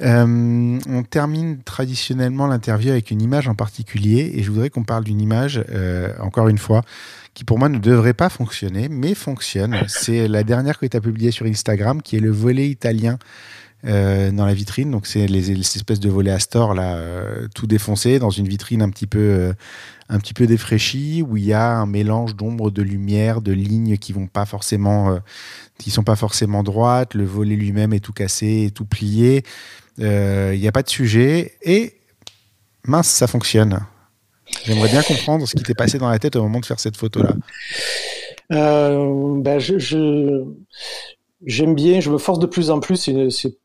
Euh, 0.01 0.79
on 0.87 1.03
termine 1.03 1.61
traditionnellement 1.63 2.47
l'interview 2.47 2.89
avec 2.91 3.11
une 3.11 3.21
image 3.21 3.47
en 3.47 3.53
particulier, 3.55 4.31
et 4.35 4.41
je 4.43 4.49
voudrais 4.51 4.71
qu'on 4.71 4.83
parle 4.83 5.03
d'une 5.03 5.21
image, 5.21 5.63
encore 6.19 6.47
une 6.49 6.57
fois, 6.57 6.81
qui 7.35 7.43
pour 7.43 7.59
moi 7.59 7.69
ne 7.69 7.77
devrait 7.77 8.15
pas 8.15 8.29
fonctionner, 8.29 8.89
mais 8.89 9.13
fonctionne. 9.13 9.75
C'est 9.87 10.27
la 10.27 10.43
dernière 10.43 10.79
que 10.79 10.85
tu 10.87 10.97
as 10.97 11.01
publiée 11.01 11.29
sur 11.31 11.45
Instagram, 11.45 12.01
qui 12.01 12.15
est 12.17 12.19
le 12.19 12.31
volet 12.31 12.67
italien 12.69 13.17
euh, 13.85 14.31
dans 14.31 14.45
la 14.45 14.53
vitrine. 14.53 14.91
Donc 14.91 15.07
c'est 15.07 15.27
les, 15.27 15.41
les 15.41 15.59
espèces 15.59 15.99
de 15.99 16.09
volets 16.09 16.31
Astor 16.31 16.73
là, 16.73 16.95
euh, 16.95 17.47
tout 17.53 17.67
défoncé 17.67 18.19
dans 18.19 18.29
une 18.29 18.47
vitrine 18.47 18.81
un 18.81 18.89
petit 18.89 19.07
peu, 19.07 19.19
euh, 19.19 19.53
un 20.09 20.19
petit 20.19 20.33
peu 20.33 20.47
défraîchie, 20.47 21.23
où 21.27 21.37
il 21.37 21.45
y 21.45 21.53
a 21.53 21.71
un 21.71 21.85
mélange 21.85 22.35
d'ombre, 22.35 22.71
de 22.71 22.81
lumière, 22.81 23.41
de 23.41 23.51
lignes 23.51 23.97
qui 23.97 24.13
vont 24.13 24.27
pas 24.27 24.45
forcément, 24.45 25.19
qui 25.79 25.91
sont 25.91 26.03
pas 26.03 26.15
forcément 26.15 26.63
droites. 26.63 27.13
Le 27.13 27.25
volet 27.25 27.55
lui-même 27.55 27.93
est 27.93 27.99
tout 27.99 28.13
cassé, 28.13 28.71
tout 28.73 28.85
plié. 28.85 29.43
Il 29.97 30.59
n'y 30.59 30.67
a 30.67 30.71
pas 30.71 30.83
de 30.83 30.89
sujet 30.89 31.53
et 31.61 31.93
mince, 32.85 33.07
ça 33.07 33.27
fonctionne. 33.27 33.79
J'aimerais 34.65 34.89
bien 34.89 35.01
comprendre 35.01 35.47
ce 35.47 35.55
qui 35.55 35.63
t'est 35.63 35.73
passé 35.73 35.97
dans 35.97 36.09
la 36.09 36.19
tête 36.19 36.35
au 36.35 36.43
moment 36.43 36.59
de 36.59 36.65
faire 36.65 36.79
cette 36.79 36.97
photo-là. 36.97 37.33
Ben 38.49 39.59
je- 39.59 40.43
j'aime 41.45 41.75
bien, 41.75 41.99
je 41.99 42.09
me 42.09 42.17
force 42.17 42.39
de 42.39 42.45
plus 42.45 42.69
en 42.71 42.79
plus. 42.79 43.09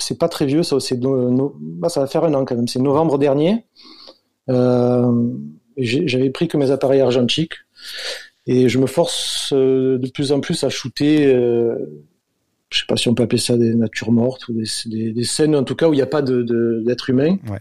C'est, 0.01 0.19
pas 0.19 0.29
très 0.29 0.47
vieux, 0.47 0.63
ça. 0.63 0.81
C'est 0.81 0.97
no- 0.99 1.31
no- 1.31 1.57
bah, 1.61 1.89
ça 1.89 2.01
va 2.01 2.07
faire 2.07 2.25
un 2.25 2.35
an 2.35 2.45
quand 2.45 2.57
même. 2.57 2.69
C'est 2.69 2.79
novembre 2.81 3.19
dernier. 3.19 3.65
Euh, 4.49 5.13
j'avais 5.77 6.31
pris 6.31 6.49
que 6.49 6.57
mes 6.57 6.71
appareils 6.71 7.01
argentiques 7.01 7.55
et 8.47 8.69
je 8.69 8.79
me 8.79 8.87
force 8.87 9.53
euh, 9.53 9.99
de 9.99 10.09
plus 10.09 10.33
en 10.33 10.41
plus 10.41 10.65
à 10.65 10.71
shooter. 10.71 11.27
Euh, 11.27 11.77
je 12.71 12.81
sais 12.81 12.87
pas 12.89 12.97
si 12.97 13.09
on 13.09 13.15
peut 13.15 13.23
appeler 13.23 13.41
ça 13.41 13.57
des 13.57 13.75
natures 13.75 14.11
mortes 14.13 14.49
ou 14.49 14.53
des, 14.55 14.65
des, 14.87 15.13
des 15.13 15.25
scènes 15.25 15.55
en 15.57 15.65
tout 15.65 15.75
cas 15.75 15.89
où 15.89 15.93
il 15.93 15.97
n'y 15.97 16.03
a 16.03 16.07
pas 16.07 16.23
de, 16.23 16.43
de- 16.43 16.83
d'être 16.85 17.11
humain. 17.11 17.37
Ouais. 17.49 17.61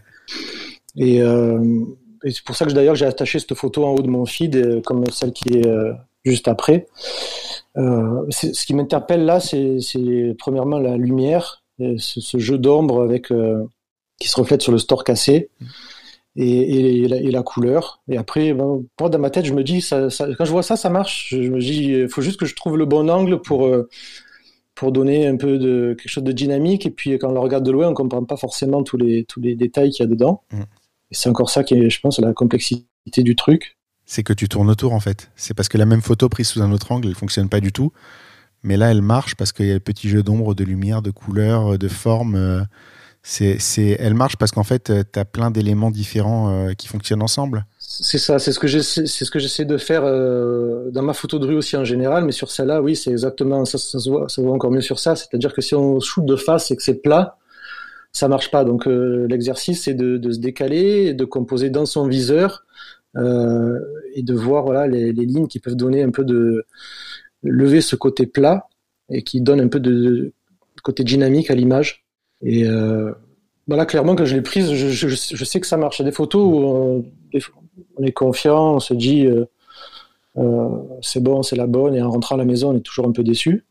Et, 0.96 1.22
euh, 1.22 1.84
et 2.24 2.30
c'est 2.30 2.42
pour 2.44 2.56
ça 2.56 2.64
que 2.66 2.72
d'ailleurs 2.72 2.94
j'ai 2.96 3.06
attaché 3.06 3.38
cette 3.38 3.54
photo 3.54 3.84
en 3.84 3.94
haut 3.94 4.02
de 4.02 4.08
mon 4.08 4.26
feed 4.26 4.82
comme 4.82 5.04
celle 5.12 5.32
qui 5.32 5.50
est 5.58 5.70
juste 6.24 6.48
après. 6.48 6.86
Euh, 7.78 8.26
ce 8.30 8.66
qui 8.66 8.74
m'interpelle 8.74 9.24
là, 9.24 9.40
c'est, 9.40 10.34
premièrement 10.38 10.78
la 10.78 10.96
lumière, 10.96 11.62
et 11.78 11.96
ce, 11.98 12.20
ce 12.20 12.38
jeu 12.38 12.58
d'ombre 12.58 13.02
avec 13.02 13.30
euh, 13.30 13.64
qui 14.18 14.28
se 14.28 14.36
reflète 14.36 14.62
sur 14.62 14.72
le 14.72 14.78
store 14.78 15.04
cassé 15.04 15.48
et, 16.34 17.02
et 17.02 17.08
la, 17.08 17.16
et 17.16 17.30
la 17.30 17.42
couleur. 17.42 18.00
Et 18.08 18.16
après, 18.16 18.52
ben, 18.52 18.84
moi 19.00 19.08
dans 19.08 19.18
ma 19.18 19.30
tête, 19.30 19.44
je 19.44 19.54
me 19.54 19.62
dis, 19.62 19.80
ça, 19.80 20.10
ça- 20.10 20.28
quand 20.36 20.44
je 20.44 20.50
vois 20.50 20.62
ça, 20.62 20.76
ça 20.76 20.90
marche. 20.90 21.28
Je, 21.30 21.50
me 21.50 21.60
dis, 21.60 21.84
il 21.84 22.08
faut 22.08 22.20
juste 22.22 22.38
que 22.40 22.46
je 22.46 22.54
trouve 22.54 22.76
le 22.76 22.84
bon 22.84 23.08
angle 23.08 23.40
pour 23.40 23.66
euh, 23.66 23.88
pour 24.74 24.92
donner 24.92 25.26
un 25.26 25.36
peu 25.36 25.58
de 25.58 25.96
quelque 25.98 26.10
chose 26.10 26.24
de 26.24 26.32
dynamique. 26.32 26.86
Et 26.86 26.90
puis 26.90 27.18
quand 27.18 27.30
on 27.30 27.32
le 27.32 27.40
regarde 27.40 27.64
de 27.64 27.72
loin, 27.72 27.88
on 27.88 27.94
comprend 27.94 28.24
pas 28.24 28.36
forcément 28.36 28.82
tous 28.82 28.96
les 28.96 29.24
tous 29.24 29.40
les 29.40 29.54
détails 29.54 29.90
qu'il 29.90 30.04
y 30.04 30.06
a 30.06 30.10
dedans. 30.10 30.42
Mm. 30.52 30.60
Et 31.10 31.14
c'est 31.14 31.28
encore 31.28 31.50
ça 31.50 31.64
qui 31.64 31.74
est, 31.74 31.90
je 31.90 32.00
pense, 32.00 32.18
la 32.18 32.32
complexité 32.32 33.22
du 33.22 33.34
truc. 33.34 33.77
C'est 34.10 34.22
que 34.22 34.32
tu 34.32 34.48
tournes 34.48 34.70
autour 34.70 34.94
en 34.94 35.00
fait. 35.00 35.30
C'est 35.36 35.52
parce 35.52 35.68
que 35.68 35.76
la 35.76 35.84
même 35.84 36.00
photo 36.00 36.28
prise 36.30 36.48
sous 36.48 36.62
un 36.62 36.72
autre 36.72 36.90
angle, 36.90 37.08
elle 37.08 37.14
fonctionne 37.14 37.50
pas 37.50 37.60
du 37.60 37.72
tout. 37.72 37.92
Mais 38.62 38.76
là, 38.78 38.90
elle 38.90 39.02
marche 39.02 39.36
parce 39.36 39.52
qu'il 39.52 39.66
y 39.66 39.70
a 39.70 39.74
le 39.74 39.80
petit 39.80 40.08
jeu 40.08 40.22
d'ombre, 40.22 40.54
de 40.54 40.64
lumière, 40.64 41.02
de 41.02 41.10
couleur, 41.10 41.78
de 41.78 41.88
forme. 41.88 42.34
euh, 42.34 42.62
C'est, 43.22 43.58
c'est, 43.58 43.96
elle 44.00 44.14
marche 44.14 44.36
parce 44.36 44.50
qu'en 44.50 44.64
fait, 44.64 44.90
tu 45.12 45.18
as 45.18 45.24
plein 45.26 45.50
d'éléments 45.50 45.90
différents 45.90 46.48
euh, 46.50 46.72
qui 46.72 46.88
fonctionnent 46.88 47.22
ensemble. 47.22 47.66
C'est 47.78 48.18
ça, 48.18 48.38
c'est 48.38 48.52
ce 48.52 48.58
que 48.58 48.66
j'essaie, 48.66 49.06
c'est 49.06 49.24
ce 49.24 49.30
que 49.30 49.38
j'essaie 49.38 49.64
de 49.66 49.76
faire 49.76 50.02
euh, 50.04 50.90
dans 50.90 51.02
ma 51.02 51.12
photo 51.12 51.38
de 51.38 51.46
rue 51.46 51.56
aussi 51.56 51.76
en 51.76 51.84
général, 51.84 52.24
mais 52.24 52.32
sur 52.32 52.50
celle-là, 52.50 52.80
oui, 52.80 52.96
c'est 52.96 53.10
exactement 53.10 53.64
ça, 53.66 53.76
se 53.78 54.08
voit, 54.08 54.28
ça 54.28 54.40
encore 54.42 54.70
mieux 54.70 54.80
sur 54.80 54.98
ça. 54.98 55.16
C'est-à-dire 55.16 55.52
que 55.52 55.60
si 55.60 55.74
on 55.74 56.00
shoot 56.00 56.24
de 56.24 56.36
face 56.36 56.70
et 56.70 56.76
que 56.76 56.82
c'est 56.82 57.02
plat, 57.02 57.36
ça 58.12 58.28
marche 58.28 58.50
pas. 58.50 58.64
Donc 58.64 58.86
euh, 58.86 59.26
l'exercice, 59.28 59.84
c'est 59.84 59.94
de, 59.94 60.30
se 60.30 60.38
décaler, 60.38 61.12
de 61.14 61.24
composer 61.24 61.70
dans 61.70 61.86
son 61.86 62.06
viseur 62.06 62.50
euh, 62.50 62.67
et 63.16 64.22
de 64.22 64.34
voir 64.34 64.64
voilà 64.64 64.86
les, 64.86 65.12
les 65.12 65.26
lignes 65.26 65.48
qui 65.48 65.58
peuvent 65.58 65.76
donner 65.76 66.02
un 66.02 66.10
peu 66.10 66.24
de 66.24 66.64
lever 67.42 67.80
ce 67.80 67.96
côté 67.96 68.26
plat 68.26 68.68
et 69.10 69.22
qui 69.22 69.40
donne 69.40 69.60
un 69.60 69.68
peu 69.68 69.80
de, 69.80 70.32
côté 70.82 71.04
dynamique 71.04 71.50
à 71.50 71.54
l'image. 71.54 72.04
Et 72.42 72.66
euh, 72.66 73.12
voilà, 73.66 73.86
clairement, 73.86 74.14
quand 74.16 74.24
je 74.24 74.34
l'ai 74.34 74.42
prise, 74.42 74.72
je, 74.72 74.88
je, 74.88 75.44
sais 75.44 75.60
que 75.60 75.66
ça 75.66 75.76
marche. 75.76 76.00
Des 76.02 76.12
photos 76.12 76.42
où 76.42 77.04
on, 77.96 78.02
est 78.02 78.12
confiant, 78.12 78.76
on 78.76 78.80
se 78.80 78.94
dit 78.94 79.26
euh, 79.26 79.44
euh, 80.38 80.68
c'est 81.02 81.22
bon, 81.22 81.42
c'est 81.42 81.56
la 81.56 81.66
bonne, 81.66 81.94
et 81.94 82.02
en 82.02 82.10
rentrant 82.10 82.36
à 82.36 82.38
la 82.38 82.44
maison, 82.44 82.70
on 82.70 82.76
est 82.76 82.80
toujours 82.80 83.06
un 83.06 83.12
peu 83.12 83.22
déçu. 83.22 83.64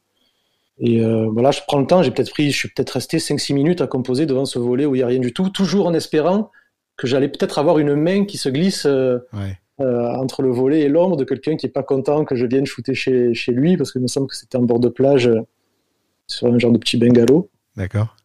Et 0.80 1.02
euh, 1.02 1.28
voilà, 1.32 1.50
je 1.52 1.62
prends 1.68 1.80
le 1.80 1.88
temps, 1.88 2.04
j'ai 2.04 2.12
peut-être 2.12 2.30
pris, 2.30 2.52
je 2.52 2.58
suis 2.58 2.70
peut-être 2.70 2.92
resté 2.92 3.18
5-6 3.18 3.56
minutes 3.56 3.82
à 3.82 3.88
composer 3.88 4.28
devant 4.28 4.46
ce 4.46 4.60
volet 4.60 4.86
où 4.86 4.94
il 4.94 5.00
n'y 5.00 5.04
a 5.04 5.08
rien 5.08 5.20
du 5.20 5.34
tout, 5.34 5.50
toujours 5.50 5.88
en 5.88 5.94
espérant 5.94 6.52
que 6.98 7.08
j'allais 7.08 7.30
peut-être 7.30 7.60
avoir 7.60 7.78
une 7.80 7.95
main 7.95 8.26
qui 8.26 8.38
se 8.38 8.50
glisse 8.50 8.86
euh, 8.86 9.20
Ouais. 9.34 9.58
euh, 9.80 10.08
entre 10.16 10.41
le 10.41 10.50
volet 10.52 10.82
et 10.82 10.89
l'ombre 10.89 11.16
de 11.18 11.24
quelqu'un 11.24 11.56
qui 11.56 11.66
est 11.68 11.70
pas 11.70 11.84
content 11.84 12.26
que 12.26 12.36
je 12.36 12.45
vienne 12.45 12.66
shooter 12.66 12.95
chez, 12.95 13.34
chez 13.34 13.52
lui, 13.52 13.78
parce 13.78 13.91
qu'il 13.91 14.02
me 14.02 14.08
semble 14.08 14.28
que 14.28 14.36
c'était 14.36 14.58
en 14.58 14.64
bord 14.64 14.80
de 14.80 14.89
plage, 14.89 15.28
euh, 15.28 15.41
sur 16.28 16.48
un 16.48 16.58
genre 16.60 16.72
de 16.72 16.78
petit 16.78 16.98
bungalow. 16.98 17.50
D'accord. 17.76 18.16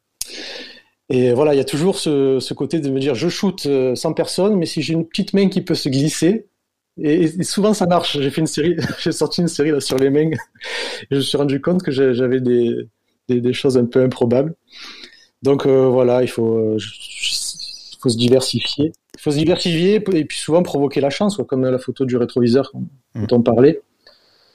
Et 1.09 1.33
voilà, 1.33 1.55
il 1.55 1.59
y 1.59 1.61
a 1.61 1.65
toujours 1.65 1.99
ce, 1.99 2.39
ce 2.41 2.55
côté 2.55 2.81
de 2.81 2.89
me 2.91 2.99
dire, 2.99 3.15
je 3.15 3.29
shoot 3.29 3.69
sans 3.95 4.13
personne, 4.15 4.57
mais 4.57 4.67
si 4.67 4.81
j'ai 4.83 4.95
une 4.95 5.07
petite 5.07 5.35
main 5.35 5.49
qui 5.49 5.61
peut 5.61 5.75
se 5.75 5.89
glisser, 5.89 6.47
et, 7.01 7.23
et 7.25 7.43
souvent 7.45 7.75
ça 7.75 7.87
marche. 7.87 8.19
J'ai 8.19 8.31
fait 8.31 8.41
une 8.41 8.47
série, 8.47 8.77
j'ai 9.01 9.13
sorti 9.13 9.41
une 9.43 9.49
série 9.49 9.71
là 9.73 9.81
sur 9.81 9.99
les 9.99 10.09
mains, 10.11 10.31
et 10.31 10.37
je 11.11 11.17
me 11.17 11.21
suis 11.21 11.37
rendu 11.39 11.61
compte 11.61 11.83
que 11.83 11.91
j'avais 11.91 12.41
des, 12.41 12.71
des, 13.29 13.41
des 13.43 13.53
choses 13.53 13.77
un 13.77 13.85
peu 13.85 14.03
improbables. 14.03 14.55
Donc 15.43 15.67
voilà, 15.67 16.23
il 16.23 16.29
faut, 16.29 16.79
je- 16.79 17.32
faut 18.03 18.09
se 18.09 18.17
diversifier. 18.19 18.93
Il 19.17 19.21
faut 19.21 19.31
se 19.31 19.37
diversifier 19.39 19.95
et 20.13 20.25
puis 20.25 20.39
souvent 20.39 20.63
provoquer 20.63 21.01
la 21.01 21.11
chance, 21.11 21.37
quoi, 21.37 21.45
comme 21.45 21.63
la 21.65 21.79
photo 21.79 22.05
du 22.05 22.17
rétroviseur 22.17 22.71
dont 23.15 23.37
on 23.39 23.43
parlait. 23.43 23.81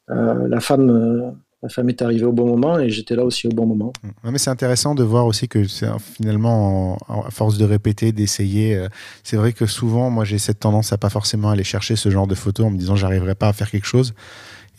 Euh, 0.09 0.47
la 0.47 0.59
femme, 0.59 0.89
euh, 0.89 1.31
la 1.63 1.69
femme 1.69 1.89
est 1.89 2.01
arrivée 2.01 2.25
au 2.25 2.31
bon 2.31 2.45
moment 2.47 2.79
et 2.79 2.89
j'étais 2.89 3.15
là 3.15 3.23
aussi 3.25 3.47
au 3.47 3.51
bon 3.51 3.65
moment. 3.65 3.91
Ouais, 4.23 4.31
mais 4.31 4.37
c'est 4.37 4.49
intéressant 4.49 4.95
de 4.95 5.03
voir 5.03 5.25
aussi 5.25 5.47
que 5.47 5.63
finalement, 5.99 6.93
en- 6.93 6.97
en- 7.07 7.21
à 7.23 7.29
force 7.31 7.57
de 7.57 7.65
répéter, 7.65 8.11
d'essayer, 8.11 8.75
euh, 8.75 8.87
c'est 9.23 9.37
vrai 9.37 9.53
que 9.53 9.65
souvent, 9.65 10.09
moi, 10.09 10.23
j'ai 10.25 10.37
cette 10.37 10.59
tendance 10.59 10.93
à 10.93 10.97
pas 10.97 11.09
forcément 11.09 11.49
aller 11.49 11.63
chercher 11.63 11.95
ce 11.95 12.09
genre 12.09 12.27
de 12.27 12.35
photos 12.35 12.67
en 12.67 12.69
me 12.71 12.77
disant 12.77 12.95
j'arriverai 12.95 13.35
pas 13.35 13.47
à 13.49 13.53
faire 13.53 13.69
quelque 13.71 13.87
chose. 13.87 14.13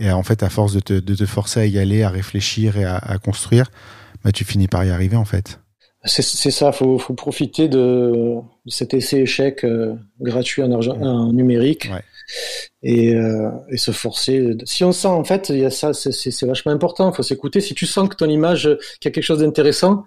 Et 0.01 0.11
en 0.13 0.23
fait, 0.23 0.43
à 0.43 0.49
force 0.49 0.73
de 0.75 0.81
te, 0.81 0.93
de 0.93 1.15
te 1.15 1.27
forcer 1.27 1.61
à 1.61 1.67
y 1.67 1.79
aller, 1.79 2.03
à 2.05 2.09
réfléchir 2.11 2.77
et 2.77 2.85
à, 2.85 2.97
à 2.97 3.19
construire, 3.19 3.71
bah, 4.25 4.31
tu 4.33 4.45
finis 4.45 4.69
par 4.69 4.85
y 4.85 4.91
arriver 4.91 5.17
en 5.17 5.25
fait. 5.25 5.61
C'est 6.05 6.23
c'est 6.23 6.53
ça, 6.53 6.71
faut, 6.73 6.97
faut 6.99 7.15
profiter 7.15 7.69
de, 7.69 8.37
cet 8.67 8.95
essai-échec 8.95 9.65
euh, 9.65 9.95
gratuit 10.21 10.63
en, 10.63 10.71
argent, 10.73 10.97
en 11.01 11.33
numérique 11.33 11.89
Ouais. 11.93 12.03
et, 12.83 13.15
euh, 13.17 13.51
et 13.71 13.77
se 13.79 13.91
forcer. 13.91 14.57
Si 14.65 14.85
on 14.85 14.93
sent, 14.93 15.09
en 15.09 15.25
fait, 15.25 15.49
il 15.49 15.59
y 15.59 15.65
a 15.65 15.71
ça, 15.71 15.93
c'est- 15.93 16.13
c'est 16.13 16.31
c'est 16.31 16.47
vachement 16.47 16.71
important. 16.73 17.11
Il 17.11 17.17
faut 17.17 17.25
s'écouter. 17.25 17.61
Si 17.61 17.75
tu 17.75 17.85
sens 17.85 18.09
que 18.09 18.15
ton 18.15 18.29
image, 18.29 18.69
euh, 18.69 18.77
qu'il 19.01 19.09
y 19.09 19.09
a 19.09 19.11
quelque 19.13 19.25
chose 19.25 19.41
d'intéressant, 19.41 20.05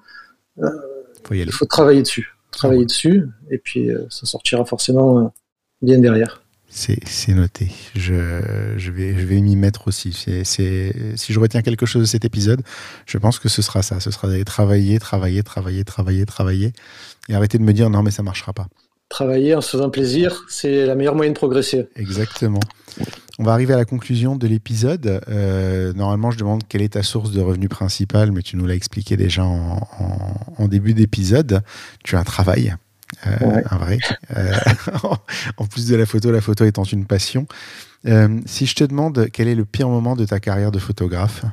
aller. 1.29 1.43
il 1.43 1.51
faut 1.51 1.65
travailler 1.65 2.01
dessus. 2.01 2.29
Travailler 2.51 2.85
dessus, 2.85 3.27
et 3.49 3.57
puis 3.57 3.89
euh, 3.89 4.05
ça 4.09 4.25
sortira 4.25 4.65
forcément 4.65 5.19
euh, 5.19 5.27
bien 5.81 5.99
derrière. 5.99 6.40
C'est, 6.73 7.33
noté. 7.33 7.69
Je, 7.95 8.41
je 8.77 8.91
vais, 8.91 9.13
je 9.19 9.25
vais 9.25 9.41
m'y 9.41 9.55
mettre 9.57 9.87
aussi. 9.89 10.13
Si 10.13 10.63
je 11.33 11.39
retiens 11.39 11.61
quelque 11.61 11.85
chose 11.85 12.01
de 12.03 12.07
cet 12.07 12.23
épisode, 12.25 12.61
je 13.05 13.17
pense 13.17 13.39
que 13.39 13.49
ce 13.49 13.61
sera 13.61 13.81
ça. 13.81 13.99
Ce 13.99 14.09
sera 14.09 14.29
d'aller 14.29 14.45
travailler, 14.45 14.97
travailler, 14.97 15.43
travailler, 15.43 15.83
travailler, 15.83 16.25
travailler, 16.25 16.73
et 17.29 17.35
arrêter 17.35 17.57
de 17.57 17.63
me 17.63 17.73
dire 17.73 17.89
non 17.89 18.03
mais 18.03 18.11
ça 18.11 18.23
marchera 18.23 18.53
pas. 18.53 18.67
Travailler 19.09 19.53
en 19.55 19.59
se 19.61 19.71
faisant 19.71 19.89
plaisir, 19.89 20.45
c'est 20.47 20.85
la 20.85 20.95
meilleure 20.95 21.15
moyen 21.15 21.31
de 21.31 21.37
progresser. 21.37 21.87
Exactement. 21.97 22.61
On 23.39 23.43
va 23.43 23.51
arriver 23.51 23.73
à 23.73 23.77
la 23.77 23.83
conclusion 23.85 24.37
de 24.37 24.47
l'épisode. 24.47 25.21
Euh, 25.27 25.91
normalement, 25.91 26.31
je 26.31 26.37
demande 26.37 26.61
quelle 26.69 26.81
est 26.81 26.93
ta 26.93 27.03
source 27.03 27.31
de 27.31 27.41
revenu 27.41 27.67
principale, 27.67 28.31
mais 28.31 28.41
tu 28.41 28.55
nous 28.55 28.65
l'as 28.65 28.75
expliqué 28.75 29.17
déjà 29.17 29.43
en, 29.43 29.79
en- 29.99 30.35
en 30.63 30.67
début 30.69 30.93
d'épisode. 30.93 31.61
Tu 32.05 32.15
as 32.15 32.19
un 32.19 32.23
travail. 32.23 32.75
Un 33.23 33.77
vrai. 33.77 33.99
en 35.57 35.65
plus 35.65 35.87
de 35.87 35.95
la 35.95 36.05
photo, 36.05 36.31
la 36.31 36.41
photo 36.41 36.65
étant 36.65 36.83
une 36.83 37.05
passion. 37.05 37.45
si 38.45 38.65
je 38.65 38.75
te 38.75 38.83
demande 38.83 39.27
quel 39.31 39.47
est 39.47 39.55
le 39.55 39.65
pire 39.65 39.89
moment 39.89 40.15
de 40.15 40.25
ta 40.25 40.39
carrière 40.39 40.71
de 40.71 40.79
photographe? 40.79 41.43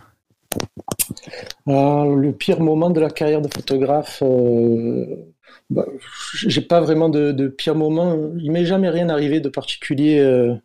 Le 1.66 2.30
pire 2.30 2.60
moment 2.60 2.90
de 2.90 3.00
la 3.00 3.10
carrière 3.10 3.42
de 3.42 3.48
photographe, 3.48 4.22
bah, 5.70 5.86
j'ai 6.34 6.62
pas 6.62 6.80
vraiment 6.80 7.08
de, 7.08 7.48
pire 7.48 7.74
moment. 7.74 8.16
Il 8.38 8.52
m'est 8.52 8.66
jamais 8.66 8.88
rien 8.90 9.08
arrivé 9.08 9.40
de 9.40 9.48
particulier, 9.48 10.20
de, 10.20 10.60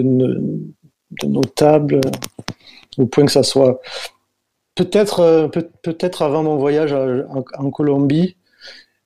de, 0.00 1.26
notable, 1.26 2.00
au 2.98 3.06
point 3.06 3.24
que 3.24 3.32
ça 3.32 3.42
soit 3.42 3.80
Peut-être 4.74 5.20
euh, 5.20 5.48
peut-être 5.48 6.22
avant 6.22 6.42
mon 6.42 6.56
voyage 6.56 6.94
en, 6.94 7.70
Colombie, 7.70 8.36
euh, 8.36 8.41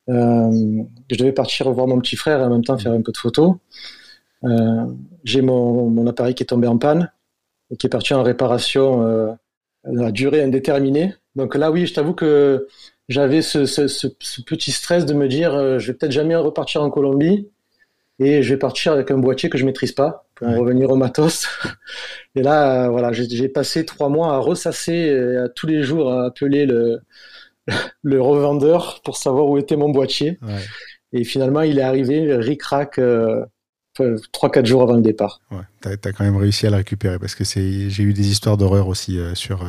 je 0.09 1.17
devais 1.17 1.33
partir 1.33 1.71
voir 1.71 1.87
mon 1.87 1.99
petit 2.01 2.17
frère 2.17 2.41
et 2.41 2.45
en 2.45 2.51
même 2.51 2.65
temps 2.65 2.79
faire 2.79 2.93
un 2.93 3.03
peu 3.03 3.13
de 3.13 3.17
photos. 3.17 3.57
Euh, 4.45 4.87
j'ai 5.25 5.43
mon, 5.43 5.91
mon, 5.91 6.07
appareil 6.07 6.35
qui 6.35 6.43
est 6.43 6.47
tombé 6.47 6.69
en 6.69 6.79
panne 6.79 7.11
et 7.71 7.77
qui 7.77 7.87
est 7.87 7.91
parti 7.91 8.15
en 8.15 8.23
réparation 8.23 9.37
à 9.85 10.13
durée 10.13 10.43
indéterminée. 10.43 11.15
Donc 11.35 11.55
là, 11.55 11.71
oui, 11.71 11.87
je 11.87 11.95
t'avoue 11.95 12.15
que 12.15 12.69
j'avais 13.09 13.43
ce, 13.43 13.67
ce, 13.67 13.89
ce, 13.89 14.07
petit 14.43 14.73
stress 14.73 15.07
de 15.07 15.15
me 15.15 15.29
dire, 15.29 15.79
je 15.79 15.87
vais 15.89 15.95
peut-être 15.95 16.13
jamais 16.13 16.37
repartir 16.37 16.83
en 16.83 16.91
Colombie 16.91 17.49
et 18.19 18.43
je 18.43 18.55
vais 18.55 18.59
partir 18.59 18.93
avec 18.93 19.11
un 19.11 19.19
boîtier 19.19 19.51
que 19.51 19.59
je 19.59 19.65
maîtrise 19.65 19.93
pas 19.93 20.27
pour 20.35 20.49
revenir 20.49 20.91
au 20.91 20.97
matos. 20.97 21.49
Et 22.35 22.43
là, 22.43 22.85
euh, 22.85 22.89
voilà, 22.89 23.13
j'ai 23.13 23.49
passé 23.49 23.85
trois 23.85 24.09
mois 24.09 24.35
à 24.35 24.39
ressasser 24.39 24.93
et 24.93 25.37
à 25.37 25.49
tous 25.49 25.67
les 25.67 25.83
jours 25.83 26.13
à 26.13 26.27
appeler 26.27 26.67
le, 26.67 27.01
le 28.03 28.21
revendeur 28.21 29.01
pour 29.05 29.17
savoir 29.17 29.47
où 29.47 29.59
était 29.59 29.77
mon 29.77 29.91
boîtier. 29.91 30.39
Et 31.13 31.25
finalement, 31.25 31.63
il 31.63 31.79
est 31.79 31.83
arrivé 31.83 32.35
ric-rac 32.37 32.99
euh, 32.99 33.45
trois, 34.33 34.51
quatre 34.51 34.67
jours 34.67 34.83
avant 34.83 34.95
le 34.95 35.03
départ. 35.03 35.41
Ouais, 35.51 35.63
tu 35.81 35.89
as, 35.89 36.13
quand 36.13 36.25
même 36.25 36.37
réussi 36.37 36.67
à 36.67 36.71
le 36.71 36.77
récupérer 36.77 37.19
parce 37.19 37.35
que 37.35 37.45
j'ai 37.45 38.03
eu 38.03 38.13
des 38.13 38.29
histoires 38.29 38.57
d'horreur 38.57 38.89
aussi 38.89 39.19
euh, 39.19 39.35
sur, 39.35 39.65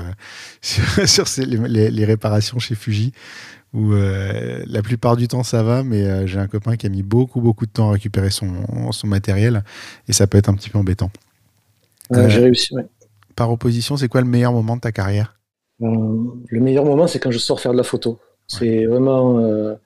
sur, 0.61 1.25
les, 1.45 1.89
les, 1.89 2.05
réparations 2.05 2.59
chez 2.59 2.75
Fuji 2.75 3.13
où 3.73 3.93
euh, 3.93 4.63
la 4.65 4.81
plupart 4.81 5.17
du 5.17 5.27
temps 5.27 5.43
ça 5.43 5.63
va, 5.63 5.83
mais 5.83 6.03
euh, 6.03 6.27
j'ai 6.27 6.39
un 6.39 6.47
copain 6.47 6.77
qui 6.77 6.85
a 6.85 6.89
mis 6.89 7.03
beaucoup 7.03 7.41
beaucoup 7.41 7.65
de 7.65 7.71
temps 7.71 7.89
à 7.89 7.93
récupérer 7.93 8.29
son, 8.29 8.91
son 8.91 9.07
matériel 9.07 9.63
et 10.07 10.13
ça 10.13 10.27
peut 10.27 10.37
être 10.37 10.49
un 10.49 10.53
petit 10.53 10.69
peu 10.69 10.77
embêtant. 10.77 11.11
Euh, 12.13 12.29
j'ai 12.29 12.39
réussi, 12.39 12.73
Par 13.35 13.51
opposition, 13.51 13.97
c'est 13.97 14.07
quoi 14.07 14.21
le 14.21 14.27
meilleur 14.27 14.53
moment 14.53 14.75
de 14.77 14.81
ta 14.81 14.91
carrière? 14.91 15.36
Le 15.79 16.59
meilleur 16.59 16.85
moment, 16.85 17.07
c'est 17.07 17.19
quand 17.19 17.31
je 17.31 17.37
sors 17.37 17.59
faire 17.59 17.71
de 17.71 17.77
la 17.77 17.83
photo. 17.83 18.19
C'est 18.47 18.85
vraiment, 18.85 19.77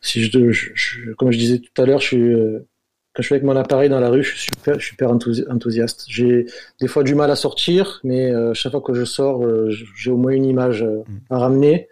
si 0.00 0.22
je, 0.22 1.14
comme 1.14 1.30
je 1.30 1.38
disais 1.38 1.58
tout 1.58 1.82
à 1.82 1.86
l'heure, 1.86 2.00
je 2.00 2.06
suis 2.06 2.34
quand 3.14 3.22
je 3.22 3.26
suis 3.26 3.34
avec 3.34 3.44
mon 3.44 3.56
appareil 3.56 3.88
dans 3.88 4.00
la 4.00 4.10
rue, 4.10 4.22
je 4.22 4.36
suis 4.36 4.50
super, 4.54 4.80
super 4.80 5.10
enthousiaste. 5.10 6.04
J'ai 6.08 6.46
des 6.80 6.88
fois 6.88 7.02
du 7.02 7.14
mal 7.14 7.30
à 7.30 7.36
sortir, 7.36 8.00
mais 8.04 8.32
chaque 8.54 8.72
fois 8.72 8.80
que 8.80 8.94
je 8.94 9.04
sors, 9.04 9.42
j'ai 9.96 10.10
au 10.10 10.16
moins 10.16 10.32
une 10.32 10.44
image 10.44 10.82
mm. 10.82 11.04
à 11.30 11.38
ramener. 11.38 11.88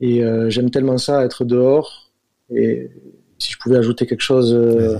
Et 0.00 0.22
euh, 0.22 0.50
j'aime 0.50 0.70
tellement 0.70 0.98
ça, 0.98 1.24
être 1.24 1.44
dehors. 1.44 2.12
Et 2.54 2.90
si 3.38 3.52
je 3.52 3.58
pouvais 3.58 3.76
ajouter 3.76 4.06
quelque 4.06 4.22
chose 4.22 4.52
euh, 4.54 4.98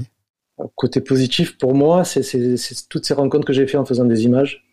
côté 0.75 1.01
positif 1.01 1.59
pour 1.59 1.75
moi, 1.75 2.05
c'est 2.05 2.23
toutes 2.89 3.05
ces 3.05 3.15
rencontres 3.15 3.47
que 3.47 3.53
j'ai 3.53 3.67
fait 3.67 3.77
en 3.77 3.85
faisant 3.85 4.05
des 4.05 4.25
images. 4.25 4.66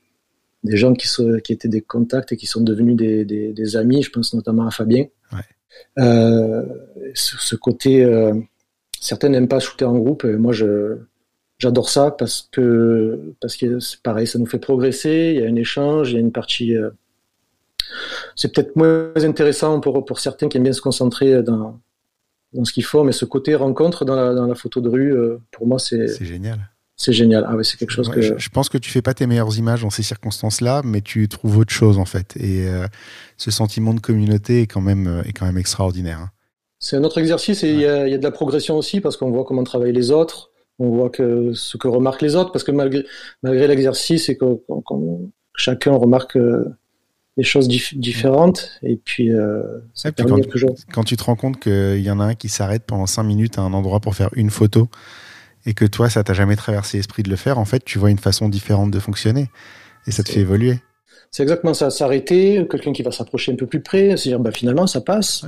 Des 0.64 0.78
gens 0.78 0.94
qui, 0.94 1.08
étaient 1.52 1.68
des 1.68 1.82
contacts 1.82 2.32
et 2.32 2.38
qui 2.38 2.48
sont 2.48 2.62
devenus 2.62 2.96
des, 2.96 3.26
des, 3.26 3.52
des 3.52 3.76
amis. 3.76 4.02
Je 4.02 4.10
pense 4.10 4.34
notamment 4.34 4.66
à 4.66 4.72
Fabien. 4.72 5.06
Ouais. 5.32 5.40
Euh, 6.00 6.64
ce, 7.14 7.38
ce, 7.38 7.56
côté, 7.56 8.04
euh, 8.04 8.34
certains 9.00 9.30
n'aiment 9.30 9.48
pas 9.48 9.60
shooter 9.60 9.86
en 9.86 9.98
groupe. 9.98 10.24
Et 10.24 10.36
moi, 10.36 10.54
je, 10.54 10.98
j'adore 11.60 11.90
ça 11.90 12.12
parce 12.12 12.48
que 12.52 13.34
parce 13.42 13.58
que 13.58 13.80
c'est 13.80 14.02
pareil, 14.02 14.26
ça 14.26 14.40
nous 14.40 14.46
fait 14.46 14.60
progresser. 14.60 15.34
Il 15.36 15.42
y 15.42 15.46
a 15.46 15.50
un 15.50 15.56
échange, 15.56 16.12
il 16.12 16.16
y 16.16 16.18
a 16.18 16.22
une 16.22 16.32
partie 16.32 16.76
euh, 16.76 16.90
c'est 18.36 18.54
peut-être 18.54 18.76
moins 18.76 19.12
intéressant 19.18 19.80
pour, 19.80 20.06
pour 20.06 20.20
certains 20.20 20.48
qui 20.48 20.58
aiment 20.58 20.64
bien 20.64 20.74
se 20.74 20.82
concentrer 20.82 21.44
dans, 21.44 21.80
dans 22.54 22.66
ce 22.66 22.74
qu'ils 22.74 22.86
font, 22.86 23.04
mais 23.04 23.12
ce 23.12 23.26
côté 23.26 23.54
rencontre 23.54 24.06
dans 24.06 24.16
la, 24.16 24.34
dans 24.34 24.48
la 24.48 24.56
photo 24.56 24.82
de 24.82 24.90
rue, 24.90 25.16
pour 25.52 25.68
moi, 25.68 25.78
c'est. 25.78 26.08
C'est 26.08 26.26
génial. 26.26 26.60
C'est 26.96 27.14
génial. 27.14 27.46
Ah 27.48 27.56
c'est 27.64 27.78
quelque 27.78 27.92
chose 27.92 28.10
que. 28.10 28.22
Je, 28.22 28.50
pense 28.50 28.70
que 28.70 28.78
tu 28.78 28.90
fais 28.90 29.02
pas 29.02 29.14
tes 29.14 29.26
meilleures 29.26 29.58
images 29.58 29.82
dans 29.82 29.90
ces 29.90 30.04
circonstances-là, 30.04 30.82
mais 30.86 31.02
tu 31.02 31.28
trouves 31.28 31.58
autre 31.58 31.74
chose 31.74 31.98
en 31.98 32.06
fait. 32.06 32.36
Et 32.38 32.68
euh, 32.68 32.86
ce 33.38 33.52
sentiment 33.52 33.94
de 33.94 34.00
communauté 34.00 34.62
est 34.62 34.68
quand 34.68 34.82
même, 34.82 35.08
euh, 35.08 35.24
est 35.24 35.34
quand 35.34 35.46
même 35.46 35.58
extraordinaire. 35.58 36.20
Hein. 36.20 36.30
C'est 36.80 36.98
un 36.98 37.04
autre 37.04 37.18
exercice 37.18 37.64
et 37.64 37.72
il 37.72 37.80
y, 37.80 37.86
a, 37.86 38.08
y, 38.08 38.14
a 38.14 38.18
de 38.18 38.24
la 38.24 38.32
progression 38.32 38.78
aussi 38.78 39.00
parce 39.00 39.18
qu'on 39.18 39.32
voit 39.32 39.46
comment 39.46 39.64
travaillent 39.64 39.94
les 39.94 40.12
autres, 40.12 40.52
on 40.80 40.90
voit 40.90 41.10
que 41.10 41.54
ce 41.54 41.78
que 41.78 41.88
remarquent 41.88 42.22
les 42.22 42.36
autres 42.36 42.52
parce 42.52 42.64
que 42.64 42.72
malgré, 42.72 43.06
malgré 43.42 43.68
l'exercice 43.68 44.30
et 44.30 44.38
que, 44.38 44.46
chacun 45.56 45.94
remarque 45.94 46.38
des 47.38 47.44
choses 47.44 47.68
différentes. 47.68 48.70
Et 48.84 48.96
puis, 48.98 49.32
euh, 49.32 49.64
quand, 50.92 51.04
tu 51.04 51.18
te 51.18 51.24
rends 51.24 51.36
compte 51.36 51.60
qu'il 51.60 52.02
y 52.02 52.12
en 52.12 52.20
a 52.20 52.26
un 52.26 52.36
qui 52.36 52.50
s'arrête 52.50 52.84
pendant 52.86 53.08
5 53.08 53.24
minutes 53.24 53.58
à 53.58 53.62
un 53.62 53.74
endroit 53.74 54.00
pour 54.00 54.16
faire 54.16 54.30
une 54.34 54.50
photo 54.50 54.88
et 55.66 55.74
que 55.74 55.86
toi, 55.86 56.10
ça 56.10 56.24
t'a 56.24 56.34
jamais 56.34 56.56
traversé 56.56 56.98
l'esprit 56.98 57.24
de 57.24 57.30
le 57.30 57.36
faire, 57.36 57.58
en 57.58 57.66
fait, 57.66 57.84
tu 57.84 58.00
vois 58.00 58.12
une 58.12 58.20
façon 58.20 58.50
différente 58.50 58.92
de 58.92 59.00
fonctionner 59.00 59.50
et 60.08 60.12
ça 60.12 60.24
te 60.24 60.30
fait 60.30 60.42
évoluer. 60.42 60.80
C'est 61.32 61.42
exactement 61.42 61.74
ça, 61.74 61.90
s'arrêter, 61.90 62.68
quelqu'un 62.70 62.94
qui 62.94 63.02
va 63.02 63.12
s'approcher 63.12 63.52
un 63.52 63.56
peu 63.56 63.66
plus 63.66 63.82
près, 63.82 64.16
se 64.18 64.30
dire 64.30 64.40
bah, 64.40 64.52
finalement 64.52 64.86
ça 64.86 65.02
passe. 65.02 65.46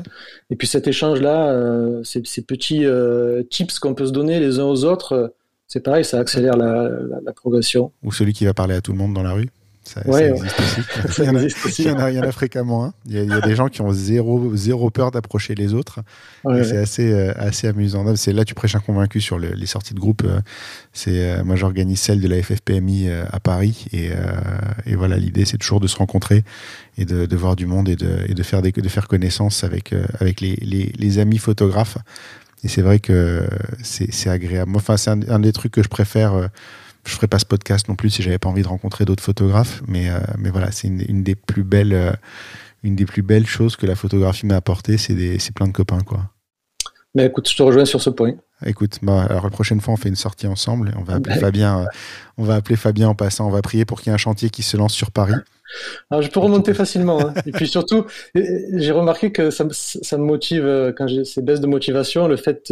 Et 0.49 0.55
puis 0.55 0.67
cet 0.67 0.87
échange-là, 0.87 1.51
euh, 1.51 2.03
ces, 2.03 2.41
petits 2.41 2.85
euh, 2.85 3.43
tips 3.43 3.77
qu'on 3.77 3.93
peut 3.93 4.07
se 4.07 4.11
donner 4.11 4.39
les 4.39 4.57
uns 4.57 4.63
aux 4.63 4.83
autres, 4.83 5.13
euh, 5.13 5.27
c'est 5.67 5.81
pareil, 5.81 6.03
ça 6.03 6.17
accélère 6.17 6.57
la, 6.57 6.89
la 7.23 7.33
progression. 7.33 7.91
Ou 8.03 8.11
celui 8.11 8.33
qui 8.33 8.45
va 8.45 8.55
parler 8.55 8.73
à 8.73 8.81
tout 8.81 8.93
le 8.93 8.97
monde 8.97 9.13
dans 9.13 9.21
la 9.21 9.33
rue 9.33 9.49
ça, 9.85 10.01
existe 10.05 11.65
aussi. 11.65 11.83
il, 11.83 11.87
y 11.87 11.91
en 11.91 11.99
a, 11.99 12.11
il, 12.11 12.17
y 12.17 12.19
en 12.19 12.23
a, 12.23 12.31
fréquemment. 12.31 12.85
Hein. 12.85 12.93
Il, 13.05 13.13
y 13.13 13.31
a, 13.31 13.41
des 13.41 13.55
gens 13.55 13.69
qui 13.69 13.81
ont 13.81 13.91
zéro, 13.91 14.55
zéro 14.55 14.89
peur 14.89 15.11
d'approcher 15.11 15.53
les 15.53 15.73
autres. 15.73 15.99
c'est 16.43 16.77
assez, 16.77 17.13
euh, 17.13 17.33
assez 17.37 17.67
amusant. 17.67 18.15
C'est 18.15 18.33
là 18.33 18.45
tu 18.45 18.55
prêches 18.55 18.75
un 18.75 18.79
convaincu 18.79 19.21
sur 19.21 19.37
les 19.37 19.65
sorties 19.67 19.93
de 19.93 19.99
groupe. 19.99 20.23
Euh, 20.25 20.39
c'est 20.91 21.19
euh, 21.19 21.43
moi 21.43 21.55
j'organise 21.55 21.99
celle 21.99 22.19
de 22.19 22.27
la 22.27 22.41
FFPMI 22.41 23.09
à 23.09 23.39
Paris 23.39 23.85
et, 23.93 24.09
et 24.85 24.95
voilà 24.95 25.17
l'idée 25.17 25.45
c'est 25.45 25.57
toujours 25.57 25.79
de 25.79 25.87
se 25.87 25.97
rencontrer 25.97 26.43
et 26.97 27.05
de, 27.05 27.25
de, 27.25 27.35
voir 27.35 27.55
du 27.55 27.67
monde 27.67 27.87
et 27.87 27.95
de, 27.95 28.19
et 28.27 28.33
de 28.33 28.43
faire 28.43 28.61
des, 28.61 28.71
de 28.71 28.89
faire 28.89 29.07
connaissance 29.07 29.63
avec 29.63 29.93
avec 30.19 30.41
les, 30.41 30.55
les, 30.55 30.91
les 30.97 31.19
amis 31.19 31.37
photographes. 31.37 31.97
Et 32.63 32.67
c'est 32.67 32.81
vrai 32.81 32.99
que 32.99 33.43
c'est 33.83 34.29
agréable. 34.29 34.71
Enfin 34.75 34.97
c'est 34.97 35.11
un, 35.11 35.19
un, 35.29 35.39
des 35.39 35.51
trucs 35.51 35.71
que 35.71 35.83
je 35.83 35.89
préfère 35.89 36.49
je 37.05 37.13
ferais 37.13 37.27
pas 37.27 37.39
ce 37.39 37.45
podcast 37.45 37.87
non 37.87 37.95
plus 37.95 38.09
si 38.09 38.21
j'avais 38.21 38.39
pas 38.39 38.49
envie 38.49 38.63
de 38.63 38.67
rencontrer 38.67 39.05
d'autres 39.05 39.23
photographes. 39.23 39.81
Mais, 39.87 40.09
euh, 40.09 40.19
mais 40.37 40.49
voilà, 40.49 40.71
c'est 40.71 40.87
une, 40.87 41.23
des 41.23 41.35
plus 41.35 41.63
belles, 41.63 41.93
euh, 41.93 42.11
une 42.83 42.95
des 42.95 43.05
plus 43.05 43.21
belles 43.21 43.47
choses 43.47 43.75
que 43.75 43.85
la 43.85 43.95
photographie 43.95 44.45
m'a 44.45 44.55
apporté, 44.55 44.97
c'est 44.97 45.51
plein 45.53 45.67
de 45.67 45.73
copains, 45.73 46.01
quoi. 46.01 46.29
Mais 47.13 47.27
écoute, 47.27 47.49
je 47.49 47.55
te 47.55 47.63
rejoins 47.63 47.85
sur 47.85 48.01
ce 48.01 48.09
point. 48.09 48.33
Écoute, 48.65 48.99
bah, 49.01 49.25
alors 49.29 49.45
la 49.45 49.49
prochaine 49.49 49.79
fois, 49.79 49.93
on 49.93 49.97
fait 49.97 50.09
une 50.09 50.17
sortie 50.17 50.47
ensemble. 50.47 50.93
On 50.97 51.03
va 51.03 51.15
appeler 51.15 51.35
Fabien. 51.35 51.81
Euh, 51.81 51.85
on 52.37 52.43
va 52.43 52.55
appeler 52.55 52.75
Fabien 52.75 53.07
en 53.07 53.15
passant. 53.15 53.47
On 53.47 53.51
va 53.51 53.61
prier 53.61 53.85
pour 53.85 54.01
qu'il 54.01 54.09
y 54.09 54.11
ait 54.11 54.15
un 54.15 54.17
chantier 54.17 54.49
qui 54.49 54.63
se 54.63 54.75
lance 54.75 54.93
sur 54.93 55.11
Paris. 55.11 55.35
Alors, 56.09 56.21
je 56.21 56.29
peux 56.29 56.41
remonter 56.41 56.73
facilement. 56.73 57.21
Hein. 57.21 57.33
Et 57.45 57.53
puis 57.53 57.69
surtout, 57.69 58.05
j'ai 58.33 58.91
remarqué 58.91 59.31
que 59.31 59.49
ça, 59.49 59.65
ça, 59.71 60.17
me 60.17 60.23
motive 60.25 60.93
quand 60.97 61.07
j'ai 61.07 61.23
ces 61.23 61.41
baisses 61.41 61.61
de 61.61 61.67
motivation, 61.67 62.27
le 62.27 62.35
fait 62.35 62.69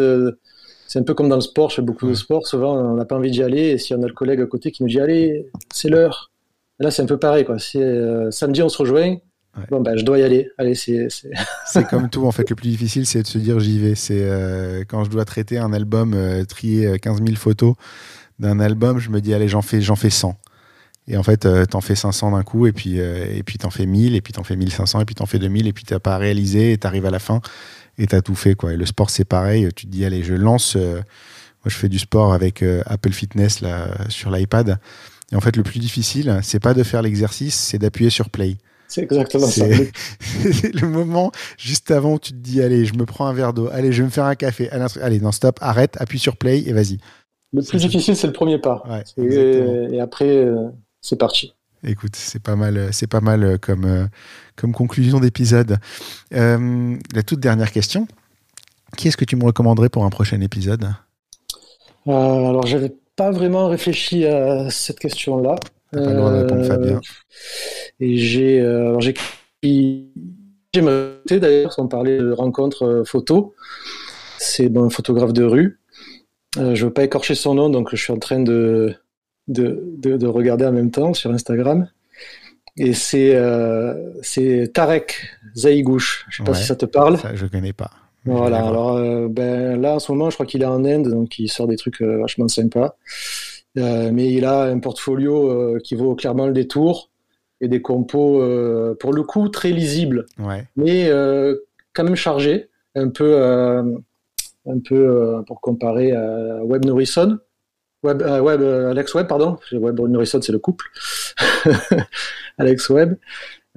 c'est 0.94 1.00
un 1.00 1.04
peu 1.04 1.16
comme 1.16 1.28
dans 1.28 1.38
le 1.38 1.42
sport, 1.42 1.72
je 1.72 1.78
fais 1.78 1.82
beaucoup 1.82 2.08
de 2.08 2.14
sport, 2.14 2.46
souvent 2.46 2.78
on 2.78 2.94
n'a 2.94 3.04
pas 3.04 3.16
envie 3.16 3.32
d'y 3.32 3.42
aller, 3.42 3.70
et 3.70 3.78
si 3.80 3.96
on 3.96 4.04
a 4.04 4.06
le 4.06 4.14
collègue 4.14 4.42
à 4.42 4.46
côté 4.46 4.70
qui 4.70 4.84
nous 4.84 4.90
dit 4.90 5.00
allez, 5.00 5.50
c'est 5.74 5.90
l'heure. 5.90 6.32
Là 6.78 6.92
c'est 6.92 7.02
un 7.02 7.08
peu 7.08 7.18
pareil, 7.18 7.46
quoi. 7.46 7.58
Si 7.58 7.82
euh, 7.82 8.30
samedi 8.30 8.62
on 8.62 8.70
se 8.70 8.78
rejoint, 8.78 9.16
bon 9.72 9.82
ben 9.82 9.98
je 9.98 10.06
dois 10.06 10.20
y 10.20 10.22
aller. 10.22 10.52
Allez, 10.60 10.76
c'est. 10.76 11.08
C'est 11.66 11.88
comme 11.88 12.12
tout 12.12 12.28
en 12.28 12.32
fait. 12.32 12.48
Le 12.48 12.56
plus 12.56 12.70
difficile 12.70 13.08
c'est 13.08 13.24
de 13.24 13.28
se 13.28 13.40
dire 13.40 13.60
j'y 13.60 13.80
vais. 13.80 13.96
C'est 13.96 14.22
euh, 14.22 14.84
quand 14.88 15.04
je 15.04 15.10
dois 15.10 15.26
traiter 15.26 15.58
un 15.58 15.74
album, 15.74 16.14
euh, 16.14 16.46
trier 16.46 17.00
15 17.00 17.24
000 17.24 17.38
photos 17.38 17.74
d'un 18.38 18.60
album, 18.60 19.00
je 19.00 19.10
me 19.10 19.20
dis 19.20 19.34
allez 19.34 19.48
j'en 19.48 19.64
fais 19.64 19.82
j'en 19.82 19.96
fais 19.96 20.12
100. 20.12 20.36
Et 21.08 21.18
en 21.18 21.24
fait, 21.24 21.46
t'en 21.70 21.82
fais 21.82 21.96
500 21.96 22.32
d'un 22.32 22.44
coup, 22.44 22.66
et 22.66 22.72
puis, 22.72 22.98
et 22.98 23.44
puis 23.44 23.58
t'en 23.58 23.70
fais 23.70 23.86
1000, 23.86 24.16
et 24.16 24.22
puis 24.22 24.32
t'en 24.32 24.44
fais 24.44 24.56
1500, 24.56 25.02
et 25.02 25.06
puis 25.06 25.16
t'en 25.16 25.26
fais 25.26 25.38
2000, 25.38 25.68
et 25.68 25.74
puis 25.74 25.84
t'as 25.84 26.00
pas 26.00 26.18
réalisé, 26.18 26.72
et 26.72 26.78
t'arrives 26.78 27.06
à 27.06 27.12
la 27.12 27.20
fin 27.20 27.42
et 27.98 28.08
t'as 28.08 28.22
tout 28.22 28.36
fait 28.36 28.56
quoi. 28.56 28.74
Et 28.74 28.78
le 28.78 28.86
sport 28.86 29.10
c'est 29.10 29.26
pareil, 29.26 29.70
tu 29.76 29.86
te 29.86 29.92
dis 29.92 30.06
allez 30.06 30.24
je 30.24 30.34
lance, 30.34 30.76
euh, 30.76 30.96
moi 30.96 31.68
je 31.68 31.76
fais 31.76 31.90
du 31.90 32.00
sport 32.00 32.34
avec 32.34 32.62
euh, 32.64 32.82
Apple 32.86 33.12
Fitness 33.12 33.62
là 33.62 33.90
sur 34.10 34.32
l'iPad. 34.32 34.80
Et 35.32 35.36
en 35.36 35.42
fait 35.42 35.56
le 35.56 35.64
plus 35.64 35.80
difficile 35.80 36.40
c'est 36.44 36.60
pas 36.60 36.74
de 36.74 36.84
faire 36.84 37.02
l'exercice, 37.02 37.56
c'est 37.56 37.78
d'appuyer 37.78 38.10
sur 38.10 38.30
play. 38.30 38.58
C'est 38.88 39.02
exactement 39.02 39.48
ça. 39.48 39.66
C'est 40.52 40.74
le 40.82 40.88
moment 40.88 41.32
juste 41.58 41.90
avant 41.90 42.14
où 42.14 42.20
tu 42.20 42.32
te 42.32 42.38
dis 42.38 42.62
allez 42.62 42.86
je 42.86 42.94
me 42.94 43.06
prends 43.06 43.28
un 43.28 43.34
verre 43.34 43.54
d'eau, 43.54 43.70
allez 43.72 43.92
je 43.92 44.02
vais 44.02 44.06
me 44.06 44.12
faire 44.12 44.26
un 44.26 44.36
café, 44.36 44.70
allez 44.70 45.20
non 45.20 45.32
stop, 45.32 45.58
arrête, 45.62 45.98
appuie 46.00 46.20
sur 46.20 46.38
play 46.38 46.64
et 46.68 46.74
vas-y. 46.74 47.00
Le 47.54 47.62
plus 47.62 47.80
difficile 47.80 48.16
c'est 48.16 48.28
le 48.28 48.34
premier 48.34 48.60
pas. 48.60 48.84
et, 49.18 50.00
après 50.00 50.30
euh, 50.30 50.70
c'est 51.02 51.18
parti. 51.18 51.54
Écoute, 51.86 52.16
c'est 52.16 52.42
pas 52.42 52.56
mal, 52.56 52.90
c'est 52.94 53.08
pas 53.08 53.20
mal 53.20 53.60
comme, 53.60 54.10
comme 54.56 54.72
conclusion 54.72 55.20
d'épisode. 55.20 55.78
Euh, 56.34 56.96
la 57.14 57.24
toute 57.24 57.40
dernière 57.40 57.72
question. 57.72 58.08
Qui 58.98 59.08
est-ce 59.08 59.18
que 59.18 59.26
tu 59.26 59.36
me 59.36 59.44
recommanderais 59.44 59.90
pour 59.90 60.06
un 60.06 60.10
prochain 60.10 60.40
épisode? 60.42 60.86
Euh, 62.08 62.12
Alors, 62.12 62.66
j'avais 62.66 62.94
pas 63.16 63.32
vraiment 63.32 63.68
réfléchi 63.68 64.26
à 64.26 64.70
cette 64.70 65.00
question-là. 65.00 65.56
T'as 65.92 66.04
pas 66.04 66.10
le 66.10 66.16
droit 66.16 66.32
de 66.32 66.38
répondre, 66.42 66.66
Fabien. 66.66 67.02
Et 68.00 68.18
j'ai, 68.18 68.60
euh, 68.60 68.90
alors 68.90 69.02
j'ai, 69.02 69.14
j'aimerais 70.74 71.14
d'ailleurs, 71.30 71.74
sans 71.74 71.88
parler 71.88 72.18
de 72.18 72.32
rencontre 72.32 72.84
euh, 72.84 73.04
photo. 73.04 73.54
C'est 74.40 74.70
bon, 74.70 74.86
un 74.86 74.90
photographe 74.90 75.34
de 75.34 75.44
rue. 75.44 75.80
Euh, 76.58 76.76
je 76.76 76.86
veux 76.86 76.94
pas 76.94 77.04
écorcher 77.04 77.36
son 77.36 77.56
nom, 77.56 77.70
donc 77.70 77.90
je 77.92 77.96
suis 77.96 78.14
en 78.14 78.20
train 78.20 78.40
de, 78.40 78.96
de, 79.48 79.84
de, 79.98 80.18
de 80.18 80.28
regarder 80.28 80.66
en 80.66 80.72
même 80.72 80.92
temps 80.92 81.14
sur 81.14 81.32
Instagram. 81.32 81.88
Et 82.78 82.94
c'est 82.94 83.36
euh, 83.36 83.94
Tarek 84.74 85.16
Zaïgouche. 85.56 86.26
Je 86.30 86.38
sais 86.38 86.44
pas 86.44 86.54
si 86.56 86.66
ça 86.66 86.76
te 86.76 86.86
parle. 86.86 87.18
Ça, 87.20 87.36
je 87.36 87.46
connais 87.46 87.74
pas. 87.74 87.92
Voilà, 88.26 88.66
alors 88.66 88.96
euh, 88.96 89.28
ben, 89.30 89.80
là 89.80 89.96
en 89.96 90.00
ce 90.00 90.12
moment, 90.12 90.30
je 90.30 90.36
crois 90.38 90.46
qu'il 90.46 90.62
est 90.62 90.66
en 90.66 90.86
Inde, 90.86 91.10
donc 91.10 91.38
il 91.40 91.50
sort 91.50 91.68
des 91.68 91.76
trucs 91.76 92.02
euh, 92.02 92.18
vachement 92.20 92.48
sympas. 92.48 92.96
Euh, 93.78 94.12
mais 94.14 94.32
il 94.32 94.46
a 94.46 94.64
un 94.64 94.80
portfolio 94.80 95.50
euh, 95.50 95.80
qui 95.84 95.96
vaut 95.96 96.16
clairement 96.16 96.48
le 96.48 96.54
détour 96.54 97.10
et 97.60 97.68
des 97.68 97.82
compos, 97.82 98.42
pour 99.00 99.14
le 99.14 99.24
coup, 99.24 99.48
très 99.50 99.72
lisibles, 99.72 100.26
Ouais. 100.40 100.66
mais 100.76 101.10
quand 101.94 102.04
même 102.04 102.16
chargés, 102.16 102.68
un 102.94 103.08
peu, 103.08 103.42
un 103.42 104.80
peu 104.86 105.42
pour 105.48 105.62
comparer 105.62 106.12
à 106.12 106.62
Web 106.66 106.84
Norrisson. 106.84 107.38
Web, 108.04 108.22
euh, 108.22 108.40
Web, 108.40 108.62
euh, 108.62 108.92
Alex 108.92 109.14
Web, 109.14 109.28
pardon. 109.28 109.58
Web 109.72 110.00
Norrisson, 110.00 110.42
c'est 110.42 110.52
le 110.52 110.60
couple. 110.60 110.86
Alex 112.58 112.90
Web. 112.90 113.16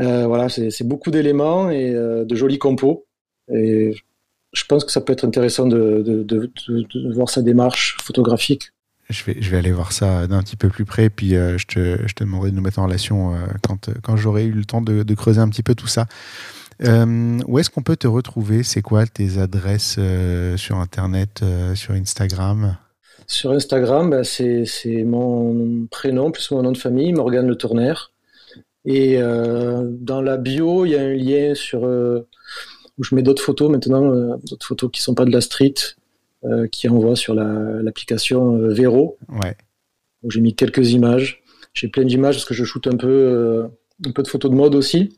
Euh, 0.01 0.27
voilà, 0.27 0.49
c'est 0.49 0.85
beaucoup 0.85 1.11
d'éléments 1.11 1.71
et 1.71 1.93
de 1.93 2.35
jolis 2.35 2.59
compos. 2.59 3.07
Et 3.53 3.95
je 4.53 4.65
pense 4.65 4.85
que 4.85 4.93
ça 4.93 5.01
peut 5.01 5.13
être 5.13 5.25
intéressant 5.25 5.67
de, 5.67 6.03
de, 6.05 6.23
de, 6.23 7.15
voir 7.15 7.31
sa 7.31 7.43
démarche 7.43 7.97
photographique. 8.03 8.73
Je 9.09 9.23
vais, 9.25 9.37
je 9.41 9.51
vais 9.51 9.57
aller 9.57 9.71
voir 9.71 9.93
ça 9.93 10.27
d'un 10.27 10.43
petit 10.43 10.57
peu 10.57 10.69
plus 10.69 10.85
près, 10.85 11.09
puis 11.09 11.31
je, 11.31 11.65
te, 11.65 12.07
je 12.07 12.15
te 12.15 12.25
demanderai 12.25 12.51
de 12.51 12.57
nous 12.57 12.63
mettre 12.63 12.81
en 12.81 12.87
relation 12.87 13.35
quand, 13.63 13.89
quand 14.03 14.17
j'aurai 14.17 14.45
eu 14.47 14.53
le 14.53 14.65
temps 14.65 14.83
de, 14.83 15.15
creuser 15.15 15.41
un 15.41 15.49
petit 15.49 15.63
peu 15.63 15.75
tout 15.75 15.87
ça. 15.87 16.07
Où 16.83 17.59
est-ce 17.59 17.71
qu'on 17.71 17.83
peut 17.83 17.97
te 17.97 18.09
retrouver? 18.09 18.65
C'est 18.65 18.83
quoi 18.83 19.07
tes 19.07 19.39
adresses 19.39 19.99
sur 20.57 20.77
Internet, 20.77 21.43
sur 21.75 21.95
Instagram? 21.95 22.77
Sur 23.27 23.51
Instagram, 23.53 24.11
bah, 24.11 24.25
c'est 24.25 24.65
mon 25.05 25.87
prénom 25.91 26.31
plus 26.31 26.51
mon 26.53 26.63
nom 26.63 26.73
de 26.73 26.79
famille, 26.79 27.13
Morgane 27.13 27.49
Le 27.49 27.57
Tourner. 27.57 27.95
Et 28.85 29.21
euh, 29.21 29.83
dans 29.85 30.23
la 30.23 30.37
bio, 30.37 30.85
il 30.85 30.93
y 30.93 30.97
a 30.97 31.01
un 31.03 31.13
lien 31.13 31.55
sur 31.55 31.85
euh, 31.87 32.27
où 32.99 33.03
je 33.05 33.15
mets 33.17 33.23
d'autres 33.23 33.43
photos 33.43 33.69
maintenant, 33.69 34.05
euh, 34.13 34.37
d'autres 34.49 34.67
photos 34.67 34.91
qui 34.93 35.03
sont 35.03 35.15
pas 35.15 35.25
de 35.25 35.33
la 35.33 35.41
street, 35.41 35.75
qui 36.71 36.89
envoient 36.89 37.17
sur 37.17 37.35
la- 37.35 37.83
l'application 37.83 38.57
euh, 38.57 38.69
Vero. 38.73 39.19
Ouais. 39.29 39.57
j'ai 40.29 40.41
mis 40.41 40.55
quelques 40.55 40.93
images. 40.93 41.43
J'ai 41.75 41.89
plein 41.89 42.05
d'images 42.05 42.37
parce 42.37 42.45
que 42.45 42.55
je 42.55 42.65
shoote 42.65 42.87
un 42.87 42.97
peu, 42.97 43.67
un 44.07 44.11
peu 44.13 44.23
de 44.23 44.29
photos 44.29 44.51
de 44.53 44.57
mode 44.57 44.77
aussi. 44.77 45.17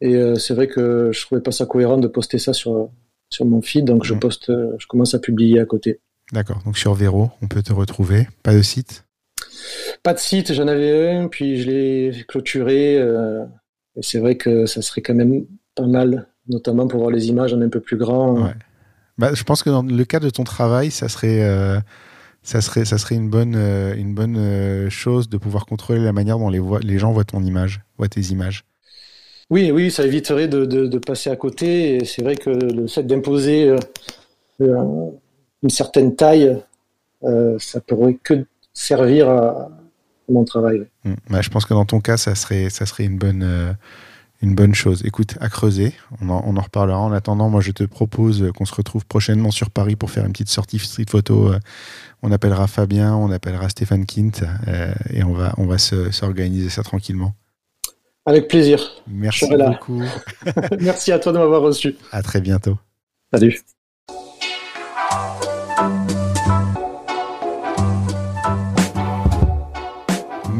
Et 0.00 0.16
c'est 0.36 0.54
vrai 0.54 0.68
que 0.68 1.10
je 1.12 1.20
trouvais 1.26 1.40
pas 1.40 1.50
ça 1.52 1.66
cohérent 1.66 1.98
de 1.98 2.06
poster 2.08 2.38
ça 2.38 2.52
sur, 2.52 2.88
sur 3.30 3.44
mon 3.44 3.60
feed, 3.60 3.84
donc 3.84 4.04
je 4.04 4.14
Mhm. 4.14 4.20
poste, 4.20 4.52
je 4.78 4.86
commence 4.86 5.14
à 5.14 5.18
publier 5.18 5.58
à 5.60 5.64
côté. 5.66 6.00
D'accord. 6.32 6.62
Donc 6.64 6.78
sur 6.78 6.94
Vero, 6.94 7.30
on 7.42 7.46
peut 7.46 7.62
te 7.62 7.72
retrouver. 7.72 8.26
Pas 8.42 8.54
de 8.54 8.62
site? 8.62 9.04
Pas 10.02 10.14
de 10.14 10.18
site, 10.18 10.52
j'en 10.54 10.66
avais 10.66 11.10
un, 11.10 11.28
puis 11.28 11.60
je 11.60 11.70
l'ai 11.70 12.24
clôturé. 12.26 12.96
euh, 12.98 13.44
et 13.94 14.02
c'est 14.02 14.18
vrai 14.18 14.36
que 14.36 14.64
ça 14.64 14.80
serait 14.80 15.02
quand 15.02 15.14
même 15.14 15.44
pas 15.74 15.86
mal, 15.86 16.26
notamment 16.48 16.88
pour 16.88 17.00
voir 17.00 17.10
les 17.10 17.28
images 17.28 17.52
en 17.52 17.60
un 17.60 17.68
peu 17.68 17.80
plus 17.80 17.98
grand. 17.98 18.42
Ouais. 18.42 18.54
Bah, 19.18 19.34
je 19.34 19.44
pense 19.44 19.62
que 19.62 19.68
dans 19.68 19.82
le 19.82 20.04
cas 20.04 20.18
de 20.18 20.30
ton 20.30 20.44
travail, 20.44 20.90
ça 20.90 21.10
serait, 21.10 21.42
euh, 21.42 21.78
ça 22.42 22.62
serait, 22.62 22.86
ça 22.86 22.96
serait 22.96 23.14
une 23.14 23.28
bonne, 23.28 23.54
euh, 23.54 23.94
une 23.94 24.14
bonne 24.14 24.88
chose 24.88 25.28
de 25.28 25.36
pouvoir 25.36 25.66
contrôler 25.66 26.00
la 26.00 26.12
manière 26.12 26.38
dont 26.38 26.48
les, 26.48 26.98
gens 26.98 27.12
voient 27.12 27.24
ton 27.24 27.42
image, 27.44 27.82
voient 27.98 28.08
tes 28.08 28.22
images. 28.22 28.64
Oui, 29.50 29.70
oui, 29.70 29.90
ça 29.90 30.06
éviterait 30.06 30.48
de, 30.48 30.64
de, 30.64 30.86
de 30.86 30.98
passer 30.98 31.28
à 31.28 31.36
côté. 31.36 32.02
C'est 32.06 32.22
vrai 32.22 32.36
que 32.36 32.48
le 32.48 32.86
fait 32.86 33.02
d'imposer 33.02 33.76
euh, 34.62 35.10
une 35.62 35.70
certaine 35.70 36.14
taille, 36.16 36.60
euh, 37.24 37.56
ça 37.58 37.80
pourrait 37.80 38.18
que 38.22 38.44
servir 38.72 39.28
à, 39.28 39.68
mon 40.28 40.44
travail. 40.44 40.86
Mm. 41.04 41.14
Bah, 41.30 41.40
je 41.42 41.50
pense 41.50 41.64
que 41.66 41.74
dans 41.74 41.84
ton 41.84 42.00
cas, 42.00 42.16
ça 42.16 42.34
serait, 42.34 42.70
ça 42.70 42.86
serait 42.86 43.04
une 43.04 43.18
bonne, 43.18 43.42
euh, 43.42 43.72
une 44.40 44.54
bonne 44.54 44.74
chose. 44.74 45.02
Écoute, 45.04 45.36
à 45.40 45.48
creuser, 45.48 45.92
on 46.20 46.28
en, 46.30 46.42
on 46.46 46.56
en 46.56 46.60
reparlera. 46.62 46.98
En 46.98 47.12
attendant, 47.12 47.48
moi, 47.48 47.60
je 47.60 47.70
te 47.72 47.84
propose 47.84 48.50
qu'on 48.56 48.64
se 48.64 48.74
retrouve 48.74 49.04
prochainement 49.06 49.50
sur 49.50 49.70
Paris 49.70 49.94
pour 49.96 50.10
faire 50.10 50.24
une 50.24 50.32
petite 50.32 50.48
sortie 50.48 50.78
street 50.78 51.06
photo. 51.08 51.52
Euh, 51.52 51.58
On 52.22 52.30
appellera 52.32 52.66
Fabien, 52.66 53.14
on 53.14 53.30
appellera 53.30 53.68
Stéphane 53.68 54.06
Kint 54.06 54.42
euh, 54.68 54.92
et 55.10 55.22
on 55.24 55.32
va, 55.32 55.54
on 55.58 55.66
va 55.66 55.78
se- 55.78 56.10
s'organiser 56.12 56.70
ça 56.70 56.82
tranquillement. 56.82 57.34
Avec 58.24 58.46
plaisir. 58.46 58.78
Merci 59.08 59.46
beaucoup. 59.48 60.00
Merci 60.80 61.10
à 61.10 61.18
toi 61.18 61.32
de 61.32 61.38
m'avoir 61.38 61.62
reçu. 61.62 61.96
À 62.12 62.22
très 62.22 62.40
bientôt. 62.40 62.78
Salut. 63.32 63.60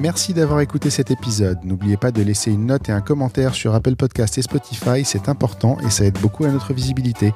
Merci 0.02 0.34
d'avoir 0.34 0.58
écouté 0.58 0.90
cet 0.90 1.12
épisode. 1.12 1.60
N'oubliez 1.62 1.96
pas 1.96 2.10
de 2.10 2.20
laisser 2.22 2.50
une 2.50 2.66
note 2.66 2.88
et 2.88 2.92
un 2.92 3.00
commentaire 3.00 3.54
sur 3.54 3.72
Apple 3.72 3.94
Podcast 3.94 4.36
et 4.36 4.42
Spotify, 4.42 5.04
c'est 5.04 5.28
important 5.28 5.78
et 5.86 5.90
ça 5.90 6.04
aide 6.04 6.18
beaucoup 6.18 6.44
à 6.44 6.48
notre 6.48 6.72
visibilité. 6.74 7.32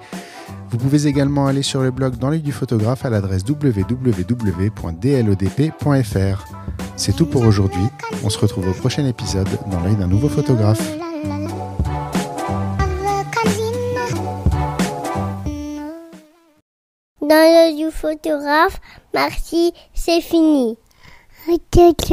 Vous 0.71 0.77
pouvez 0.77 1.07
également 1.07 1.47
aller 1.47 1.63
sur 1.63 1.81
le 1.81 1.93
blog 1.93 2.17
dans 2.17 2.29
l'œil 2.29 2.41
du 2.41 2.51
photographe 2.51 3.05
à 3.05 3.11
l'adresse 3.11 3.45
www.dlodp.fr. 3.49 4.15
C'est 6.97 7.15
tout 7.15 7.27
pour 7.27 7.43
aujourd'hui. 7.43 7.87
On 8.25 8.31
se 8.31 8.39
retrouve 8.41 8.69
au 8.69 8.73
prochain 8.73 9.07
épisode 9.07 9.47
dans 9.71 9.79
l'œil 9.83 9.95
d'un 9.95 10.09
nouveau 10.09 10.29
photographe. 10.29 10.83
Dans 17.21 17.29
l'œil 17.29 17.77
du 17.77 17.93
photographe, 17.93 18.81
merci, 19.15 19.73
c'est 19.95 20.21
fini. 20.21 20.77
Ok, 21.49 21.77
ok. 21.77 22.13